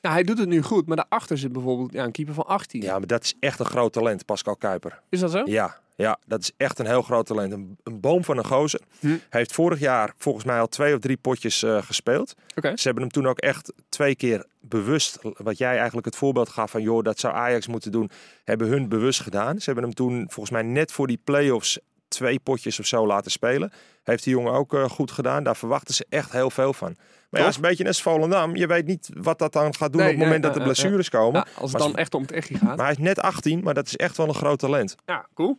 Nou, 0.00 0.14
hij 0.14 0.24
doet 0.24 0.38
het 0.38 0.48
nu 0.48 0.62
goed. 0.62 0.86
Maar 0.86 0.96
daarachter 0.96 1.38
zit 1.38 1.52
bijvoorbeeld 1.52 1.92
ja, 1.92 2.04
een 2.04 2.12
keeper 2.12 2.34
van 2.34 2.46
18. 2.46 2.82
ja, 2.82 2.98
maar 2.98 3.06
dat 3.06 3.22
is 3.22 3.34
echt 3.40 3.58
een 3.58 3.66
groot 3.66 3.92
talent, 3.92 4.24
Pascal 4.24 4.56
Kuiper. 4.56 5.00
Is 5.08 5.20
dat 5.20 5.30
zo? 5.30 5.42
Ja, 5.44 5.80
ja, 6.02 6.18
dat 6.26 6.40
is 6.40 6.50
echt 6.56 6.78
een 6.78 6.86
heel 6.86 7.02
groot 7.02 7.26
talent. 7.26 7.52
Een, 7.52 7.76
een 7.82 8.00
boom 8.00 8.24
van 8.24 8.38
een 8.38 8.46
gozer. 8.46 8.80
Hm. 9.00 9.06
Hij 9.06 9.18
heeft 9.30 9.52
vorig 9.52 9.78
jaar 9.78 10.12
volgens 10.16 10.44
mij 10.44 10.60
al 10.60 10.68
twee 10.68 10.94
of 10.94 11.00
drie 11.00 11.16
potjes 11.16 11.62
eh, 11.62 11.82
gespeeld. 11.82 12.34
Ze 12.54 12.82
hebben 12.82 13.02
hem 13.02 13.12
toen 13.12 13.26
ook 13.26 13.38
echt 13.38 13.72
twee 13.88 14.16
keer 14.16 14.46
bewust, 14.60 15.18
wat 15.36 15.58
jij 15.58 15.76
eigenlijk 15.76 16.06
het 16.06 16.16
voorbeeld 16.16 16.48
gaf 16.48 16.70
van, 16.70 16.82
joh, 16.82 17.04
dat 17.04 17.18
zou 17.18 17.34
Ajax 17.34 17.66
moeten 17.66 17.92
doen, 17.92 18.10
hebben 18.44 18.68
hun 18.68 18.88
bewust 18.88 19.20
gedaan. 19.20 19.58
Ze 19.58 19.64
hebben 19.64 19.84
hem 19.84 19.94
toen 19.94 20.26
volgens 20.28 20.50
mij 20.50 20.62
net 20.62 20.92
voor 20.92 21.06
die 21.06 21.20
play-offs 21.24 21.78
twee 22.08 22.40
potjes 22.40 22.78
of 22.78 22.86
zo 22.86 23.06
laten 23.06 23.30
spelen. 23.30 23.72
Heeft 24.02 24.24
die 24.24 24.32
jongen 24.32 24.52
ook 24.52 24.74
eh, 24.74 24.84
goed 24.84 25.10
gedaan. 25.10 25.44
Daar 25.44 25.56
verwachten 25.56 25.94
ze 25.94 26.06
echt 26.08 26.32
heel 26.32 26.50
veel 26.50 26.72
van. 26.72 26.96
Maar 27.30 27.40
ja, 27.40 27.46
is 27.46 27.56
een 27.56 27.62
beetje 27.62 27.84
net 27.84 28.00
Volendam. 28.00 28.56
Je 28.56 28.66
weet 28.66 28.86
niet 28.86 29.10
wat 29.14 29.38
dat 29.38 29.52
dan 29.52 29.74
gaat 29.74 29.92
doen 29.92 30.00
Nee, 30.00 30.10
op 30.10 30.16
het 30.16 30.24
moment 30.24 30.42
dat 30.42 30.52
de 30.52 30.58
ja. 30.58 30.64
blessures 30.64 31.08
komen. 31.08 31.44
Ja, 31.46 31.60
als 31.60 31.72
het 31.72 31.80
Maar 31.80 31.90
dan 31.90 31.98
echt 31.98 32.14
om 32.14 32.22
het 32.22 32.32
echtje 32.32 32.58
gaat. 32.58 32.76
Maar 32.76 32.86
hij 32.86 32.94
is 32.94 32.98
net 32.98 33.20
18, 33.20 33.62
maar 33.62 33.74
dat 33.74 33.86
is 33.86 33.96
echt 33.96 34.16
wel 34.16 34.28
een 34.28 34.34
groot 34.34 34.58
talent. 34.58 34.94
Ja, 35.06 35.26
cool. 35.34 35.58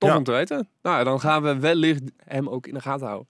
Tof 0.00 0.10
Ja. 0.10 0.16
om 0.16 0.24
te 0.24 0.32
weten. 0.32 0.68
Nou, 0.82 0.96
ja, 0.98 1.04
dan 1.04 1.20
gaan 1.20 1.42
we 1.42 1.58
wellicht 1.58 2.02
hem 2.24 2.48
ook 2.48 2.66
in 2.66 2.74
de 2.74 2.80
gaten 2.80 3.06
houden. 3.06 3.28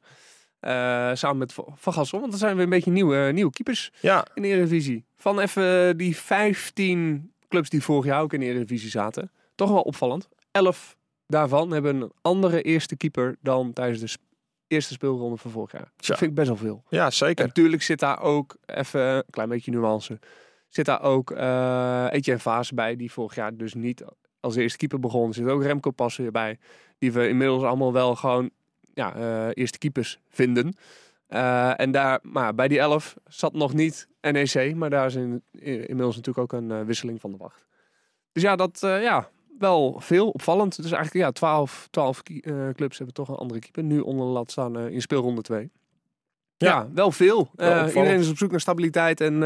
Eh, 0.61 1.11
samen 1.15 1.39
met 1.39 1.53
Va- 1.53 1.65
Van 1.75 1.93
Gassel, 1.93 2.19
want 2.19 2.31
dan 2.31 2.41
zijn 2.41 2.57
we 2.57 2.63
een 2.63 2.69
beetje 2.69 2.91
nieuwe, 2.91 3.31
nieuwe 3.33 3.51
keepers 3.51 3.93
Ja, 4.01 4.27
in 4.35 4.43
de 4.43 4.49
Eredivisie. 4.49 5.05
Van 5.17 5.39
even 5.39 5.97
die 5.97 6.17
15 6.17 7.33
clubs 7.49 7.69
die 7.69 7.83
vorig 7.83 8.05
jaar 8.05 8.21
ook 8.23 8.33
in 8.33 8.41
de 8.41 8.47
Eredivisie 8.47 8.91
zaten. 8.91 9.31
Toch 9.55 9.71
wel 9.71 9.83
opvallend. 9.83 10.29
11 10.51 10.97
daarvan 11.27 11.71
hebben 11.71 12.01
een 12.01 12.13
andere 12.23 12.63
eerste 12.63 12.97
keeper 12.97 13.37
dan 13.41 13.73
tijdens 13.73 14.01
de 14.01 14.19
eerste 14.67 14.93
speelronde 14.93 15.37
van 15.37 15.51
vorig 15.51 15.73
jaar. 15.73 15.91
Tja. 15.97 16.09
Dat 16.09 16.19
vind 16.19 16.31
ik 16.31 16.37
best 16.37 16.49
wel 16.49 16.57
veel. 16.57 16.83
ja 16.89 17.11
zeker. 17.11 17.41
En 17.41 17.47
natuurlijk 17.47 17.83
zit 17.83 17.99
daar 17.99 18.21
ook 18.21 18.57
even 18.67 19.01
een 19.01 19.23
klein 19.31 19.49
beetje 19.49 19.71
nuance. 19.71 20.19
Zit 20.69 20.85
daar 20.85 21.03
ook 21.03 21.31
eh 21.31 22.07
Etienne 22.11 22.43
Vaas 22.43 22.73
bij, 22.73 22.97
die 22.97 23.13
vorig 23.13 23.35
jaar 23.35 23.57
dus 23.57 23.75
niet 23.75 24.05
als 24.41 24.57
eerste 24.57 24.79
keeper 24.79 25.01
begon. 25.01 25.33
Zit 25.33 25.47
ook 25.49 25.63
Remco 25.63 25.91
Passen 25.91 26.23
weer 26.23 26.33
bij, 26.33 26.59
die 26.99 27.13
we 27.13 27.29
inmiddels 27.29 27.63
allemaal 27.63 27.93
wel 27.93 28.15
gewoon 28.15 28.51
ja, 28.95 29.15
eh, 29.15 29.49
eerste 29.55 29.79
keepers 29.79 30.21
vinden. 30.29 30.75
Eh, 31.27 31.81
en 31.81 31.91
daar, 31.91 32.19
maar 32.23 32.55
bij 32.55 32.69
die 32.69 32.79
11 32.79 33.15
zat 33.27 33.53
nog 33.53 33.75
niet 33.75 34.09
NEC, 34.21 34.75
maar 34.75 34.91
daar 34.91 35.07
is 35.07 35.15
in, 35.15 35.43
in- 35.53 35.87
inmiddels 35.89 36.17
natuurlijk 36.17 36.53
ook 36.53 36.61
een 36.61 36.71
eh, 36.71 36.81
wisseling 36.81 37.21
van 37.21 37.31
de 37.31 37.37
wacht. 37.37 37.67
Dus 38.33 38.43
ja, 38.43 38.57
dat 38.57 38.79
ja, 38.81 39.29
wel 39.59 40.01
veel 40.01 40.29
opvallend. 40.31 40.77
Dus 40.83 40.93
eigenlijk 40.93 41.25
ja, 41.25 41.33
12, 41.33 41.89
12 41.91 42.23
kie- 42.23 42.43
eh, 42.43 42.69
clubs 42.75 42.97
hebben 42.97 43.15
toch 43.15 43.29
een 43.29 43.35
andere 43.35 43.61
keeper 43.61 43.83
nu 43.83 44.01
onder 44.01 44.27
de 44.27 44.33
lat 44.33 44.51
staan 44.51 44.79
in 44.79 45.01
speelronde 45.03 45.41
2. 45.43 45.71
Ja, 46.57 46.67
Ja. 46.69 46.89
wel 46.95 47.13
veel. 47.13 47.51
Wel 47.55 47.87
iedereen 47.87 48.19
is 48.21 48.31
op 48.31 48.37
zoek 48.37 48.51
naar 48.51 48.61
stabiliteit. 48.61 49.21
En, 49.21 49.39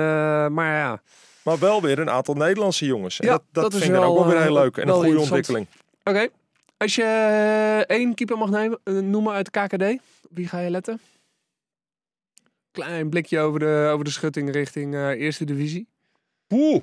maar 0.53 0.76
ja, 0.76 1.03
Maar 1.45 1.59
wel 1.59 1.82
weer 1.82 1.99
een 1.99 2.11
aantal 2.11 2.34
Nederlandse 2.34 2.86
jongens. 2.86 3.20
En 3.20 3.26
Ja, 3.26 3.32
dat, 3.32 3.42
dat, 3.53 3.72
dat 3.72 3.80
vind 3.82 3.95
ik 3.97 4.01
ook 4.03 4.14
wel 4.18 4.26
weer 4.26 4.40
heel 4.42 4.57
eh, 4.57 4.62
leuk. 4.62 4.76
En 4.76 4.88
een 4.88 4.95
goede 4.95 5.18
ontwikkeling. 5.20 5.66
oké. 6.05 6.28
Als 6.76 6.95
je 6.95 7.03
eh, 7.03 7.97
één 7.97 8.14
keeper 8.14 8.38
mag 8.38 8.51
nemen, 8.51 8.80
eh, 8.84 8.95
noemen 8.95 9.32
uit 9.32 9.53
de 9.53 9.61
KKD, 9.61 10.03
wie 10.30 10.49
ga 10.49 10.59
je 10.59 10.70
letten? 10.70 11.01
Klein 12.70 13.11
blikje 13.11 13.40
over 13.40 13.59
de, 13.61 13.88
over 13.92 14.05
de 14.05 14.11
schutting 14.11 14.51
richting 14.51 14.95
eh, 14.95 15.09
eerste 15.09 15.45
divisie. 15.45 15.86
Oeh. 16.51 16.82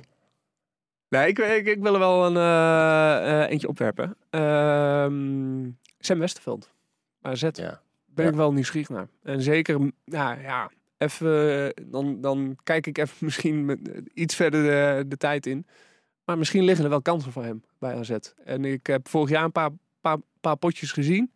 Nee, 1.08 1.28
ik, 1.28 1.38
ik, 1.38 1.66
ik 1.66 1.82
wil 1.82 1.92
er 1.92 1.98
wel 1.98 2.26
een 2.26 2.36
eh, 2.36 3.42
eh, 3.42 3.50
eentje 3.50 3.68
opwerpen. 3.68 4.16
Ehm 4.30 5.70
Sam 5.98 6.18
Westerveld. 6.18 6.70
AZ. 7.22 7.42
Ja. 7.52 7.80
Ben 8.06 8.24
Ja. 8.24 8.30
ik 8.30 8.36
wel 8.36 8.52
nieuwsgierig 8.52 8.88
naar. 8.88 9.08
En 9.22 9.42
zeker, 9.42 9.92
ja, 10.04 10.32
ja 10.32 10.70
even, 11.02 11.64
eh, 11.74 11.84
dan, 11.86 12.20
dan 12.20 12.56
kijk 12.62 12.86
ik 12.86 12.98
even 12.98 13.16
misschien 13.26 13.64
met, 13.64 13.88
eh, 13.88 14.00
iets 14.14 14.34
verder 14.34 14.62
de, 14.62 15.08
de 15.08 15.16
tijd 15.16 15.46
in. 15.46 15.66
Maar 16.24 16.38
misschien 16.38 16.64
liggen 16.64 16.84
er 16.84 16.90
wel 16.90 17.02
kansen 17.02 17.32
voor 17.32 17.44
hem 17.44 17.64
bij 17.78 17.94
AZ. 17.94 18.10
En 18.44 18.64
ik 18.64 18.86
heb 18.86 19.08
vorig 19.08 19.30
jaar 19.30 19.44
een 19.44 19.52
paar, 19.52 19.70
paar, 20.00 20.16
paar 20.40 20.56
potjes 20.56 20.92
gezien. 20.92 21.32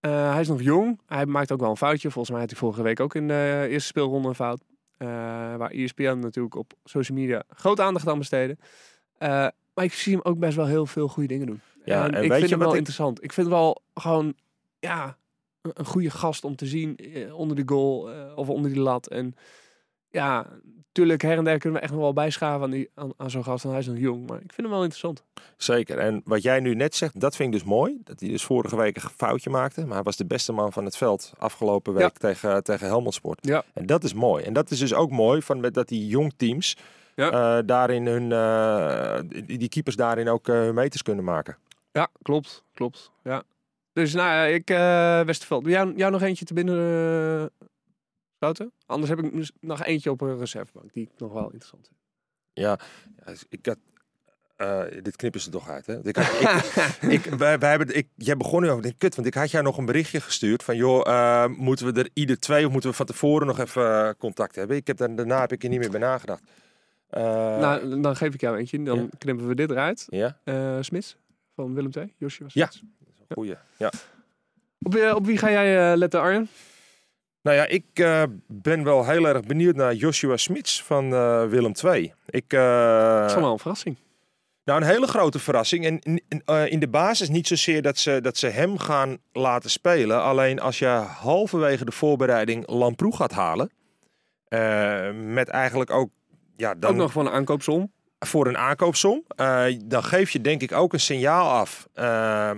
Eh, 0.00 0.32
hij 0.32 0.40
is 0.40 0.48
nog 0.48 0.62
jong. 0.62 1.00
Hij 1.06 1.26
maakt 1.26 1.52
ook 1.52 1.60
wel 1.60 1.70
een 1.70 1.76
foutje. 1.76 2.10
Volgens 2.10 2.30
mij 2.30 2.40
had 2.40 2.50
hij 2.50 2.58
vorige 2.58 2.82
week 2.82 3.00
ook 3.00 3.14
in 3.14 3.28
de 3.28 3.66
eerste 3.68 3.88
speelronde 3.88 4.28
een 4.28 4.34
fout. 4.34 4.64
Waar 5.58 5.70
ESPN 5.70 6.18
natuurlijk 6.18 6.54
op 6.54 6.72
social 6.84 7.18
media 7.18 7.42
grote 7.48 7.82
aandacht 7.82 8.08
aan 8.08 8.18
besteden. 8.18 8.58
Maar 9.74 9.84
ik 9.84 9.92
zie 9.92 10.12
hem 10.12 10.22
ook 10.24 10.38
best 10.38 10.56
wel 10.56 10.66
heel 10.66 10.86
veel 10.86 11.08
goede 11.08 11.28
dingen 11.28 11.46
doen. 11.46 11.60
Ja, 11.84 12.04
en 12.04 12.14
en 12.14 12.22
ik 12.22 12.28
weet 12.28 12.38
vind 12.38 12.42
je 12.50 12.54
hem 12.54 12.58
wel 12.58 12.72
ik- 12.72 12.76
interessant. 12.78 13.24
Ik 13.24 13.32
vind 13.32 13.48
wel 13.48 13.82
gewoon, 13.94 14.34
ja, 14.78 15.16
een, 15.62 15.84
goede 15.84 16.10
gast 16.10 16.44
om 16.44 16.56
te 16.56 16.66
zien 16.66 16.96
eh, 16.96 17.38
onder 17.38 17.56
de 17.56 17.62
goal 17.66 18.10
eh, 18.12 18.32
of 18.34 18.48
onder 18.48 18.70
die 18.72 18.80
lat. 18.80 19.06
En 19.06 19.36
ja, 20.10 20.46
natuurlijk 20.86 21.22
her 21.22 21.36
en 21.38 21.44
der 21.44 21.58
kunnen 21.58 21.78
we 21.78 21.84
echt 21.84 21.94
nog 21.94 22.02
wel 22.02 22.12
bijschaven 22.12 22.62
aan, 22.62 22.70
die, 22.70 22.90
aan, 22.94 23.12
aan 23.16 23.30
zo'n 23.30 23.44
gast. 23.44 23.64
En 23.64 23.70
hij 23.70 23.78
is 23.78 23.86
nog 23.86 23.98
jong, 23.98 24.28
maar 24.28 24.36
ik 24.36 24.52
vind 24.52 24.56
hem 24.56 24.70
wel 24.70 24.82
interessant. 24.82 25.22
Zeker. 25.56 25.98
En 25.98 26.22
wat 26.24 26.42
jij 26.42 26.60
nu 26.60 26.74
net 26.74 26.94
zegt, 26.94 27.20
dat 27.20 27.36
vind 27.36 27.54
ik 27.54 27.60
dus 27.60 27.68
mooi. 27.68 28.00
Dat 28.04 28.20
hij 28.20 28.28
dus 28.28 28.44
vorige 28.44 28.76
week 28.76 28.96
een 28.96 29.10
foutje 29.10 29.50
maakte. 29.50 29.84
Maar 29.84 29.94
hij 29.94 30.02
was 30.02 30.16
de 30.16 30.26
beste 30.26 30.52
man 30.52 30.72
van 30.72 30.84
het 30.84 30.96
veld 30.96 31.32
afgelopen 31.38 31.94
week 31.94 32.18
tegen, 32.18 32.64
tegen 32.64 32.86
Helmond 32.86 33.14
Sport. 33.14 33.46
Ja. 33.46 33.64
En 33.72 33.86
dat 33.86 34.04
is 34.04 34.14
mooi. 34.14 34.44
En 34.44 34.52
dat 34.52 34.70
is 34.70 34.78
dus 34.78 34.94
ook 34.94 35.10
mooi 35.10 35.42
van 35.42 35.60
met 35.60 35.74
dat 35.74 35.88
die 35.88 36.06
jong 36.06 36.32
teams 36.36 36.76
Ja. 37.14 37.30
eh, 37.58 37.66
daarin 37.66 38.06
hun, 38.06 38.28
die, 39.46 39.68
keepers 39.68 39.96
daarin 39.96 40.28
ook 40.28 40.46
hun 40.46 40.74
meters 40.74 41.02
kunnen 41.02 41.24
maken. 41.24 41.56
Ja, 41.92 42.08
klopt, 42.22 42.64
klopt. 42.74 43.10
Ja. 43.22 43.42
Dus 43.92 44.14
nou 44.14 44.28
ja, 44.28 44.44
ik, 44.44 44.70
eh 44.70 45.20
Westerveld. 45.20 45.66
Jou, 45.66 45.92
jou 45.96 46.12
nog 46.12 46.22
eentje 46.22 46.44
te 46.44 46.54
binnen 46.54 47.50
schoten? 48.36 48.72
Anders 48.86 49.10
heb 49.10 49.18
ik 49.18 49.50
nog 49.60 49.84
eentje 49.84 50.10
op 50.10 50.20
een 50.20 50.38
reservebank 50.38 50.92
die 50.92 51.02
ik 51.02 51.10
nog 51.18 51.32
wel 51.32 51.44
interessant 51.44 51.86
vind. 51.86 52.00
Ja, 52.52 52.78
ja, 53.26 53.32
ik 53.48 53.66
had. 53.66 53.78
eh, 54.56 55.02
dit 55.02 55.16
knippen 55.16 55.40
ze 55.40 55.50
toch 55.50 55.68
uit, 55.68 55.86
hè? 55.86 56.06
Ik 56.06 56.16
had, 56.16 56.40
ik, 56.40 57.10
ik, 57.16 57.24
wij, 57.24 57.58
wij 57.58 57.70
hebben, 57.70 57.96
ik, 57.96 58.08
jij 58.16 58.36
begon 58.36 58.62
nu 58.62 58.70
over, 58.70 58.82
denk, 58.82 58.98
kut, 58.98 59.14
want 59.14 59.26
ik 59.26 59.34
had 59.34 59.50
jou 59.50 59.64
nog 59.64 59.78
een 59.78 59.84
berichtje 59.84 60.20
gestuurd 60.20 60.62
van, 60.62 60.76
joh, 60.76 61.46
moeten 61.46 61.92
we 61.92 62.00
er 62.00 62.10
ieder 62.12 62.38
twee 62.38 62.66
of 62.66 62.72
moeten 62.72 62.90
we 62.90 62.96
van 62.96 63.06
tevoren 63.06 63.46
nog 63.46 63.58
even 63.58 64.16
contact 64.16 64.54
hebben? 64.54 64.76
Ik 64.76 64.86
heb 64.86 64.96
daar, 64.96 65.14
daarna 65.14 65.40
heb 65.40 65.52
ik 65.52 65.62
er 65.62 65.68
niet 65.68 65.78
meer 65.78 65.90
bij 65.90 66.00
nagedacht. 66.00 66.42
Nou, 67.10 68.00
dan 68.00 68.16
geef 68.16 68.34
ik 68.34 68.40
jou 68.40 68.56
eentje. 68.56 68.82
Dan 68.82 68.98
ja. 68.98 69.08
knippen 69.18 69.48
we 69.48 69.54
dit 69.54 69.70
eruit. 69.70 70.06
ja, 70.08 70.82
Smits 70.82 71.16
van 71.54 71.74
Willem 71.74 71.90
II. 71.96 72.14
Joshua 72.16 72.46
Ja. 72.48 72.70
Goeie. 73.32 73.56
Ja. 73.76 73.90
Op, 74.82 74.92
wie- 74.92 75.14
op 75.14 75.26
wie 75.26 75.38
ga 75.38 75.50
jij 75.50 75.90
eh, 75.92 75.96
letten, 75.96 76.20
Arjen? 76.20 76.48
Nou 77.42 77.56
ja, 77.56 77.66
ik 77.66 77.84
eh, 77.92 78.22
ben 78.46 78.84
wel 78.84 79.06
heel 79.06 79.26
erg 79.28 79.40
benieuwd 79.46 79.74
naar 79.76 79.94
Joshua 79.94 80.36
Smits 80.36 80.82
van 80.82 81.14
eh, 81.14 81.44
Willem 81.46 81.72
II. 81.84 82.12
Ik, 82.26 82.52
eh, 82.52 83.20
Dat 83.20 83.30
is 83.30 83.36
wel 83.36 83.52
een 83.52 83.58
verrassing. 83.58 83.96
Nou, 84.64 84.80
een 84.80 84.86
hele 84.86 85.06
grote 85.06 85.38
verrassing. 85.38 85.84
En 85.84 85.98
in, 86.28 86.42
eh, 86.44 86.80
de 86.80 86.88
basis 86.88 87.28
niet 87.28 87.46
zozeer 87.46 87.82
dat 87.82 87.98
ze, 87.98 88.20
dat 88.20 88.36
ze 88.36 88.46
hem 88.46 88.78
gaan 88.78 89.18
laten 89.32 89.70
spelen. 89.70 90.22
Alleen 90.22 90.60
als 90.60 90.78
je 90.78 90.86
halverwege 91.16 91.84
de 91.84 91.92
voorbereiding 91.92 92.68
Lamproe 92.70 93.16
gaat 93.16 93.32
halen. 93.32 93.70
eh, 94.48 95.10
met 95.14 95.48
eigenlijk 95.48 95.90
ook... 95.90 96.10
Ja, 96.56 96.74
dan 96.74 96.90
Ook 96.90 96.96
nog 96.96 97.12
van 97.12 97.26
een 97.26 97.32
aankoopsom. 97.32 97.92
Voor 98.26 98.46
een 98.46 98.58
aankoopsom. 98.58 99.22
eh, 99.36 99.64
dan 99.84 100.04
geef 100.04 100.30
je 100.30 100.40
denk 100.40 100.62
ik 100.62 100.72
ook 100.72 100.92
een 100.92 101.00
signaal 101.00 101.50
af 101.50 101.88
eh, 101.94 102.50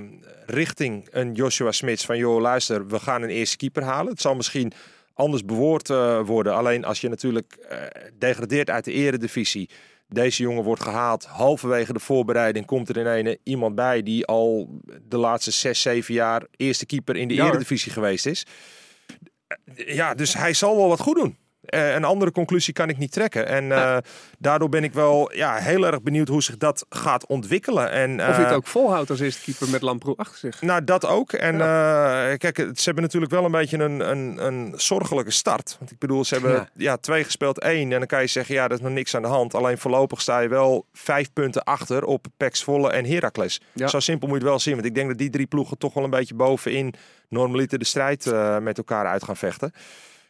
richting 0.46 1.08
een 1.10 1.32
Joshua 1.32 1.72
Smits. 1.72 2.04
Van 2.04 2.18
joh, 2.18 2.40
luister, 2.40 2.86
we 2.86 2.98
gaan 3.00 3.22
een 3.22 3.28
eerste 3.28 3.56
keeper 3.56 3.82
halen. 3.82 4.12
Het 4.12 4.20
zal 4.20 4.34
misschien 4.34 4.72
anders 5.14 5.44
bewoord 5.44 5.90
eh, 5.90 6.20
worden. 6.20 6.54
Alleen 6.54 6.84
als 6.84 7.00
je 7.00 7.08
natuurlijk 7.08 7.58
degradeert 8.18 8.70
uit 8.70 8.84
de 8.84 8.92
eredivisie. 8.92 9.70
Deze 10.08 10.42
jongen 10.42 10.64
wordt 10.64 10.82
gehaald. 10.82 11.24
Halverwege 11.24 11.92
de 11.92 11.98
voorbereiding 12.00 12.66
komt 12.66 12.88
er 12.96 13.16
in 13.16 13.38
iemand 13.42 13.74
bij 13.74 14.02
die 14.02 14.26
al 14.26 14.78
de 15.02 15.16
laatste 15.16 15.50
zes, 15.50 15.80
zeven 15.82 16.14
jaar 16.14 16.42
eerste 16.56 16.86
keeper 16.86 17.16
in 17.16 17.28
de 17.28 17.34
Ja, 17.34 17.42
hoor. 17.42 17.50
eredivisie 17.50 17.92
geweest 17.92 18.26
is. 18.26 18.46
Ja, 19.74 20.14
dus 20.14 20.34
hij 20.34 20.54
zal 20.54 20.76
wel 20.76 20.88
wat 20.88 21.00
goed 21.00 21.16
doen. 21.16 21.36
Eh, 21.66 21.94
een 21.94 22.04
andere 22.04 22.30
conclusie 22.30 22.72
kan 22.72 22.88
ik 22.88 22.98
niet 22.98 23.12
trekken. 23.12 23.46
En 23.46 23.72
eh, 23.72 23.96
daardoor 24.38 24.68
ben 24.68 24.84
ik 24.84 24.92
wel 24.92 25.34
ja, 25.34 25.54
heel 25.56 25.86
erg 25.86 26.02
benieuwd 26.02 26.28
hoe 26.28 26.42
zich 26.42 26.56
dat 26.56 26.86
gaat 26.88 27.26
ontwikkelen. 27.26 27.90
En, 27.90 28.20
Of 28.20 28.36
je 28.36 28.42
het 28.42 28.50
eh, 28.50 28.56
ook 28.56 28.66
volhoudt 28.66 29.10
als 29.10 29.20
eerste 29.20 29.42
keeper 29.42 29.68
met 29.70 29.82
Lamproe 29.82 30.16
achter 30.16 30.38
zich. 30.38 30.62
Nou, 30.62 30.84
dat 30.84 31.06
ook. 31.06 31.32
En 31.32 31.56
kijk, 32.38 32.56
ze 32.56 32.84
hebben 32.84 33.02
natuurlijk 33.02 33.32
wel 33.32 33.44
een 33.44 33.50
beetje 33.50 33.78
een, 33.78 34.10
een, 34.10 34.46
een 34.46 34.72
zorgelijke 34.76 35.30
start. 35.30 35.76
Want 35.78 35.90
ik 35.90 35.98
bedoel, 35.98 36.24
ze 36.24 36.34
hebben 36.34 36.52
Ja. 36.52 36.68
ja. 36.74 36.96
twee 36.96 37.24
gespeeld, 37.24 37.60
één. 37.60 37.92
En 37.92 37.98
dan 37.98 38.06
kan 38.06 38.20
je 38.20 38.26
zeggen, 38.26 38.54
ja, 38.54 38.68
dat 38.68 38.78
is 38.78 38.84
nog 38.84 38.92
niks 38.92 39.16
aan 39.16 39.22
de 39.22 39.28
hand. 39.28 39.54
Alleen 39.54 39.78
voorlopig 39.78 40.20
sta 40.20 40.38
je 40.38 40.48
wel 40.48 40.86
vijf 40.92 41.32
punten 41.32 41.64
achter 41.64 42.04
op 42.04 42.26
Pax 42.36 42.64
Volle 42.64 42.90
en 42.90 43.04
Heracles. 43.04 43.60
Zo 43.84 44.00
simpel 44.00 44.28
moet 44.28 44.36
je 44.36 44.42
het 44.42 44.52
wel 44.52 44.60
zien. 44.60 44.74
Want 44.74 44.86
ik 44.86 44.94
denk 44.94 45.08
dat 45.08 45.18
die 45.18 45.30
drie 45.30 45.46
ploegen 45.46 45.78
toch 45.78 45.94
wel 45.94 46.04
een 46.04 46.10
beetje 46.10 46.34
bovenin 46.34 46.94
normaliter 47.28 47.78
de 47.78 47.84
strijd 47.84 48.32
met 48.60 48.78
elkaar 48.78 49.06
uit 49.06 49.24
gaan 49.24 49.36
vechten. 49.36 49.72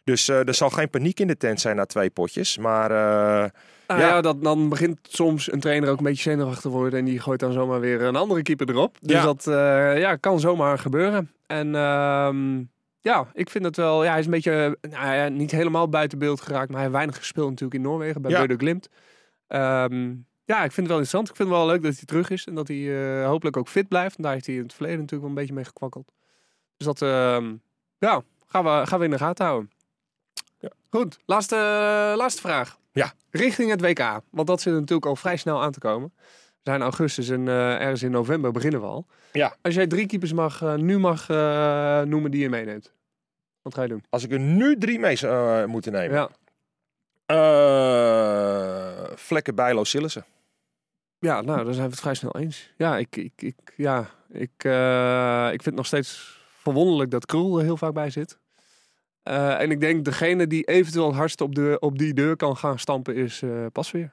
Dus 0.04 0.28
eh, 0.28 0.48
er 0.48 0.54
zal 0.54 0.70
geen 0.70 0.90
paniek 0.90 1.20
in 1.20 1.26
de 1.26 1.36
tent 1.36 1.60
zijn 1.60 1.76
na 1.76 1.86
twee 1.86 2.10
potjes. 2.10 2.58
Maar 2.58 2.90
eh, 2.90 3.50
Nou 3.88 4.00
Ja. 4.00 4.06
ja, 4.06 4.20
dat, 4.20 4.42
dan 4.42 4.68
begint 4.68 4.98
soms 5.02 5.52
een 5.52 5.60
trainer 5.60 5.90
ook 5.90 5.98
een 5.98 6.04
beetje 6.04 6.22
zenuwachtig 6.30 6.60
te 6.60 6.68
worden. 6.68 6.98
En 6.98 7.04
die 7.04 7.20
gooit 7.20 7.40
dan 7.40 7.52
zomaar 7.52 7.80
weer 7.80 8.02
een 8.02 8.16
andere 8.16 8.42
keeper 8.42 8.68
erop. 8.68 8.96
Dus 9.00 9.12
Ja. 9.12 9.22
dat 9.22 9.46
eh, 9.46 9.98
ja, 9.98 10.16
kan 10.16 10.40
zomaar 10.40 10.78
gebeuren. 10.78 11.30
En 11.46 11.74
ehm, 11.74 12.62
ja, 13.00 13.26
ik 13.32 13.50
vind 13.50 13.64
het 13.64 13.76
wel... 13.76 14.04
Ja, 14.04 14.10
hij 14.10 14.18
is 14.18 14.24
een 14.24 14.30
beetje 14.30 14.78
nou 14.80 15.14
ja, 15.14 15.28
niet 15.28 15.50
helemaal 15.50 15.88
buiten 15.88 16.18
beeld 16.18 16.40
geraakt. 16.40 16.66
Maar 16.66 16.74
hij 16.74 16.82
heeft 16.82 16.94
weinig 16.94 17.16
gespeeld 17.16 17.48
natuurlijk 17.50 17.74
in 17.74 17.82
Noorwegen 17.82 18.22
bij 18.22 18.30
Ja. 18.30 18.40
Bode 18.40 18.56
Glimt. 18.56 18.88
Ehm, 19.46 20.12
ja, 20.44 20.56
ik 20.64 20.72
vind 20.72 20.76
het 20.76 20.86
wel 20.86 20.96
interessant. 20.96 21.28
Ik 21.28 21.36
vind 21.36 21.48
het 21.48 21.58
wel 21.58 21.66
leuk 21.66 21.82
dat 21.82 21.94
hij 21.94 22.04
terug 22.04 22.30
is. 22.30 22.46
En 22.46 22.54
dat 22.54 22.68
hij 22.68 23.24
hopelijk 23.24 23.56
ook 23.56 23.68
fit 23.68 23.88
blijft. 23.88 24.16
En 24.16 24.22
daar 24.22 24.32
heeft 24.32 24.46
hij 24.46 24.54
in 24.54 24.62
het 24.62 24.74
verleden 24.74 24.98
natuurlijk 25.00 25.22
wel 25.22 25.30
een 25.30 25.40
beetje 25.40 25.54
mee 25.54 25.64
gekwakkeld. 25.64 26.12
Dus 26.76 26.86
dat 26.86 27.02
ehm, 27.02 27.52
ja, 27.98 28.22
gaan 28.46 28.64
we, 28.64 28.86
gaan 28.86 28.98
we 28.98 29.04
in 29.04 29.10
de 29.10 29.18
gaten 29.18 29.44
houden. 29.46 29.70
Goed, 30.90 31.18
laatste, 31.26 31.56
laatste 32.16 32.40
vraag. 32.40 32.78
Ja. 32.92 33.12
Richting 33.30 33.70
het 33.70 33.80
WK. 33.80 34.20
Want 34.30 34.46
dat 34.46 34.60
zit 34.60 34.72
natuurlijk 34.72 35.06
al 35.06 35.16
vrij 35.16 35.36
snel 35.36 35.62
aan 35.62 35.72
te 35.72 35.78
komen. 35.78 36.12
We 36.62 36.70
zijn 36.70 36.82
augustus 36.82 37.28
en 37.28 37.48
eh, 37.48 37.80
ergens 37.80 38.02
in 38.02 38.10
november 38.10 38.52
beginnen 38.52 38.80
we 38.80 38.86
al. 38.86 39.06
Ja. 39.32 39.56
Als 39.62 39.74
jij 39.74 39.86
drie 39.86 40.06
keepers 40.06 40.32
mag, 40.32 40.62
eh, 40.62 40.74
nu 40.74 40.98
mag 40.98 41.28
eh, 41.30 42.00
noemen 42.00 42.30
die 42.30 42.40
je 42.40 42.48
meeneemt. 42.48 42.92
Wat 43.62 43.74
ga 43.74 43.82
je 43.82 43.88
doen? 43.88 44.04
als 44.10 44.24
ik 44.24 44.32
er 44.32 44.38
nu 44.40 44.78
drie 44.78 44.98
mee 44.98 45.16
zou 45.16 45.60
eh, 45.60 45.66
moeten 45.66 45.92
nemen. 45.92 46.16
Ja. 46.16 46.28
Eh, 47.26 49.10
Vlekken, 49.14 49.54
Bijlo, 49.54 49.84
Sillissen. 49.84 50.24
Ja, 51.18 51.40
nou, 51.40 51.64
dan 51.64 51.74
zijn 51.74 51.86
we 51.86 51.90
het 51.90 52.00
vrij 52.00 52.14
snel 52.14 52.36
eens. 52.36 52.72
Ja, 52.76 52.98
ik, 52.98 53.16
ik, 53.16 53.32
ik, 53.36 53.56
ja, 53.76 54.10
ik, 54.28 54.50
eh, 54.56 55.44
ik 55.44 55.62
vind 55.62 55.64
het 55.64 55.74
nog 55.74 55.86
steeds 55.86 56.38
verwonderlijk 56.60 57.10
dat 57.10 57.26
Krul 57.26 57.58
er 57.58 57.64
heel 57.64 57.76
vaak 57.76 57.92
bij 57.92 58.10
zit. 58.10 58.38
Eh, 59.24 59.60
en 59.60 59.70
ik 59.70 59.80
denk 59.80 60.04
degene 60.04 60.46
die 60.46 60.64
eventueel 60.64 61.06
het 61.06 61.16
hardst 61.16 61.40
op, 61.40 61.54
de, 61.54 61.76
op 61.80 61.98
die 61.98 62.14
deur 62.14 62.36
kan 62.36 62.56
gaan 62.56 62.78
stampen 62.78 63.14
is 63.14 63.42
eh 63.42 63.66
Pasveer. 63.72 64.12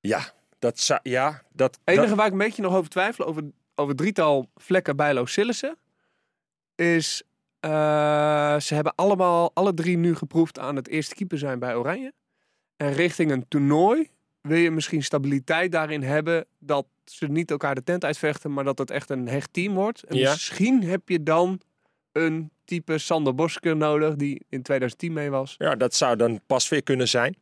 Ja, 0.00 0.32
dat 0.58 0.78
zou, 0.78 1.00
ja, 1.02 1.42
dat, 1.52 1.74
Het 1.74 1.80
enige 1.94 2.08
dat- 2.08 2.16
waar 2.16 2.26
ik 2.26 2.32
een 2.32 2.38
beetje 2.38 2.62
nog 2.62 2.74
over 2.74 2.90
twijfel, 2.90 3.24
over, 3.26 3.42
over 3.74 3.96
drietal 3.96 4.50
vlekken 4.54 4.96
bij 4.96 5.26
Sillissen, 5.26 5.76
is 6.74 7.22
eh, 7.60 8.58
ze 8.60 8.74
hebben 8.74 8.94
allemaal, 8.94 9.50
alle 9.54 9.74
drie 9.74 9.96
nu 9.96 10.14
geproefd 10.14 10.58
aan 10.58 10.76
het 10.76 10.88
eerste 10.88 11.14
keeper 11.14 11.38
zijn 11.38 11.58
bij 11.58 11.76
Oranje. 11.76 12.12
En 12.76 12.92
richting 12.92 13.30
een 13.30 13.48
toernooi 13.48 14.10
wil 14.40 14.56
je 14.58 14.70
misschien 14.70 15.02
stabiliteit 15.02 15.72
daarin 15.72 16.02
hebben 16.02 16.46
dat 16.58 16.86
ze 17.04 17.26
niet 17.26 17.50
elkaar 17.50 17.74
de 17.74 17.82
tent 17.84 18.04
uitvechten, 18.04 18.52
maar 18.52 18.64
dat 18.64 18.78
het 18.78 18.90
echt 18.90 19.10
een 19.10 19.28
hecht 19.28 19.52
team 19.52 19.74
wordt. 19.74 20.02
En 20.02 20.16
Ja. 20.16 20.30
misschien 20.30 20.82
heb 20.82 21.08
je 21.08 21.22
dan 21.22 21.60
een 22.16 22.50
type 22.64 22.98
Sander 22.98 23.34
Bosker 23.34 23.76
nodig, 23.76 24.14
die 24.16 24.44
in 24.48 24.62
2010 24.62 25.12
mee 25.12 25.30
was. 25.30 25.54
ja, 25.58 25.74
dat 25.74 25.94
zou 25.94 26.16
dan 26.16 26.40
pas 26.46 26.68
weer 26.68 26.82
kunnen 26.82 27.08
zijn. 27.08 27.36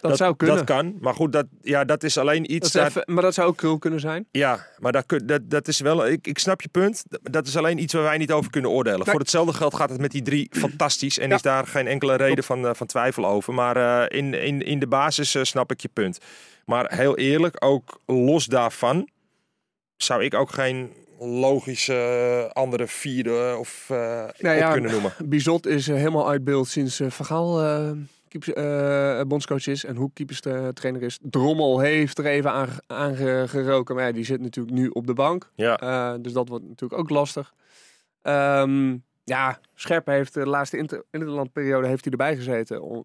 Dat, 0.00 0.16
zou 0.16 0.36
kunnen. 0.36 0.56
Dat 0.56 0.64
kan. 0.66 0.96
Maar 1.00 1.14
goed, 1.14 1.32
dat, 1.32 1.46
ja, 1.62 1.84
dat 1.84 2.02
is 2.02 2.18
alleen 2.18 2.54
iets. 2.54 2.72
Dat 2.72 2.82
is 2.82 2.88
even- 2.96 3.14
maar 3.14 3.22
dat 3.22 3.34
zou 3.34 3.48
ook 3.48 3.56
krul 3.56 3.78
kunnen 3.78 4.00
zijn. 4.00 4.26
ja, 4.30 4.66
maar 4.78 4.92
dat, 4.92 5.04
dat, 5.24 5.50
dat 5.50 5.68
is 5.68 5.80
wel. 5.80 6.06
Ik, 6.06 6.26
ik 6.26 6.38
snap 6.38 6.60
je 6.62 6.68
punt. 6.68 7.04
Dat 7.22 7.46
is 7.46 7.56
alleen 7.56 7.78
iets 7.78 7.92
waar 7.92 8.02
wij 8.02 8.18
niet 8.18 8.32
over 8.32 8.50
kunnen 8.50 8.70
oordelen. 8.70 8.98
Nee. 8.98 9.08
Voor 9.10 9.20
hetzelfde 9.20 9.52
geld 9.52 9.74
gaat 9.74 9.90
het 9.90 10.00
met 10.00 10.10
die 10.10 10.22
drie 10.22 10.48
fantastisch. 10.50 11.18
En 11.18 11.28
Ja. 11.28 11.34
is 11.34 11.42
daar 11.42 11.66
geen 11.66 11.86
enkele 11.86 12.16
reden 12.16 12.44
van, 12.44 12.66
eh, 12.66 12.74
van 12.74 12.86
twijfel 12.86 13.26
over. 13.26 13.54
Maar 13.54 13.76
eh, 14.06 14.18
in, 14.18 14.34
in, 14.34 14.62
in 14.62 14.78
de 14.78 14.86
basis 14.86 15.34
eh, 15.34 15.42
snap 15.42 15.70
ik 15.70 15.80
je 15.80 15.88
punt. 15.92 16.18
Maar 16.64 16.94
heel 16.94 17.16
eerlijk, 17.16 17.64
ook 17.64 18.00
los 18.06 18.46
daarvan. 18.46 19.08
zou 19.96 20.24
ik 20.24 20.34
ook 20.34 20.50
geen 20.52 20.92
logische 21.18 21.94
eh, 21.94 22.50
andere 22.52 22.86
vierde 22.86 23.56
of 23.58 23.86
eh 23.90 23.96
Nou 23.98 24.28
op 24.28 24.40
ja, 24.40 24.72
kunnen 24.72 24.90
noemen. 24.90 25.12
Bizot 25.28 25.66
is 25.66 25.86
helemaal 25.86 26.28
uit 26.28 26.44
beeld 26.44 26.68
sinds 26.68 27.00
Van 27.08 27.26
Gaal 27.26 27.62
eh, 27.62 27.90
keepers- 28.28 28.52
eh, 28.52 29.20
bondscoach 29.26 29.66
is 29.66 29.84
en 29.84 29.96
hoe 29.96 30.10
keepers 30.14 30.40
eh, 30.40 30.68
trainer 30.68 31.02
is. 31.02 31.18
Drommel 31.22 31.78
heeft 31.80 32.18
er 32.18 32.26
even 32.26 32.50
aan, 32.50 32.68
aangeroken, 32.86 33.94
maar 33.94 34.04
ja, 34.06 34.12
die 34.12 34.24
zit 34.24 34.40
natuurlijk 34.40 34.74
nu 34.74 34.88
op 34.88 35.06
de 35.06 35.14
bank. 35.14 35.50
Ja. 35.54 36.18
Dus 36.18 36.32
dat 36.32 36.48
wordt 36.48 36.64
natuurlijk 36.68 37.00
ook 37.00 37.10
lastig. 37.10 37.54
Ehm, 38.22 38.96
ja, 39.24 39.58
Scherp 39.74 40.06
heeft 40.06 40.34
de 40.34 40.46
laatste 40.46 40.76
inter- 40.76 41.04
interlandperiode 41.10 41.86
heeft 41.86 42.02
hij 42.04 42.12
erbij 42.12 42.36
gezeten. 42.36 43.02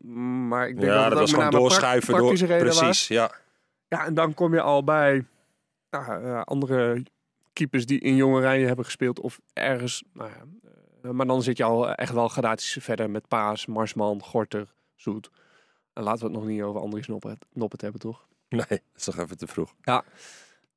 Maar 0.47 0.67
ik 0.67 0.79
denk 0.79 0.87
dat, 0.91 0.99
Ja, 1.01 1.09
dat 1.09 1.19
was 1.19 1.33
gewoon 1.33 1.51
doorschuiven 1.51 2.13
door. 2.17 2.29
was. 2.29 2.77
Precies, 2.79 3.07
ja. 3.07 3.31
Ja, 3.87 4.05
en 4.05 4.13
dan 4.13 4.33
kom 4.33 4.53
je 4.53 4.61
al 4.61 4.83
bij 4.83 5.25
nou, 5.89 6.41
andere 6.43 7.03
keepers 7.59 7.85
die 7.85 7.99
in 7.99 8.15
jonge 8.15 8.41
rijen 8.41 8.67
hebben 8.67 8.85
gespeeld 8.85 9.19
of 9.19 9.39
ergens. 9.53 10.03
Nou 10.13 10.29
ja, 10.29 10.69
eh, 11.01 11.11
maar 11.11 11.25
dan 11.25 11.43
zit 11.43 11.57
je 11.57 11.63
al 11.63 11.93
echt 11.93 12.13
wel 12.13 12.27
gradaties 12.27 12.83
verder 12.83 13.09
met 13.09 13.27
Paas, 13.27 13.65
Marsman, 13.65 14.23
Gorter, 14.23 14.73
Zoet. 14.95 15.29
En 15.93 16.03
laten 16.03 16.19
we 16.19 16.25
het 16.25 16.35
nog 16.35 16.45
niet 16.45 16.61
over 16.61 16.81
Andries 16.81 17.07
Noppert, 17.07 17.45
Noppert 17.53 17.81
hebben, 17.81 17.99
toch? 17.99 18.27
Nee, 18.49 18.65
dat 18.67 18.79
is 18.95 19.03
toch 19.03 19.17
even 19.17 19.37
te 19.37 19.47
vroeg. 19.47 19.73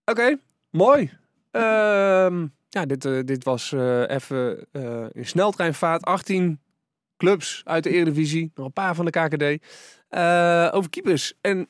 Oké, 0.05 0.37
mooi. 0.71 1.11
Ehm, 1.51 2.47
ja, 2.69 2.87
dit, 2.87 3.05
eh, 3.05 3.21
dit 3.25 3.45
was 3.45 3.73
eh, 3.73 4.09
even 4.09 4.67
eh, 4.73 5.07
in 5.13 5.27
sneltreinvaart. 5.27 6.05
18 6.05 6.61
clubs 7.17 7.63
uit 7.65 7.85
de 7.85 7.91
Eredivisie. 7.91 8.51
Nog 8.55 8.67
een 8.67 8.73
paar 8.73 8.95
van 8.95 9.05
de 9.05 9.11
KKD. 9.11 9.67
Eh, 10.09 10.69
over 10.73 10.91
keepers. 10.91 11.35
En 11.41 11.69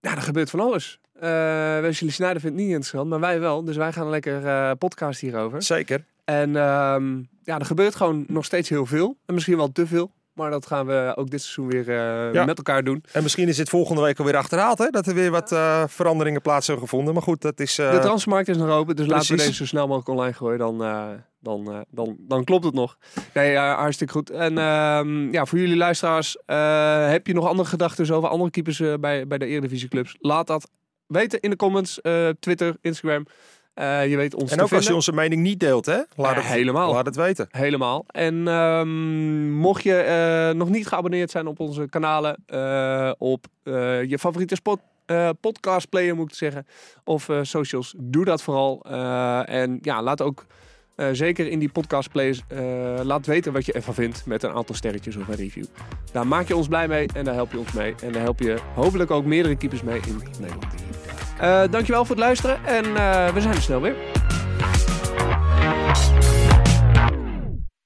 ja, 0.00 0.10
er 0.10 0.22
gebeurt 0.22 0.50
van 0.50 0.60
alles. 0.60 1.00
Eh 1.20 1.80
Wesley 1.80 2.10
Sneijder 2.10 2.40
vindt 2.40 2.56
het 2.56 2.64
niet 2.66 2.74
interessant, 2.74 3.08
maar 3.08 3.20
wij 3.20 3.40
wel. 3.40 3.64
Dus 3.64 3.76
wij 3.76 3.92
gaan 3.92 4.04
een 4.04 4.10
lekker 4.10 4.46
eh 4.46 4.70
podcast 4.78 5.20
hierover. 5.20 5.62
Zeker. 5.62 6.04
En 6.24 6.56
ehm, 6.56 7.16
ja, 7.42 7.58
er 7.58 7.64
gebeurt 7.66 7.94
gewoon 7.94 8.24
nog 8.28 8.44
steeds 8.44 8.68
heel 8.68 8.86
veel. 8.86 9.16
En 9.26 9.34
misschien 9.34 9.56
wel 9.56 9.72
te 9.72 9.86
veel. 9.86 10.10
Maar 10.32 10.50
dat 10.50 10.66
gaan 10.66 10.86
we 10.86 11.12
ook 11.16 11.30
dit 11.30 11.40
seizoen 11.42 11.68
weer 11.68 11.88
eh, 11.98 12.32
Ja. 12.32 12.44
met 12.44 12.56
elkaar 12.56 12.84
doen. 12.84 13.04
En 13.12 13.22
misschien 13.22 13.48
is 13.48 13.56
dit 13.56 13.68
volgende 13.68 14.02
week 14.02 14.18
alweer 14.18 14.36
achterhaald, 14.36 14.78
hè? 14.78 14.88
Dat 14.90 15.06
er 15.06 15.14
weer 15.14 15.30
wat 15.30 15.52
eh, 15.52 15.84
veranderingen 15.86 16.40
plaats 16.42 16.66
hebben 16.66 16.84
gevonden. 16.84 17.14
Maar 17.14 17.22
goed, 17.22 17.40
dat 17.42 17.60
is... 17.60 17.78
eh, 17.78 17.90
De 17.92 17.98
transfermarkt 17.98 18.48
is 18.48 18.56
nog 18.56 18.68
open, 18.68 18.96
dus 18.96 19.06
laten 19.06 19.30
we 19.30 19.36
deze 19.36 19.54
zo 19.54 19.66
snel 19.66 19.86
mogelijk 19.86 20.08
online 20.08 20.32
gooien. 20.32 20.58
Dan, 20.58 20.84
eh, 20.84 21.08
dan, 21.40 21.70
eh, 21.72 21.78
dan, 21.90 22.16
dan 22.18 22.44
klopt 22.44 22.64
het 22.64 22.74
nog. 22.74 22.96
Nee, 23.34 23.56
hartstikke 23.56 24.12
goed. 24.12 24.30
En 24.30 24.58
ehm, 24.58 25.32
ja, 25.32 25.44
voor 25.46 25.58
jullie 25.58 25.76
luisteraars, 25.76 26.36
eh, 26.46 27.08
heb 27.08 27.26
je 27.26 27.34
nog 27.34 27.46
andere 27.48 27.68
gedachten 27.68 28.14
over 28.14 28.28
andere 28.28 28.50
keepers 28.50 28.80
eh, 28.80 28.94
bij, 29.00 29.26
bij 29.26 29.38
de 29.38 29.46
Eredivisie 29.46 29.88
clubs? 29.88 30.16
Laat 30.20 30.46
dat 30.46 30.70
weten 31.06 31.40
in 31.40 31.50
de 31.50 31.56
comments, 31.56 32.00
eh, 32.00 32.28
Twitter, 32.40 32.76
Instagram. 32.80 33.26
Eh, 33.74 34.08
je 34.10 34.16
weet 34.16 34.34
ons 34.34 34.52
en 34.52 34.60
ook 34.60 34.72
als 34.72 34.86
je 34.86 34.94
onze 34.94 35.12
mening 35.12 35.42
niet 35.42 35.60
deelt, 35.60 35.86
hè? 35.86 36.00
Laat, 36.16 36.34
Ja, 36.34 36.40
het, 36.40 36.44
helemaal. 36.44 36.92
laat 36.92 37.06
het 37.06 37.16
weten. 37.16 37.48
Helemaal. 37.50 38.04
En 38.06 38.48
ehm, 38.48 39.50
mocht 39.52 39.82
je 39.82 39.96
eh, 39.96 40.56
nog 40.56 40.68
niet 40.68 40.86
geabonneerd 40.86 41.30
zijn 41.30 41.46
op 41.46 41.60
onze 41.60 41.88
kanalen, 41.88 42.36
eh, 42.46 43.12
op 43.18 43.46
eh, 43.62 44.02
je 44.04 44.18
favoriete 44.18 44.54
spot, 44.54 44.80
eh, 45.06 45.28
podcast 45.40 45.88
player 45.88 46.14
moet 46.14 46.28
ik 46.30 46.36
zeggen, 46.36 46.66
of 47.04 47.28
eh, 47.28 47.38
socials, 47.42 47.94
doe 47.96 48.24
dat 48.24 48.42
vooral. 48.42 48.84
Eh, 48.88 49.48
en 49.48 49.78
ja, 49.82 50.02
laat 50.02 50.22
ook 50.22 50.46
eh, 50.96 51.08
zeker 51.12 51.48
in 51.48 51.58
die 51.58 51.68
podcast 51.68 52.10
plays. 52.10 52.42
Eh, 52.48 52.60
laat 53.02 53.26
weten 53.26 53.52
wat 53.52 53.66
je 53.66 53.72
ervan 53.72 53.94
vindt 53.94 54.26
met 54.26 54.42
een 54.42 54.52
aantal 54.52 54.74
sterretjes 54.74 55.16
of 55.16 55.28
een 55.28 55.34
review. 55.34 55.64
Daar 56.12 56.26
maak 56.26 56.48
je 56.48 56.56
ons 56.56 56.68
blij 56.68 56.88
mee 56.88 57.08
en 57.14 57.24
daar 57.24 57.34
help 57.34 57.52
je 57.52 57.58
ons 57.58 57.72
mee. 57.72 57.94
En 58.02 58.12
daar 58.12 58.22
help 58.22 58.40
je 58.40 58.56
hopelijk 58.74 59.10
ook 59.10 59.24
meerdere 59.24 59.56
keepers 59.56 59.82
mee 59.82 60.00
in 60.06 60.22
Nederland. 60.40 60.74
Uh, 61.40 61.62
dankjewel 61.70 62.04
voor 62.04 62.16
het 62.16 62.24
luisteren 62.24 62.64
en 62.64 62.82
we 63.34 63.40
zijn 63.40 63.62
snel 63.62 63.80
weer. 63.80 63.94